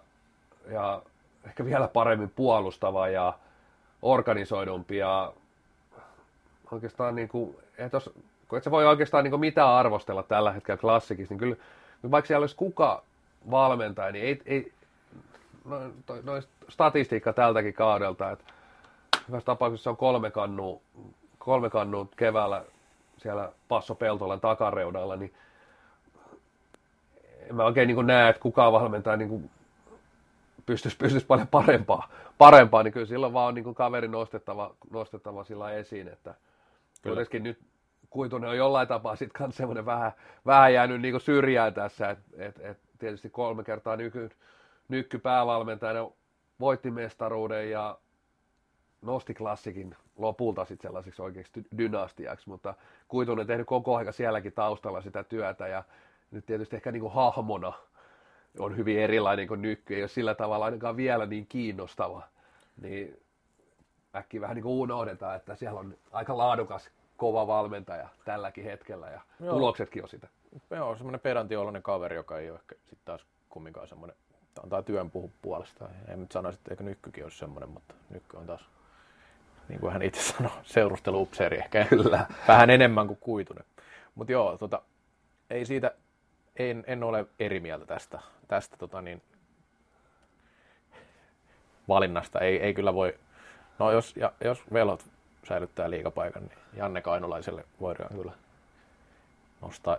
ja 0.72 1.02
ehkä 1.46 1.66
vielä 1.66 1.88
paremmin 1.88 2.30
puolustava 2.30 3.08
ja 3.08 3.34
organisoidumpi 4.02 4.98
ja 4.98 5.34
oikeastaan 6.72 7.16
niin 7.16 7.30
kuin, 7.30 7.58
et 7.78 7.94
jos, 7.94 8.10
kun 8.48 8.58
et 8.58 8.64
sä 8.64 8.72
voi 8.72 8.88
oikeastaan 8.88 9.24
niin 9.24 9.32
kuin 9.32 9.40
mitään 9.40 9.70
arvostella 9.70 10.24
tällä 10.24 10.52
hetkellä 10.52 10.82
klassikissa, 10.82 11.34
niin 11.34 11.40
kyllä 11.40 11.56
vaikka 12.12 12.28
siellä 12.28 12.44
olisi 12.44 12.56
kuka 12.56 13.04
valmentaja, 13.52 14.12
niin 14.12 14.26
ei, 14.26 14.42
ei 14.46 14.74
no, 15.66 15.78
no 16.24 16.42
statistiikka 16.70 17.34
tältäkin 17.34 17.74
kaudelta, 17.74 18.32
että 18.32 18.46
hyvässä 19.28 19.46
tapauksessa 19.46 19.90
on 19.90 19.98
kolme 19.98 20.32
kannua, 20.32 20.80
kolme 21.40 21.70
kannua 21.70 22.08
keväällä 22.16 22.64
siellä 23.18 23.52
Passo 23.68 23.96
Peltolan 23.96 24.40
takareudalla, 24.42 25.16
niin 25.16 25.34
en 27.50 27.56
mä 27.56 27.64
oikein 27.64 27.88
niin 27.88 28.08
näe, 28.08 28.30
että 28.30 28.42
kukaan 28.42 28.74
valmentaja 28.74 29.18
niin 29.18 29.50
pystyisi, 30.66 30.98
pystyisi 30.98 31.26
paljon 31.26 31.48
parempaa, 31.48 32.10
parempaa, 32.38 32.84
niin 32.84 32.94
kyllä 32.94 33.06
silloin 33.06 33.34
vaan 33.34 33.48
on 33.48 33.56
niin 33.56 33.76
kaveri 33.76 34.08
nostettava, 34.08 34.76
nostettava 34.90 35.44
sillä 35.44 35.72
esiin, 35.72 36.08
että 36.08 36.36
kuitenkin 37.04 37.44
nyt 37.44 37.60
Kuitunen 38.12 38.50
on 38.50 38.58
jollain 38.58 38.88
tapaa 38.88 39.16
sitten 39.16 39.44
kans 39.44 39.58
semmoinen 39.58 39.86
vähän, 39.86 40.12
vähän 40.46 40.74
jäänyt 40.74 41.02
niin 41.02 41.22
syrjään 41.22 41.74
tässä, 41.74 42.10
että 42.10 42.24
et, 42.38 42.60
et 42.60 42.78
tietysti 43.00 43.30
kolme 43.30 43.64
kertaa 43.64 43.96
nyky, 43.96 44.30
nykky 44.88 45.20
päävalmentajana 45.20 46.10
voitti 46.60 46.92
mestaruuden 46.92 47.72
ja 47.72 47.98
nosti 49.02 49.34
klassikin 49.34 49.96
lopulta 50.18 50.66
sitten 50.66 50.90
sellaiseksi 50.90 51.22
oikeaksi 51.22 51.52
dynastiaksi, 51.78 52.50
mutta 52.50 52.74
Kuitunen 53.08 53.48
tehnyt 53.48 53.68
koko 53.68 53.96
aika 53.96 54.12
sielläkin 54.12 54.54
taustalla 54.54 55.02
sitä 55.02 55.24
työtä 55.24 55.68
ja 55.68 55.84
nyt 56.32 56.46
tietysti 56.46 56.76
ehkä 56.76 56.92
niin 56.92 57.02
kuin 57.02 57.14
hahmona 57.14 57.74
on 58.60 58.78
hyvin 58.78 59.00
erilainen 59.00 59.48
kuin 59.48 59.62
Nykky, 59.62 59.96
ei 59.96 60.02
ole 60.02 60.08
sillä 60.08 60.36
tavalla 60.36 60.66
ainakaan 60.66 60.98
vielä 60.98 61.26
niin 61.26 61.48
kiinnostava, 61.48 62.24
niin 62.82 63.20
äkki 64.16 64.42
vähän 64.42 64.56
niin 64.56 64.64
kuin 64.64 64.74
unohdetaan, 64.74 65.36
että 65.36 65.56
siellä 65.56 65.80
on 65.80 65.98
aika 66.12 66.38
laadukas, 66.38 66.90
kova 67.18 67.48
valmentaja 67.48 68.10
tälläkin 68.26 68.64
hetkellä 68.64 69.08
ja 69.10 69.22
Joo. 69.40 69.54
tuloksetkin 69.54 70.04
on 70.04 70.10
sitä. 70.10 70.28
Joo, 70.70 70.96
semmoinen 70.96 71.20
pedantioloinen 71.20 71.84
kaveri, 71.84 72.16
joka 72.16 72.40
ei 72.40 72.50
ole 72.50 72.60
ehkä 72.60 72.76
sitten 72.76 73.06
taas 73.06 73.26
kumminkaan 73.50 73.88
semmoinen, 73.88 74.18
antaa 74.64 74.84
työn 74.84 75.12
puhu 75.12 75.32
puolestaan. 75.42 75.92
En 76.08 76.20
nyt 76.20 76.32
sanoisi, 76.32 76.60
että 76.60 76.72
eikö 76.72 76.84
Nykkykin 76.84 77.24
olisi 77.24 77.38
semmoinen, 77.38 77.70
mutta 77.70 77.94
Nykky 78.10 78.38
on 78.38 78.46
taas 78.46 78.70
niin 79.70 79.80
kuin 79.80 79.94
hän 79.94 80.02
itse 80.02 80.22
sanoi, 80.22 80.52
seurusteluupseeri 80.64 81.58
ehkä 81.58 81.86
Kyllä. 81.90 82.26
vähän 82.48 82.70
enemmän 82.70 83.08
kuin 83.08 83.20
kuitunen. 83.22 83.66
Mutta 84.16 84.32
joo, 84.32 84.58
tota, 84.58 84.82
ei 85.50 85.66
siitä, 85.66 85.92
en, 86.56 86.84
en 86.88 87.04
ole 87.04 87.26
eri 87.40 87.60
mieltä 87.60 87.86
tästä, 87.86 88.20
tästä 88.48 88.78
tota 88.78 89.02
niin, 89.02 89.22
valinnasta. 91.88 92.40
Ei, 92.40 92.62
ei 92.62 92.74
kyllä 92.74 92.94
voi, 92.94 93.18
no 93.80 93.92
jos, 93.92 94.16
ja, 94.16 94.32
jos 94.44 94.74
velot 94.74 95.06
säilyttää 95.48 95.90
liikapaikan, 95.90 96.44
niin 96.44 96.58
Janne 96.74 97.02
Kainulaiselle 97.02 97.64
voidaan 97.82 98.16
kyllä 98.16 98.32
nostaa 99.62 99.98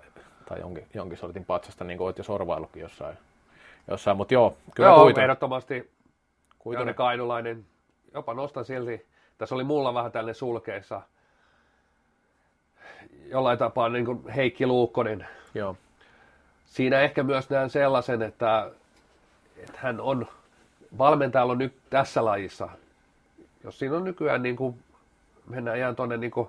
tai 0.48 0.60
jonkin, 0.60 0.86
jonkin 0.94 1.18
sortin 1.18 1.44
patsasta, 1.44 1.84
niin 1.84 1.98
kuin 1.98 2.06
olet 2.06 2.18
jo 2.18 2.24
sorvaillutkin 2.24 2.82
jossain. 2.82 3.18
jossain. 3.88 4.16
Mutta 4.16 4.34
joo, 4.34 4.56
kyllä 4.74 4.88
joo, 4.88 5.00
kuitunen. 5.00 5.24
ehdottomasti 5.24 5.90
kuitunen. 6.58 6.80
Janne 6.80 6.94
Kainulainen, 6.94 7.66
jopa 8.14 8.34
nostan 8.34 8.64
silti 8.64 9.06
tässä 9.38 9.54
oli 9.54 9.64
mulla 9.64 9.94
vähän 9.94 10.12
tällainen 10.12 10.34
sulkeissa 10.34 11.02
jollain 13.32 13.58
tapaa 13.58 13.88
niin 13.88 14.04
kuin 14.04 14.28
Heikki 14.28 14.66
Luukkonen. 14.66 15.26
Joo. 15.54 15.76
Siinä 16.72 17.00
ehkä 17.00 17.22
myös 17.22 17.50
näen 17.50 17.70
sellaisen, 17.70 18.22
että, 18.22 18.70
että 19.56 19.78
hän 19.78 20.00
on, 20.00 20.26
valmentajalla 20.98 21.52
on 21.52 21.58
nyt 21.58 21.74
tässä 21.90 22.24
lajissa, 22.24 22.68
jos 23.64 23.78
siinä 23.78 23.96
on 23.96 24.04
nykyään 24.04 24.42
niin 24.42 24.56
kuin, 24.56 24.78
mennään 25.46 25.78
ihan 25.78 25.96
tuonne 25.96 26.16
niin 26.16 26.30
kuin, 26.30 26.48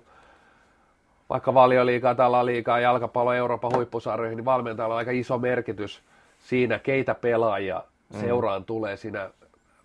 vaikka 1.30 1.54
valioliikaa, 1.54 2.16
tällä 2.16 2.46
liikaa, 2.46 2.80
jalkapallo 2.80 3.34
Euroopan 3.34 3.76
huippusarjoihin, 3.76 4.36
niin 4.38 4.46
valmentajalla 4.46 4.96
on 4.96 4.98
aika 4.98 5.12
iso 5.12 5.38
merkitys 5.38 6.02
siinä, 6.40 6.80
keitä 6.80 7.16
pelaajia 7.16 7.84
mm. 8.14 8.20
seuraan 8.20 8.66
tulee 8.66 8.98
siinä 8.98 9.30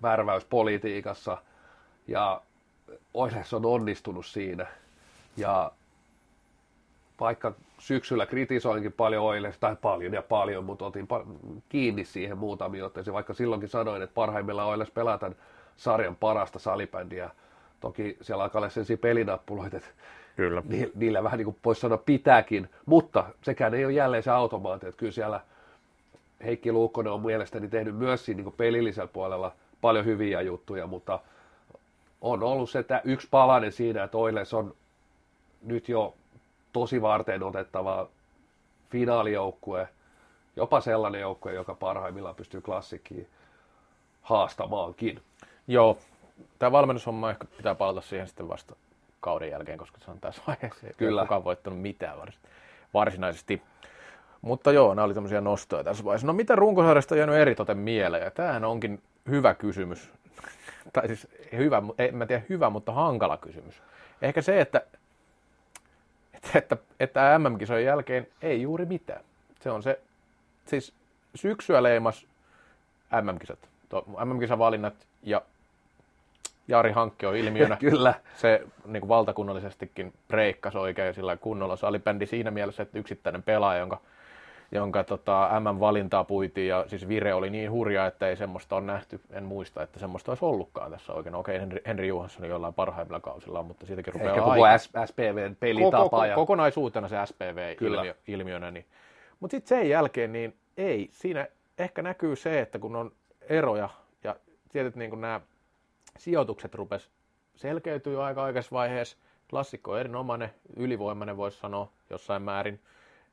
värväyspolitiikassa. 0.03 1.39
Ja 2.09 2.41
Oilers 3.15 3.55
on 3.55 3.67
onnistunut 3.67 4.27
siinä. 4.27 4.67
Ja 5.37 5.73
vaikka 7.21 7.53
syksyllä 7.79 8.27
kritisoinkin 8.27 8.93
paljon 8.93 9.25
Oilers, 9.25 9.59
tai 9.59 9.77
paljon 9.83 10.13
ja 10.13 10.23
paljon, 10.23 10.65
mutta 10.65 10.87
otin 10.87 11.09
kiinni 11.69 12.05
siihen 12.05 12.39
muutamia 12.39 12.87
otteisiin, 12.87 13.15
vaikka 13.15 13.35
silloinkin 13.35 13.69
sanoin, 13.69 14.03
että 14.03 14.15
parhaimmillaan 14.15 14.69
Oilers 14.69 14.91
pelataan 14.91 15.37
sarjan 15.77 16.17
parasta 16.17 16.59
salibändiä. 16.59 17.31
Toki 17.81 18.17
siellä 18.21 18.45
alkaa 18.45 18.61
olla 18.61 18.69
sellaisia 18.69 18.97
pelinappuloita, 18.97 19.77
että 19.77 19.89
Kyllä. 20.37 20.63
niillä 20.95 21.23
vähän 21.23 21.39
niin 21.39 21.45
kuin 21.45 21.57
voisi 21.65 21.81
sanoa 21.81 21.99
pitääkin, 21.99 22.71
mutta 22.87 23.25
sekään 23.43 23.75
ei 23.75 23.85
ole 23.85 23.93
jälleen 23.93 24.23
se 24.23 24.31
automaatti, 24.31 24.87
että 24.87 24.99
kyllä 24.99 25.13
siellä 25.13 25.41
Heikki 26.45 26.73
Luukkonen 26.73 27.13
on 27.13 27.21
mielestäni 27.21 27.69
tehnyt 27.69 27.97
myös 27.97 28.25
siinä 28.25 28.43
niin 28.43 28.55
pelillisellä 28.57 29.09
puolella 29.13 29.53
paljon 29.81 30.05
hyviä 30.05 30.41
juttuja, 30.41 30.87
mutta 30.87 31.21
on 32.21 32.43
ollut 32.43 32.71
se 32.71 32.79
että 32.79 33.01
yksi 33.05 33.29
palanen 33.31 33.73
siinä, 33.73 34.05
että 34.05 34.19
Oilers 34.19 34.55
on 34.55 34.75
nyt 35.63 35.89
jo 35.89 36.15
tosi 36.73 37.03
varten 37.03 37.43
otettava 37.43 38.09
finaalijoukkue, 38.91 39.89
jopa 40.57 40.81
sellainen 40.81 41.21
joukkue, 41.21 41.53
joka 41.53 41.75
parhaimmillaan 41.75 42.35
pystyy 42.35 42.61
klassikkiin 42.61 43.29
haastamaankin. 44.23 45.23
Joo, 45.67 45.99
tämä 46.59 46.73
valmennushomma 46.73 47.31
ehkä 47.31 47.45
pitää 47.57 47.75
palata 47.75 48.01
siihen 48.01 48.27
sitten 48.27 48.49
vasta 48.49 48.77
kauden 49.21 49.51
jälkeen, 49.51 49.79
koska 49.79 49.99
se 50.05 50.11
on 50.11 50.21
tässä 50.21 50.43
vaiheessa. 50.47 50.87
Ei 50.87 50.93
Kyllä. 50.97 51.23
kukaan 51.23 51.45
voittanut 51.45 51.81
mitään 51.81 52.19
varsinaisesti. 52.95 53.63
Mutta 54.43 54.73
joo, 54.73 54.95
nämä 54.95 55.05
oli 55.05 55.15
tämmöisiä 55.15 55.41
nostoja 55.41 55.85
tässä 55.85 56.05
vaiheessa. 56.05 56.27
No 56.27 56.33
mitä 56.33 56.57
runkosarjasta 56.57 57.15
on 57.15 57.19
jäänyt 57.19 57.37
eritoten 57.37 57.79
mieleen? 57.79 58.25
Ja 58.25 58.31
tämähän 58.31 58.65
onkin 58.65 59.03
hyvä 59.29 59.55
kysymys. 59.55 60.11
Tai 60.93 61.07
siis 61.07 61.29
hyvä, 61.53 61.83
en 61.99 62.17
mä 62.17 62.27
tiedä 62.27 62.43
hyvä, 62.49 62.71
mutta 62.71 62.93
hankala 62.93 63.37
kysymys. 63.37 63.83
Ehkä 64.23 64.43
se, 64.43 64.61
että, 64.61 64.83
että, 66.45 66.59
että, 66.59 66.77
että 67.01 67.39
MM-kisojen 67.39 67.85
jälkeen 67.85 68.27
ei 68.43 68.63
juuri 68.63 68.87
mitään. 68.87 69.21
Se 69.61 69.71
on 69.71 69.83
se, 69.83 70.01
siis 70.67 70.93
syksyä 71.35 71.83
leimas 71.83 72.27
MM-kisat. 73.23 73.59
MM-kisavalinnat 74.25 74.95
ja 75.23 75.43
Jari 76.69 76.93
Hankki 76.93 77.27
on 77.27 77.37
ilmiönä. 77.37 77.77
Kyllä. 77.91 78.15
Se 78.37 78.67
niin 78.85 79.01
kuin 79.01 79.09
valtakunnallisestikin 79.09 80.13
breikkasi 80.29 80.79
oikein 80.79 81.15
sillä 81.15 81.37
kunnolla 81.37 81.77
salibändi 81.77 82.27
siinä 82.27 82.51
mielessä, 82.51 82.83
että 82.83 82.99
yksittäinen 82.99 83.43
pelaaja, 83.43 83.81
jonka, 83.81 84.01
jonka 84.73 85.05
tota, 85.05 85.51
M-valintaa 85.61 86.25
puitiin 86.25 86.69
ja 86.69 86.85
siis 86.87 87.09
vire 87.09 87.35
oli 87.35 87.51
niin 87.51 87.71
hurja, 87.71 88.07
että 88.07 88.29
ei 88.29 88.37
semmoista 88.37 88.77
ole 88.77 88.85
nähty, 88.85 89.21
en 89.31 89.45
muista, 89.45 89.83
että 89.83 89.99
semmoista 89.99 90.31
olisi 90.31 90.45
ollutkaan 90.45 90.91
tässä 90.91 91.13
oikein. 91.13 91.35
Okei, 91.35 91.61
Henri, 91.61 91.81
Henri 91.87 92.09
Johansson 92.09 92.49
jollain 92.49 92.75
parhaimmilla 92.75 93.21
kausilla, 93.21 93.63
mutta 93.63 93.87
siitäkin 93.87 94.13
rupeaa 94.13 94.31
Ehkä 94.31 94.45
koko 94.45 94.65
aika. 94.65 95.07
SPVn 95.07 95.57
pelitapa. 95.61 96.03
Koko, 96.03 96.25
ja... 96.25 96.35
Kokonaisuutena 96.35 97.09
se 97.09 97.17
SPV-ilmiönä. 97.25 98.15
Ilmiö, 98.27 98.71
niin. 98.71 98.87
Mutta 99.41 99.57
sitten 99.57 99.79
sen 99.79 99.89
jälkeen, 99.89 100.33
niin 100.33 100.57
ei, 100.77 101.09
siinä 101.13 101.47
ehkä 101.79 102.03
näkyy 102.03 102.37
se, 102.37 102.61
että 102.61 102.79
kun 102.79 102.97
on 102.97 103.13
eroja 103.49 103.89
ja 104.25 104.37
tietyt 104.73 104.97
niin 104.97 105.21
nämä 105.21 105.41
sijoitukset 106.19 106.75
rupes 106.75 107.11
selkeytyy 107.59 108.25
aika 108.25 108.45
aikaisessa 108.45 108.75
vaiheessa. 108.75 109.17
Klassikko 109.51 109.93
on 109.93 110.01
erinomainen, 110.01 110.51
ylivoimainen 110.77 111.37
voisi 111.37 111.59
sanoa 111.59 111.93
jossain 112.11 112.43
määrin. 112.43 112.81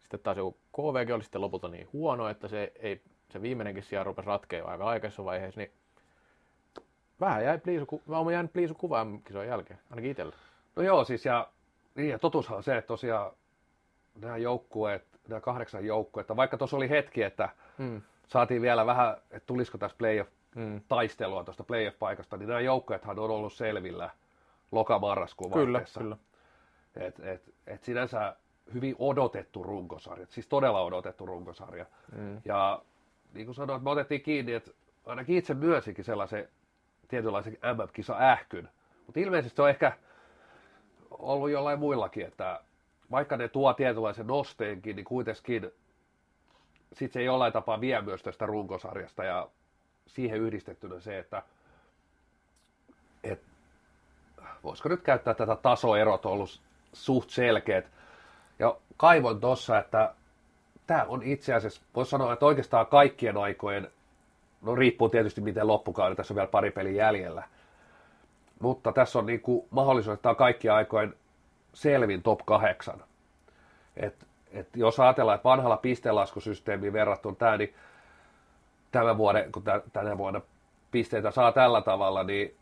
Sitten 0.05 0.19
taas 0.19 0.37
joku 0.37 0.57
KVG 0.73 1.09
oli 1.13 1.23
sitten 1.23 1.41
lopulta 1.41 1.67
niin 1.67 1.87
huono, 1.93 2.29
että 2.29 2.47
se, 2.47 2.71
ei, 2.75 3.01
se 3.29 3.41
viimeinenkin 3.41 3.83
sija 3.83 4.03
rupesi 4.03 4.27
ratkeamaan 4.27 4.71
aika 4.71 4.85
aikaisessa 4.85 5.25
vaiheessa, 5.25 5.61
niin 5.61 5.71
vähän 7.19 7.43
jäi 7.43 7.57
pliisu, 7.57 8.01
mä 8.05 8.17
oon 8.17 8.33
jäänyt 8.33 8.53
pliisu 8.53 8.73
kuvaan 8.73 9.21
kisojen 9.21 9.49
jälkeen, 9.49 9.79
ainakin 9.89 10.11
itsellä. 10.11 10.35
No 10.75 10.83
joo, 10.83 11.03
siis 11.03 11.25
ja, 11.25 11.47
niin, 11.95 12.09
ja 12.09 12.19
totuushan 12.19 12.57
on 12.57 12.63
se, 12.63 12.77
että 12.77 12.87
tosiaan 12.87 13.31
nämä 14.21 14.37
joukkueet, 14.37 15.03
nämä 15.27 15.41
kahdeksan 15.41 15.85
joukkuetta, 15.85 16.35
vaikka 16.35 16.57
tuossa 16.57 16.77
oli 16.77 16.89
hetki, 16.89 17.23
että 17.23 17.49
hmm. 17.77 18.01
saatiin 18.27 18.61
vielä 18.61 18.85
vähän, 18.85 19.17
että 19.31 19.45
tulisiko 19.45 19.77
tässä 19.77 19.97
playoff 19.97 20.31
mm. 20.55 20.81
taistelua 20.87 21.43
tuosta 21.43 21.63
playoff-paikasta, 21.63 22.37
niin 22.37 22.47
nämä 22.47 22.59
joukkueethan 22.59 23.19
on 23.19 23.31
ollut 23.31 23.53
selvillä 23.53 24.09
loka-marraskuun 24.71 25.51
Kyllä, 25.51 25.81
kyllä. 25.99 26.17
Et, 26.95 27.19
et, 27.19 27.53
et 27.67 27.83
sinänsä 27.83 28.35
hyvin 28.73 28.95
odotettu 28.99 29.63
runkosarja, 29.63 30.27
siis 30.29 30.47
todella 30.47 30.81
odotettu 30.81 31.25
runkosarja. 31.25 31.85
Mm. 32.15 32.41
Ja 32.45 32.81
niin 33.33 33.45
kuin 33.45 33.55
sanoit, 33.55 33.83
me 33.83 33.89
otettiin 33.89 34.21
kiinni, 34.21 34.53
että 34.53 34.71
ainakin 35.05 35.37
itse 35.37 35.53
myönsikin 35.53 36.05
sellaisen 36.05 36.49
tietynlaisen 37.07 37.53
MM-kisa 37.53 38.17
ähkyn. 38.19 38.69
Mutta 39.05 39.19
ilmeisesti 39.19 39.55
se 39.55 39.61
on 39.61 39.69
ehkä 39.69 39.97
ollut 41.11 41.49
jollain 41.49 41.79
muillakin, 41.79 42.25
että 42.25 42.59
vaikka 43.11 43.37
ne 43.37 43.47
tuo 43.47 43.73
tietynlaisen 43.73 44.27
nosteenkin, 44.27 44.95
niin 44.95 45.05
kuitenkin 45.05 45.71
sitten 46.93 47.21
se 47.21 47.23
jollain 47.23 47.53
tapaa 47.53 47.81
vie 47.81 48.01
myös 48.01 48.23
tästä 48.23 48.45
runkosarjasta 48.45 49.23
ja 49.23 49.49
siihen 50.07 50.41
yhdistettynä 50.41 50.99
se, 50.99 51.19
että 51.19 51.43
et, 53.23 53.41
voisiko 54.63 54.89
nyt 54.89 55.01
käyttää 55.01 55.33
tätä 55.33 55.55
tasoerot 55.55 56.25
on 56.25 56.31
ollut 56.31 56.61
suht 56.93 57.29
selkeät. 57.29 57.85
Ja 58.59 58.77
kaivon 58.97 59.41
tuossa, 59.41 59.79
että 59.79 60.13
tämä 60.87 61.05
on 61.07 61.23
itse 61.23 61.53
asiassa, 61.53 61.81
voisi 61.95 62.09
sanoa, 62.09 62.33
että 62.33 62.45
oikeastaan 62.45 62.87
kaikkien 62.87 63.37
aikojen, 63.37 63.91
no 64.61 64.75
riippuu 64.75 65.09
tietysti 65.09 65.41
miten 65.41 65.67
loppukauden, 65.67 66.17
tässä 66.17 66.33
on 66.33 66.35
vielä 66.35 66.47
pari 66.47 66.71
peliä 66.71 67.05
jäljellä, 67.05 67.43
mutta 68.59 68.91
tässä 68.91 69.19
on 69.19 69.25
niin 69.25 69.41
kuin 69.41 69.67
mahdollisuus, 69.69 70.13
että 70.13 70.23
tämä 70.23 70.31
on 70.31 70.37
kaikkien 70.37 70.73
aikojen 70.73 71.13
selvin 71.73 72.23
top 72.23 72.39
8. 72.45 73.03
Et, 73.97 74.27
et 74.51 74.67
jos 74.75 74.99
ajatellaan, 74.99 75.35
että 75.35 75.49
vanhalla 75.49 75.77
pistelaskusysteemiin 75.77 76.93
verrattuna 76.93 77.35
tämä, 77.35 77.57
niin 77.57 77.75
tämän 78.91 79.17
vuoden, 79.17 79.51
kun 79.51 79.63
tänä 79.93 80.17
vuonna 80.17 80.41
pisteitä 80.91 81.31
saa 81.31 81.51
tällä 81.51 81.81
tavalla, 81.81 82.23
niin 82.23 82.55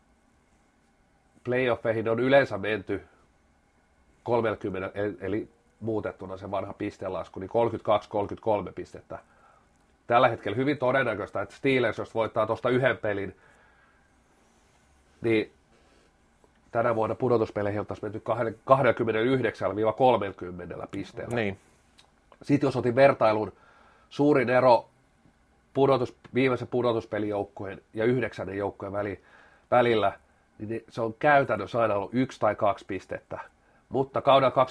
playoffeihin 1.44 2.08
on 2.08 2.20
yleensä 2.20 2.58
menty 2.58 3.04
30, 4.22 5.00
eli 5.20 5.48
muutettuna 5.84 6.36
se 6.36 6.50
vanha 6.50 6.72
pistelasku, 6.72 7.40
niin 7.40 7.50
32-33 8.68 8.72
pistettä. 8.74 9.18
Tällä 10.06 10.28
hetkellä 10.28 10.56
hyvin 10.56 10.78
todennäköistä, 10.78 11.42
että 11.42 11.54
Steelers, 11.54 11.98
jos 11.98 12.14
voittaa 12.14 12.46
tuosta 12.46 12.70
yhden 12.70 12.96
pelin, 12.96 13.36
niin 15.20 15.52
tänä 16.70 16.94
vuonna 16.94 17.14
pudotuspeleihin 17.14 17.80
oltaisiin 17.80 18.04
menty 18.04 18.22
29-30 20.84 20.86
pisteellä. 20.90 21.34
Niin. 21.34 21.58
Sitten 22.42 22.66
jos 22.66 22.76
otin 22.76 22.94
vertailun, 22.94 23.52
suurin 24.10 24.50
ero 24.50 24.88
pudotus, 25.74 26.16
viimeisen 26.34 26.68
pudotuspelijoukkueen 26.68 27.80
ja 27.94 28.04
yhdeksännen 28.04 28.56
joukkueen 28.56 28.92
väli, 28.92 29.20
välillä, 29.70 30.12
niin 30.58 30.84
se 30.88 31.00
on 31.00 31.14
käytännössä 31.18 31.80
aina 31.80 31.94
ollut 31.94 32.14
yksi 32.14 32.40
tai 32.40 32.54
kaksi 32.54 32.84
pistettä. 32.88 33.40
Mutta 33.94 34.22
kaudella 34.22 34.64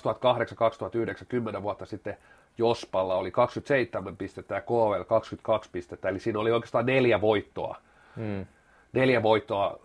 2008-2009, 1.22 1.26
10 1.30 1.64
vuotta 1.64 1.86
sitten, 1.86 2.18
Jospalla 2.58 3.16
oli 3.16 3.32
27 3.32 4.18
pistettä 4.18 4.56
ja 4.56 4.62
KVL 4.62 5.04
22 5.08 5.70
pistettä, 5.72 6.10
eli 6.10 6.20
siinä 6.20 6.40
oli 6.40 6.52
oikeastaan 6.52 6.86
neljä 6.86 7.22
voittoa. 7.22 7.78
Hmm. 8.16 8.46
Neljä 8.94 9.24
voittoa 9.24 9.80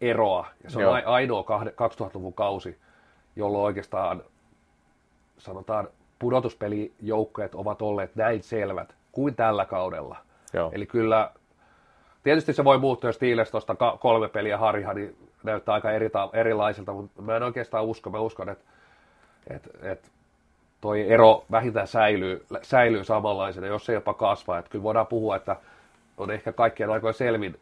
eroa, 0.00 0.46
ja 0.64 0.70
se 0.70 0.78
on 0.78 0.82
Joo. 0.82 1.12
ainoa 1.12 1.42
2000-luvun 1.42 2.34
kausi, 2.34 2.78
jolloin 3.36 3.64
oikeastaan 3.64 4.22
sanotaan 5.38 5.88
pudotuspelijoukkueet 6.18 7.54
ovat 7.54 7.82
olleet 7.82 8.16
näin 8.16 8.42
selvät 8.42 8.94
kuin 9.12 9.34
tällä 9.34 9.64
kaudella. 9.64 10.16
Joo. 10.52 10.70
Eli 10.74 10.86
kyllä, 10.86 11.30
tietysti 12.22 12.52
se 12.52 12.64
voi 12.64 12.78
muuttua, 12.78 13.08
jos 13.08 13.16
Steelers 13.16 13.50
tuosta 13.50 13.76
kolme 14.00 14.28
peliä 14.28 14.58
harja, 14.58 14.94
niin 14.94 15.29
näyttää 15.42 15.74
aika 15.74 15.90
eri, 15.92 16.10
erilaiselta, 16.32 16.92
mutta 16.92 17.22
mä 17.22 17.36
en 17.36 17.42
oikeastaan 17.42 17.84
usko, 17.84 18.10
mä 18.10 18.20
uskon, 18.20 18.48
että, 18.48 18.64
että, 19.50 19.70
että 19.82 20.08
toi 20.80 21.12
ero 21.12 21.44
vähintään 21.50 21.86
säilyy, 21.86 22.46
säilyy 22.62 23.04
samanlaisena, 23.04 23.66
jos 23.66 23.86
se 23.86 23.92
jopa 23.92 24.14
kasvaa. 24.14 24.58
Että 24.58 24.70
kyllä 24.70 24.82
voidaan 24.82 25.06
puhua, 25.06 25.36
että 25.36 25.56
on 26.18 26.30
ehkä 26.30 26.52
kaikkien 26.52 26.90
aikojen 26.90 27.14
selvin, 27.14 27.60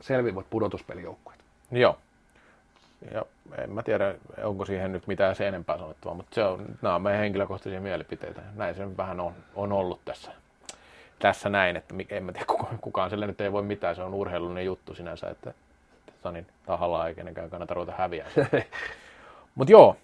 selvimmät 0.00 0.46
pudotuspelijoukkueet. 0.50 1.40
Joo. 1.70 1.98
Ja 3.14 3.24
en 3.58 3.72
mä 3.72 3.82
tiedä, 3.82 4.14
onko 4.44 4.64
siihen 4.64 4.92
nyt 4.92 5.06
mitään 5.06 5.36
sen 5.36 5.46
enempää 5.46 5.78
sanottavaa, 5.78 6.14
mutta 6.14 6.34
se 6.34 6.44
on, 6.44 6.64
nämä 6.82 6.94
on 6.94 7.02
meidän 7.02 7.20
henkilökohtaisia 7.20 7.80
mielipiteitä. 7.80 8.42
Näin 8.54 8.74
se 8.74 8.96
vähän 8.96 9.20
on, 9.20 9.32
on 9.54 9.72
ollut 9.72 10.00
tässä 10.04 10.32
tässä 11.18 11.48
näin, 11.48 11.76
että 11.76 11.94
en 12.10 12.24
mä 12.24 12.32
tiedä, 12.32 12.46
kukaan, 12.46 12.78
kukaan 12.78 13.10
sille 13.10 13.26
nyt 13.26 13.40
ei 13.40 13.52
voi 13.52 13.62
mitään, 13.62 13.96
se 13.96 14.02
on 14.02 14.14
urheilullinen 14.14 14.64
juttu 14.64 14.94
sinänsä, 14.94 15.30
että 15.30 15.54
Sanin 16.22 16.46
tahalla 16.66 17.08
ei 17.08 17.14
kenenkään 17.14 17.50
kannata 17.50 17.74
ruveta 17.74 17.92
häviää. 17.96 18.28
Mutta 19.54 19.72
joo, 19.72 19.96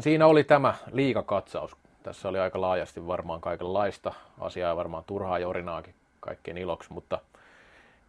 Siinä 0.00 0.26
oli 0.26 0.44
tämä 0.44 0.74
liikakatsaus. 0.92 1.76
Tässä 2.02 2.28
oli 2.28 2.38
aika 2.38 2.60
laajasti 2.60 3.06
varmaan 3.06 3.40
kaikenlaista 3.40 4.14
asiaa 4.40 4.68
ja 4.68 4.76
varmaan 4.76 5.04
turhaa 5.06 5.38
jorinaakin 5.38 5.94
kaikkien 6.20 6.58
iloksi, 6.58 6.92
mutta 6.92 7.18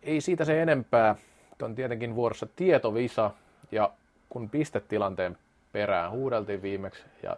ei 0.04 0.22
siitä 0.22 0.46
se 0.46 0.62
enempää. 0.62 1.16
On 1.62 1.76
tietenkin 1.76 2.16
vuorossa 2.16 2.48
tietovisa 2.56 3.32
ja 3.72 3.92
kun 4.30 4.50
pistetilanteen 4.50 5.38
perään 5.72 6.12
huudeltiin 6.12 6.62
viimeksi, 6.62 7.04
ja, 7.24 7.38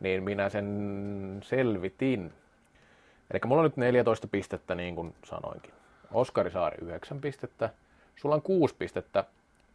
niin 0.00 0.22
minä 0.22 0.48
sen 0.48 1.40
selvitin. 1.42 2.32
Eli 3.30 3.40
mulla 3.44 3.62
on 3.62 3.64
nyt 3.64 3.76
14 3.76 4.28
pistettä, 4.28 4.74
niin 4.74 4.94
kuin 4.94 5.14
sanoinkin. 5.24 5.72
Oskari 6.12 6.50
Saari 6.50 6.78
9 6.80 7.20
pistettä. 7.20 7.70
Sulla 8.16 8.34
on 8.34 8.42
6 8.42 8.74
pistettä. 8.78 9.24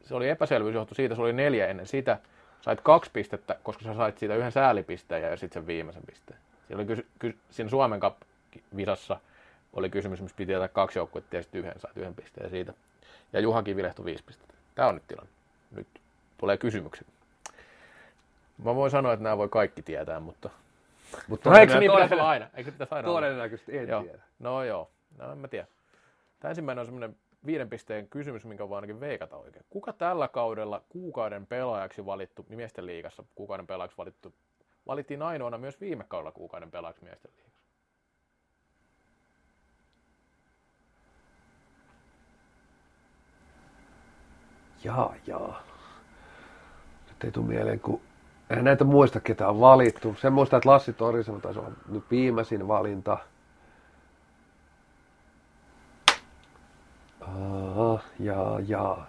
Se 0.03 0.15
oli 0.15 0.30
epäselvyys 0.30 0.76
johtu 0.76 0.95
siitä, 0.95 1.15
se 1.15 1.22
oli 1.22 1.34
neljä 1.34 1.68
ennen 1.68 1.88
sitä. 1.88 2.18
Sait 2.61 2.81
kaksi 2.81 3.11
pistettä, 3.13 3.55
koska 3.63 3.84
sä 3.84 3.93
sait 3.93 4.18
siitä 4.18 4.35
yhden 4.35 4.51
säälipisteen 4.51 5.23
ja 5.23 5.38
sitten 5.38 5.61
sen 5.61 5.68
viimeisen 5.68 6.03
pisteen. 6.05 6.39
Siinä, 6.68 6.80
oli 6.80 6.85
kysy- 6.85 7.07
ky- 7.19 7.38
siinä 7.49 7.69
Suomen 7.69 7.99
visassa 8.76 9.19
oli 9.73 9.89
kysymys, 9.89 10.22
missä 10.22 10.38
piti 10.38 10.51
jätä 10.51 10.68
kaksi 10.68 10.99
joukkuetta 10.99 11.35
ja 11.35 11.41
sitten 11.43 11.59
yhden 11.59 11.80
sait 11.80 11.97
yhden 11.97 12.15
pisteen 12.15 12.49
siitä. 12.49 12.73
Ja 13.34 13.39
Juha 13.39 13.63
Kivilehto 13.63 14.05
viisi 14.05 14.23
pistettä. 14.23 14.53
Tämä 14.76 14.88
on 14.88 14.95
nyt 14.95 15.07
tilanne. 15.07 15.31
Nyt 15.72 15.88
tulee 16.38 16.57
kysymykset. 16.57 17.07
Mä 18.63 18.76
voin 18.76 18.91
sanoa, 18.91 19.13
että 19.13 19.23
nämä 19.23 19.38
voi 19.38 19.49
kaikki 19.49 19.81
tietää, 19.81 20.19
mutta... 20.19 20.49
Mutta 21.27 21.49
no, 21.49 21.57
eikö 21.57 21.80
niin 21.80 21.91
pitäisi 21.91 22.13
olla 22.13 22.30
aina? 22.30 22.47
Eikö 22.53 22.72
pitäisi 22.72 22.95
aina 22.95 23.07
Todennäköisesti 23.07 23.77
en 23.77 23.88
joo. 23.88 24.03
tiedä. 24.03 24.19
No 24.39 24.63
joo, 24.63 24.89
no 25.18 25.31
en 25.31 25.38
mä 25.38 25.47
tiedä. 25.47 25.68
Tämä 26.39 26.49
ensimmäinen 26.49 26.80
on 26.80 26.85
semmoinen 26.85 27.15
viiden 27.45 27.69
pisteen 27.69 28.07
kysymys, 28.07 28.45
minkä 28.45 28.69
voi 28.69 28.77
ainakin 28.77 28.99
veikata 28.99 29.38
oikein. 29.38 29.65
Kuka 29.69 29.93
tällä 29.93 30.27
kaudella 30.27 30.81
kuukauden 30.89 31.47
pelaajaksi 31.47 32.05
valittu, 32.05 32.45
miesten 32.49 32.85
liigassa 32.85 33.23
kuukauden 33.35 33.68
pelaajaksi 33.68 33.97
valittu, 33.97 34.34
valittiin 34.88 35.22
ainoana 35.22 35.57
myös 35.57 35.81
viime 35.81 36.05
kaudella 36.07 36.31
kuukauden 36.31 36.72
pelaajaksi 36.72 37.03
miesten 37.03 37.31
liigassa? 37.35 37.61
Jaa, 44.84 45.15
jaa. 45.27 45.63
Nyt 47.09 47.23
ei 47.23 47.31
tule 47.31 47.45
mieleen, 47.45 47.80
kun 47.80 48.01
eihän 48.49 48.65
näitä 48.65 48.84
muista, 48.84 49.19
ketä 49.19 49.47
on 49.47 49.59
valittu. 49.59 50.15
Sen 50.15 50.34
muista, 50.34 50.57
että 50.57 50.69
Lassi 50.69 50.93
Torisena 50.93 51.39
taisi 51.39 51.59
olla 51.59 51.72
nyt 51.89 52.03
viimeisin 52.11 52.68
valinta. 52.68 53.18
Aha, 57.36 57.99
jaa, 58.20 58.60
jaa. 58.60 59.08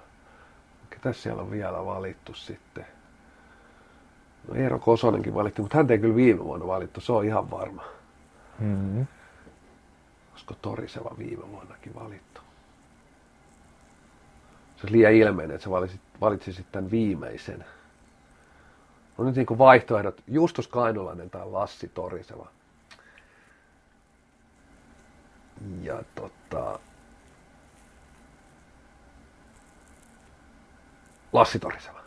Ketä 0.90 1.12
siellä 1.12 1.42
on 1.42 1.50
vielä 1.50 1.84
valittu 1.84 2.34
sitten? 2.34 2.86
No 4.48 4.54
Eero 4.54 4.78
Kosonenkin 4.78 5.34
valittu, 5.34 5.62
mutta 5.62 5.76
hän 5.76 5.90
ei 5.90 5.98
kyllä 5.98 6.16
viime 6.16 6.44
vuonna 6.44 6.66
valittu, 6.66 7.00
se 7.00 7.12
on 7.12 7.24
ihan 7.24 7.50
varma. 7.50 7.84
Mm-hmm. 8.58 9.06
Olisiko 10.32 10.54
Toriseva 10.62 11.14
viime 11.18 11.50
vuonnakin 11.50 11.94
valittu? 11.94 12.40
Se 14.76 14.82
olisi 14.82 14.96
liian 14.96 15.12
ilmeinen, 15.12 15.54
että 15.54 15.64
sä 15.64 15.70
valitsit, 15.70 16.00
valitsisit 16.20 16.66
tämän 16.72 16.90
viimeisen. 16.90 17.64
No 19.18 19.24
nyt 19.24 19.36
niin 19.36 19.46
kuin 19.46 19.58
vaihtoehdot, 19.58 20.22
Justus 20.26 20.68
Kainulainen 20.68 21.30
tai 21.30 21.46
Lassi 21.46 21.88
Toriseva. 21.88 22.48
Ja 25.82 26.02
tota... 26.14 26.78
Lassi 31.32 31.58
Toriseva. 31.58 32.00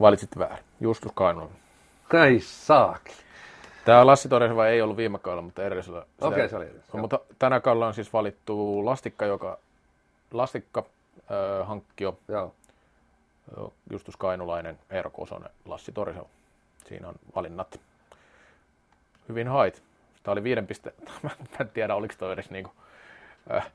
Valitsit 0.00 0.38
väärin. 0.38 0.64
Justus 0.80 1.12
Kainulainen. 1.14 1.58
Ei 2.26 2.40
saakli. 2.40 3.14
Tämä 3.84 4.06
Lassi 4.06 4.28
Toriseva 4.28 4.66
ei 4.66 4.82
ollut 4.82 4.96
viime 4.96 5.18
kaudella, 5.18 5.42
mutta 5.42 5.64
edellisellä. 5.64 5.98
Okei, 5.98 6.28
okay, 6.28 6.48
se 6.48 6.56
oli 6.56 6.64
edes. 6.64 6.92
Mutta 6.92 7.20
tänä 7.38 7.60
kaudella 7.60 7.86
on 7.86 7.94
siis 7.94 8.12
valittu 8.12 8.84
Lastikka, 8.84 9.24
joka 9.24 9.58
Lastikka 10.32 10.84
äh, 11.18 11.68
hankkio, 11.68 12.18
Joo. 12.28 12.54
Justus 13.90 14.16
Kainulainen, 14.16 14.78
Eero 14.90 15.10
Kosonen, 15.10 15.50
Lassi 15.64 15.92
Toriseva. 15.92 16.26
Siinä 16.88 17.08
on 17.08 17.14
valinnat. 17.36 17.80
Hyvin 19.28 19.48
hait. 19.48 19.82
Tämä 20.22 20.32
oli 20.32 20.42
viiden 20.42 20.66
piste. 20.66 20.92
Mä 21.22 21.30
en 21.60 21.68
tiedä, 21.68 21.94
oliko 21.94 22.14
toi 22.18 22.32
edes 22.32 22.50
niinku, 22.50 22.72
äh, 23.54 23.72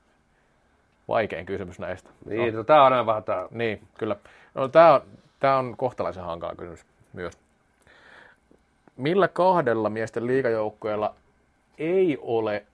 vaikein 1.08 1.46
kysymys 1.46 1.78
näistä. 1.78 2.10
Niin, 2.24 2.54
no. 2.54 2.64
tää 2.64 2.82
on 2.84 2.92
aina 2.92 3.06
vähän 3.06 3.24
tää. 3.24 3.48
Niin, 3.50 3.88
kyllä. 3.98 4.16
No, 4.54 4.68
tämä 4.68 4.94
on, 4.94 5.00
tää 5.40 5.58
on 5.58 5.74
kohtalaisen 5.76 6.24
hankala 6.24 6.54
kysymys 6.54 6.86
myös. 7.12 7.38
Millä 8.96 9.28
kahdella 9.28 9.90
miesten 9.90 10.26
liigajoukkueella 10.26 11.14
ei 11.78 12.18
ole, 12.20 12.64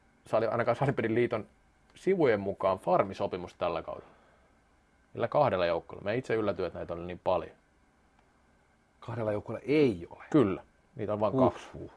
ainakaan 0.51 0.77
Salipedin 0.77 1.15
liiton 1.15 1.47
sivujen 1.95 2.41
mukaan, 2.41 2.79
farmisopimus 2.79 3.55
tällä 3.55 3.83
kaudella? 3.83 4.09
Millä 5.15 5.29
kahdella 5.29 5.67
joukkueella? 5.67 6.05
Mä 6.05 6.13
itse 6.13 6.35
yllätyin, 6.35 6.67
että 6.67 6.79
näitä 6.79 6.95
oli 6.95 7.05
niin 7.05 7.21
paljon. 7.25 7.57
Kahdella 9.01 9.33
joukkueella 9.33 9.65
ei 9.69 10.07
ole. 10.11 10.25
Kyllä, 10.31 10.63
niitä 10.97 11.13
on 11.13 11.21
vain 11.21 11.33
Huh, 11.33 11.53
kaksi. 11.53 11.69
huh. 11.75 11.91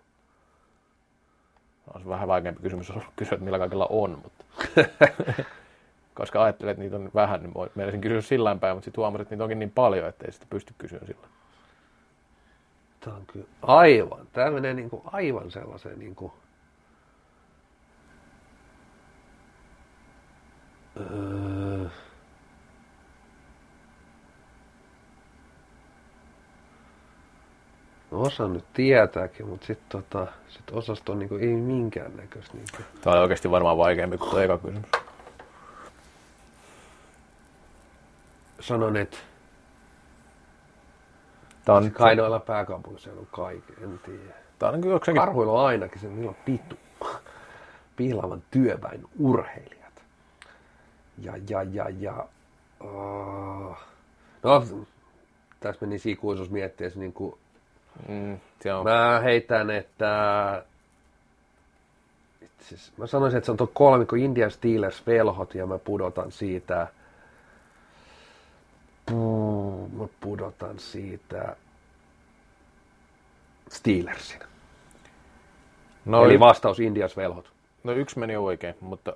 Olisi 1.94 2.10
vähän 2.10 2.28
vaikeampi 2.28 2.62
kysymys 2.62 2.92
kysyä, 3.16 3.36
että 3.36 3.46
millä 3.46 3.60
kaikilla 3.60 3.88
on, 3.90 4.22
mutta... 4.24 4.46
Koska 6.14 6.44
ajattelin, 6.44 6.72
että 6.72 6.84
niitä 6.84 6.96
on 6.96 7.12
vähän, 7.16 7.44
niin 7.44 7.54
meinasin 7.76 8.02
kysyä 8.02 8.22
sillä 8.22 8.56
päin, 8.56 8.76
mutta 8.76 8.86
sitten 8.86 9.02
huomasin, 9.02 9.22
että 9.22 9.36
niitä 9.36 9.44
onkin 9.44 9.60
niin 9.60 9.72
paljon, 9.72 10.10
että 10.10 10.26
ei 10.26 10.32
sitä 10.32 10.46
pysty 10.50 10.74
kysyä 10.78 11.00
sillä. 11.06 11.28
Tämä 13.00 13.16
on 13.16 13.26
kyllä 13.26 13.48
aivan, 13.62 14.28
tämä 14.34 14.52
menee 14.52 14.74
niin 14.74 14.90
kuin 14.90 15.02
aivan 15.06 15.52
sellaiseen 15.52 16.00
niin 16.00 16.16
kuin, 16.16 16.32
öö, 21.00 21.90
no 28.12 28.22
osa 28.22 28.48
nyt 28.48 28.66
tietääkin, 28.74 29.48
mutta 29.48 29.66
sitten 29.66 29.90
tota, 29.90 30.28
sit 30.50 30.72
osasta 30.72 31.12
on 31.12 31.20
niin 31.20 31.30
kuin, 31.30 31.44
ei 31.44 31.56
minkäännäköistä. 31.56 32.54
Niin 32.54 32.68
kuin. 32.76 32.86
Tämä 33.02 33.14
oli 33.14 33.22
oikeasti 33.22 33.52
varmaan 33.52 33.78
vaikeampi 33.78 34.18
kuin 34.18 34.30
tuo 34.30 34.40
eka 34.40 34.58
kysymys. 34.58 35.01
Sanon, 38.62 38.98
että 38.98 39.18
Tämä 41.66 41.78
on, 41.78 41.92
Kainoilla 41.92 42.40
pääkaupunkiseudun 42.40 43.28
kaiken, 43.32 43.76
en 43.84 44.00
tiedä. 44.06 44.34
tämä 44.60 44.72
on 44.72 44.82
kyllä 44.82 44.96
jokseenkin 44.96 45.22
Karhuilla 45.22 45.52
on 45.62 45.66
ainakin 45.68 46.02
se, 46.02 46.08
niillä 46.08 46.30
on 46.30 46.38
pitu. 46.46 46.76
Piilaavan 47.98 48.44
työväen 48.52 49.02
urheilijat. 49.20 50.04
Ja, 51.18 51.34
ja, 51.50 51.64
ja, 51.64 51.86
ja. 52.00 52.26
Uh, 52.84 53.78
no, 54.44 54.66
tässä 55.60 55.86
meni 55.86 56.02
ikuisuus 56.06 56.50
miettiä, 56.50 56.92
niin 56.96 57.14
kuin, 57.14 57.36
Mm, 58.08 58.40
on, 58.78 58.84
mä 58.84 59.20
heitän, 59.24 59.70
että 59.70 60.64
siis, 62.60 62.94
mä 62.98 63.08
sanoisin, 63.08 63.38
että 63.38 63.46
se 63.46 63.52
on 63.52 63.58
tuo 63.58 63.72
kolmikko 63.74 64.16
Indian 64.16 64.52
Steelers 64.52 65.08
velhot 65.08 65.56
ja 65.56 65.66
mä 65.66 65.78
pudotan 65.78 66.32
siitä 66.32 66.88
Puu, 69.12 69.88
mä 69.88 70.08
pudotan 70.20 70.80
siitä 70.80 71.56
Steelersin. 73.70 74.40
no, 76.06 76.26
Eli 76.26 76.40
vastaus 76.40 76.80
Indias 76.80 77.18
velhot. 77.18 77.52
no 77.84 77.92
yksi 77.92 78.20
meni 78.20 78.36
oikein, 78.36 78.76
mutta, 78.82 79.16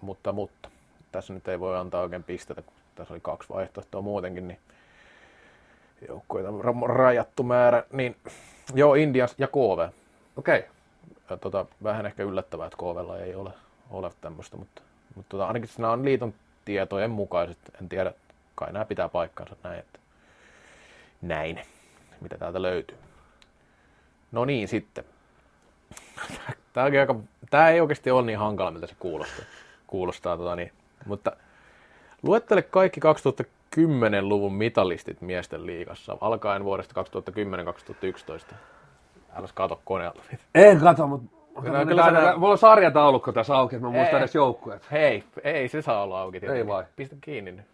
mutta, 0.00 0.32
mutta. 0.32 0.70
Tässä 1.12 1.34
nyt 1.34 1.48
ei 1.48 1.60
voi 1.60 1.76
antaa 1.76 2.02
oikein 2.02 2.24
pistetä, 2.24 2.62
kun 2.62 2.74
tässä 2.94 3.14
oli 3.14 3.20
kaksi 3.20 3.48
vaihtoehtoa 3.48 4.02
muutenkin, 4.02 4.48
niin 4.48 4.58
ra- 6.02 6.86
rajattu 6.86 7.42
määrä. 7.42 7.84
Niin, 7.92 8.16
joo, 8.74 8.94
Indians 8.94 9.34
ja 9.38 9.46
KV. 9.48 9.88
Okei. 10.36 10.58
Okay. 10.58 10.62
Ja, 11.30 11.36
tota, 11.36 11.66
vähän 11.82 12.06
ehkä 12.06 12.22
yllättävää, 12.22 12.66
että 12.66 12.76
KVlla 12.76 13.18
ei 13.18 13.34
ole, 13.34 13.50
ole 13.90 14.10
tämmöistä, 14.20 14.56
mutta, 14.56 14.82
mutta 15.14 15.28
tota, 15.28 15.46
ainakin 15.46 15.68
nämä 15.78 15.92
on 15.92 16.04
liiton 16.04 16.34
tietojen 16.64 17.10
mukaiset. 17.10 17.58
En 17.80 17.88
tiedä, 17.88 18.12
kai 18.54 18.72
nämä 18.72 18.84
pitää 18.84 19.08
paikkansa 19.08 19.56
näin, 19.62 19.78
että 19.78 19.98
näin, 21.22 21.60
mitä 22.20 22.38
täältä 22.38 22.62
löytyy. 22.62 22.98
No 24.32 24.44
niin, 24.44 24.68
sitten. 24.68 25.04
Tämä, 26.72 26.84
aika, 27.00 27.14
tämä 27.50 27.68
ei 27.68 27.80
oikeasti 27.80 28.10
ole 28.10 28.26
niin 28.26 28.38
hankala, 28.38 28.70
miltä 28.70 28.86
se 28.86 28.94
kuulostaa. 28.98 29.44
kuulostaa 29.86 30.36
tota 30.36 30.56
niin. 30.56 30.72
Mutta 31.06 31.32
luettele 32.22 32.62
kaikki 32.62 33.00
2010-luvun 33.76 34.54
mitalistit 34.54 35.20
miesten 35.20 35.66
liigassa, 35.66 36.16
alkaen 36.20 36.64
vuodesta 36.64 37.04
2010-2011. 38.50 38.54
Älä 39.36 39.48
kato 39.54 39.80
koneelta. 39.84 40.22
En 40.54 40.80
kato, 40.80 41.06
mutta 41.06 41.33
Kyllä- 41.62 41.84
kyllä 41.84 42.36
mulla 42.38 42.52
on 42.52 42.58
sarjataulukko 42.58 43.32
tässä 43.32 43.56
auki, 43.56 43.76
että 43.76 43.86
mä 43.86 43.92
muistan 43.92 44.14
Ei. 44.14 44.18
edes 44.22 44.34
joukkueet. 44.34 44.90
Hei, 44.90 45.24
ei 45.44 45.68
se 45.68 45.82
saa 45.82 46.02
olla 46.02 46.20
auki. 46.20 46.40
tietenkin. 46.40 46.62
Ei 46.62 46.66
vai? 46.66 46.84
Pistä 46.96 47.16
kiinni 47.20 47.52
nyt. 47.52 47.66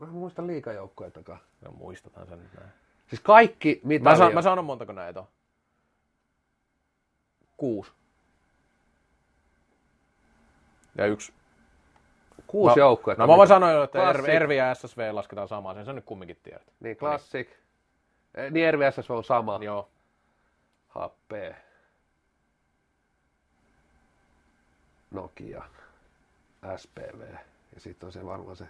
Mä 0.00 0.06
en 0.06 0.12
muista 0.12 0.46
liikajoukkueitakaan. 0.46 1.38
No 1.60 1.70
muistetaan 1.70 2.26
sen 2.26 2.38
nyt 2.38 2.54
näin. 2.58 2.70
Siis 3.06 3.20
kaikki 3.20 3.80
Mä, 3.84 3.88
mitalia. 3.88 4.16
sa- 4.18 4.30
mä 4.30 4.42
sanon 4.42 4.64
montako 4.64 4.92
näitä 4.92 5.20
on. 5.20 5.26
Kuusi. 7.56 7.92
Ja 10.98 11.06
yksi. 11.06 11.32
Kuusi 12.46 12.76
Mä- 12.76 12.80
joukkuetta. 12.80 13.22
No 13.22 13.26
mä 13.26 13.28
vaan 13.28 13.40
mitä- 13.40 13.48
sanoin 13.54 13.84
että 13.84 13.98
Classic. 13.98 14.28
Ervi, 14.28 14.56
ja 14.56 14.74
SSV 14.74 15.08
lasketaan 15.14 15.48
samaan, 15.48 15.76
sen 15.76 15.84
sä 15.84 15.92
nyt 15.92 16.04
kumminkin 16.04 16.38
tiedät. 16.42 16.62
Niin, 16.80 16.96
Classic. 16.96 17.48
Eh, 18.34 18.50
Niin 18.50 18.66
Ervi 18.66 18.84
SS 18.90 19.10
on 19.10 19.24
sama. 19.24 19.58
Joo. 19.62 19.88
Happee. 20.88 21.56
Nokia. 25.10 25.62
SPV. 26.76 27.20
Ja 27.74 27.80
sitten 27.80 28.06
on 28.06 28.12
se 28.12 28.26
varmaan 28.26 28.56
se 28.56 28.66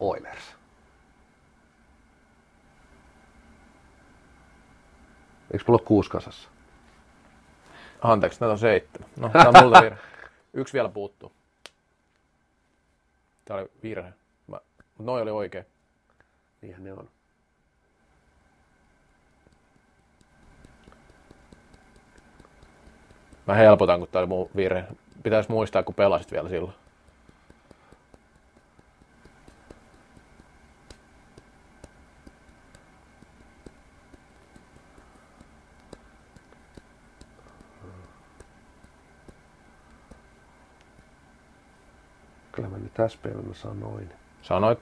Oilers. 0.00 0.56
Eikö 5.50 5.64
mulla 5.68 5.80
ole 5.80 5.86
kuusi 5.86 6.10
kasassa? 6.10 6.48
Anteeksi, 8.02 8.40
näitä 8.40 8.52
on 8.52 8.58
seitsemän. 8.58 9.10
No, 9.16 9.28
tää 9.28 9.48
on 9.48 9.54
multa 9.62 9.82
virhe. 9.84 9.98
Yksi 10.54 10.74
vielä 10.74 10.88
puuttuu. 10.88 11.32
Tää 13.44 13.56
oli 13.56 13.70
virhe. 13.82 14.12
Mä, 14.46 14.60
mut 14.98 15.06
noi 15.06 15.22
oli 15.22 15.30
oikein. 15.30 15.64
Niinhän 16.62 16.84
ne 16.84 16.92
on. 16.92 17.08
Mä 23.46 23.54
helpotan, 23.54 23.98
kun 23.98 24.08
tää 24.08 24.20
oli 24.20 24.26
mun 24.26 24.50
virhe. 24.56 24.84
Pitäis 25.22 25.48
muistaa, 25.48 25.82
kun 25.82 25.94
pelasit 25.94 26.32
vielä 26.32 26.48
silloin. 26.48 26.74
Kyllä 42.52 42.68
mä 42.68 42.78
nyt 42.78 42.92
SPV 43.08 43.52
sanoin. 43.52 44.12
Sanoit. 44.42 44.78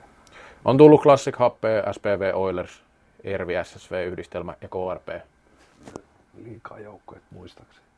On 0.64 0.76
tullut 0.76 1.02
Classic 1.02 1.36
Happea, 1.36 1.92
SPV 1.92 2.30
Oilers, 2.34 2.84
Ervi 3.24 3.54
SSV 3.62 4.06
yhdistelmä 4.06 4.54
ja 4.60 4.68
KRP. 4.68 5.24
Liikaa 6.44 6.78
joukkoja 6.78 7.20
muistaakseni. 7.30 7.93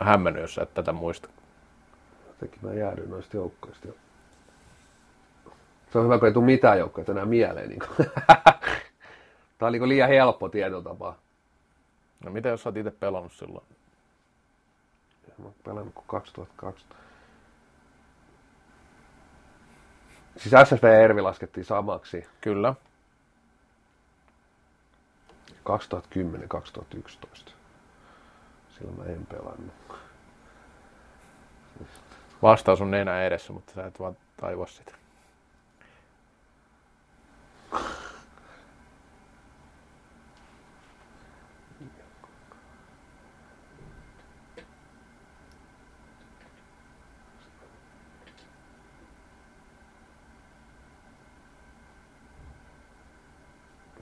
Mä 0.00 0.40
jos 0.40 0.58
et 0.58 0.74
tätä 0.74 0.92
muista. 0.92 1.28
Jotenkin 2.26 2.58
mä 2.62 2.74
jäädyin 2.74 3.10
noista 3.10 3.36
joukkoista 3.36 3.88
jo. 3.88 3.94
Se 5.92 5.98
on 5.98 6.04
hyvä, 6.04 6.18
kun 6.18 6.28
ei 6.28 6.34
tule 6.34 6.44
mitään 6.44 6.78
joukkoja 6.78 7.06
enää 7.08 7.24
mieleen. 7.24 7.68
Niin 7.68 7.80
Tämä 9.58 9.68
oli 9.68 9.78
niin 9.78 9.88
liian 9.88 10.08
helppo 10.08 10.48
tietyllä 10.48 10.82
tapaa. 10.82 11.18
No 12.24 12.30
mitä 12.30 12.48
jos 12.48 12.62
sä 12.62 12.68
oot 12.68 12.76
itse 12.76 12.90
pelannut 12.90 13.32
silloin? 13.32 13.66
Mä 15.38 15.44
oon 15.44 15.54
pelannut 15.64 15.94
kuin 15.94 16.04
2012. 16.06 16.96
Siis 20.36 20.68
SSV 20.68 20.84
ja 20.84 21.00
Ervi 21.00 21.20
laskettiin 21.20 21.64
samaksi 21.64 22.26
Kyllä. 22.40 22.74
2010-2011. 25.50 27.52
Silloin 28.78 28.98
mä 28.98 29.04
en 29.04 29.26
pelannut. 29.26 29.74
Vastaus 32.42 32.80
on 32.80 32.90
nenä 32.90 33.22
edessä, 33.22 33.52
mutta 33.52 33.72
sä 33.74 33.86
et 33.86 34.00
vaan 34.00 34.16
tajua 34.40 34.66
sitä. 34.66 34.92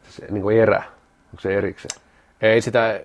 Se 0.08 0.26
niin 0.30 0.42
kuin 0.42 0.56
erä. 0.58 0.82
Onko 1.32 1.40
se 1.40 1.54
erikseen? 1.54 2.00
Ei 2.44 2.60
sitä, 2.60 3.04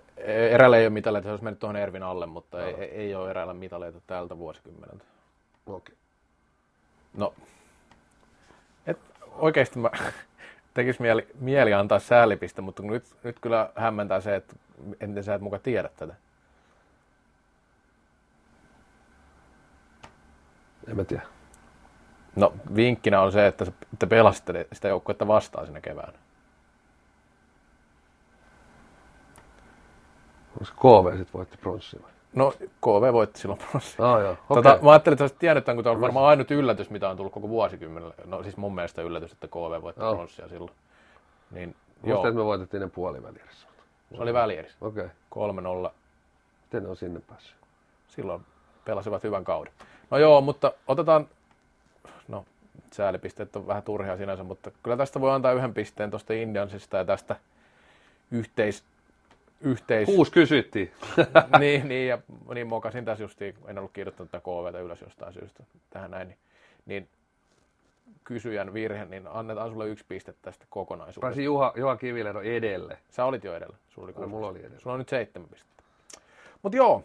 erällä 0.51 0.77
ei 0.77 0.83
ole 0.83 0.89
mitaleita, 0.89 1.25
se 1.25 1.31
olisi 1.31 1.43
mennyt 1.43 1.59
tuohon 1.59 1.75
Ervin 1.75 2.03
alle, 2.03 2.25
mutta 2.25 2.65
ei, 2.65 2.73
ei, 2.73 2.89
ei 2.89 3.15
ole 3.15 3.29
eräällä 3.29 3.53
mitaleita 3.53 4.01
tältä 4.07 4.37
vuosikymmeneltä. 4.37 5.03
Okei. 5.65 5.95
No, 7.17 7.33
et, 8.87 8.99
oikeasti 9.31 9.79
mä 9.79 9.89
tekis 10.73 10.99
mieli, 10.99 11.27
mieli 11.39 11.73
antaa 11.73 11.99
säälipiste, 11.99 12.61
mutta 12.61 12.83
nyt, 12.83 13.03
nyt 13.23 13.39
kyllä 13.39 13.69
hämmentää 13.75 14.21
se, 14.21 14.35
että 14.35 14.55
miten 15.07 15.23
sä 15.23 15.35
et 15.35 15.41
muka 15.41 15.59
tiedä 15.59 15.89
tätä. 15.95 16.15
En 20.87 20.95
mä 20.95 21.03
tiedä. 21.03 21.23
No, 22.35 22.53
vinkkinä 22.75 23.21
on 23.21 23.31
se, 23.31 23.47
että 23.47 23.65
te 23.99 24.05
pelasitte 24.05 24.67
sitä 24.73 24.87
joukkuetta 24.87 25.27
vastaan 25.27 25.65
sinä 25.65 25.81
keväänä. 25.81 26.17
Onko 30.48 30.48
se 30.48 30.48
KV 30.59 31.17
sitten 31.17 31.33
voitti 31.33 31.57
pronssia 31.57 31.99
vai? 32.03 32.11
No, 32.33 32.53
KV 32.81 33.13
voitti 33.13 33.39
silloin 33.39 33.59
pronssia. 33.71 34.13
Ah, 34.13 34.21
joo. 34.21 34.31
Okei. 34.31 34.63
Tota, 34.63 34.79
mä 34.81 34.91
ajattelin, 34.91 35.17
että 35.23 35.61
tämän, 35.61 35.77
kun 35.77 35.83
tämä 35.83 35.95
on 35.95 36.01
varmaan 36.01 36.25
ainut 36.25 36.51
yllätys, 36.51 36.89
mitä 36.89 37.09
on 37.09 37.17
tullut 37.17 37.33
koko 37.33 37.49
vuosikymmenellä. 37.49 38.13
No 38.25 38.43
siis 38.43 38.57
mun 38.57 38.75
mielestä 38.75 39.01
yllätys, 39.01 39.31
että 39.31 39.47
KV 39.47 39.81
voitti 39.81 40.01
Joo. 40.01 40.15
pronssia 40.15 40.47
silloin. 40.47 40.71
Niin, 41.51 41.75
Muistan, 42.01 42.09
joo, 42.09 42.27
että 42.27 42.37
me 42.37 42.45
voitettiin 42.45 42.81
ne 42.81 42.87
puolivälierässä. 42.87 43.67
se 44.15 44.21
oli 44.21 44.33
välierissä. 44.33 44.77
Okei. 44.81 45.07
Okay. 45.31 45.87
3-0. 45.87 45.91
Miten 46.63 46.83
ne 46.83 46.89
on 46.89 46.95
sinne 46.95 47.19
päässyt? 47.19 47.55
Silloin 48.07 48.45
pelasivat 48.85 49.23
hyvän 49.23 49.43
kauden. 49.43 49.73
No 50.09 50.17
joo, 50.17 50.41
mutta 50.41 50.71
otetaan, 50.87 51.27
no 52.27 52.45
säälipisteet 52.93 53.55
on 53.55 53.67
vähän 53.67 53.83
turhia 53.83 54.17
sinänsä, 54.17 54.43
mutta 54.43 54.71
kyllä 54.83 54.97
tästä 54.97 55.21
voi 55.21 55.31
antaa 55.31 55.51
yhden 55.51 55.73
pisteen 55.73 56.09
tuosta 56.09 56.33
Indiansista 56.33 56.97
ja 56.97 57.05
tästä 57.05 57.35
yhteis, 58.31 58.83
yhteis... 59.61 60.05
Kuusi 60.05 60.31
kysyttiin. 60.31 60.91
niin, 61.59 61.87
niin, 61.87 62.07
ja 62.07 62.19
niin 62.53 62.67
mokasin 62.67 63.05
tässä 63.05 63.23
justiin, 63.23 63.55
en 63.67 63.77
ollut 63.77 63.91
kirjoittanut 63.91 64.31
tätä 64.31 64.43
KVtä 64.43 64.79
ylös 64.79 65.01
jostain 65.01 65.33
syystä 65.33 65.63
tähän 65.89 66.11
näin, 66.11 66.27
niin, 66.27 66.37
niin 66.85 67.09
kysyjän 68.23 68.73
virhe, 68.73 69.05
niin 69.05 69.27
annetaan 69.27 69.71
sulle 69.71 69.87
yksi 69.87 70.05
piste 70.07 70.33
tästä 70.41 70.65
kokonaisuudesta. 70.69 71.21
Pääsi 71.21 71.43
Juha, 71.43 71.73
Juha 71.75 71.95
Kivilero 71.95 72.41
edelle. 72.41 72.97
Sä 73.09 73.25
olit 73.25 73.43
jo 73.43 73.55
edellä. 73.55 73.77
Sulla 73.89 74.05
oli, 74.05 74.13
kuusi 74.13 74.29
mulla 74.29 74.47
oli 74.47 74.59
edellä. 74.59 74.79
Sulla 74.79 74.93
on 74.93 74.99
nyt 74.99 75.09
seitsemän 75.09 75.49
pistettä. 75.49 75.83
Mutta 76.61 76.77
joo, 76.77 77.03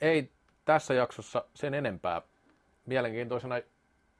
ei 0.00 0.30
tässä 0.64 0.94
jaksossa 0.94 1.44
sen 1.54 1.74
enempää. 1.74 2.22
Mielenkiintoisena 2.86 3.60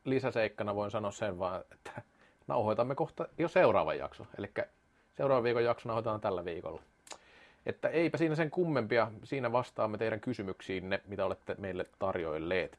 lisäseikkana 0.05 0.75
voin 0.75 0.91
sanoa 0.91 1.11
sen 1.11 1.39
vaan, 1.39 1.61
että 1.73 2.03
nauhoitamme 2.47 2.95
kohta 2.95 3.29
jo 3.39 3.49
seuraavan 3.49 3.99
jakson. 3.99 4.27
Eli 4.39 4.51
seuraavan 5.17 5.45
viikon 5.45 5.65
jakso 5.65 5.89
nauhoitetaan 5.89 6.21
tällä 6.21 6.45
viikolla. 6.45 6.83
Että 7.66 7.89
eipä 7.89 8.19
siinä 8.19 8.35
sen 8.35 8.51
kummempia. 8.51 9.12
Siinä 9.24 9.53
vastaamme 9.53 9.99
teidän 9.99 10.20
kysymyksiinne, 10.20 11.01
mitä 11.07 11.27
olette 11.27 11.55
meille 11.59 11.87
tarjoilleet. 11.99 12.78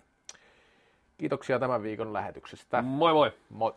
Kiitoksia 1.18 1.60
tämän 1.60 1.84
viikon 1.84 2.14
lähetyksestä. 2.14 2.82
Moi 2.82 3.14
moi! 3.14 3.32
Moi! 3.50 3.74